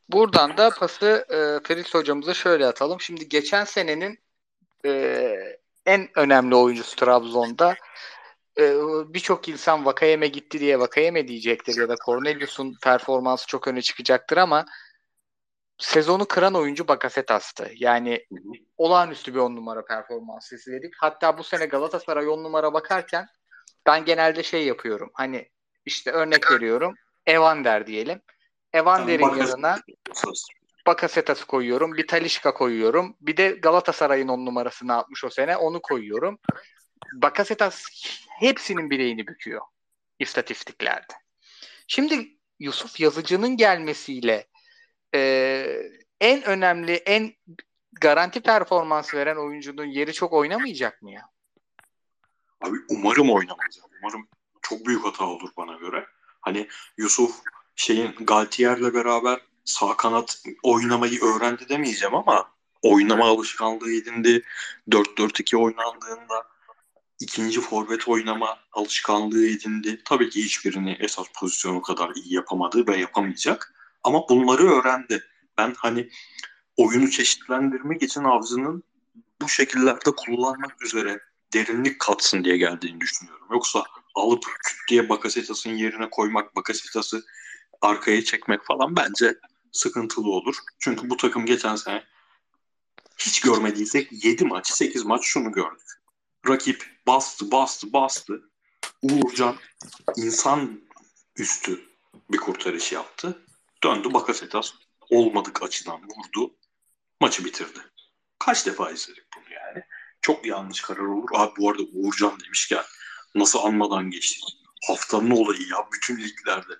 Buradan 0.09 0.57
da 0.57 0.69
pası 0.69 1.25
e, 1.29 1.67
Ferit 1.67 1.95
hocamıza 1.95 2.33
şöyle 2.33 2.67
atalım. 2.67 3.01
Şimdi 3.01 3.29
geçen 3.29 3.63
senenin 3.63 4.19
e, 4.85 5.35
en 5.85 6.07
önemli 6.15 6.55
oyuncusu 6.55 6.95
Trabzon'da 6.95 7.75
e, 8.59 8.73
birçok 9.13 9.49
insan 9.49 9.85
Vakayeme 9.85 10.27
gitti 10.27 10.59
diye 10.59 10.79
Vakayeme 10.79 11.27
diyecektir 11.27 11.81
ya 11.81 11.89
da 11.89 11.95
Cornelius'un 12.05 12.75
performansı 12.83 13.47
çok 13.47 13.67
öne 13.67 13.81
çıkacaktır 13.81 14.37
ama 14.37 14.65
sezonu 15.77 16.25
kıran 16.25 16.55
oyuncu 16.55 16.87
Bakasetas'tı. 16.87 17.71
Yani 17.75 18.25
olağanüstü 18.77 19.33
bir 19.33 19.39
on 19.39 19.55
numara 19.55 19.85
performansı 19.85 20.55
izledik. 20.55 20.93
Hatta 20.99 21.37
bu 21.37 21.43
sene 21.43 21.65
Galatasaray 21.65 22.27
on 22.27 22.43
numara 22.43 22.73
bakarken 22.73 23.27
ben 23.85 24.05
genelde 24.05 24.43
şey 24.43 24.65
yapıyorum. 24.65 25.09
Hani 25.13 25.49
işte 25.85 26.11
örnek 26.11 26.51
veriyorum. 26.51 26.95
Evander 27.25 27.87
diyelim. 27.87 28.21
Evander'in 28.73 29.23
yani 29.23 29.39
yanına 29.39 29.79
Bakasetas'ı 30.87 31.45
koyuyorum. 31.45 31.97
Bir 31.97 32.07
Talişka 32.07 32.53
koyuyorum. 32.53 33.15
Bir 33.21 33.37
de 33.37 33.49
Galatasaray'ın 33.49 34.27
on 34.27 34.45
numarasını 34.45 34.97
atmış 34.97 35.23
o 35.23 35.29
sene. 35.29 35.57
Onu 35.57 35.81
koyuyorum. 35.81 36.39
Bakasetas 37.13 37.83
hepsinin 38.39 38.89
bileğini 38.89 39.27
büküyor 39.27 39.61
istatistiklerde. 40.19 41.13
Şimdi 41.87 42.37
Yusuf 42.59 42.99
Yazıcı'nın 42.99 43.57
gelmesiyle 43.57 44.47
e, 45.15 45.65
en 46.21 46.43
önemli, 46.43 46.93
en 46.93 47.33
garanti 48.01 48.41
performans 48.41 49.13
veren 49.13 49.35
oyuncunun 49.35 49.85
yeri 49.85 50.13
çok 50.13 50.33
oynamayacak 50.33 51.01
mı 51.01 51.11
ya? 51.11 51.29
Abi 52.61 52.77
umarım 52.89 53.29
oynamaz. 53.29 53.79
Umarım 53.99 54.27
çok 54.61 54.85
büyük 54.85 55.05
hata 55.05 55.25
olur 55.25 55.49
bana 55.57 55.77
göre. 55.77 56.05
Hani 56.41 56.67
Yusuf 56.97 57.35
şeyin 57.75 58.15
Galtier'le 58.19 58.93
beraber 58.93 59.39
sağ 59.65 59.97
kanat 59.97 60.43
oynamayı 60.63 61.21
öğrendi 61.23 61.69
demeyeceğim 61.69 62.15
ama 62.15 62.51
oynama 62.81 63.25
alışkanlığı 63.25 63.91
edindi. 63.91 64.43
4-4-2 64.89 65.57
oynandığında 65.57 66.52
ikinci 67.19 67.61
forvet 67.61 68.07
oynama 68.07 68.59
alışkanlığı 68.71 69.47
edindi. 69.47 70.01
Tabii 70.05 70.29
ki 70.29 70.43
hiçbirini 70.43 70.97
esas 70.99 71.27
pozisyonu 71.35 71.81
kadar 71.81 72.11
iyi 72.15 72.33
yapamadı 72.33 72.87
ve 72.87 72.97
yapamayacak. 72.97 73.73
Ama 74.03 74.29
bunları 74.29 74.63
öğrendi. 74.63 75.23
Ben 75.57 75.73
hani 75.77 76.09
oyunu 76.77 77.09
çeşitlendirmek 77.09 78.03
için 78.03 78.23
Avcı'nın 78.23 78.83
bu 79.41 79.49
şekillerde 79.49 80.11
kullanmak 80.17 80.83
üzere 80.83 81.19
derinlik 81.53 81.99
katsın 81.99 82.43
diye 82.43 82.57
geldiğini 82.57 83.01
düşünüyorum. 83.01 83.47
Yoksa 83.51 83.83
alıp 84.15 84.43
küt 84.43 84.77
diye 84.89 85.09
Bakasetas'ın 85.09 85.69
yerine 85.69 86.09
koymak, 86.09 86.55
Bakasetas'ı 86.55 87.23
arkaya 87.81 88.23
çekmek 88.23 88.65
falan 88.65 88.95
bence 88.95 89.35
sıkıntılı 89.71 90.29
olur. 90.29 90.55
Çünkü 90.79 91.09
bu 91.09 91.17
takım 91.17 91.45
geçen 91.45 91.75
sene 91.75 92.03
hiç 93.17 93.41
görmediysek 93.41 94.25
7 94.25 94.45
maç, 94.45 94.71
8 94.71 95.03
maç 95.03 95.23
şunu 95.23 95.51
gördük. 95.51 95.87
Rakip 96.47 96.92
bastı, 97.07 97.51
bastı, 97.51 97.93
bastı. 97.93 98.41
Uğurcan 99.01 99.55
insan 100.15 100.81
üstü 101.37 101.81
bir 102.31 102.37
kurtarış 102.37 102.91
yaptı. 102.91 103.45
Döndü 103.83 104.13
Bakasetas 104.13 104.73
olmadık 105.09 105.63
açıdan 105.63 106.01
vurdu. 106.01 106.55
Maçı 107.21 107.45
bitirdi. 107.45 107.79
Kaç 108.39 108.65
defa 108.65 108.91
izledik 108.91 109.23
bunu 109.35 109.53
yani. 109.53 109.83
Çok 110.21 110.45
yanlış 110.45 110.81
karar 110.81 111.05
olur. 111.05 111.29
Abi 111.33 111.51
bu 111.59 111.69
arada 111.69 111.83
Uğurcan 111.93 112.39
demişken 112.39 112.83
nasıl 113.35 113.59
anmadan 113.59 114.09
geçtik. 114.09 114.43
Haftanın 114.87 115.31
olayı 115.31 115.61
ya 115.61 115.87
bütün 115.93 116.17
liglerde. 116.17 116.73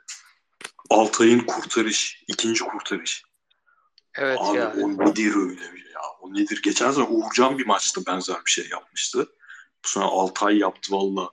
Altay'ın 0.89 1.39
kurtarış, 1.39 2.23
ikinci 2.27 2.63
kurtarış. 2.63 3.23
Evet 4.15 4.37
Abi 4.41 4.57
ya. 4.57 4.73
o 4.77 4.89
nedir 4.89 5.35
öyle 5.35 5.65
ya? 5.93 6.01
O 6.21 6.33
nedir? 6.33 6.61
Geçen 6.63 6.91
sene 6.91 7.03
Uğurcan 7.03 7.57
bir 7.57 7.65
maçta 7.65 8.01
benzer 8.07 8.37
bir 8.45 8.51
şey 8.51 8.69
yapmıştı. 8.69 9.27
Bu 9.85 9.88
sene 9.88 10.03
Altay 10.03 10.57
yaptı 10.57 10.91
valla. 10.91 11.30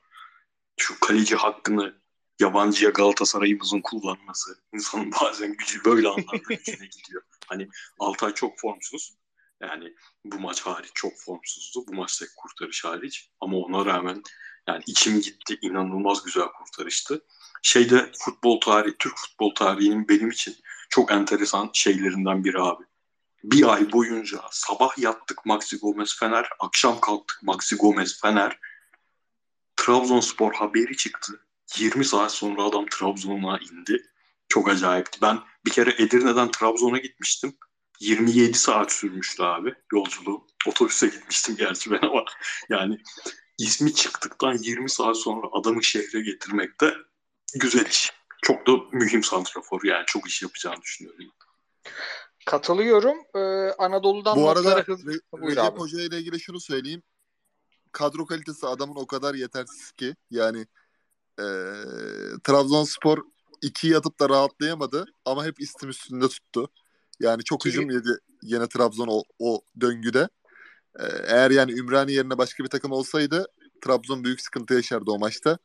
Şu 0.77 1.01
kaleci 1.01 1.37
hakkını 1.37 2.01
yabancıya 2.41 2.91
Galatasaray'ımızın 2.91 3.81
kullanması. 3.81 4.59
İnsanın 4.75 5.13
bazen 5.23 5.57
gücü 5.57 5.85
böyle 5.85 6.09
anlarda 6.09 6.55
gücüne 6.55 6.87
gidiyor. 6.87 7.23
Hani 7.47 7.69
Altay 7.99 8.35
çok 8.35 8.59
formsuz. 8.59 9.15
Yani 9.63 9.95
bu 10.25 10.39
maç 10.39 10.61
hariç 10.61 10.91
çok 10.95 11.13
formsuzdu. 11.19 11.87
Bu 11.87 11.95
maçtaki 11.95 12.33
kurtarış 12.37 12.85
hariç. 12.85 13.31
Ama 13.41 13.57
ona 13.57 13.87
rağmen 13.87 14.23
yani 14.69 14.83
içim 14.87 15.21
gitti. 15.21 15.59
İnanılmaz 15.63 16.25
güzel 16.25 16.49
kurtarıştı. 16.49 17.25
Şeyde 17.63 18.13
futbol 18.19 18.61
tarihi, 18.61 18.97
Türk 18.99 19.17
futbol 19.17 19.55
tarihinin 19.55 20.09
benim 20.09 20.31
için 20.31 20.57
çok 20.89 21.13
enteresan 21.13 21.71
şeylerinden 21.73 22.45
biri 22.45 22.61
abi. 22.61 22.85
Bir 23.45 23.75
ay 23.75 23.93
boyunca 23.93 24.41
sabah 24.51 24.99
yattık 24.99 25.47
Maxi 25.47 25.79
Gomez 25.79 26.19
Fener, 26.19 26.49
akşam 26.61 27.01
kalktık 27.01 27.43
Maxi 27.43 27.77
Gomez 27.77 28.21
Fener. 28.21 28.59
Trabzonspor 29.77 30.55
haberi 30.55 30.97
çıktı. 30.97 31.47
20 31.79 32.05
saat 32.05 32.33
sonra 32.33 32.63
adam 32.63 32.87
Trabzon'a 32.87 33.59
indi. 33.59 34.03
Çok 34.49 34.69
acayipti. 34.69 35.19
Ben 35.23 35.39
bir 35.65 35.71
kere 35.71 35.91
Edirne'den 35.91 36.51
Trabzon'a 36.51 36.99
gitmiştim. 36.99 37.57
27 38.01 38.59
saat 38.59 38.93
sürmüştü 38.93 39.43
abi 39.43 39.75
yolculuğum. 39.93 40.47
Otobüse 40.67 41.07
gitmiştim 41.07 41.57
gerçi 41.57 41.91
ben 41.91 42.01
ama 42.03 42.25
yani 42.69 42.99
ismi 43.59 43.95
çıktıktan 43.95 44.59
20 44.63 44.91
saat 44.91 45.17
sonra 45.17 45.47
adamı 45.53 45.85
şehre 45.85 46.21
getirmek 46.21 46.81
de 46.81 46.95
güzel 47.55 47.87
iş. 47.87 48.13
Çok 48.43 48.67
da 48.67 48.73
mühim 48.93 49.23
santrafor 49.23 49.81
yani 49.85 50.05
çok 50.07 50.29
iş 50.29 50.43
yapacağını 50.43 50.83
düşünüyorum. 50.83 51.33
Katılıyorum. 52.47 53.17
Ee, 53.35 53.73
Anadolu'dan 53.79 54.37
Bu 54.37 54.51
arada 54.51 54.83
hızlı... 54.87 55.13
Re- 55.13 55.51
Recep. 55.51 55.79
Hoca 55.79 56.01
ile 56.01 56.19
ilgili 56.19 56.41
şunu 56.41 56.61
söyleyeyim. 56.61 57.03
Kadro 57.93 58.27
kalitesi 58.27 58.67
adamın 58.67 58.97
o 58.97 59.07
kadar 59.07 59.35
yetersiz 59.35 59.93
ki 59.93 60.15
yani 60.31 60.67
eee 61.39 61.85
Trabzonspor 62.45 63.19
ikiyi 63.63 63.97
atıp 63.97 64.21
da 64.21 64.29
rahatlayamadı 64.29 65.07
ama 65.25 65.45
hep 65.45 65.61
istim 65.61 65.89
üstünde 65.89 66.29
tuttu. 66.29 66.69
Yani 67.21 67.45
çok 67.45 67.65
hücum 67.65 67.91
yedi 67.91 68.19
yine 68.43 68.69
Trabzon 68.69 69.09
o, 69.11 69.23
o 69.39 69.61
döngüde. 69.81 70.29
Eee, 71.01 71.25
eğer 71.27 71.51
yani 71.51 71.73
Ümraniye 71.73 72.17
yerine 72.17 72.39
başka 72.39 72.65
bir 72.65 72.69
takım 72.69 72.93
olsaydı 72.93 73.47
Trabzon 73.85 74.25
büyük 74.25 74.41
sıkıntı 74.41 74.75
yaşardı 74.75 75.11
o 75.11 75.19
maçta. 75.19 75.59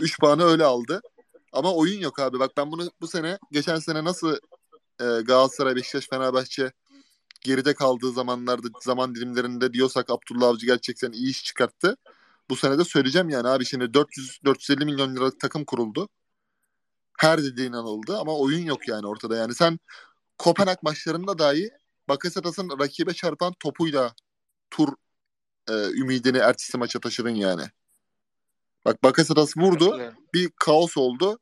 3 0.00 0.20
puanı 0.20 0.44
öyle 0.44 0.64
aldı. 0.64 1.00
Ama 1.52 1.74
oyun 1.74 2.00
yok 2.00 2.18
abi. 2.18 2.38
Bak 2.38 2.50
ben 2.56 2.72
bunu 2.72 2.90
bu 3.00 3.08
sene 3.08 3.38
geçen 3.52 3.78
sene 3.78 4.04
nasıl 4.04 4.36
e, 5.00 5.04
Galatasaray, 5.04 5.76
Beşiktaş, 5.76 6.08
Fenerbahçe 6.08 6.72
geride 7.40 7.74
kaldığı 7.74 8.12
zamanlarda 8.12 8.68
zaman 8.84 9.14
dilimlerinde 9.14 9.72
diyorsak 9.72 10.10
Abdullah 10.10 10.48
Avcı 10.48 10.66
gerçekten 10.66 11.12
iyi 11.12 11.30
iş 11.30 11.44
çıkarttı. 11.44 11.96
Bu 12.50 12.56
sene 12.56 12.78
de 12.78 12.84
söyleyeceğim 12.84 13.28
yani 13.28 13.48
abi 13.48 13.64
şimdi 13.64 13.94
400 13.94 14.40
450 14.44 14.84
milyon 14.84 15.16
liralık 15.16 15.40
takım 15.40 15.64
kuruldu. 15.64 16.08
Her 17.18 17.42
dediğin 17.42 17.72
anıldı 17.72 18.18
ama 18.18 18.38
oyun 18.38 18.64
yok 18.64 18.88
yani 18.88 19.06
ortada. 19.06 19.36
Yani 19.36 19.54
sen 19.54 19.78
Kopenhag 20.38 20.78
maçlarında 20.82 21.38
dahi 21.38 21.70
Bakasetas'ın 22.08 22.70
rakibe 22.80 23.12
çarpan 23.12 23.52
topuyla 23.60 24.14
tur 24.70 24.88
e, 25.68 25.72
ümidini 25.72 26.38
ertesi 26.38 26.78
maça 26.78 27.00
taşıdın 27.00 27.34
yani. 27.34 27.62
Bak 28.84 29.02
Bakasetas 29.02 29.56
vurdu 29.56 30.12
bir 30.34 30.50
kaos 30.56 30.96
oldu. 30.96 31.38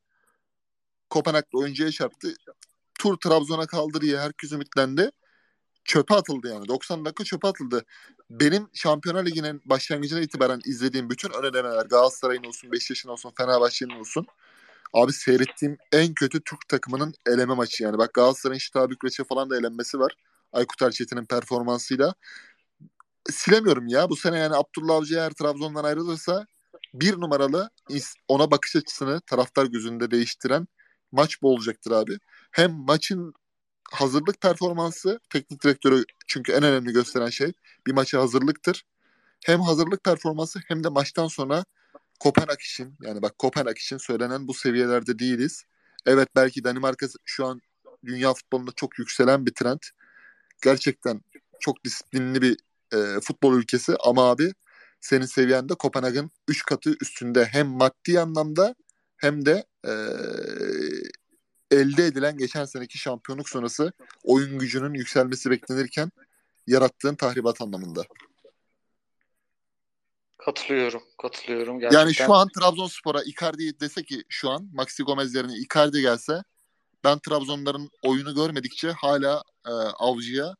Kopenhag'da 1.11 1.59
oyuncuya 1.59 1.91
çarptı. 1.91 2.35
Tur 3.05 3.17
Trabzon'a 3.17 3.67
kaldı 3.67 4.01
diye 4.01 4.19
herkes 4.19 4.53
ümitlendi. 4.53 5.11
Çöpe 5.85 6.15
atıldı 6.15 6.49
yani. 6.49 6.69
90 6.69 7.05
dakika 7.05 7.25
çöpe 7.25 7.49
atıldı. 7.49 7.85
Benim 8.31 8.69
Şampiyonlar 8.75 9.27
Ligi'nin 9.27 9.63
başlangıcına 9.65 10.21
itibaren 10.21 10.61
izlediğim 10.65 11.11
bütün 11.11 11.31
ön 11.31 11.43
elemeler 11.43 11.87
Galatasaray'ın 11.87 12.45
olsun, 12.45 12.73
Beşiktaş'ın 12.73 13.09
olsun, 13.09 13.33
Fenerbahçe'nin 13.39 14.01
olsun. 14.01 14.27
Abi 14.93 15.13
seyrettiğim 15.13 15.77
en 15.93 16.15
kötü 16.15 16.41
Türk 16.45 16.69
takımının 16.69 17.15
eleme 17.27 17.55
maçı 17.55 17.83
yani. 17.85 17.99
Bak 17.99 18.15
Galatasaray'ın 18.15 18.59
Şita 18.59 18.91
Bükreç'e 18.91 19.25
falan 19.25 19.51
da 19.51 19.57
elenmesi 19.57 19.99
var. 19.99 20.13
Aykut 20.53 20.83
Erçetin'in 20.83 21.25
performansıyla. 21.25 22.15
Silemiyorum 23.31 23.87
ya. 23.87 24.11
Bu 24.11 24.17
sene 24.17 24.39
yani 24.39 24.55
Abdullah 24.55 24.95
Avcı 24.97 25.15
eğer 25.15 25.31
Trabzon'dan 25.31 25.85
ayrılırsa 25.85 26.47
bir 26.95 27.21
numaralı 27.21 27.71
ona 28.29 28.51
bakış 28.51 28.77
açısını 28.77 29.21
taraftar 29.21 29.67
gözünde 29.67 30.11
değiştiren 30.11 30.67
maç 31.15 31.43
bu 31.43 31.51
olacaktır 31.55 31.91
abi. 31.91 32.19
Hem 32.55 32.73
maçın 32.73 33.35
hazırlık 33.93 34.41
performansı 34.41 35.21
teknik 35.31 35.65
direktörü 35.65 36.05
çünkü 36.27 36.53
en 36.53 36.63
önemli 36.63 36.93
gösteren 36.93 37.29
şey 37.29 37.53
bir 37.87 37.93
maça 37.93 38.21
hazırlıktır. 38.21 38.85
Hem 39.45 39.61
hazırlık 39.61 40.05
performansı 40.05 40.61
hem 40.69 40.85
de 40.85 40.89
maçtan 40.89 41.29
sonra 41.29 41.65
Kopenhag 42.21 42.61
için 42.61 42.97
yani 43.03 43.23
bak 43.23 43.39
Kopenhag 43.39 43.79
için 43.79 43.97
söylenen 43.97 44.49
bu 44.49 44.55
seviyelerde 44.55 45.19
değiliz. 45.19 45.65
Evet 46.07 46.29
belki 46.37 46.65
Danimarka 46.65 47.07
şu 47.25 47.47
an 47.47 47.61
dünya 48.05 48.35
futbolunda 48.35 48.71
çok 48.77 48.99
yükselen 48.99 49.47
bir 49.47 49.55
trend. 49.55 49.81
Gerçekten 50.63 51.21
çok 51.61 51.85
disiplinli 51.85 52.43
bir 52.43 52.57
e, 52.93 53.21
futbol 53.21 53.55
ülkesi 53.55 53.97
ama 54.01 54.31
abi 54.31 54.53
senin 55.01 55.27
seviyende 55.27 55.75
Kopenhag'ın 55.75 56.31
3 56.49 56.65
katı 56.65 56.97
üstünde 57.01 57.45
hem 57.45 57.67
maddi 57.67 58.21
anlamda 58.21 58.75
hem 59.17 59.47
de 59.47 59.65
e, 59.87 59.93
elde 61.71 62.07
edilen 62.07 62.39
geçen 62.39 62.65
seneki 62.65 62.99
şampiyonluk 62.99 63.49
sonrası 63.49 63.93
oyun 64.23 64.59
gücünün 64.59 64.95
yükselmesi 64.95 65.51
beklenirken 65.51 66.11
yarattığın 66.67 67.15
tahribat 67.15 67.61
anlamında. 67.61 68.05
Katılıyorum. 70.39 71.03
Katılıyorum. 71.23 71.81
Gerçekten. 71.81 72.01
Yani 72.01 72.15
şu 72.15 72.35
an 72.35 72.49
Trabzonspor'a 72.59 73.23
Icardi 73.23 73.81
dese 73.81 74.03
ki 74.03 74.25
şu 74.29 74.51
an 74.51 74.69
Maxi 74.73 75.03
Gomez 75.03 75.35
yerine 75.35 75.55
Icardi 75.55 76.01
gelse 76.01 76.43
ben 77.05 77.19
Trabzonların 77.19 77.91
oyunu 78.03 78.35
görmedikçe 78.35 78.91
hala 78.91 79.43
e, 79.67 79.71
avcıya 79.99 80.55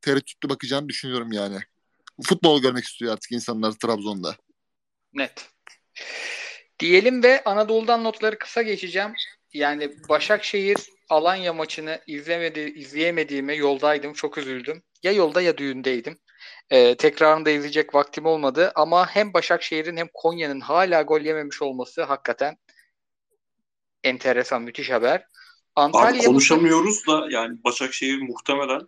tereddütlü 0.00 0.48
bakacağını 0.48 0.88
düşünüyorum 0.88 1.32
yani. 1.32 1.58
Futbol 2.22 2.62
görmek 2.62 2.84
istiyor 2.84 3.12
artık 3.12 3.32
insanlar 3.32 3.72
Trabzon'da. 3.72 4.36
Net. 5.12 5.50
Diyelim 6.78 7.22
ve 7.22 7.44
Anadolu'dan 7.44 8.04
notları 8.04 8.38
kısa 8.38 8.62
geçeceğim. 8.62 9.14
Yani 9.56 9.90
Başakşehir 10.08 10.76
Alanya 11.08 11.52
maçını 11.52 12.00
izlemedi, 12.06 12.60
izleyemediğime 12.60 13.54
yoldaydım. 13.54 14.12
Çok 14.12 14.38
üzüldüm. 14.38 14.82
Ya 15.02 15.12
yolda 15.12 15.42
ya 15.42 15.58
düğündeydim. 15.58 16.18
Ee, 16.70 16.96
tekrarını 16.96 17.46
da 17.46 17.50
izleyecek 17.50 17.94
vaktim 17.94 18.26
olmadı. 18.26 18.72
Ama 18.74 19.06
hem 19.06 19.34
Başakşehir'in 19.34 19.96
hem 19.96 20.08
Konya'nın 20.14 20.60
hala 20.60 21.02
gol 21.02 21.20
yememiş 21.20 21.62
olması 21.62 22.02
hakikaten 22.02 22.56
enteresan, 24.04 24.62
müthiş 24.62 24.90
haber. 24.90 25.16
Abi 25.20 25.26
Antalya 25.76 26.24
konuşamıyoruz 26.24 27.06
da 27.06 27.26
yani 27.30 27.64
Başakşehir 27.64 28.22
muhtemelen 28.22 28.80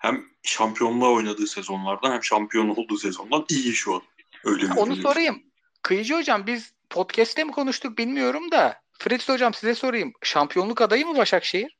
hem 0.00 0.24
şampiyonluğa 0.42 1.10
oynadığı 1.10 1.46
sezonlardan 1.46 2.12
hem 2.12 2.24
şampiyon 2.24 2.68
olduğu 2.68 2.98
sezondan 2.98 3.44
iyi 3.48 3.72
şu 3.72 3.94
an. 3.94 4.02
Öyle 4.44 4.66
Onu 4.76 4.96
sorayım. 4.96 5.42
Kıyıcı 5.82 6.14
hocam 6.14 6.46
biz 6.46 6.72
podcast'te 6.90 7.44
mi 7.44 7.52
konuştuk 7.52 7.98
bilmiyorum 7.98 8.50
da 8.50 8.85
Fritz 8.98 9.28
hocam 9.28 9.54
size 9.54 9.74
sorayım. 9.74 10.12
Şampiyonluk 10.22 10.80
adayı 10.80 11.06
mı 11.06 11.16
Başakşehir? 11.16 11.76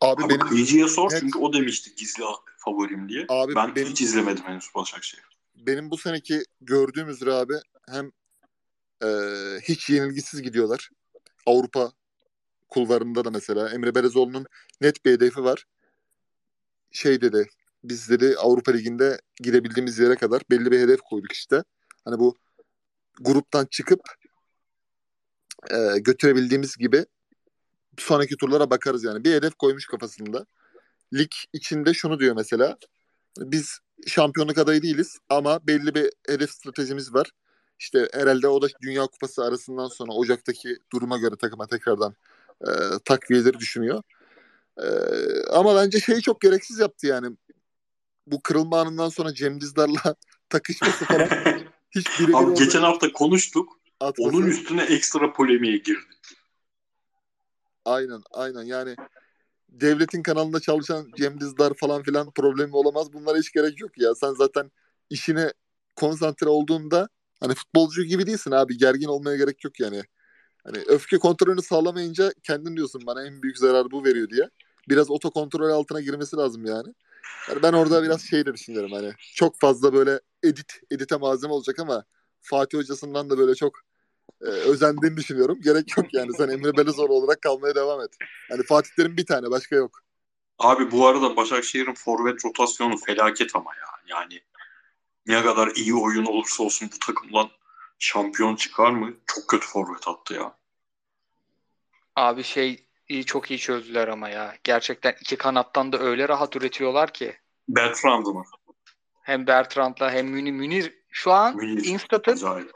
Abi, 0.00 0.24
Abi 0.24 0.28
benim 0.34 0.46
Kıyıcı'ya 0.48 0.88
sor 0.88 1.10
net- 1.12 1.20
çünkü 1.20 1.38
o 1.38 1.52
demişti 1.52 1.94
gizli 1.94 2.22
favorim 2.56 3.08
diye. 3.08 3.26
Abi 3.28 3.54
ben 3.54 3.74
benim- 3.74 3.88
hiç 3.88 4.00
izlemedim 4.00 4.44
henüz 4.44 4.64
Başakşehir. 4.74 5.24
benim 5.54 5.90
bu 5.90 5.98
seneki 5.98 6.44
gördüğüm 6.60 7.08
üzere 7.08 7.32
abi 7.32 7.54
hem 7.90 8.10
e, 9.02 9.08
hiç 9.62 9.90
yenilgisiz 9.90 10.42
gidiyorlar. 10.42 10.90
Avrupa 11.46 11.92
kulvarında 12.68 13.24
da 13.24 13.30
mesela 13.30 13.70
Emre 13.70 13.94
Belezoğlu'nun 13.94 14.46
net 14.80 15.04
bir 15.04 15.12
hedefi 15.12 15.44
var. 15.44 15.64
Şey 16.92 17.20
dedi 17.20 17.48
biz 17.84 18.08
dedi 18.10 18.34
Avrupa 18.38 18.72
Ligi'nde 18.72 19.20
gidebildiğimiz 19.36 19.98
yere 19.98 20.16
kadar 20.16 20.42
belli 20.50 20.70
bir 20.70 20.80
hedef 20.80 21.00
koyduk 21.00 21.32
işte. 21.32 21.64
Hani 22.04 22.18
bu 22.18 22.36
gruptan 23.20 23.66
çıkıp 23.70 24.00
e, 25.70 25.98
götürebildiğimiz 25.98 26.76
gibi 26.76 27.06
sonraki 27.98 28.36
turlara 28.36 28.70
bakarız 28.70 29.04
yani. 29.04 29.24
Bir 29.24 29.32
hedef 29.32 29.54
koymuş 29.54 29.86
kafasında. 29.86 30.46
Lig 31.14 31.30
içinde 31.52 31.94
şunu 31.94 32.20
diyor 32.20 32.36
mesela. 32.36 32.76
Biz 33.38 33.78
şampiyonluk 34.06 34.58
adayı 34.58 34.82
değiliz 34.82 35.18
ama 35.28 35.66
belli 35.66 35.94
bir 35.94 36.10
hedef 36.28 36.50
stratejimiz 36.50 37.14
var. 37.14 37.30
İşte 37.78 38.08
herhalde 38.12 38.48
o 38.48 38.62
da 38.62 38.66
Dünya 38.82 39.06
Kupası 39.06 39.44
arasından 39.44 39.88
sonra 39.88 40.12
Ocak'taki 40.12 40.78
duruma 40.92 41.18
göre 41.18 41.36
takıma 41.36 41.66
tekrardan 41.66 42.14
e, 42.60 42.70
takviyeleri 43.04 43.58
düşünüyor. 43.58 44.02
E, 44.78 44.86
ama 45.50 45.76
bence 45.76 46.00
şeyi 46.00 46.22
çok 46.22 46.40
gereksiz 46.40 46.78
yaptı 46.78 47.06
yani. 47.06 47.36
Bu 48.26 48.40
kırılma 48.40 48.80
anından 48.80 49.08
sonra 49.08 49.34
Cem 49.34 49.60
Dizdar'la 49.60 50.14
takışması 50.48 51.04
falan 51.04 51.28
hiç 51.90 52.20
birebir 52.20 52.34
Abi 52.34 52.54
geçen 52.54 52.80
hafta 52.80 53.12
konuştuk. 53.12 53.72
Atması. 54.04 54.36
Onun 54.36 54.46
üstüne 54.46 54.82
ekstra 54.82 55.32
polemiğe 55.32 55.76
girdik. 55.76 56.38
Aynen 57.84 58.22
aynen 58.32 58.62
yani 58.62 58.96
devletin 59.68 60.22
kanalında 60.22 60.60
çalışan 60.60 61.06
Cem 61.16 61.40
Dizdar 61.40 61.74
falan 61.74 62.02
filan 62.02 62.30
problemi 62.30 62.76
olamaz. 62.76 63.12
Bunlara 63.12 63.38
hiç 63.38 63.52
gerek 63.52 63.80
yok 63.80 63.98
ya. 63.98 64.14
Sen 64.14 64.32
zaten 64.32 64.70
işine 65.10 65.52
konsantre 65.96 66.48
olduğunda 66.48 67.08
hani 67.40 67.54
futbolcu 67.54 68.02
gibi 68.02 68.26
değilsin 68.26 68.50
abi. 68.50 68.78
Gergin 68.78 69.06
olmaya 69.06 69.36
gerek 69.36 69.64
yok 69.64 69.80
yani. 69.80 70.02
Hani 70.64 70.78
öfke 70.86 71.18
kontrolünü 71.18 71.62
sağlamayınca 71.62 72.32
kendin 72.42 72.76
diyorsun 72.76 73.02
bana 73.06 73.26
en 73.26 73.42
büyük 73.42 73.58
zarar 73.58 73.90
bu 73.90 74.04
veriyor 74.04 74.30
diye. 74.30 74.48
Biraz 74.88 75.10
otokontrol 75.10 75.70
altına 75.70 76.00
girmesi 76.00 76.36
lazım 76.36 76.64
yani. 76.64 76.94
Yani 77.48 77.62
ben 77.62 77.72
orada 77.72 78.02
biraz 78.02 78.22
şey 78.22 78.46
de 78.46 78.54
düşünüyorum 78.54 78.92
hani 78.92 79.12
çok 79.34 79.60
fazla 79.60 79.92
böyle 79.92 80.20
edit 80.42 80.72
edite 80.90 81.16
malzeme 81.16 81.52
olacak 81.52 81.78
ama 81.78 82.04
Fatih 82.40 82.78
hocasından 82.78 83.30
da 83.30 83.38
böyle 83.38 83.54
çok 83.54 83.80
e, 84.40 84.44
özendiğini 84.44 85.16
düşünüyorum. 85.16 85.58
Gerek 85.64 85.96
yok 85.96 86.06
yani. 86.14 86.32
Sen 86.32 86.48
Emre 86.48 86.76
Belezoğlu 86.76 87.14
olarak 87.14 87.42
kalmaya 87.42 87.74
devam 87.74 88.00
et. 88.00 88.10
Yani 88.50 88.62
Fatih 88.62 88.90
Terim 88.96 89.16
bir 89.16 89.26
tane 89.26 89.50
başka 89.50 89.76
yok. 89.76 90.00
Abi 90.58 90.90
bu 90.90 91.06
arada 91.06 91.36
Başakşehir'in 91.36 91.94
forvet 91.94 92.44
rotasyonu 92.44 92.96
felaket 92.96 93.56
ama 93.56 93.70
ya. 93.74 94.16
Yani 94.16 94.40
ne 95.26 95.42
kadar 95.42 95.68
iyi 95.68 95.94
oyun 95.94 96.24
olursa 96.24 96.62
olsun 96.62 96.90
bu 96.94 96.98
takımdan 97.06 97.48
şampiyon 97.98 98.56
çıkar 98.56 98.90
mı? 98.90 99.14
Çok 99.26 99.48
kötü 99.48 99.66
forvet 99.66 100.08
attı 100.08 100.34
ya. 100.34 100.56
Abi 102.16 102.42
şey 102.42 102.86
iyi 103.08 103.24
çok 103.24 103.50
iyi 103.50 103.58
çözdüler 103.58 104.08
ama 104.08 104.28
ya. 104.28 104.54
Gerçekten 104.64 105.14
iki 105.20 105.36
kanattan 105.36 105.92
da 105.92 105.98
öyle 105.98 106.28
rahat 106.28 106.56
üretiyorlar 106.56 107.12
ki. 107.12 107.36
Bertrand 107.68 108.26
mı? 108.26 108.44
Hem 109.22 109.46
Bertrand'la 109.46 110.10
hem 110.10 110.26
Münir. 110.26 110.52
Münir 110.52 110.94
şu 111.10 111.32
an 111.32 111.56
Münir. 111.56 111.84
Instat'ın 111.84 112.32
Acayip. 112.32 112.70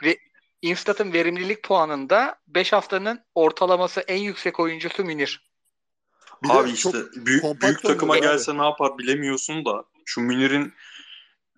Instat'ın 0.63 1.13
verimlilik 1.13 1.63
puanında 1.63 2.39
5 2.49 2.73
haftanın 2.73 3.25
ortalaması 3.35 4.01
en 4.01 4.19
yüksek 4.19 4.61
oyuncusu 4.61 5.05
Münir. 5.05 5.49
Bir 6.43 6.51
abi 6.51 6.71
işte 6.71 6.99
büyük, 7.15 7.63
büyük 7.63 7.83
takıma 7.83 8.13
oynuyorlar 8.13 8.37
gelse 8.37 8.59
ne 8.59 8.63
yapar 8.63 8.99
bilemiyorsun 8.99 9.65
da 9.65 9.85
şu 10.05 10.21
Münir'in 10.21 10.75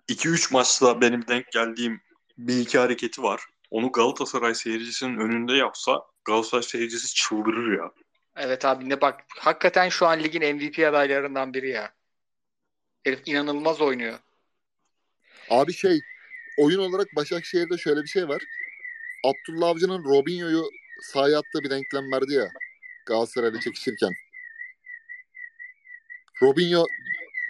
2-3 0.09 0.53
maçta 0.53 1.01
benim 1.01 1.27
denk 1.27 1.51
geldiğim 1.51 2.01
bir 2.37 2.59
iki 2.59 2.77
hareketi 2.77 3.23
var. 3.23 3.41
Onu 3.71 3.91
Galatasaray 3.91 4.55
seyircisinin 4.55 5.17
önünde 5.17 5.53
yapsa 5.53 6.01
Galatasaray 6.25 6.63
seyircisi 6.63 7.13
çıldırır 7.13 7.77
ya. 7.77 7.91
Evet 8.35 8.65
abi 8.65 8.89
ne 8.89 9.01
bak 9.01 9.23
hakikaten 9.39 9.89
şu 9.89 10.07
an 10.07 10.23
ligin 10.23 10.55
MVP 10.55 10.79
adaylarından 10.79 11.53
biri 11.53 11.69
ya. 11.69 11.93
Herif 13.03 13.19
inanılmaz 13.25 13.81
oynuyor. 13.81 14.19
Abi 15.49 15.73
şey 15.73 16.01
oyun 16.57 16.79
olarak 16.79 17.07
Başakşehir'de 17.15 17.77
şöyle 17.77 18.03
bir 18.03 18.07
şey 18.07 18.27
var. 18.27 18.41
Abdullah 19.23 19.67
Avcı'nın 19.67 20.03
Robinho'yu 20.03 20.69
sahaya 21.01 21.39
attığı 21.39 21.63
bir 21.63 21.69
denklem 21.69 22.11
vardı 22.11 22.33
ya 22.33 22.51
Galatasaray'la 23.05 23.59
çekişirken. 23.59 24.11
Robinho 26.41 26.85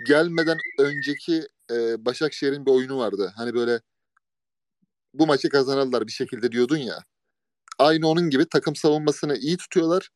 gelmeden 0.08 0.58
önceki 0.80 1.48
e, 1.72 2.06
Başakşehir'in 2.06 2.66
bir 2.66 2.72
oyunu 2.72 2.98
vardı. 2.98 3.34
Hani 3.36 3.54
böyle 3.54 3.82
bu 5.14 5.28
maçı 5.28 5.50
kazanırlar 5.50 6.08
bir 6.08 6.12
şekilde 6.12 6.52
diyordun 6.52 6.78
ya. 6.78 7.04
Aynı 7.80 8.08
onun 8.08 8.30
gibi 8.30 8.46
takım 8.50 8.76
savunmasını 8.76 9.38
iyi 9.38 9.58
tutuyorlar. 9.58 10.10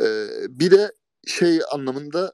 E, 0.00 0.04
bir 0.48 0.70
de 0.70 0.92
şey 1.26 1.60
anlamında 1.72 2.32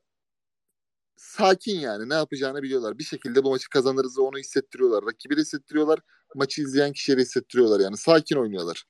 sakin 1.21 1.81
yani 1.81 2.09
ne 2.09 2.15
yapacağını 2.15 2.63
biliyorlar. 2.63 2.99
Bir 2.99 3.05
şekilde 3.05 3.45
bu 3.45 3.51
maçı 3.51 3.71
kazanırız 3.71 4.19
onu 4.19 4.39
hissettiriyorlar. 4.39 5.05
Rakibi 5.07 5.37
hissettiriyorlar. 5.37 5.99
Maçı 6.35 6.63
izleyen 6.63 6.93
kişiye 6.93 7.19
de 7.19 7.23
hissettiriyorlar 7.23 7.81
yani. 7.81 7.97
Sakin 7.97 8.37
oynuyorlar. 8.37 8.85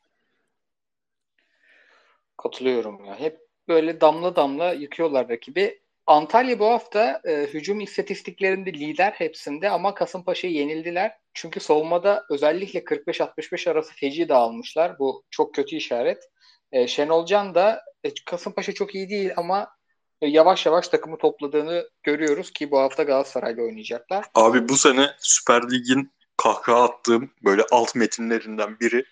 Katılıyorum 2.36 3.04
ya. 3.04 3.20
Hep 3.20 3.40
böyle 3.68 4.00
damla 4.00 4.36
damla 4.36 4.72
yıkıyorlar 4.72 5.28
rakibi. 5.28 5.82
Antalya 6.06 6.58
bu 6.58 6.66
hafta 6.66 7.20
e, 7.24 7.46
hücum 7.54 7.80
istatistiklerinde 7.80 8.72
lider 8.72 9.12
hepsinde 9.12 9.70
ama 9.70 9.94
Kasımpaşa'yı 9.94 10.54
yenildiler. 10.54 11.12
Çünkü 11.34 11.60
savunmada 11.60 12.24
özellikle 12.30 12.80
45-65 12.80 13.70
arası 13.70 13.94
feci 13.94 14.28
dağılmışlar. 14.28 14.98
Bu 14.98 15.24
çok 15.30 15.54
kötü 15.54 15.76
işaret. 15.76 16.30
E, 16.72 16.86
Şenol 16.86 17.26
Can 17.26 17.54
da 17.54 17.82
e, 18.04 18.10
Kasımpaşa 18.26 18.72
çok 18.72 18.94
iyi 18.94 19.08
değil 19.08 19.32
ama 19.36 19.79
yavaş 20.28 20.66
yavaş 20.66 20.88
takımı 20.88 21.18
topladığını 21.18 21.88
görüyoruz 22.02 22.50
ki 22.50 22.70
bu 22.70 22.78
hafta 22.78 23.02
Galatasaray'la 23.02 23.62
oynayacaklar. 23.62 24.24
Abi 24.34 24.68
bu 24.68 24.76
sene 24.76 25.10
Süper 25.20 25.70
Lig'in 25.70 26.12
kahkaha 26.36 26.82
attığım 26.84 27.30
böyle 27.44 27.62
alt 27.70 27.94
metinlerinden 27.94 28.80
biri. 28.80 29.04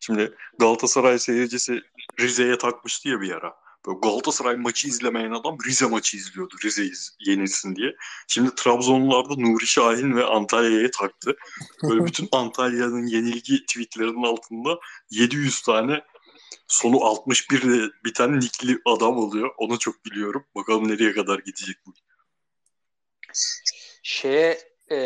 Şimdi 0.00 0.34
Galatasaray 0.58 1.18
seyircisi 1.18 1.80
Rize'ye 2.20 2.58
takmıştı 2.58 3.08
ya 3.08 3.20
bir 3.20 3.30
ara. 3.30 3.54
Böyle 3.86 3.98
Galatasaray 4.02 4.56
maçı 4.56 4.88
izlemeyen 4.88 5.30
adam 5.30 5.58
Rize 5.66 5.86
maçı 5.86 6.16
izliyordu. 6.16 6.54
Rize 6.64 6.84
iz- 6.84 7.16
yenilsin 7.20 7.76
diye. 7.76 7.94
Şimdi 8.28 8.54
Trabzonlular 8.54 9.24
da 9.30 9.34
Nuri 9.36 9.66
Şahin 9.66 10.16
ve 10.16 10.24
Antalya'ya 10.24 10.90
taktı. 10.90 11.36
Böyle 11.82 12.04
bütün 12.04 12.28
Antalya'nın 12.32 13.06
yenilgi 13.06 13.66
tweetlerinin 13.66 14.22
altında 14.22 14.78
700 15.10 15.62
tane 15.62 16.00
sonu 16.68 17.04
61 17.04 17.62
ile 17.62 17.90
biten 18.04 18.40
nickli 18.40 18.78
adam 18.84 19.18
oluyor. 19.18 19.50
Ona 19.58 19.78
çok 19.78 20.04
biliyorum. 20.04 20.46
Bakalım 20.54 20.88
nereye 20.88 21.12
kadar 21.12 21.38
gidecek 21.38 21.76
bu. 21.86 21.94
Şeye 24.02 24.58
e, 24.90 24.98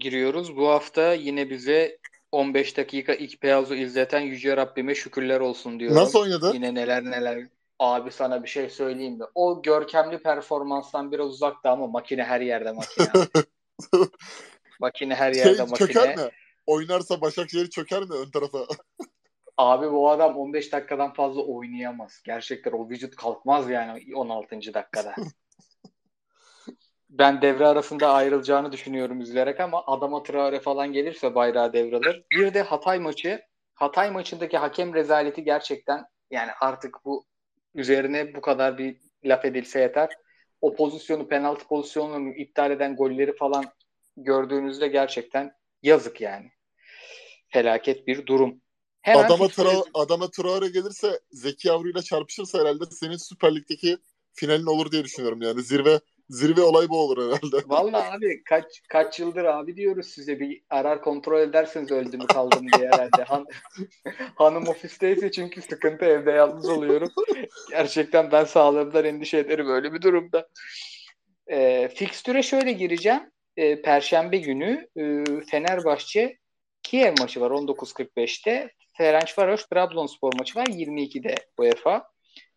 giriyoruz. 0.00 0.56
Bu 0.56 0.68
hafta 0.68 1.12
yine 1.14 1.50
bize 1.50 1.98
15 2.32 2.76
dakika 2.76 3.14
ilk 3.14 3.42
Beyaz'ı 3.42 3.74
izleten 3.74 4.20
Yüce 4.20 4.56
Rabbime 4.56 4.94
şükürler 4.94 5.40
olsun 5.40 5.80
diyorum. 5.80 5.96
Nasıl 5.96 6.18
oynadı? 6.18 6.50
Yine 6.54 6.74
neler 6.74 7.04
neler. 7.04 7.48
Abi 7.78 8.10
sana 8.10 8.42
bir 8.42 8.48
şey 8.48 8.70
söyleyeyim 8.70 9.18
mi? 9.18 9.24
O 9.34 9.62
görkemli 9.62 10.22
performanstan 10.22 11.12
biraz 11.12 11.26
uzakta 11.26 11.70
ama 11.70 11.86
makine 11.86 12.24
her 12.24 12.40
yerde 12.40 12.72
makine. 12.72 13.06
makine 14.80 15.14
her 15.14 15.34
Şey, 15.34 15.42
yerde 15.42 15.62
makine. 15.62 15.78
çöker 15.78 16.16
mi? 16.16 16.30
Oynarsa 16.66 17.20
Başakşehir 17.20 17.70
çöker 17.70 18.02
mi 18.02 18.14
ön 18.14 18.30
tarafa? 18.30 18.58
Abi 19.58 19.92
bu 19.92 20.10
adam 20.10 20.36
15 20.36 20.72
dakikadan 20.72 21.12
fazla 21.12 21.42
oynayamaz. 21.42 22.22
Gerçekten 22.24 22.72
o 22.72 22.88
vücut 22.88 23.16
kalkmaz 23.16 23.70
yani 23.70 24.14
16. 24.14 24.56
dakikada. 24.74 25.14
Ben 27.10 27.42
devre 27.42 27.66
arasında 27.66 28.12
ayrılacağını 28.12 28.72
düşünüyorum 28.72 29.20
üzülerek 29.20 29.60
ama 29.60 29.84
adama 29.86 30.22
Traore 30.22 30.60
falan 30.60 30.92
gelirse 30.92 31.34
bayrağı 31.34 31.72
devralır. 31.72 32.24
Bir 32.32 32.54
de 32.54 32.62
Hatay 32.62 32.98
maçı. 32.98 33.42
Hatay 33.74 34.10
maçındaki 34.10 34.58
hakem 34.58 34.94
rezaleti 34.94 35.44
gerçekten 35.44 36.04
yani 36.30 36.50
artık 36.60 36.96
bu 37.04 37.24
üzerine 37.74 38.34
bu 38.34 38.40
kadar 38.40 38.78
bir 38.78 38.96
laf 39.24 39.44
edilse 39.44 39.80
yeter. 39.80 40.08
O 40.60 40.74
pozisyonu 40.74 41.28
penaltı 41.28 41.66
pozisyonunu 41.66 42.30
iptal 42.30 42.70
eden 42.70 42.96
golleri 42.96 43.36
falan 43.36 43.64
gördüğünüzde 44.16 44.88
gerçekten 44.88 45.52
yazık 45.82 46.20
yani. 46.20 46.50
Felaket 47.48 48.06
bir 48.06 48.26
durum. 48.26 48.60
Hemen 49.02 49.24
adama, 49.24 49.48
Tra 49.48 49.70
adama 49.94 50.30
Traore 50.30 50.68
gelirse 50.68 51.20
Zeki 51.30 51.68
Yavru'yla 51.68 52.02
çarpışırsa 52.02 52.58
herhalde 52.58 52.84
senin 52.90 53.16
Süper 53.16 53.54
Lig'deki 53.56 53.98
finalin 54.32 54.66
olur 54.66 54.92
diye 54.92 55.04
düşünüyorum 55.04 55.42
yani. 55.42 55.62
Zirve 55.62 56.00
zirve 56.30 56.62
olay 56.62 56.88
bu 56.88 57.00
olur 57.00 57.18
herhalde. 57.26 57.56
Vallahi 57.66 58.16
abi 58.16 58.44
kaç 58.44 58.64
kaç 58.88 59.20
yıldır 59.20 59.44
abi 59.44 59.76
diyoruz 59.76 60.06
size 60.06 60.40
bir 60.40 60.62
arar 60.70 61.02
kontrol 61.02 61.40
edersiniz 61.40 61.90
öldü 61.90 62.16
mü 62.16 62.26
kaldım 62.26 62.66
diye 62.76 62.90
herhalde. 62.90 63.22
Han, 63.22 63.46
hanım 64.34 64.68
ofisteyse 64.68 65.30
çünkü 65.30 65.62
sıkıntı 65.62 66.04
evde 66.04 66.30
yalnız 66.30 66.68
oluyorum. 66.68 67.08
Gerçekten 67.70 68.32
ben 68.32 68.44
sağlığımdan 68.44 69.04
endişe 69.04 69.38
ederim 69.38 69.68
öyle 69.70 69.92
bir 69.92 70.02
durumda. 70.02 70.48
E, 71.46 71.88
fikstüre 71.88 72.42
şöyle 72.42 72.72
gireceğim. 72.72 73.30
E, 73.56 73.82
Perşembe 73.82 74.38
günü 74.38 74.88
e, 74.96 75.24
Fenerbahçe 75.50 76.38
Kiev 76.82 77.14
maçı 77.20 77.40
var 77.40 77.50
19.45'te. 77.50 78.70
Ferencvaros 78.98 79.66
Trabzonspor 79.66 80.32
maçı 80.38 80.58
var 80.58 80.66
22'de 80.66 81.34
UEFA. 81.58 82.08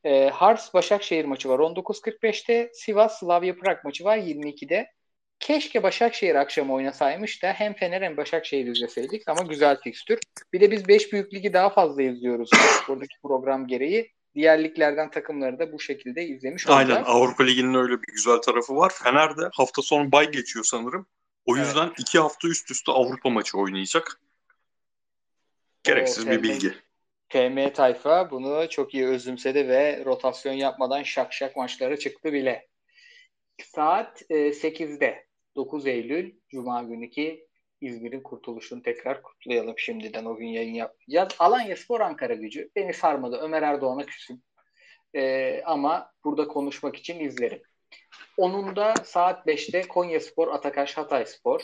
E, 0.03 0.29
Hars 0.29 0.73
Başakşehir 0.73 1.25
maçı 1.25 1.49
var 1.49 1.59
19.45'te. 1.59 2.71
Sivas 2.73 3.19
Slavia 3.19 3.55
Prag 3.55 3.77
maçı 3.83 4.03
var 4.03 4.17
22'de. 4.17 4.91
Keşke 5.39 5.83
Başakşehir 5.83 6.35
akşam 6.35 6.71
oynasaymış 6.71 7.43
da 7.43 7.53
hem 7.53 7.73
Fener 7.73 8.01
hem 8.01 8.17
Başakşehir 8.17 8.65
izleseydik 8.65 9.27
ama 9.27 9.41
güzel 9.41 9.77
fikstür. 9.83 10.19
Bir 10.53 10.61
de 10.61 10.71
biz 10.71 10.87
5 10.87 11.13
büyük 11.13 11.33
ligi 11.33 11.53
daha 11.53 11.69
fazla 11.69 12.01
izliyoruz 12.03 12.49
buradaki 12.87 13.15
program 13.23 13.67
gereği. 13.67 14.11
Diğer 14.35 14.63
liglerden 14.63 15.11
takımları 15.11 15.59
da 15.59 15.71
bu 15.73 15.79
şekilde 15.79 16.25
izlemiş 16.25 16.67
olacağız. 16.67 16.89
Aynen 16.89 17.03
Avrupa 17.03 17.43
Ligi'nin 17.43 17.73
öyle 17.73 17.93
bir 18.01 18.13
güzel 18.13 18.37
tarafı 18.37 18.75
var. 18.75 18.91
Fener 19.03 19.37
de 19.37 19.41
hafta 19.53 19.81
sonu 19.81 20.11
bay 20.11 20.31
geçiyor 20.31 20.65
sanırım. 20.65 21.07
O 21.45 21.57
Evet. 21.57 21.67
yüzden 21.67 21.91
iki 21.99 22.19
hafta 22.19 22.47
üst 22.47 22.71
üste 22.71 22.91
Avrupa 22.91 23.29
maçı 23.29 23.57
oynayacak. 23.57 24.21
Gereksiz 25.83 26.29
bir 26.29 26.37
TM 26.37 26.43
bilgi. 26.43 26.73
FM 27.29 27.73
tayfa 27.73 28.31
bunu 28.31 28.69
çok 28.69 28.93
iyi 28.93 29.07
özümsedi 29.07 29.67
ve 29.67 30.05
rotasyon 30.05 30.53
yapmadan 30.53 31.03
şak 31.03 31.33
şak 31.33 31.55
maçlara 31.55 31.97
çıktı 31.97 32.33
bile. 32.33 32.67
Saat 33.63 34.21
e, 34.29 34.35
8'de 34.35 35.25
9 35.55 35.87
Eylül 35.87 36.33
Cuma 36.49 36.83
günüki 36.83 37.47
İzmir'in 37.81 38.21
kurtuluşunu 38.21 38.81
tekrar 38.81 39.23
kutlayalım 39.23 39.79
şimdiden 39.79 40.25
o 40.25 40.35
gün 40.35 40.47
yayın 40.47 40.73
yap. 40.73 40.95
Ya 41.07 41.27
Alanya 41.39 41.75
Spor 41.75 42.01
Ankara 42.01 42.33
gücü 42.33 42.69
beni 42.75 42.93
sarmadı. 42.93 43.37
Ömer 43.37 43.61
Erdoğan'a 43.61 44.05
küsüm. 44.05 44.41
E, 45.15 45.61
ama 45.65 46.11
burada 46.23 46.47
konuşmak 46.47 46.95
için 46.95 47.19
izlerim. 47.19 47.61
Onun 48.37 48.75
da 48.75 48.93
saat 49.03 49.47
5'te 49.47 49.87
Konya 49.87 50.19
Spor 50.19 50.47
Atakaş 50.47 50.97
Hatay 50.97 51.25
Spor. 51.25 51.61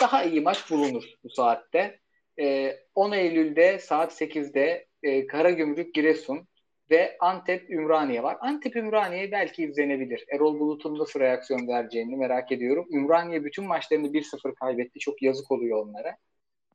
Daha 0.00 0.24
iyi 0.24 0.40
maç 0.40 0.70
bulunur 0.70 1.04
bu 1.24 1.30
saatte. 1.30 2.01
E, 2.42 2.76
10 2.94 3.12
Eylül'de 3.12 3.78
saat 3.78 4.20
8'de 4.20 4.86
e, 5.02 5.26
Karagümrük 5.26 5.94
Giresun 5.94 6.48
ve 6.90 7.16
Antep 7.20 7.70
Ümraniye 7.70 8.22
var. 8.22 8.36
Antep 8.40 8.76
Ümraniye 8.76 9.32
belki 9.32 9.64
izlenebilir. 9.64 10.24
Erol 10.34 10.60
Bulut'un 10.60 10.98
nasıl 10.98 11.20
reaksiyon 11.20 11.68
vereceğini 11.68 12.16
merak 12.16 12.52
ediyorum. 12.52 12.86
Ümraniye 12.92 13.44
bütün 13.44 13.66
maçlarını 13.66 14.06
1-0 14.06 14.54
kaybetti. 14.54 14.98
Çok 14.98 15.22
yazık 15.22 15.50
oluyor 15.50 15.86
onlara. 15.86 16.16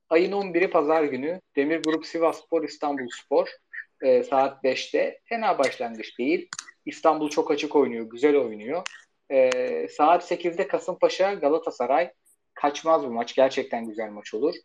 Ayın 0.10 0.31
11'i 0.31 0.69
pazar 0.69 1.03
günü 1.03 1.41
Demir 1.56 1.81
Grup 1.84 2.06
Sivas 2.06 2.44
Spor 2.44 2.64
İstanbul 2.64 3.07
Spor 3.23 3.48
e, 4.02 4.23
saat 4.23 4.64
5'te. 4.64 5.19
Fena 5.26 5.57
başlangıç 5.57 6.19
değil. 6.19 6.48
İstanbul 6.85 7.30
çok 7.30 7.52
açık 7.52 7.76
oynuyor. 7.76 8.10
Güzel 8.10 8.35
oynuyor. 8.35 8.84
E, 9.31 9.88
saat 9.88 10.31
8'de 10.31 10.68
Kasımpaşa 10.68 11.34
Galatasaray. 11.34 12.11
Kaçmaz 12.53 13.03
bu 13.03 13.10
maç. 13.10 13.35
Gerçekten 13.35 13.85
güzel 13.85 14.10
maç 14.10 14.34
olur. 14.34 14.56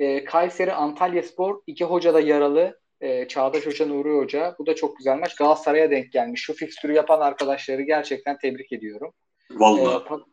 E, 0.00 0.24
Kayseri 0.24 0.72
Antalya 0.72 1.22
Spor. 1.22 1.60
iki 1.66 1.84
hoca 1.84 2.14
da 2.14 2.20
yaralı. 2.20 2.80
E, 3.00 3.28
Çağdaş 3.28 3.66
Hoca, 3.66 3.86
Nuri 3.86 4.16
Hoca. 4.18 4.54
Bu 4.58 4.66
da 4.66 4.74
çok 4.74 4.96
güzel 4.96 5.16
maç. 5.18 5.34
Galatasaray'a 5.34 5.90
denk 5.90 6.12
gelmiş. 6.12 6.40
Şu 6.42 6.54
fikstürü 6.54 6.92
yapan 6.92 7.20
arkadaşları 7.20 7.82
gerçekten 7.82 8.38
tebrik 8.38 8.72
ediyorum. 8.72 9.12
E, 9.50 9.54
Vallahi. 9.58 10.04
pa- 10.04 10.24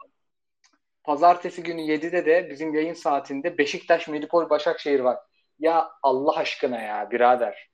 Pazartesi 1.04 1.64
günü 1.64 1.82
7'de 1.82 2.26
de 2.26 2.48
bizim 2.50 2.74
yayın 2.76 2.94
saatinde 2.94 3.58
Beşiktaş 3.58 4.08
Medipol 4.08 4.50
Başakşehir 4.50 5.00
var. 5.00 5.18
Ya 5.60 5.90
Allah 6.04 6.36
aşkına 6.38 6.82
ya 6.82 7.12
birader. 7.12 7.70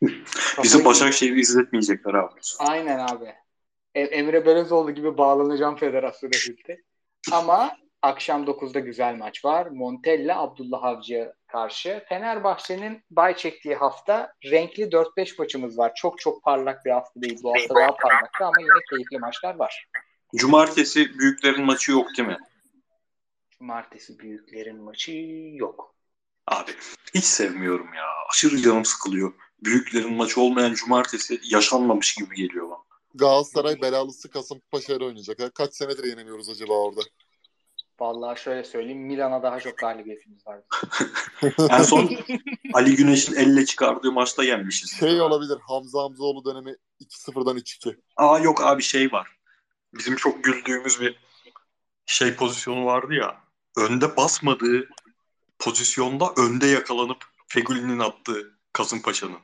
Bizi 0.02 0.22
Kafayı- 0.78 0.84
Başakşehir'i 0.84 1.40
izletmeyecekler 1.40 2.14
abi. 2.14 2.40
Aynen 2.58 2.98
abi. 2.98 3.34
E- 3.94 4.00
Emre 4.00 4.46
Belözoğlu 4.46 4.90
gibi 4.94 5.18
bağlanacağım 5.18 5.76
federasyona 5.76 6.32
şimdi. 6.32 6.84
Ama 7.32 7.76
akşam 8.06 8.44
9'da 8.44 8.80
güzel 8.80 9.16
maç 9.16 9.44
var. 9.44 9.66
Montella 9.66 10.40
Abdullah 10.40 10.84
Avcı'ya 10.84 11.32
karşı. 11.46 12.04
Fenerbahçe'nin 12.08 13.02
bay 13.10 13.36
çektiği 13.36 13.74
hafta 13.74 14.32
renkli 14.44 14.82
4-5 14.82 15.38
maçımız 15.38 15.78
var. 15.78 15.92
Çok 15.94 16.18
çok 16.20 16.42
parlak 16.42 16.84
bir 16.84 16.90
hafta 16.90 17.22
değil. 17.22 17.38
Bu 17.42 17.54
hafta 17.54 17.74
daha 17.74 17.96
parlaktı 17.96 18.44
ama 18.44 18.60
yine 18.60 18.80
keyifli 18.90 19.18
maçlar 19.18 19.54
var. 19.54 19.88
Cumartesi 20.36 21.18
büyüklerin 21.18 21.64
maçı 21.64 21.92
yok 21.92 22.06
değil 22.18 22.28
mi? 22.28 22.38
Cumartesi 23.50 24.18
büyüklerin 24.18 24.82
maçı 24.82 25.12
yok. 25.52 25.94
Abi 26.46 26.70
hiç 27.14 27.24
sevmiyorum 27.24 27.94
ya. 27.94 28.06
Aşırı 28.30 28.62
canım 28.62 28.84
sıkılıyor. 28.84 29.32
Büyüklerin 29.64 30.14
maçı 30.14 30.40
olmayan 30.40 30.74
cumartesi 30.74 31.40
yaşanmamış 31.50 32.14
gibi 32.14 32.34
geliyor 32.34 32.70
bana. 32.70 32.86
Galatasaray 33.14 33.80
belalısı 33.80 34.30
Kasımpaşa'yla 34.30 35.06
oynayacak. 35.06 35.54
Kaç 35.54 35.74
senedir 35.74 36.04
yenemiyoruz 36.04 36.48
acaba 36.48 36.72
orada? 36.72 37.00
Vallahi 38.00 38.40
şöyle 38.40 38.64
söyleyeyim 38.64 38.98
Milan'a 39.06 39.42
daha 39.42 39.60
çok 39.60 39.78
galibiyetimiz 39.78 40.46
var. 40.46 40.60
En 41.70 41.82
son 41.82 42.10
Ali 42.72 42.96
Güneş'in 42.96 43.34
elle 43.34 43.66
çıkardığı 43.66 44.12
maçta 44.12 44.44
yenmişiz. 44.44 44.98
Şey 45.00 45.20
olabilir 45.20 45.58
Hamza 45.68 46.02
Hamzoğlu 46.02 46.44
dönemi 46.44 46.76
2-0'dan 47.00 47.56
3-2. 47.56 47.96
Aa 48.16 48.38
yok 48.38 48.64
abi 48.64 48.82
şey 48.82 49.12
var. 49.12 49.36
Bizim 49.94 50.16
çok 50.16 50.44
güldüğümüz 50.44 51.00
bir 51.00 51.20
şey 52.06 52.34
pozisyonu 52.34 52.86
vardı 52.86 53.14
ya. 53.14 53.40
Önde 53.76 54.16
basmadığı 54.16 54.88
pozisyonda 55.58 56.32
önde 56.36 56.66
yakalanıp 56.66 57.24
Fegüli'nin 57.48 57.98
attığı 57.98 58.58
Kasımpaşa'nın. 58.72 59.38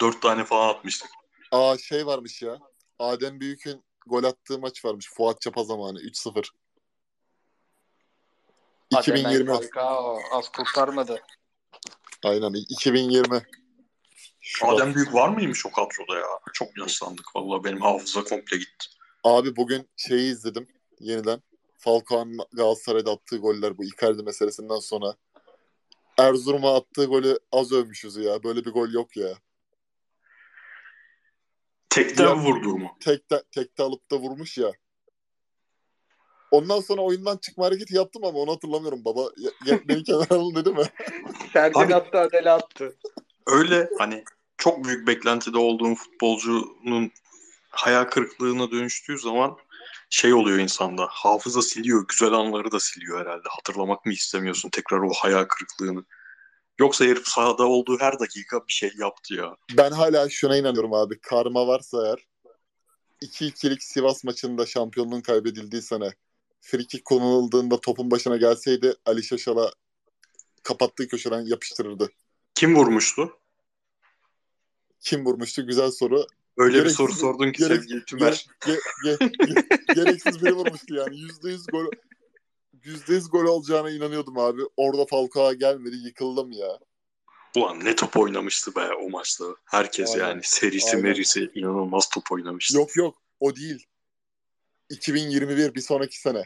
Dört 0.00 0.22
tane 0.22 0.44
falan 0.44 0.68
atmıştık. 0.68 1.10
Aa 1.52 1.78
şey 1.78 2.06
varmış 2.06 2.42
ya. 2.42 2.58
Adem 2.98 3.40
Büyük'ün 3.40 3.84
gol 4.06 4.24
attığı 4.24 4.58
maç 4.58 4.84
varmış. 4.84 5.10
Fuat 5.16 5.40
Çapa 5.40 5.64
zamanı 5.64 6.00
3-0. 6.00 6.48
2020. 8.90 9.46
Falcao 9.46 10.18
az 10.32 10.48
kurtarmadı. 10.48 11.22
Aynen 12.24 12.52
2020. 12.52 13.42
Şu 14.40 14.66
Adem 14.66 14.94
Büyük 14.94 15.14
var 15.14 15.28
mıymış 15.28 15.66
o 15.66 15.70
kadroda 15.70 16.18
ya? 16.18 16.26
Çok 16.52 16.78
yaşlandık. 16.78 17.26
Vallahi 17.36 17.64
benim 17.64 17.80
hafıza 17.80 18.24
komple 18.24 18.56
gitti. 18.56 18.86
Abi 19.24 19.56
bugün 19.56 19.88
şeyi 19.96 20.32
izledim 20.32 20.68
yeniden. 21.00 21.42
Falcao'nun 21.78 22.38
Galatasaray'da 22.52 23.10
attığı 23.12 23.36
goller 23.36 23.78
bu 23.78 23.84
Icardi 23.84 24.22
meselesinden 24.22 24.78
sonra. 24.78 25.14
Erzurum'a 26.18 26.76
attığı 26.76 27.04
golü 27.04 27.38
az 27.52 27.72
övmüşüz 27.72 28.16
ya. 28.16 28.42
Böyle 28.42 28.64
bir 28.64 28.70
gol 28.70 28.88
yok 28.92 29.16
ya. 29.16 29.38
Tekten 31.90 32.24
Ya- 32.24 32.36
vurduğu 32.36 32.78
mu? 32.78 32.96
Tekte, 33.00 33.42
tekte 33.52 33.82
alıp 33.82 34.10
da 34.10 34.16
vurmuş 34.16 34.58
ya. 34.58 34.72
Ondan 36.50 36.80
sonra 36.80 37.00
oyundan 37.02 37.36
çıkma 37.36 37.66
hareketi 37.66 37.96
yaptım 37.96 38.24
ama 38.24 38.38
onu 38.38 38.52
hatırlamıyorum. 38.52 39.04
Baba 39.04 39.20
ya, 39.36 39.50
ya- 39.66 39.88
beni 39.88 40.04
kenara 40.04 40.34
alın 40.34 40.54
dedi 40.54 40.70
mi? 40.70 40.82
Sergen 41.52 41.90
attı 41.90 42.18
Adele 42.18 42.50
attı. 42.50 42.96
Öyle 43.46 43.88
hani 43.98 44.24
çok 44.58 44.84
büyük 44.84 45.06
beklentide 45.06 45.58
olduğun 45.58 45.94
futbolcunun 45.94 47.10
hayal 47.70 48.04
kırıklığına 48.04 48.70
dönüştüğü 48.70 49.18
zaman 49.18 49.56
şey 50.10 50.34
oluyor 50.34 50.58
insanda. 50.58 51.06
Hafıza 51.10 51.62
siliyor. 51.62 52.06
Güzel 52.08 52.32
anları 52.32 52.72
da 52.72 52.80
siliyor 52.80 53.20
herhalde. 53.20 53.48
Hatırlamak 53.48 54.06
mı 54.06 54.12
istemiyorsun 54.12 54.70
tekrar 54.70 54.98
o 54.98 55.10
hayal 55.12 55.44
kırıklığını? 55.44 56.04
Yoksa 56.78 57.04
herif 57.04 57.28
sahada 57.28 57.64
olduğu 57.66 57.98
her 58.00 58.18
dakika 58.18 58.66
bir 58.68 58.72
şey 58.72 58.90
yaptı 58.98 59.34
ya. 59.34 59.56
Ben 59.76 59.90
hala 59.90 60.28
şuna 60.28 60.56
inanıyorum 60.56 60.94
abi. 60.94 61.20
Karma 61.20 61.66
varsa 61.66 62.06
eğer 62.06 62.26
2-2'lik 63.22 63.82
Sivas 63.82 64.24
maçında 64.24 64.66
şampiyonluğun 64.66 65.20
kaybedildiği 65.20 65.82
sene 65.82 66.14
frikik 66.60 67.04
konululdığında 67.04 67.80
topun 67.80 68.10
başına 68.10 68.36
gelseydi 68.36 68.94
Ali 69.06 69.22
Şaşal'a 69.24 69.72
kapattığı 70.62 71.08
köşeden 71.08 71.40
yapıştırırdı. 71.46 72.10
Kim 72.54 72.76
vurmuştu? 72.76 73.38
Kim 75.00 75.24
vurmuştu? 75.24 75.66
Güzel 75.66 75.90
soru. 75.90 76.26
Öyle 76.56 76.74
bir 76.74 76.78
Gereksiz- 76.78 76.96
soru 76.96 77.12
sordun 77.12 77.52
ki 77.52 77.58
gerek- 77.62 77.80
sevgili 77.80 78.04
Tümer. 78.04 78.46
Ge- 78.60 78.78
ge- 79.04 79.18
ge- 79.36 79.94
gereksiz 79.94 80.42
biri 80.42 80.52
vurmuştu 80.52 80.94
yani. 80.94 81.18
Yüzde 81.20 81.50
yüz 81.50 81.66
gol 81.66 81.86
yüzde 82.84 83.14
yüz 83.14 83.30
gol 83.30 83.44
olacağına 83.44 83.90
inanıyordum 83.90 84.38
abi. 84.38 84.62
Orada 84.76 85.06
Falcao 85.06 85.54
gelmedi. 85.54 85.96
Yıkıldım 85.96 86.52
ya. 86.52 86.78
Ulan 87.56 87.84
ne 87.84 87.96
top 87.96 88.16
oynamıştı 88.16 88.74
be 88.76 88.88
o 88.94 89.10
maçta. 89.10 89.44
Herkes 89.64 90.10
Aynen. 90.14 90.24
yani 90.28 90.40
serisi 90.44 90.88
Aynen. 90.90 91.02
merisi 91.02 91.50
inanılmaz 91.54 92.08
top 92.08 92.32
oynamıştı. 92.32 92.76
Yok 92.76 92.96
yok. 92.96 93.16
O 93.40 93.56
değil. 93.56 93.86
2021 94.90 95.74
bir 95.74 95.80
sonraki 95.80 96.20
sene. 96.20 96.44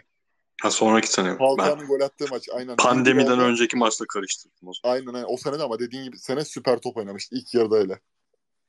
Ha 0.62 0.70
sonraki 0.70 1.08
sene. 1.12 1.28
Ben 1.28 1.38
Falcao'nun 1.38 1.86
gol 1.86 2.00
attığı 2.00 2.26
maç. 2.30 2.48
Aynen. 2.52 2.76
pandemiden 2.76 3.32
Oldu. 3.32 3.42
önceki 3.42 3.76
maçla 3.76 4.06
karıştırdım 4.06 4.68
o 4.68 4.72
zaman. 4.74 4.94
Aynen 4.96 5.14
aynen. 5.14 5.26
O 5.28 5.36
sene 5.36 5.58
de 5.58 5.62
ama 5.62 5.78
dediğin 5.78 6.04
gibi 6.04 6.18
sene 6.18 6.44
süper 6.44 6.78
top 6.78 6.96
oynamıştı. 6.96 7.36
İlk 7.36 7.54
yarıda 7.54 7.76
öyle. 7.76 8.00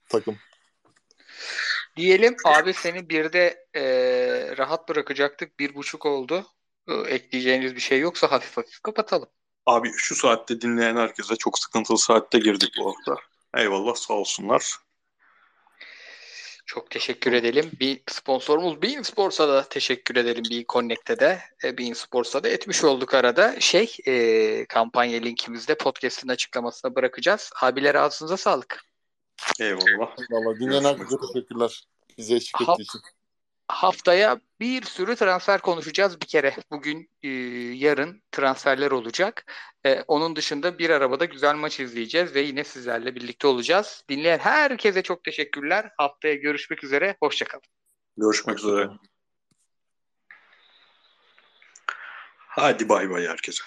Takım. 0.10 0.38
Diyelim 1.98 2.36
abi 2.46 2.74
seni 2.74 3.10
bir 3.10 3.34
de 3.34 3.68
e, 3.76 3.84
rahat 4.58 4.90
bırakacaktık. 4.90 5.60
Bir 5.60 5.76
buçuk 5.76 6.06
oldu. 6.06 6.46
E, 6.88 6.94
ekleyeceğiniz 6.94 7.76
bir 7.76 7.82
şey 7.82 8.00
yoksa 8.00 8.32
hafif 8.32 8.58
hafif 8.58 8.80
kapatalım. 8.80 9.30
Abi 9.66 9.92
şu 9.96 10.16
saatte 10.16 10.62
dinleyen 10.62 10.96
herkese 10.96 11.36
çok 11.36 11.60
sıkıntılı 11.60 11.98
saatte 11.98 12.40
girdik 12.40 12.74
bu 12.80 12.88
hafta. 12.88 13.16
Eyvallah 13.58 13.96
sağ 13.96 14.14
olsunlar. 14.14 14.76
Çok 16.66 16.92
teşekkür 16.92 17.34
edelim. 17.34 17.72
Bir 17.80 18.02
sponsorumuz 18.08 18.82
Bein 18.82 19.02
Sports'a 19.02 19.50
da 19.50 19.64
teşekkür 19.64 20.16
edelim. 20.16 20.44
Bein 20.50 20.66
Connect'e 20.70 21.20
de. 21.20 21.40
E, 21.64 21.78
Bein 21.78 21.94
Sports'a 21.94 22.44
da 22.44 22.50
etmiş 22.50 22.84
olduk 22.84 23.14
arada. 23.14 23.60
Şey 23.60 23.96
e, 24.08 24.66
kampanya 24.66 25.20
linkimizi 25.20 25.68
de 25.68 25.76
podcast'ın 25.78 26.30
açıklamasına 26.30 26.96
bırakacağız. 26.96 27.52
Abiler 27.62 27.96
ağzınıza 27.96 28.38
sağlık. 28.38 28.84
Eyvallah. 29.60 30.16
Valla 30.32 30.60
dinleyen 30.60 30.84
herkese 30.84 31.16
teşekkürler. 31.34 31.84
Bize 32.18 32.36
eşlik 32.36 32.62
ettiği 32.62 32.82
için. 32.82 33.02
Haftaya 33.74 34.40
bir 34.60 34.82
sürü 34.82 35.16
transfer 35.16 35.62
konuşacağız 35.62 36.22
bir 36.22 36.26
kere. 36.26 36.56
Bugün 36.72 37.10
e, 37.24 37.30
yarın 37.86 38.24
transferler 38.32 38.92
olacak. 38.92 39.46
E, 39.86 40.02
onun 40.02 40.36
dışında 40.36 40.80
bir 40.80 40.90
arabada 40.90 41.26
güzel 41.26 41.56
maç 41.56 41.80
izleyeceğiz 41.80 42.36
ve 42.36 42.42
yine 42.42 42.64
sizlerle 42.64 43.16
birlikte 43.16 43.48
olacağız. 43.48 44.04
Dinleyen 44.10 44.40
herkese 44.40 45.04
çok 45.04 45.24
teşekkürler. 45.24 45.92
Haftaya 45.98 46.36
görüşmek 46.36 46.84
üzere. 46.84 47.16
Hoşçakalın. 47.20 47.64
Görüşmek 48.18 48.60
üzere. 48.60 48.90
Hadi 52.38 52.90
bay 52.90 53.10
bay 53.10 53.28
herkese. 53.28 53.64